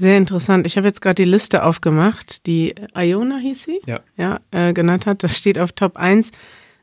Sehr 0.00 0.16
interessant. 0.16 0.64
Ich 0.64 0.76
habe 0.76 0.86
jetzt 0.86 1.02
gerade 1.02 1.16
die 1.16 1.28
Liste 1.28 1.64
aufgemacht, 1.64 2.46
die 2.46 2.72
Iona 2.96 3.38
hieß 3.38 3.64
sie? 3.64 3.80
Ja. 3.84 3.98
Ja, 4.16 4.38
äh, 4.52 4.72
genannt 4.72 5.06
hat. 5.06 5.24
Das 5.24 5.36
steht 5.36 5.58
auf 5.58 5.72
Top 5.72 5.96
1. 5.96 6.30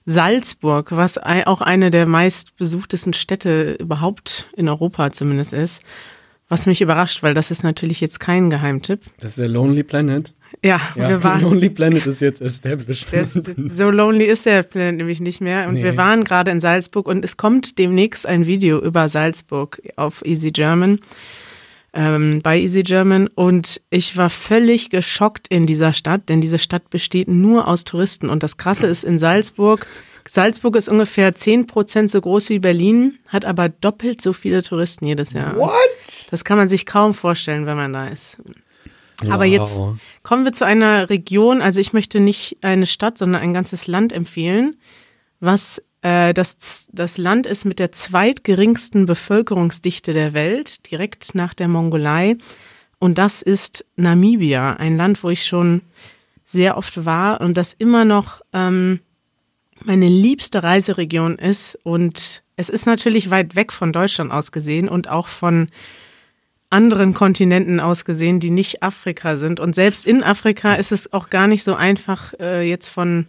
Salzburg, 0.05 0.91
was 0.91 1.18
auch 1.18 1.61
eine 1.61 1.91
der 1.91 2.07
meistbesuchtesten 2.07 3.13
Städte 3.13 3.78
überhaupt 3.80 4.49
in 4.57 4.68
Europa 4.68 5.11
zumindest 5.11 5.53
ist. 5.53 5.82
Was 6.49 6.66
mich 6.68 6.82
überrascht, 6.82 7.24
weil 7.24 7.34
das 7.34 7.51
ist 7.51 7.63
natürlich 7.63 8.01
jetzt 8.01 8.20
kein 8.20 8.49
Geheimtipp. 8.49 8.99
Das 9.20 9.32
ist 9.32 9.39
der 9.39 9.47
Lonely 9.47 9.84
Planet. 9.84 10.34
Ja, 10.63 10.80
Ja, 10.95 11.09
wir 11.09 11.24
waren. 11.24 11.41
Lonely 11.41 11.70
Planet 11.70 12.05
ist 12.05 12.20
jetzt 12.20 12.41
established. 12.41 13.11
Der 13.13 13.22
ist, 13.22 13.34
so 13.34 13.89
lonely 13.89 14.26
ist 14.26 14.45
der 14.45 14.61
Planet 14.63 14.97
nämlich 14.97 15.22
nicht 15.22 15.39
mehr. 15.39 15.68
Und 15.70 15.76
Nee. 15.76 15.84
wir 15.86 15.95
waren 15.97 16.26
gerade 16.26 16.51
in 16.51 16.59
Salzburg 16.59 17.07
und 17.07 17.24
es 17.26 17.38
kommt 17.38 17.80
demnächst 17.80 18.28
ein 18.28 18.45
Video 18.45 18.80
über 18.80 19.07
Salzburg 19.09 19.82
auf 19.95 20.24
Easy 20.26 20.51
German, 20.51 20.99
ähm, 21.96 22.41
bei 22.43 22.60
Easy 22.60 22.84
German. 22.84 23.28
Und 23.28 23.82
ich 23.89 24.16
war 24.18 24.30
völlig 24.30 24.89
geschockt 24.89 25.48
in 25.48 25.66
dieser 25.66 25.93
Stadt, 25.93 26.30
denn 26.30 26.41
diese 26.41 26.60
Stadt 26.60 26.89
besteht 26.89 27.28
nur 27.28 27.68
aus 27.68 27.84
Touristen. 27.84 28.30
Und 28.30 28.43
das 28.43 28.58
Krasse 28.58 28.86
ist 28.88 29.04
in 29.04 29.18
Salzburg, 29.18 29.88
Salzburg 30.28 30.76
ist 30.76 30.89
ungefähr 30.89 31.36
10 31.36 31.68
Prozent 31.68 32.10
so 32.10 32.20
groß 32.20 32.50
wie 32.50 32.60
Berlin, 32.60 33.20
hat 33.28 33.46
aber 33.46 33.70
doppelt 33.70 34.22
so 34.22 34.34
viele 34.34 34.64
Touristen 34.64 35.06
jedes 35.06 35.34
Jahr. 35.34 35.56
What? 35.56 35.72
Das 36.32 36.43
kann 36.43 36.58
man 36.58 36.68
sich 36.68 36.86
kaum 36.86 37.14
vorstellen, 37.14 37.66
wenn 37.68 37.78
man 37.78 37.93
da 37.93 38.08
ist. 38.08 38.38
Aber 39.30 39.46
Wow. 39.46 39.52
jetzt 39.52 39.82
kommen 40.24 40.43
wir 40.43 40.52
zu 40.52 40.66
einer 40.66 41.10
Region, 41.10 41.62
also 41.62 41.80
ich 41.80 41.93
möchte 41.93 42.20
nicht 42.20 42.58
eine 42.62 42.86
Stadt, 42.86 43.18
sondern 43.18 43.41
ein 43.41 43.54
ganzes 43.54 43.88
Land 43.88 44.12
empfehlen, 44.14 44.78
was 45.39 45.82
das, 46.06 46.88
das 46.91 47.18
Land 47.18 47.47
ist 47.47 47.66
mit 47.66 47.80
der 47.80 47.91
zweitgeringsten 47.91 49.08
Bevölkerungsdichte 49.08 50.14
der 50.14 50.34
Welt, 50.34 50.91
direkt 50.91 51.34
nach 51.34 51.56
der 51.56 51.68
Mongolei. 51.68 52.38
Und 52.99 53.18
das 53.18 53.41
ist 53.41 53.86
Namibia, 53.95 54.74
ein 54.74 54.97
Land, 54.97 55.24
wo 55.24 55.32
ich 55.32 55.45
schon 55.45 55.82
sehr 56.43 56.78
oft 56.78 57.06
war 57.06 57.41
und 57.41 57.58
das 57.58 57.74
immer 57.74 58.06
noch 58.06 58.41
ähm, 58.53 58.99
meine 59.84 60.08
liebste 60.08 60.62
Reiseregion 60.62 61.39
ist. 61.39 61.80
Und 61.82 62.43
es 62.56 62.70
ist 62.70 62.86
natürlich 62.86 63.32
weit 63.32 63.56
weg 63.56 63.74
von 63.74 63.91
Deutschland 63.91 64.32
aus 64.32 64.51
gesehen 64.51 64.88
und 64.88 65.10
auch 65.10 65.28
von 65.28 65.70
anderen 66.70 67.16
Kontinenten 67.16 67.80
aus 67.80 68.06
gesehen, 68.06 68.39
die 68.39 68.51
nicht 68.51 68.84
Afrika 68.84 69.38
sind. 69.38 69.60
Und 69.60 69.74
selbst 69.74 70.06
in 70.06 70.24
Afrika 70.24 70.76
ist 70.76 70.91
es 70.91 71.12
auch 71.14 71.32
gar 71.32 71.47
nicht 71.47 71.64
so 71.64 71.74
einfach, 71.74 72.34
äh, 72.39 72.70
jetzt 72.70 72.89
von, 72.89 73.26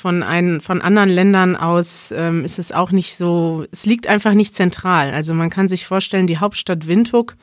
von, 0.00 0.22
ein, 0.22 0.62
von 0.62 0.80
anderen 0.80 1.10
Ländern 1.10 1.56
aus 1.56 2.12
ähm, 2.16 2.44
ist 2.44 2.58
es 2.58 2.72
auch 2.72 2.90
nicht 2.90 3.16
so, 3.16 3.66
es 3.70 3.84
liegt 3.84 4.06
einfach 4.06 4.32
nicht 4.32 4.54
zentral. 4.54 5.12
Also 5.12 5.34
man 5.34 5.50
kann 5.50 5.68
sich 5.68 5.86
vorstellen, 5.86 6.26
die 6.26 6.38
Hauptstadt 6.38 6.86
Windhoek 6.86 7.36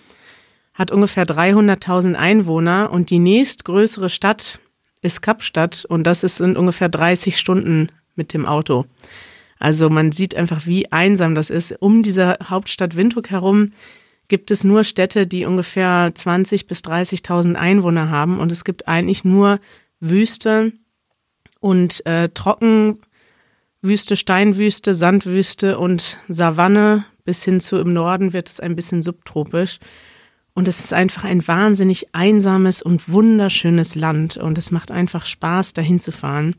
hat 0.74 0.92
ungefähr 0.92 1.26
300.000 1.26 2.16
Einwohner 2.16 2.90
und 2.92 3.12
die 3.12 3.20
nächstgrößere 3.20 4.10
Stadt 4.10 4.60
ist 5.04 5.22
Kapstadt 5.22 5.86
und 5.88 6.06
das 6.06 6.24
ist 6.24 6.42
in 6.42 6.58
ungefähr 6.58 6.90
30 6.90 7.38
Stunden 7.38 7.90
mit 8.16 8.34
dem 8.34 8.48
Auto. 8.48 8.86
Also 9.60 9.92
man 9.92 10.12
sieht 10.12 10.36
einfach, 10.36 10.66
wie 10.66 10.92
einsam 10.92 11.36
das 11.36 11.52
ist. 11.52 11.76
Um 11.80 12.02
diese 12.02 12.38
Hauptstadt 12.44 12.96
Windhoek 12.96 13.30
herum 13.30 13.72
gibt 14.30 14.50
es 14.50 14.64
nur 14.64 14.84
Städte, 14.84 15.28
die 15.28 15.46
ungefähr 15.46 16.12
20 16.14 16.66
bis 16.66 16.82
30.000 16.82 17.54
Einwohner 17.54 18.10
haben 18.10 18.40
und 18.40 18.52
es 18.52 18.64
gibt 18.64 18.88
eigentlich 18.88 19.24
nur 19.24 19.60
Wüste 20.00 20.74
und 21.60 22.06
äh, 22.06 22.30
Trockenwüste, 22.30 24.16
Steinwüste, 24.16 24.96
Sandwüste 24.96 25.80
und 25.80 26.20
Savanne. 26.28 27.06
Bis 27.24 27.44
hin 27.44 27.60
zu 27.60 27.78
im 27.78 27.92
Norden 27.92 28.32
wird 28.32 28.50
es 28.50 28.60
ein 28.60 28.76
bisschen 28.76 29.04
subtropisch. 29.04 29.80
Und 30.54 30.68
es 30.68 30.80
ist 30.80 30.94
einfach 30.94 31.24
ein 31.24 31.48
wahnsinnig 31.48 32.16
einsames 32.16 32.82
und 32.82 33.10
wunderschönes 33.10 33.94
Land 33.94 34.38
und 34.38 34.58
es 34.58 34.72
macht 34.72 34.90
einfach 34.90 35.26
Spaß, 35.26 35.74
dahin 35.74 36.00
zu 36.00 36.12
fahren. 36.12 36.56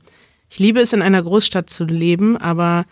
Ich 0.49 0.61
liebe 0.61 0.79
es, 0.79 0.93
in 0.93 1.03
einer 1.03 1.23
Großstadt 1.23 1.69
zu 1.69 1.85
leben, 1.85 2.37
aber 2.37 2.85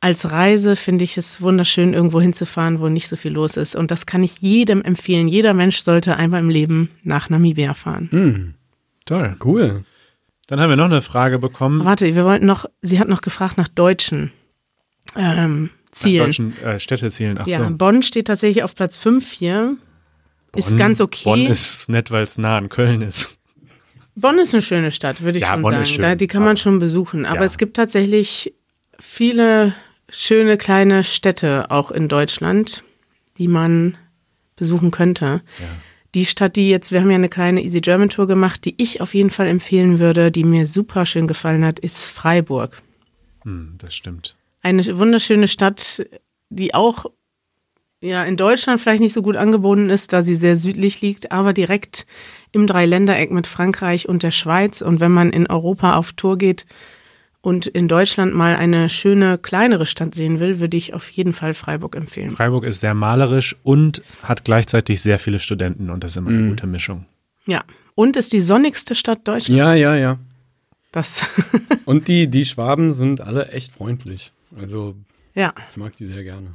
als 0.00 0.30
Reise 0.30 0.76
finde 0.76 1.04
ich 1.04 1.16
es 1.18 1.40
wunderschön, 1.40 1.92
irgendwo 1.92 2.20
hinzufahren, 2.20 2.80
wo 2.80 2.88
nicht 2.88 3.08
so 3.08 3.16
viel 3.16 3.32
los 3.32 3.56
ist. 3.56 3.74
Und 3.74 3.90
das 3.90 4.06
kann 4.06 4.22
ich 4.22 4.40
jedem 4.40 4.82
empfehlen. 4.82 5.28
Jeder 5.28 5.54
Mensch 5.54 5.78
sollte 5.80 6.16
einmal 6.16 6.40
im 6.40 6.50
Leben 6.50 6.90
nach 7.02 7.30
Namibia 7.30 7.74
fahren. 7.74 8.08
Hm, 8.10 8.54
Toll. 9.06 9.36
cool. 9.44 9.84
Dann 10.48 10.60
haben 10.60 10.70
wir 10.70 10.76
noch 10.76 10.86
eine 10.86 11.02
Frage 11.02 11.38
bekommen. 11.38 11.84
Warte, 11.84 12.12
wir 12.14 12.24
wollten 12.24 12.46
noch, 12.46 12.64
sie 12.82 12.98
hat 12.98 13.06
noch 13.08 13.20
gefragt 13.20 13.56
nach 13.58 13.68
deutschen 13.68 14.32
ähm, 15.14 15.64
Nach 15.64 15.92
Zielen. 15.92 16.26
deutschen 16.26 16.58
äh, 16.62 16.80
Städtezielen. 16.80 17.38
Ach 17.40 17.46
ja, 17.46 17.58
so. 17.66 17.74
Bonn 17.76 18.02
steht 18.02 18.26
tatsächlich 18.26 18.62
auf 18.64 18.74
Platz 18.74 18.96
5 18.96 19.30
hier. 19.30 19.76
ist 20.56 20.70
Bonn- 20.70 20.78
ganz 20.78 21.00
okay. 21.00 21.24
Bonn 21.24 21.46
ist 21.46 21.88
nett, 21.88 22.10
weil 22.10 22.22
es 22.22 22.38
nah 22.38 22.56
an 22.58 22.68
Köln 22.68 23.02
ist. 23.02 23.36
Bonn 24.16 24.38
ist 24.38 24.52
eine 24.52 24.62
schöne 24.62 24.90
Stadt, 24.90 25.22
würde 25.22 25.38
ich 25.38 25.42
Ja, 25.44 25.52
schon 25.52 25.62
Bonn 25.62 25.72
sagen. 25.72 25.82
ist 25.84 25.90
schön, 25.90 26.02
Da, 26.02 26.14
die 26.16 26.26
kann 26.26 26.42
man 26.42 26.56
schon 26.56 26.78
besuchen. 26.80 27.24
Aber 27.26 27.40
Ja. 27.40 27.44
es 27.44 27.56
gibt 27.58 27.76
tatsächlich 27.76 28.52
viele 28.98 29.74
schöne 30.08 30.56
kleine 30.56 31.04
Städte 31.04 31.70
auch 31.70 31.90
in 31.90 32.08
Deutschland, 32.08 32.82
die 33.36 33.48
man 33.48 33.96
besuchen 34.56 34.90
könnte. 34.90 35.42
Die 36.14 36.24
Stadt, 36.24 36.56
die 36.56 36.70
jetzt, 36.70 36.90
wir 36.90 37.00
haben 37.00 37.10
ja 37.10 37.16
eine 37.16 37.28
kleine 37.28 37.62
Easy 37.62 37.80
German 37.80 38.08
Tour 38.08 38.26
gemacht, 38.26 38.64
die 38.64 38.74
ich 38.78 39.00
auf 39.00 39.14
jeden 39.14 39.30
Fall 39.30 39.46
empfehlen 39.46 39.98
würde, 39.98 40.30
die 40.30 40.44
mir 40.44 40.66
super 40.66 41.04
schön 41.04 41.26
gefallen 41.26 41.64
hat, 41.64 41.78
ist 41.78 42.04
Freiburg. 42.04 42.82
Hm, 43.42 43.74
das 43.78 43.94
stimmt. 43.94 44.36
Eine 44.62 44.98
wunderschöne 44.98 45.48
Stadt, 45.48 46.06
die 46.48 46.74
auch 46.74 47.06
ja 48.00 48.24
in 48.24 48.36
Deutschland 48.36 48.80
vielleicht 48.80 49.00
nicht 49.00 49.12
so 49.12 49.22
gut 49.22 49.36
angebunden 49.36 49.90
ist, 49.90 50.12
da 50.12 50.22
sie 50.22 50.34
sehr 50.34 50.56
südlich 50.56 51.00
liegt, 51.00 51.32
aber 51.32 51.52
direkt 51.52 52.06
im 52.52 52.66
Dreiländereck 52.66 53.30
mit 53.30 53.46
Frankreich 53.46 54.08
und 54.08 54.22
der 54.22 54.30
Schweiz. 54.30 54.80
Und 54.80 55.00
wenn 55.00 55.12
man 55.12 55.30
in 55.30 55.46
Europa 55.46 55.96
auf 55.96 56.12
Tour 56.12 56.38
geht 56.38 56.64
und 57.40 57.66
in 57.66 57.88
Deutschland 57.88 58.34
mal 58.34 58.56
eine 58.56 58.88
schöne, 58.90 59.38
kleinere 59.38 59.86
Stadt 59.86 60.14
sehen 60.14 60.40
will, 60.40 60.60
würde 60.60 60.76
ich 60.76 60.92
auf 60.94 61.08
jeden 61.10 61.32
Fall 61.32 61.54
Freiburg 61.54 61.94
empfehlen. 61.96 62.30
Freiburg 62.30 62.64
ist 62.64 62.80
sehr 62.80 62.94
malerisch 62.94 63.56
und 63.62 64.02
hat 64.22 64.44
gleichzeitig 64.44 65.00
sehr 65.00 65.18
viele 65.18 65.38
Studenten 65.38 65.90
und 65.90 66.02
das 66.04 66.12
ist 66.12 66.16
immer 66.16 66.30
eine 66.30 66.38
Mhm. 66.40 66.48
gute 66.50 66.66
Mischung. 66.66 67.06
Ja. 67.46 67.62
Und 67.94 68.16
ist 68.16 68.32
die 68.32 68.40
sonnigste 68.40 68.94
Stadt 68.94 69.26
Deutschlands. 69.26 69.48
Ja, 69.58 69.74
ja, 69.74 69.94
ja. 69.96 70.18
Das, 70.92 71.26
Und 71.84 72.08
die, 72.08 72.28
die 72.28 72.44
Schwaben 72.44 72.92
sind 72.92 73.20
alle 73.20 73.48
echt 73.48 73.72
freundlich. 73.72 74.32
Also 74.58 74.94
ja. 75.34 75.52
ich 75.70 75.76
mag 75.76 75.96
die 75.96 76.06
sehr 76.06 76.22
gerne. 76.22 76.54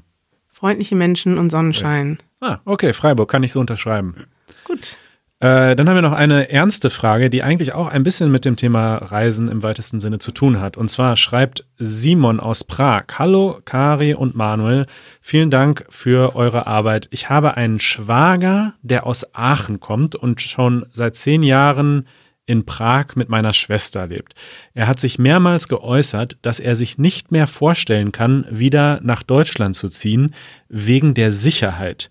Freundliche 0.52 0.96
Menschen 0.96 1.38
und 1.38 1.50
Sonnenschein. 1.50 2.18
Ah, 2.40 2.60
okay, 2.66 2.94
Freiburg 2.94 3.30
kann 3.30 3.44
ich 3.44 3.52
so 3.52 3.60
unterschreiben. 3.60 4.16
Gut. 4.64 4.98
Äh, 5.44 5.76
dann 5.76 5.90
haben 5.90 5.98
wir 5.98 6.02
noch 6.02 6.14
eine 6.14 6.50
ernste 6.50 6.90
Frage, 6.90 7.30
die 7.30 7.44
eigentlich 7.44 7.74
auch 7.74 7.90
ein 7.90 8.04
bisschen 8.04 8.32
mit 8.32 8.46
dem 8.46 8.56
Thema 8.56 8.96
Reisen 8.96 9.50
im 9.50 9.62
weitesten 9.62 10.00
Sinne 10.00 10.20
zu 10.20 10.32
tun 10.32 10.62
hat. 10.62 10.78
Und 10.78 10.88
zwar 10.88 11.18
schreibt 11.18 11.66
Simon 11.78 12.40
aus 12.40 12.64
Prag. 12.64 13.04
Hallo, 13.20 13.60
Kari 13.66 14.14
und 14.14 14.36
Manuel. 14.36 14.86
Vielen 15.20 15.50
Dank 15.50 15.84
für 15.90 16.38
eure 16.38 16.66
Arbeit. 16.66 17.10
Ich 17.12 17.30
habe 17.30 17.58
einen 17.58 17.82
Schwager, 17.82 18.76
der 18.84 19.06
aus 19.06 19.36
Aachen 19.36 19.82
kommt 19.82 20.16
und 20.16 20.40
schon 20.40 20.86
seit 20.94 21.18
zehn 21.18 21.44
Jahren 21.44 22.08
in 22.46 22.66
Prag 22.66 23.16
mit 23.16 23.28
meiner 23.28 23.52
Schwester 23.52 24.08
lebt. 24.08 24.36
Er 24.74 24.88
hat 24.88 25.02
sich 25.02 25.20
mehrmals 25.20 25.68
geäußert, 25.68 26.38
dass 26.42 26.62
er 26.62 26.76
sich 26.76 26.98
nicht 26.98 27.34
mehr 27.34 27.48
vorstellen 27.48 28.14
kann, 28.14 28.46
wieder 28.50 29.02
nach 29.04 29.24
Deutschland 29.24 29.76
zu 29.76 29.90
ziehen, 29.90 30.34
wegen 30.70 31.14
der 31.14 31.34
Sicherheit 31.34 32.10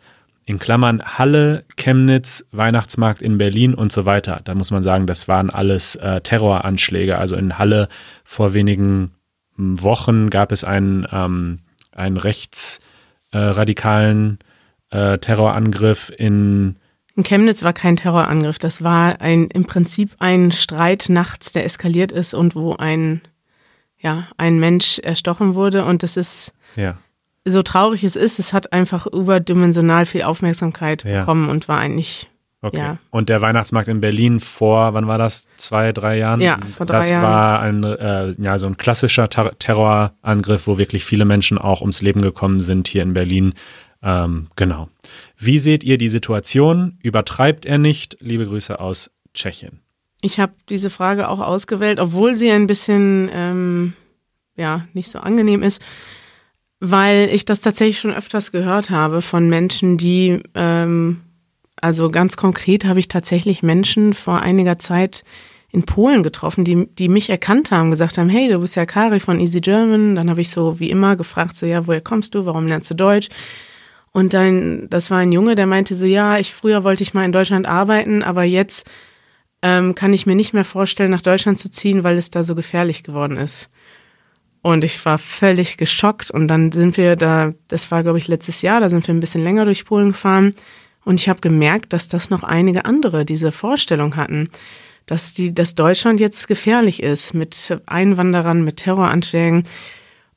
in 0.52 0.58
Klammern 0.58 1.02
Halle, 1.02 1.64
Chemnitz, 1.76 2.44
Weihnachtsmarkt 2.52 3.22
in 3.22 3.38
Berlin 3.38 3.72
und 3.74 3.90
so 3.90 4.04
weiter. 4.04 4.42
Da 4.44 4.54
muss 4.54 4.70
man 4.70 4.82
sagen, 4.82 5.06
das 5.06 5.26
waren 5.26 5.48
alles 5.48 5.96
äh, 5.96 6.20
Terroranschläge. 6.20 7.16
Also 7.16 7.36
in 7.36 7.56
Halle 7.58 7.88
vor 8.22 8.52
wenigen 8.52 9.12
m, 9.58 9.82
Wochen 9.82 10.28
gab 10.28 10.52
es 10.52 10.62
einen, 10.62 11.06
ähm, 11.10 11.60
einen 11.96 12.18
rechtsradikalen 12.18 14.40
äh, 14.90 15.16
Terrorangriff 15.18 16.12
in 16.16 16.76
In 17.16 17.22
Chemnitz 17.22 17.62
war 17.62 17.72
kein 17.72 17.96
Terrorangriff. 17.96 18.58
Das 18.58 18.84
war 18.84 19.22
ein, 19.22 19.46
im 19.46 19.64
Prinzip 19.64 20.10
ein 20.18 20.52
Streit 20.52 21.06
nachts, 21.08 21.52
der 21.52 21.64
eskaliert 21.64 22.12
ist 22.12 22.34
und 22.34 22.54
wo 22.54 22.76
ein, 22.76 23.22
ja, 23.98 24.28
ein 24.36 24.60
Mensch 24.60 24.98
erstochen 24.98 25.54
wurde. 25.54 25.86
Und 25.86 26.02
das 26.02 26.18
ist, 26.18 26.52
ja, 26.76 26.98
so 27.44 27.62
traurig 27.62 28.04
es 28.04 28.16
ist, 28.16 28.38
es 28.38 28.52
hat 28.52 28.72
einfach 28.72 29.06
überdimensional 29.06 30.06
viel 30.06 30.22
Aufmerksamkeit 30.22 31.04
Ja. 31.04 31.20
bekommen 31.20 31.48
und 31.48 31.68
war 31.68 31.78
eigentlich, 31.78 32.30
okay. 32.60 32.78
Ja. 32.78 32.98
Und 33.10 33.28
der 33.28 33.40
Weihnachtsmarkt 33.40 33.88
in 33.88 34.00
Berlin 34.00 34.38
vor, 34.40 34.94
wann 34.94 35.06
war 35.08 35.18
das? 35.18 35.48
Zwei, 35.56 35.92
drei 35.92 36.18
Jahren? 36.18 36.40
ja, 36.40 36.58
vor 36.76 36.86
drei 36.86 36.98
Das 36.98 37.10
Jahren. 37.10 37.22
war 37.24 37.60
ein, 37.60 37.82
äh, 37.84 38.30
ja, 38.40 38.58
so 38.58 38.66
ein 38.68 38.76
klassischer 38.76 39.28
Ter 39.28 39.58
Terrorangriff, 39.58 40.66
wo 40.66 40.78
wirklich 40.78 41.04
viele 41.04 41.24
Menschen 41.24 41.58
auch 41.58 41.80
ums 41.80 42.00
Leben 42.02 42.22
gekommen 42.22 42.60
sind 42.60 42.86
hier 42.88 43.02
in 43.02 43.12
Berlin. 43.12 43.54
Ähm, 44.04 44.48
genau. 44.56 44.88
Wie 45.38 45.58
seht 45.58 45.84
ihr 45.84 45.98
die 45.98 46.08
Situation? 46.08 46.98
Übertreibt 47.02 47.66
er 47.66 47.78
nicht? 47.78 48.16
Liebe 48.20 48.46
Grüße 48.46 48.78
aus 48.80 49.10
Tschechien. 49.34 49.80
Ich 50.20 50.38
habe 50.38 50.52
diese 50.68 50.90
Frage 50.90 51.28
auch 51.28 51.40
ausgewählt, 51.40 51.98
obwohl 51.98 52.36
sie 52.36 52.50
ein 52.50 52.66
bisschen 52.68 53.28
ähm, 53.32 53.92
ja 54.56 54.86
nicht 54.92 55.10
so 55.10 55.18
angenehm 55.18 55.62
ist, 55.64 55.80
weil 56.84 57.28
ich 57.32 57.44
das 57.44 57.60
tatsächlich 57.60 58.00
schon 58.00 58.12
öfters 58.12 58.50
gehört 58.50 58.90
habe 58.90 59.22
von 59.22 59.48
Menschen, 59.48 59.98
die 59.98 60.42
ähm, 60.56 61.20
also 61.80 62.10
ganz 62.10 62.36
konkret 62.36 62.84
habe 62.84 62.98
ich 62.98 63.06
tatsächlich 63.06 63.62
Menschen 63.62 64.12
vor 64.14 64.40
einiger 64.40 64.80
Zeit 64.80 65.22
in 65.70 65.84
Polen 65.84 66.24
getroffen, 66.24 66.64
die, 66.64 66.88
die 66.98 67.08
mich 67.08 67.30
erkannt 67.30 67.70
haben, 67.70 67.90
gesagt 67.90 68.18
haben, 68.18 68.28
hey, 68.28 68.48
du 68.48 68.58
bist 68.58 68.74
ja 68.74 68.84
Kari 68.84 69.20
von 69.20 69.38
Easy 69.38 69.60
German. 69.60 70.16
Dann 70.16 70.28
habe 70.28 70.40
ich 70.40 70.50
so 70.50 70.80
wie 70.80 70.90
immer 70.90 71.14
gefragt, 71.14 71.56
so 71.56 71.66
ja, 71.66 71.86
woher 71.86 72.00
kommst 72.00 72.34
du, 72.34 72.46
warum 72.46 72.66
lernst 72.66 72.90
du 72.90 72.94
Deutsch? 72.94 73.28
Und 74.10 74.34
dann, 74.34 74.88
das 74.90 75.08
war 75.08 75.18
ein 75.18 75.30
Junge, 75.30 75.54
der 75.54 75.68
meinte 75.68 75.94
so, 75.94 76.04
ja, 76.04 76.36
ich 76.38 76.52
früher 76.52 76.82
wollte 76.82 77.04
ich 77.04 77.14
mal 77.14 77.24
in 77.24 77.32
Deutschland 77.32 77.64
arbeiten, 77.64 78.24
aber 78.24 78.42
jetzt 78.42 78.90
ähm, 79.62 79.94
kann 79.94 80.12
ich 80.12 80.26
mir 80.26 80.34
nicht 80.34 80.52
mehr 80.52 80.64
vorstellen, 80.64 81.12
nach 81.12 81.22
Deutschland 81.22 81.60
zu 81.60 81.70
ziehen, 81.70 82.02
weil 82.02 82.18
es 82.18 82.30
da 82.30 82.42
so 82.42 82.56
gefährlich 82.56 83.04
geworden 83.04 83.36
ist. 83.36 83.70
Und 84.62 84.84
ich 84.84 85.04
war 85.04 85.18
völlig 85.18 85.76
geschockt. 85.76 86.30
Und 86.30 86.48
dann 86.48 86.70
sind 86.70 86.96
wir 86.96 87.16
da, 87.16 87.52
das 87.68 87.90
war, 87.90 88.02
glaube 88.02 88.18
ich, 88.18 88.28
letztes 88.28 88.62
Jahr, 88.62 88.80
da 88.80 88.88
sind 88.88 89.06
wir 89.06 89.14
ein 89.14 89.20
bisschen 89.20 89.42
länger 89.42 89.64
durch 89.64 89.84
Polen 89.84 90.10
gefahren. 90.10 90.54
Und 91.04 91.20
ich 91.20 91.28
habe 91.28 91.40
gemerkt, 91.40 91.92
dass 91.92 92.08
das 92.08 92.30
noch 92.30 92.44
einige 92.44 92.84
andere 92.84 93.24
diese 93.24 93.50
Vorstellung 93.50 94.14
hatten, 94.14 94.50
dass 95.06 95.34
die, 95.34 95.52
dass 95.52 95.74
Deutschland 95.74 96.20
jetzt 96.20 96.46
gefährlich 96.46 97.02
ist 97.02 97.34
mit 97.34 97.76
Einwanderern, 97.86 98.62
mit 98.62 98.76
Terroranschlägen. 98.76 99.64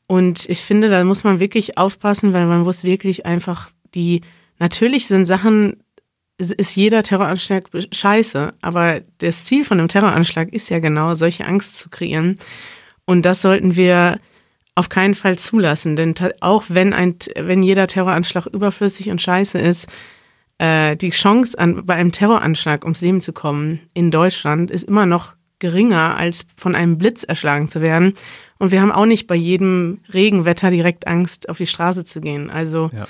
Und 0.08 0.50
ich 0.50 0.62
finde, 0.62 0.90
da 0.90 1.04
muss 1.04 1.24
man 1.24 1.40
wirklich 1.40 1.78
aufpassen, 1.78 2.34
weil 2.34 2.48
man 2.48 2.62
muss 2.62 2.84
wirklich 2.84 3.28
einfach 3.28 3.70
die, 3.94 4.22
natürlich 4.58 5.08
sind 5.08 5.26
Sachen, 5.26 5.78
ist 6.38 6.76
jeder 6.76 7.02
Terroranschlag 7.04 7.66
scheiße, 7.92 8.54
aber 8.62 9.02
das 9.20 9.46
Ziel 9.46 9.64
von 9.64 9.80
einem 9.80 9.88
Terroranschlag 9.88 10.52
ist 10.52 10.70
ja 10.70 10.80
genau, 10.80 11.14
solche 11.16 11.46
Angst 11.46 11.78
zu 11.78 11.90
kreieren. 11.90 12.40
Und 13.06 13.26
das 13.26 13.42
sollten 13.42 13.76
wir 13.76 14.20
auf 14.76 14.90
keinen 14.90 15.16
Fall 15.16 15.38
zulassen, 15.38 15.96
denn 15.96 16.14
auch 16.42 16.66
wenn 16.68 16.94
ein, 16.94 17.16
wenn 17.38 17.64
jeder 17.64 17.88
Terroranschlag 17.88 18.46
überflüssig 18.48 19.10
und 19.10 19.22
scheiße 19.22 19.58
ist, 19.58 19.88
äh, 20.58 20.98
die 20.98 21.12
Chance 21.12 21.58
an, 21.58 21.86
bei 21.86 21.96
einem 21.96 22.12
Terroranschlag 22.12 22.84
ums 22.84 23.02
Leben 23.02 23.22
zu 23.22 23.32
kommen 23.32 23.80
in 23.94 24.12
Deutschland 24.12 24.72
ist 24.72 24.84
immer 24.84 25.06
noch 25.06 25.34
geringer, 25.60 26.18
als 26.18 26.46
von 26.58 26.76
einem 26.76 26.98
Blitz 26.98 27.24
erschlagen 27.24 27.68
zu 27.70 27.80
werden. 27.80 28.14
Und 28.60 28.72
wir 28.72 28.82
haben 28.82 28.92
auch 28.92 29.06
nicht 29.06 29.28
bei 29.28 29.36
jedem 29.36 30.00
Regenwetter 30.14 30.70
direkt 30.70 31.08
Angst, 31.08 31.48
auf 31.50 31.58
die 31.58 31.68
Straße 31.68 32.04
zu 32.04 32.20
gehen. 32.20 32.50
Also 32.50 32.90
Ja. 32.94 33.08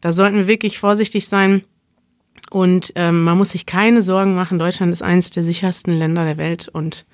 da 0.00 0.12
sollten 0.12 0.36
wir 0.36 0.46
wirklich 0.46 0.78
vorsichtig 0.78 1.26
sein. 1.26 1.64
Und 2.50 2.92
ähm, 2.96 3.24
man 3.24 3.38
muss 3.38 3.50
sich 3.50 3.66
keine 3.66 4.02
Sorgen 4.02 4.34
machen. 4.34 4.58
Deutschland 4.58 4.92
ist 4.92 5.02
eines 5.02 5.30
der 5.30 5.42
sichersten 5.42 5.96
Länder 5.98 6.24
der 6.24 6.36
Welt 6.36 6.68
und 6.68 7.06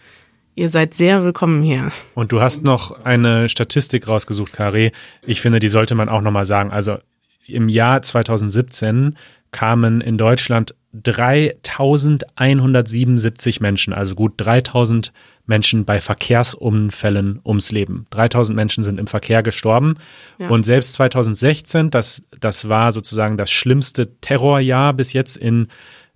ihr 0.58 0.68
seid 0.68 0.92
sehr 0.94 1.24
willkommen 1.24 1.62
hier. 1.62 1.88
Und 2.14 2.32
du 2.32 2.40
hast 2.40 2.64
noch 2.64 3.04
eine 3.04 3.48
Statistik 3.48 4.08
rausgesucht, 4.08 4.52
Kari. 4.52 4.90
Ich 5.22 5.40
finde, 5.40 5.60
die 5.60 5.68
sollte 5.68 5.94
man 5.94 6.08
auch 6.08 6.20
nochmal 6.20 6.46
sagen. 6.46 6.72
Also 6.72 6.98
im 7.46 7.68
Jahr 7.68 8.02
2017 8.02 9.16
kamen 9.52 10.00
in 10.00 10.18
Deutschland 10.18 10.74
3177 10.92 13.60
Menschen, 13.60 13.92
also 13.92 14.14
gut 14.14 14.32
3000 14.36 15.12
Menschen 15.46 15.84
bei 15.84 16.00
Verkehrsunfällen 16.00 17.40
ums 17.44 17.70
Leben. 17.70 18.06
3000 18.10 18.56
Menschen 18.56 18.82
sind 18.84 19.00
im 19.00 19.06
Verkehr 19.06 19.42
gestorben. 19.42 19.96
Ja. 20.38 20.48
Und 20.48 20.64
selbst 20.64 20.92
2016, 20.94 21.90
das, 21.90 22.22
das 22.38 22.68
war 22.68 22.92
sozusagen 22.92 23.38
das 23.38 23.50
schlimmste 23.50 24.20
Terrorjahr 24.20 24.92
bis 24.92 25.14
jetzt 25.14 25.38
in, 25.38 25.68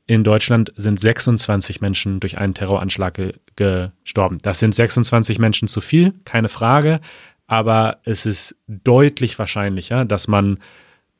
in 0.07 0.25
Deutschland, 0.25 0.73
sind 0.77 0.99
26 0.99 1.81
Menschen 1.81 2.21
durch 2.21 2.39
einen 2.39 2.55
Terroranschlag 2.55 3.15
ge 3.15 3.35
gestorben. 3.55 4.39
Das 4.43 4.61
sind 4.61 4.75
26 4.75 5.39
Menschen 5.39 5.69
zu 5.69 5.81
viel, 5.81 6.15
keine 6.25 6.49
Frage. 6.49 7.01
Aber 7.47 7.99
es 8.05 8.25
ist 8.25 8.57
deutlich 8.67 9.39
wahrscheinlicher, 9.39 10.05
dass 10.05 10.27
man 10.27 10.59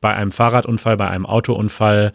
bei 0.01 0.15
einem 0.15 0.33
Fahrradunfall, 0.33 0.97
bei 0.97 1.09
einem 1.09 1.27
Autounfall 1.27 2.13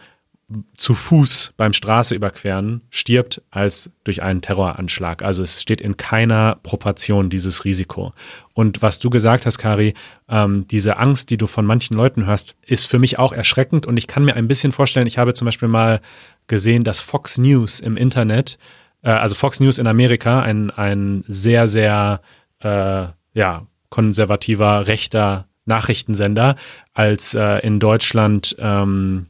zu 0.77 0.95
Fuß 0.95 1.53
beim 1.57 1.73
Straße 1.73 2.15
überqueren 2.15 2.81
stirbt 2.89 3.41
als 3.51 3.91
durch 4.05 4.21
einen 4.21 4.41
Terroranschlag. 4.41 5.21
Also 5.21 5.43
es 5.43 5.61
steht 5.61 5.81
in 5.81 5.97
keiner 5.97 6.57
Proportion 6.63 7.29
dieses 7.29 7.65
Risiko. 7.65 8.13
Und 8.53 8.81
was 8.81 8.99
du 8.99 9.09
gesagt 9.09 9.45
hast, 9.45 9.57
Kari, 9.57 9.93
ähm, 10.29 10.65
diese 10.69 10.97
Angst, 10.97 11.31
die 11.31 11.37
du 11.37 11.47
von 11.47 11.65
manchen 11.65 11.97
Leuten 11.97 12.25
hörst, 12.25 12.55
ist 12.65 12.85
für 12.85 12.97
mich 12.97 13.19
auch 13.19 13.33
erschreckend. 13.33 13.85
Und 13.85 13.97
ich 13.97 14.07
kann 14.07 14.23
mir 14.23 14.35
ein 14.35 14.47
bisschen 14.47 14.71
vorstellen, 14.71 15.07
ich 15.07 15.17
habe 15.17 15.33
zum 15.33 15.45
Beispiel 15.45 15.67
mal 15.67 15.99
gesehen, 16.47 16.83
dass 16.83 17.01
Fox 17.01 17.37
News 17.37 17.79
im 17.79 17.97
Internet, 17.97 18.57
äh, 19.03 19.09
also 19.09 19.35
Fox 19.35 19.59
News 19.59 19.77
in 19.77 19.87
Amerika, 19.87 20.41
ein, 20.41 20.71
ein 20.71 21.23
sehr, 21.27 21.67
sehr 21.67 22.21
äh, 22.59 23.07
ja, 23.33 23.67
konservativer, 23.89 24.87
rechter 24.87 25.47
Nachrichtensender, 25.65 26.55
als 26.93 27.35
äh, 27.35 27.59
in 27.59 27.79
Deutschland 27.79 28.55
ähm, 28.59 29.27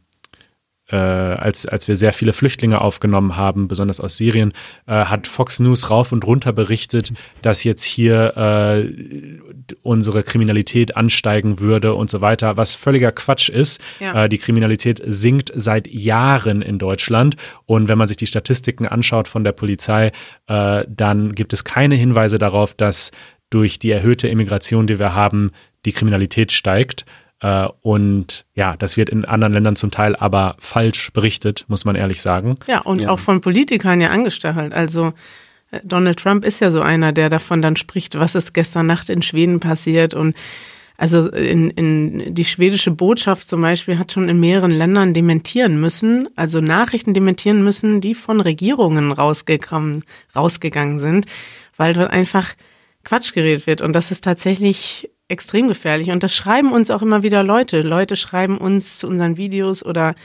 äh, 0.89 0.95
als, 0.95 1.65
als 1.65 1.87
wir 1.87 1.95
sehr 1.95 2.13
viele 2.13 2.33
Flüchtlinge 2.33 2.81
aufgenommen 2.81 3.35
haben, 3.35 3.67
besonders 3.67 3.99
aus 3.99 4.17
Syrien, 4.17 4.53
äh, 4.85 4.93
hat 5.05 5.27
Fox 5.27 5.59
News 5.59 5.89
rauf 5.89 6.11
und 6.11 6.25
runter 6.25 6.53
berichtet, 6.53 7.13
dass 7.41 7.63
jetzt 7.63 7.83
hier 7.83 8.37
äh, 8.37 9.39
unsere 9.81 10.23
Kriminalität 10.23 10.95
ansteigen 10.95 11.59
würde 11.59 11.93
und 11.93 12.09
so 12.09 12.21
weiter, 12.21 12.57
was 12.57 12.75
völliger 12.75 13.11
Quatsch 13.11 13.49
ist. 13.49 13.81
Ja. 13.99 14.25
Äh, 14.25 14.29
die 14.29 14.37
Kriminalität 14.37 15.01
sinkt 15.05 15.51
seit 15.55 15.87
Jahren 15.87 16.61
in 16.61 16.79
Deutschland 16.79 17.35
und 17.65 17.87
wenn 17.87 17.97
man 17.97 18.07
sich 18.07 18.17
die 18.17 18.27
Statistiken 18.27 18.85
anschaut 18.85 19.27
von 19.27 19.43
der 19.43 19.51
Polizei, 19.51 20.11
äh, 20.47 20.85
dann 20.87 21.35
gibt 21.35 21.53
es 21.53 21.63
keine 21.63 21.95
Hinweise 21.95 22.37
darauf, 22.37 22.73
dass 22.73 23.11
durch 23.49 23.79
die 23.79 23.91
erhöhte 23.91 24.27
Immigration, 24.27 24.87
die 24.87 24.99
wir 24.99 25.13
haben, 25.13 25.51
die 25.85 25.93
Kriminalität 25.93 26.51
steigt. 26.51 27.05
Äh, 27.41 27.67
und 27.81 28.45
ja, 28.53 28.75
das 28.77 28.97
wird 28.97 29.09
in 29.09 29.25
anderen 29.25 29.53
Ländern 29.53 29.75
zum 29.75 29.91
Teil 29.91 30.15
aber 30.15 30.55
falsch 30.59 31.11
berichtet, 31.13 31.65
muss 31.67 31.85
man 31.85 31.95
ehrlich 31.95 32.21
sagen. 32.21 32.55
Ja, 32.67 32.79
und 32.81 33.01
Ja. 33.01 33.09
auch 33.09 33.19
von 33.19 33.41
Politikern 33.41 34.01
ja 34.01 34.09
angestachelt. 34.09 34.73
Also 34.73 35.13
Äh, 35.71 35.81
Donald 35.83 36.17
Trump 36.19 36.45
ist 36.45 36.61
ja 36.61 36.71
so 36.71 36.79
einer, 36.81 37.11
der 37.11 37.27
davon 37.29 37.61
dann 37.61 37.75
spricht, 37.75 38.17
was 38.17 38.35
ist 38.35 38.53
gestern 38.53 38.85
Nacht 38.85 39.09
in 39.09 39.21
Schweden 39.21 39.59
passiert 39.59 40.13
und 40.13 40.33
also 40.95 41.29
in, 41.29 41.69
in 41.71 42.33
die 42.33 42.45
schwedische 42.45 42.89
Botschaft 42.89 43.47
zum 43.49 43.61
Beispiel 43.61 43.99
hat 43.99 44.13
schon 44.13 44.29
in 44.29 44.39
mehreren 44.39 44.71
Ländern 44.71 45.13
dementieren 45.13 45.79
müssen, 45.79 46.27
also 46.35 46.59
Nachrichten 46.61 47.13
dementieren 47.13 47.63
müssen, 47.63 48.01
die 48.01 48.15
von 48.15 48.39
Regierungen 48.39 49.11
rausgekommen, 49.11 50.05
rausgegangen 50.35 50.97
sind, 50.99 51.25
weil 51.75 51.93
dort 51.93 52.11
einfach 52.11 52.53
Quatsch 53.03 53.33
geredet 53.33 53.67
wird. 53.67 53.81
Und 53.81 53.93
das 53.93 54.09
ist 54.09 54.23
tatsächlich 54.23 55.09
extrem 55.29 55.67
gefährlich. 55.67 56.11
Und 56.11 56.23
das 56.23 56.35
schreiben 56.35 56.71
uns 56.71 56.89
auch 56.89 57.01
immer 57.01 57.23
wieder 57.23 57.43
Leute. 57.43 57.81
Leute 57.81 58.15
schreiben 58.15 58.57
uns 58.57 58.99
zu 58.99 59.07
unseren 59.07 59.37
Videos 59.37 59.85
oder 59.85 60.15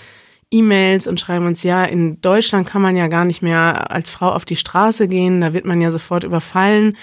E-Mails 0.52 1.06
und 1.06 1.18
schreiben 1.18 1.46
uns, 1.46 1.62
ja, 1.62 1.84
in 1.84 2.20
Deutschland 2.20 2.66
kann 2.66 2.82
man 2.82 2.96
ja 2.96 3.08
gar 3.08 3.24
nicht 3.24 3.42
mehr 3.42 3.90
als 3.90 4.10
Frau 4.10 4.30
auf 4.30 4.44
die 4.44 4.56
Straße 4.56 5.08
gehen, 5.08 5.40
da 5.40 5.54
wird 5.54 5.64
man 5.64 5.80
ja 5.80 5.90
sofort 5.90 6.24
überfallen. 6.24 6.96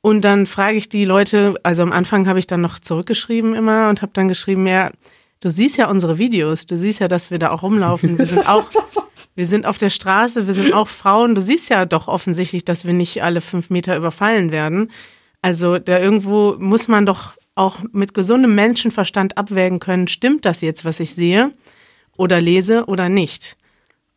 Und 0.00 0.24
dann 0.24 0.46
frage 0.46 0.78
ich 0.78 0.88
die 0.88 1.04
Leute, 1.04 1.56
also 1.62 1.82
am 1.82 1.92
Anfang 1.92 2.26
habe 2.26 2.38
ich 2.38 2.46
dann 2.46 2.60
noch 2.60 2.78
zurückgeschrieben 2.78 3.54
immer 3.54 3.90
und 3.90 4.00
habe 4.00 4.12
dann 4.14 4.28
geschrieben, 4.28 4.66
ja, 4.66 4.90
du 5.40 5.50
siehst 5.50 5.76
ja 5.76 5.88
unsere 5.90 6.18
Videos, 6.18 6.66
du 6.66 6.76
siehst 6.76 7.00
ja, 7.00 7.08
dass 7.08 7.30
wir 7.30 7.38
da 7.38 7.50
auch 7.50 7.62
rumlaufen, 7.62 8.18
wir 8.18 8.26
sind 8.26 8.48
auch, 8.48 8.70
wir 9.34 9.44
sind 9.44 9.66
auf 9.66 9.76
der 9.76 9.90
Straße, 9.90 10.46
wir 10.46 10.54
sind 10.54 10.72
auch 10.72 10.88
Frauen, 10.88 11.34
du 11.34 11.42
siehst 11.42 11.68
ja 11.68 11.84
doch 11.84 12.08
offensichtlich, 12.08 12.64
dass 12.64 12.86
wir 12.86 12.94
nicht 12.94 13.22
alle 13.22 13.40
fünf 13.40 13.70
Meter 13.70 13.96
überfallen 13.96 14.50
werden. 14.50 14.90
Also 15.42 15.78
da 15.78 15.98
irgendwo 15.98 16.56
muss 16.58 16.88
man 16.88 17.06
doch 17.06 17.34
auch 17.54 17.78
mit 17.92 18.14
gesundem 18.14 18.54
Menschenverstand 18.54 19.36
abwägen 19.36 19.80
können, 19.80 20.08
stimmt 20.08 20.44
das 20.44 20.60
jetzt, 20.60 20.84
was 20.84 21.00
ich 21.00 21.14
sehe 21.14 21.52
oder 22.16 22.40
lese 22.40 22.86
oder 22.86 23.08
nicht. 23.08 23.56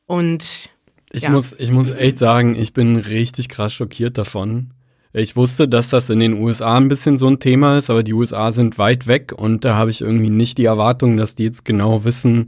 Und 0.06 0.70
Ich, 1.14 1.24
Ja. 1.24 1.30
muss, 1.32 1.54
ich 1.58 1.72
muss 1.72 1.92
echt 1.92 2.20
sagen, 2.20 2.56
ich 2.56 2.74
bin 2.74 2.96
richtig 2.96 3.50
krass 3.50 3.74
schockiert 3.74 4.18
davon. 4.18 4.72
Ich 5.14 5.36
wusste, 5.36 5.68
dass 5.68 5.90
das 5.90 6.10
in 6.10 6.20
den 6.22 6.42
USA 6.42 6.78
ein 6.78 6.88
bisschen 6.88 7.18
so 7.18 7.28
ein 7.28 7.40
Thema 7.40 7.78
ist, 7.78 7.90
aber 7.90 8.02
die 8.02 8.14
USA 8.14 8.52
sind 8.54 8.78
weit 8.78 9.08
weg 9.08 9.34
und 9.36 9.66
da 9.66 9.76
habe 9.76 9.90
ich 9.92 10.00
irgendwie 10.00 10.30
nicht 10.30 10.58
die 10.58 10.64
Erwartung, 10.66 11.18
dass 11.18 11.36
die 11.36 11.44
jetzt 11.44 11.66
genau 11.66 12.06
wissen, 12.06 12.48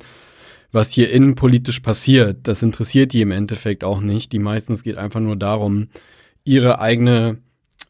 was 0.71 0.91
hier 0.91 1.11
innenpolitisch 1.11 1.81
passiert. 1.81 2.47
Das 2.47 2.63
interessiert 2.63 3.11
die 3.11 3.21
im 3.21 3.31
Endeffekt 3.31 3.83
auch 3.83 3.99
nicht. 3.99 4.31
Die 4.31 4.39
meistens 4.39 4.81
geht 4.83 4.95
einfach 4.97 5.19
nur 5.19 5.35
darum, 5.35 5.89
ihre 6.45 6.79
eigene 6.79 7.39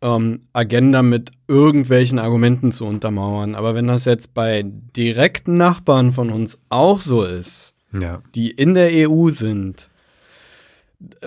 ähm, 0.03 0.41
Agenda 0.53 1.01
mit 1.01 1.31
irgendwelchen 1.47 2.19
Argumenten 2.19 2.71
zu 2.71 2.85
untermauern. 2.85 3.55
Aber 3.55 3.73
wenn 3.73 3.88
das 3.88 4.05
jetzt 4.05 4.34
bei 4.35 4.63
direkten 4.65 5.57
Nachbarn 5.57 6.11
von 6.13 6.30
uns 6.30 6.59
auch 6.69 7.01
so 7.01 7.23
ist, 7.23 7.73
Ja. 7.99 8.21
die 8.35 8.51
in 8.51 8.75
der 8.75 8.89
EU 9.09 9.30
sind. 9.30 9.89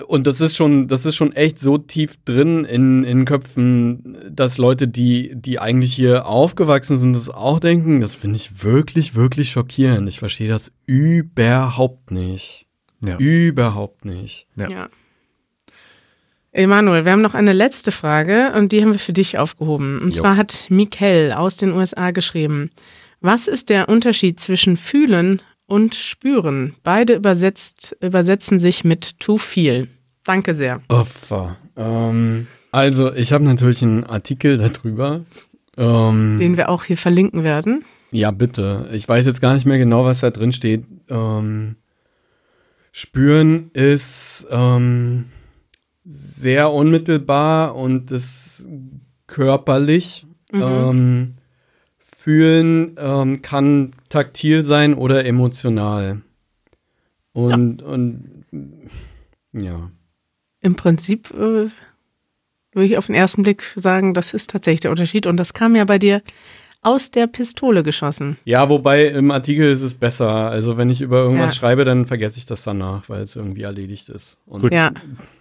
Und 0.07 0.25
das 0.25 0.41
ist 0.41 0.55
schon, 0.55 0.87
das 0.87 1.05
ist 1.05 1.15
schon 1.15 1.33
echt 1.33 1.59
so 1.59 1.77
tief 1.77 2.15
drin 2.25 2.65
in, 2.65 3.03
in 3.03 3.25
Köpfen, 3.25 4.17
dass 4.27 4.57
Leute, 4.57 4.87
die, 4.87 5.33
die 5.35 5.59
eigentlich 5.59 5.93
hier 5.93 6.25
aufgewachsen 6.25 6.97
sind, 6.97 7.13
das 7.13 7.29
auch 7.29 7.59
denken. 7.59 8.01
Das 8.01 8.15
finde 8.15 8.37
ich 8.37 8.63
wirklich, 8.63 9.13
wirklich 9.13 9.49
schockierend. 9.51 10.07
Ich 10.09 10.17
verstehe 10.17 10.47
das 10.49 10.71
überhaupt 10.87 12.09
nicht. 12.11 12.65
Ja. 13.05 13.17
Überhaupt 13.17 14.05
nicht. 14.05 14.47
Ja. 14.55 14.67
Ja. 14.69 14.89
Emanuel, 16.51 17.05
wir 17.05 17.11
haben 17.11 17.21
noch 17.21 17.33
eine 17.33 17.53
letzte 17.53 17.91
Frage 17.91 18.53
und 18.55 18.71
die 18.71 18.81
haben 18.81 18.91
wir 18.93 18.99
für 18.99 19.13
dich 19.13 19.37
aufgehoben. 19.37 19.99
Und 19.99 20.15
Jo. 20.15 20.21
zwar 20.21 20.37
hat 20.37 20.65
Mikel 20.69 21.31
aus 21.33 21.57
den 21.57 21.71
USA 21.73 22.11
geschrieben, 22.11 22.71
was 23.21 23.47
ist 23.47 23.69
der 23.69 23.89
Unterschied 23.89 24.39
zwischen 24.39 24.77
fühlen 24.77 25.41
und 25.65 25.95
spüren? 25.95 26.75
Beide 26.83 27.15
übersetzt, 27.15 27.95
übersetzen 28.01 28.59
sich 28.59 28.83
mit 28.83 29.19
too 29.19 29.37
viel. 29.37 29.89
Danke 30.23 30.53
sehr. 30.53 30.81
Opfer. 30.87 31.57
Ähm, 31.75 32.47
also, 32.71 33.13
ich 33.13 33.33
habe 33.33 33.43
natürlich 33.43 33.81
einen 33.83 34.03
Artikel 34.03 34.57
darüber. 34.57 35.25
Ähm, 35.77 36.37
Den 36.39 36.57
wir 36.57 36.69
auch 36.69 36.83
hier 36.83 36.97
verlinken 36.97 37.43
werden. 37.43 37.83
Ja, 38.11 38.31
bitte. 38.31 38.89
Ich 38.93 39.07
weiß 39.07 39.25
jetzt 39.25 39.41
gar 39.41 39.53
nicht 39.53 39.65
mehr 39.65 39.77
genau, 39.77 40.05
was 40.05 40.21
da 40.21 40.29
drin 40.31 40.51
steht. 40.51 40.83
Ähm, 41.09 41.75
spüren 42.91 43.69
ist 43.73 44.47
ähm, 44.49 45.25
sehr 46.07 46.71
unmittelbar 46.71 47.75
und 47.75 48.11
ist 48.11 48.67
körperlich. 49.27 50.25
Ähm, 50.53 51.33
fühlen 51.97 52.95
ähm, 52.97 53.41
kann 53.41 53.91
taktil 54.09 54.63
sein 54.63 54.93
oder 54.93 55.25
emotional. 55.25 56.21
Und, 57.33 57.83
und 57.83 58.45
ja. 59.51 59.91
Im 60.61 60.75
Prinzip 60.75 61.31
äh, 61.31 61.69
würde 62.73 62.85
ich 62.85 62.97
auf 62.97 63.07
den 63.07 63.15
ersten 63.15 63.43
Blick 63.43 63.63
sagen, 63.75 64.13
das 64.13 64.33
ist 64.33 64.49
tatsächlich 64.49 64.81
der 64.81 64.91
Unterschied. 64.91 65.27
Und 65.27 65.37
das 65.37 65.53
kam 65.53 65.75
ja 65.75 65.85
bei 65.85 65.99
dir 65.99 66.21
aus 66.81 67.11
der 67.11 67.27
Pistole 67.27 67.83
geschossen. 67.83 68.37
Ja, 68.45 68.69
wobei 68.69 69.07
im 69.07 69.31
Artikel 69.31 69.69
ist 69.69 69.81
es 69.81 69.95
besser. 69.95 70.29
Also 70.29 70.77
wenn 70.77 70.89
ich 70.89 71.01
über 71.01 71.23
irgendwas 71.23 71.53
Ja. 71.55 71.59
schreibe, 71.59 71.83
dann 71.85 72.05
vergesse 72.05 72.37
ich 72.37 72.45
das 72.45 72.63
danach, 72.63 73.09
weil 73.09 73.21
es 73.21 73.35
irgendwie 73.35 73.63
erledigt 73.63 74.09
ist. 74.09 74.37
Und 74.45 74.61
Gut. 74.61 74.73
Ja, 74.73 74.91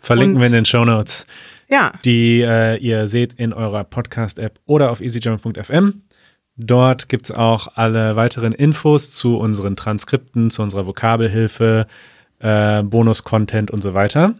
Verlinken 0.00 0.36
Und- 0.36 0.40
wir 0.42 0.46
in 0.48 0.52
den 0.54 0.64
Show 0.64 0.84
Notes, 0.84 1.26
ja. 1.68 1.92
die 2.04 2.40
äh, 2.42 2.76
ihr 2.78 3.06
seht 3.08 3.34
in 3.34 3.52
eurer 3.52 3.84
Podcast-App 3.84 4.58
oder 4.66 4.90
auf 4.90 5.00
easygerman.fm. 5.00 6.02
Dort 6.56 7.08
gibt's 7.10 7.30
auch 7.30 7.68
alle 7.74 8.16
weiteren 8.16 8.52
Infos 8.52 9.10
zu 9.10 9.36
unseren 9.36 9.76
Transkripten, 9.76 10.50
zu 10.50 10.62
unserer 10.62 10.86
Vokabelhilfe, 10.86 11.86
äh, 12.38 12.82
Bonus-Content 12.82 13.70
und 13.70 13.82
so 13.82 13.92
weiter. 13.94 14.34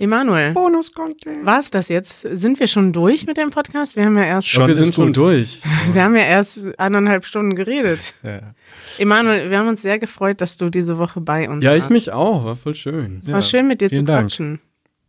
Emanuel, 0.00 0.52
Bonus-Content. 0.54 1.44
war 1.44 1.58
es 1.60 1.70
das 1.70 1.88
jetzt? 1.88 2.22
Sind 2.22 2.58
wir 2.58 2.66
schon 2.66 2.92
durch 2.92 3.26
mit 3.26 3.36
dem 3.36 3.50
Podcast? 3.50 3.96
Wir 3.96 4.04
haben 4.06 4.16
ja 4.16 4.24
erst, 4.24 4.48
Schon 4.48 4.66
wir 4.68 4.74
sind 4.74 4.94
schon 4.94 5.12
durch. 5.12 5.60
wir 5.92 6.02
haben 6.02 6.16
ja 6.16 6.22
erst 6.22 6.78
anderthalb 6.78 7.24
Stunden 7.24 7.54
geredet. 7.54 8.14
Ja. 8.22 8.54
Emanuel, 8.98 9.50
wir 9.50 9.58
haben 9.58 9.68
uns 9.68 9.82
sehr 9.82 9.98
gefreut, 9.98 10.40
dass 10.40 10.56
du 10.56 10.70
diese 10.70 10.98
Woche 10.98 11.20
bei 11.20 11.48
uns 11.50 11.62
Ja, 11.64 11.72
warst. 11.72 11.84
ich 11.84 11.90
mich 11.90 12.12
auch. 12.12 12.44
War 12.44 12.56
voll 12.56 12.74
schön. 12.74 13.20
War 13.26 13.42
schön 13.42 13.66
mit 13.68 13.80
dir 13.80 13.88
zu 13.88 13.96
vielen 13.96 14.06
Dank. 14.06 14.28
quatschen. 14.28 14.60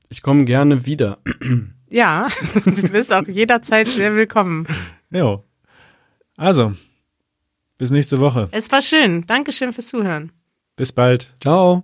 Ich 0.09 0.21
komme 0.21 0.45
gerne 0.45 0.85
wieder. 0.85 1.17
Ja, 1.93 2.29
du 2.65 2.71
bist 2.93 3.11
auch 3.13 3.27
jederzeit 3.27 3.85
sehr 3.89 4.15
willkommen. 4.15 4.65
Jo. 5.09 5.43
Also, 6.37 6.71
bis 7.77 7.91
nächste 7.91 8.17
Woche. 8.19 8.47
Es 8.51 8.71
war 8.71 8.81
schön. 8.81 9.23
Dankeschön 9.27 9.73
fürs 9.73 9.89
Zuhören. 9.89 10.31
Bis 10.77 10.93
bald. 10.93 11.27
Ciao. 11.41 11.79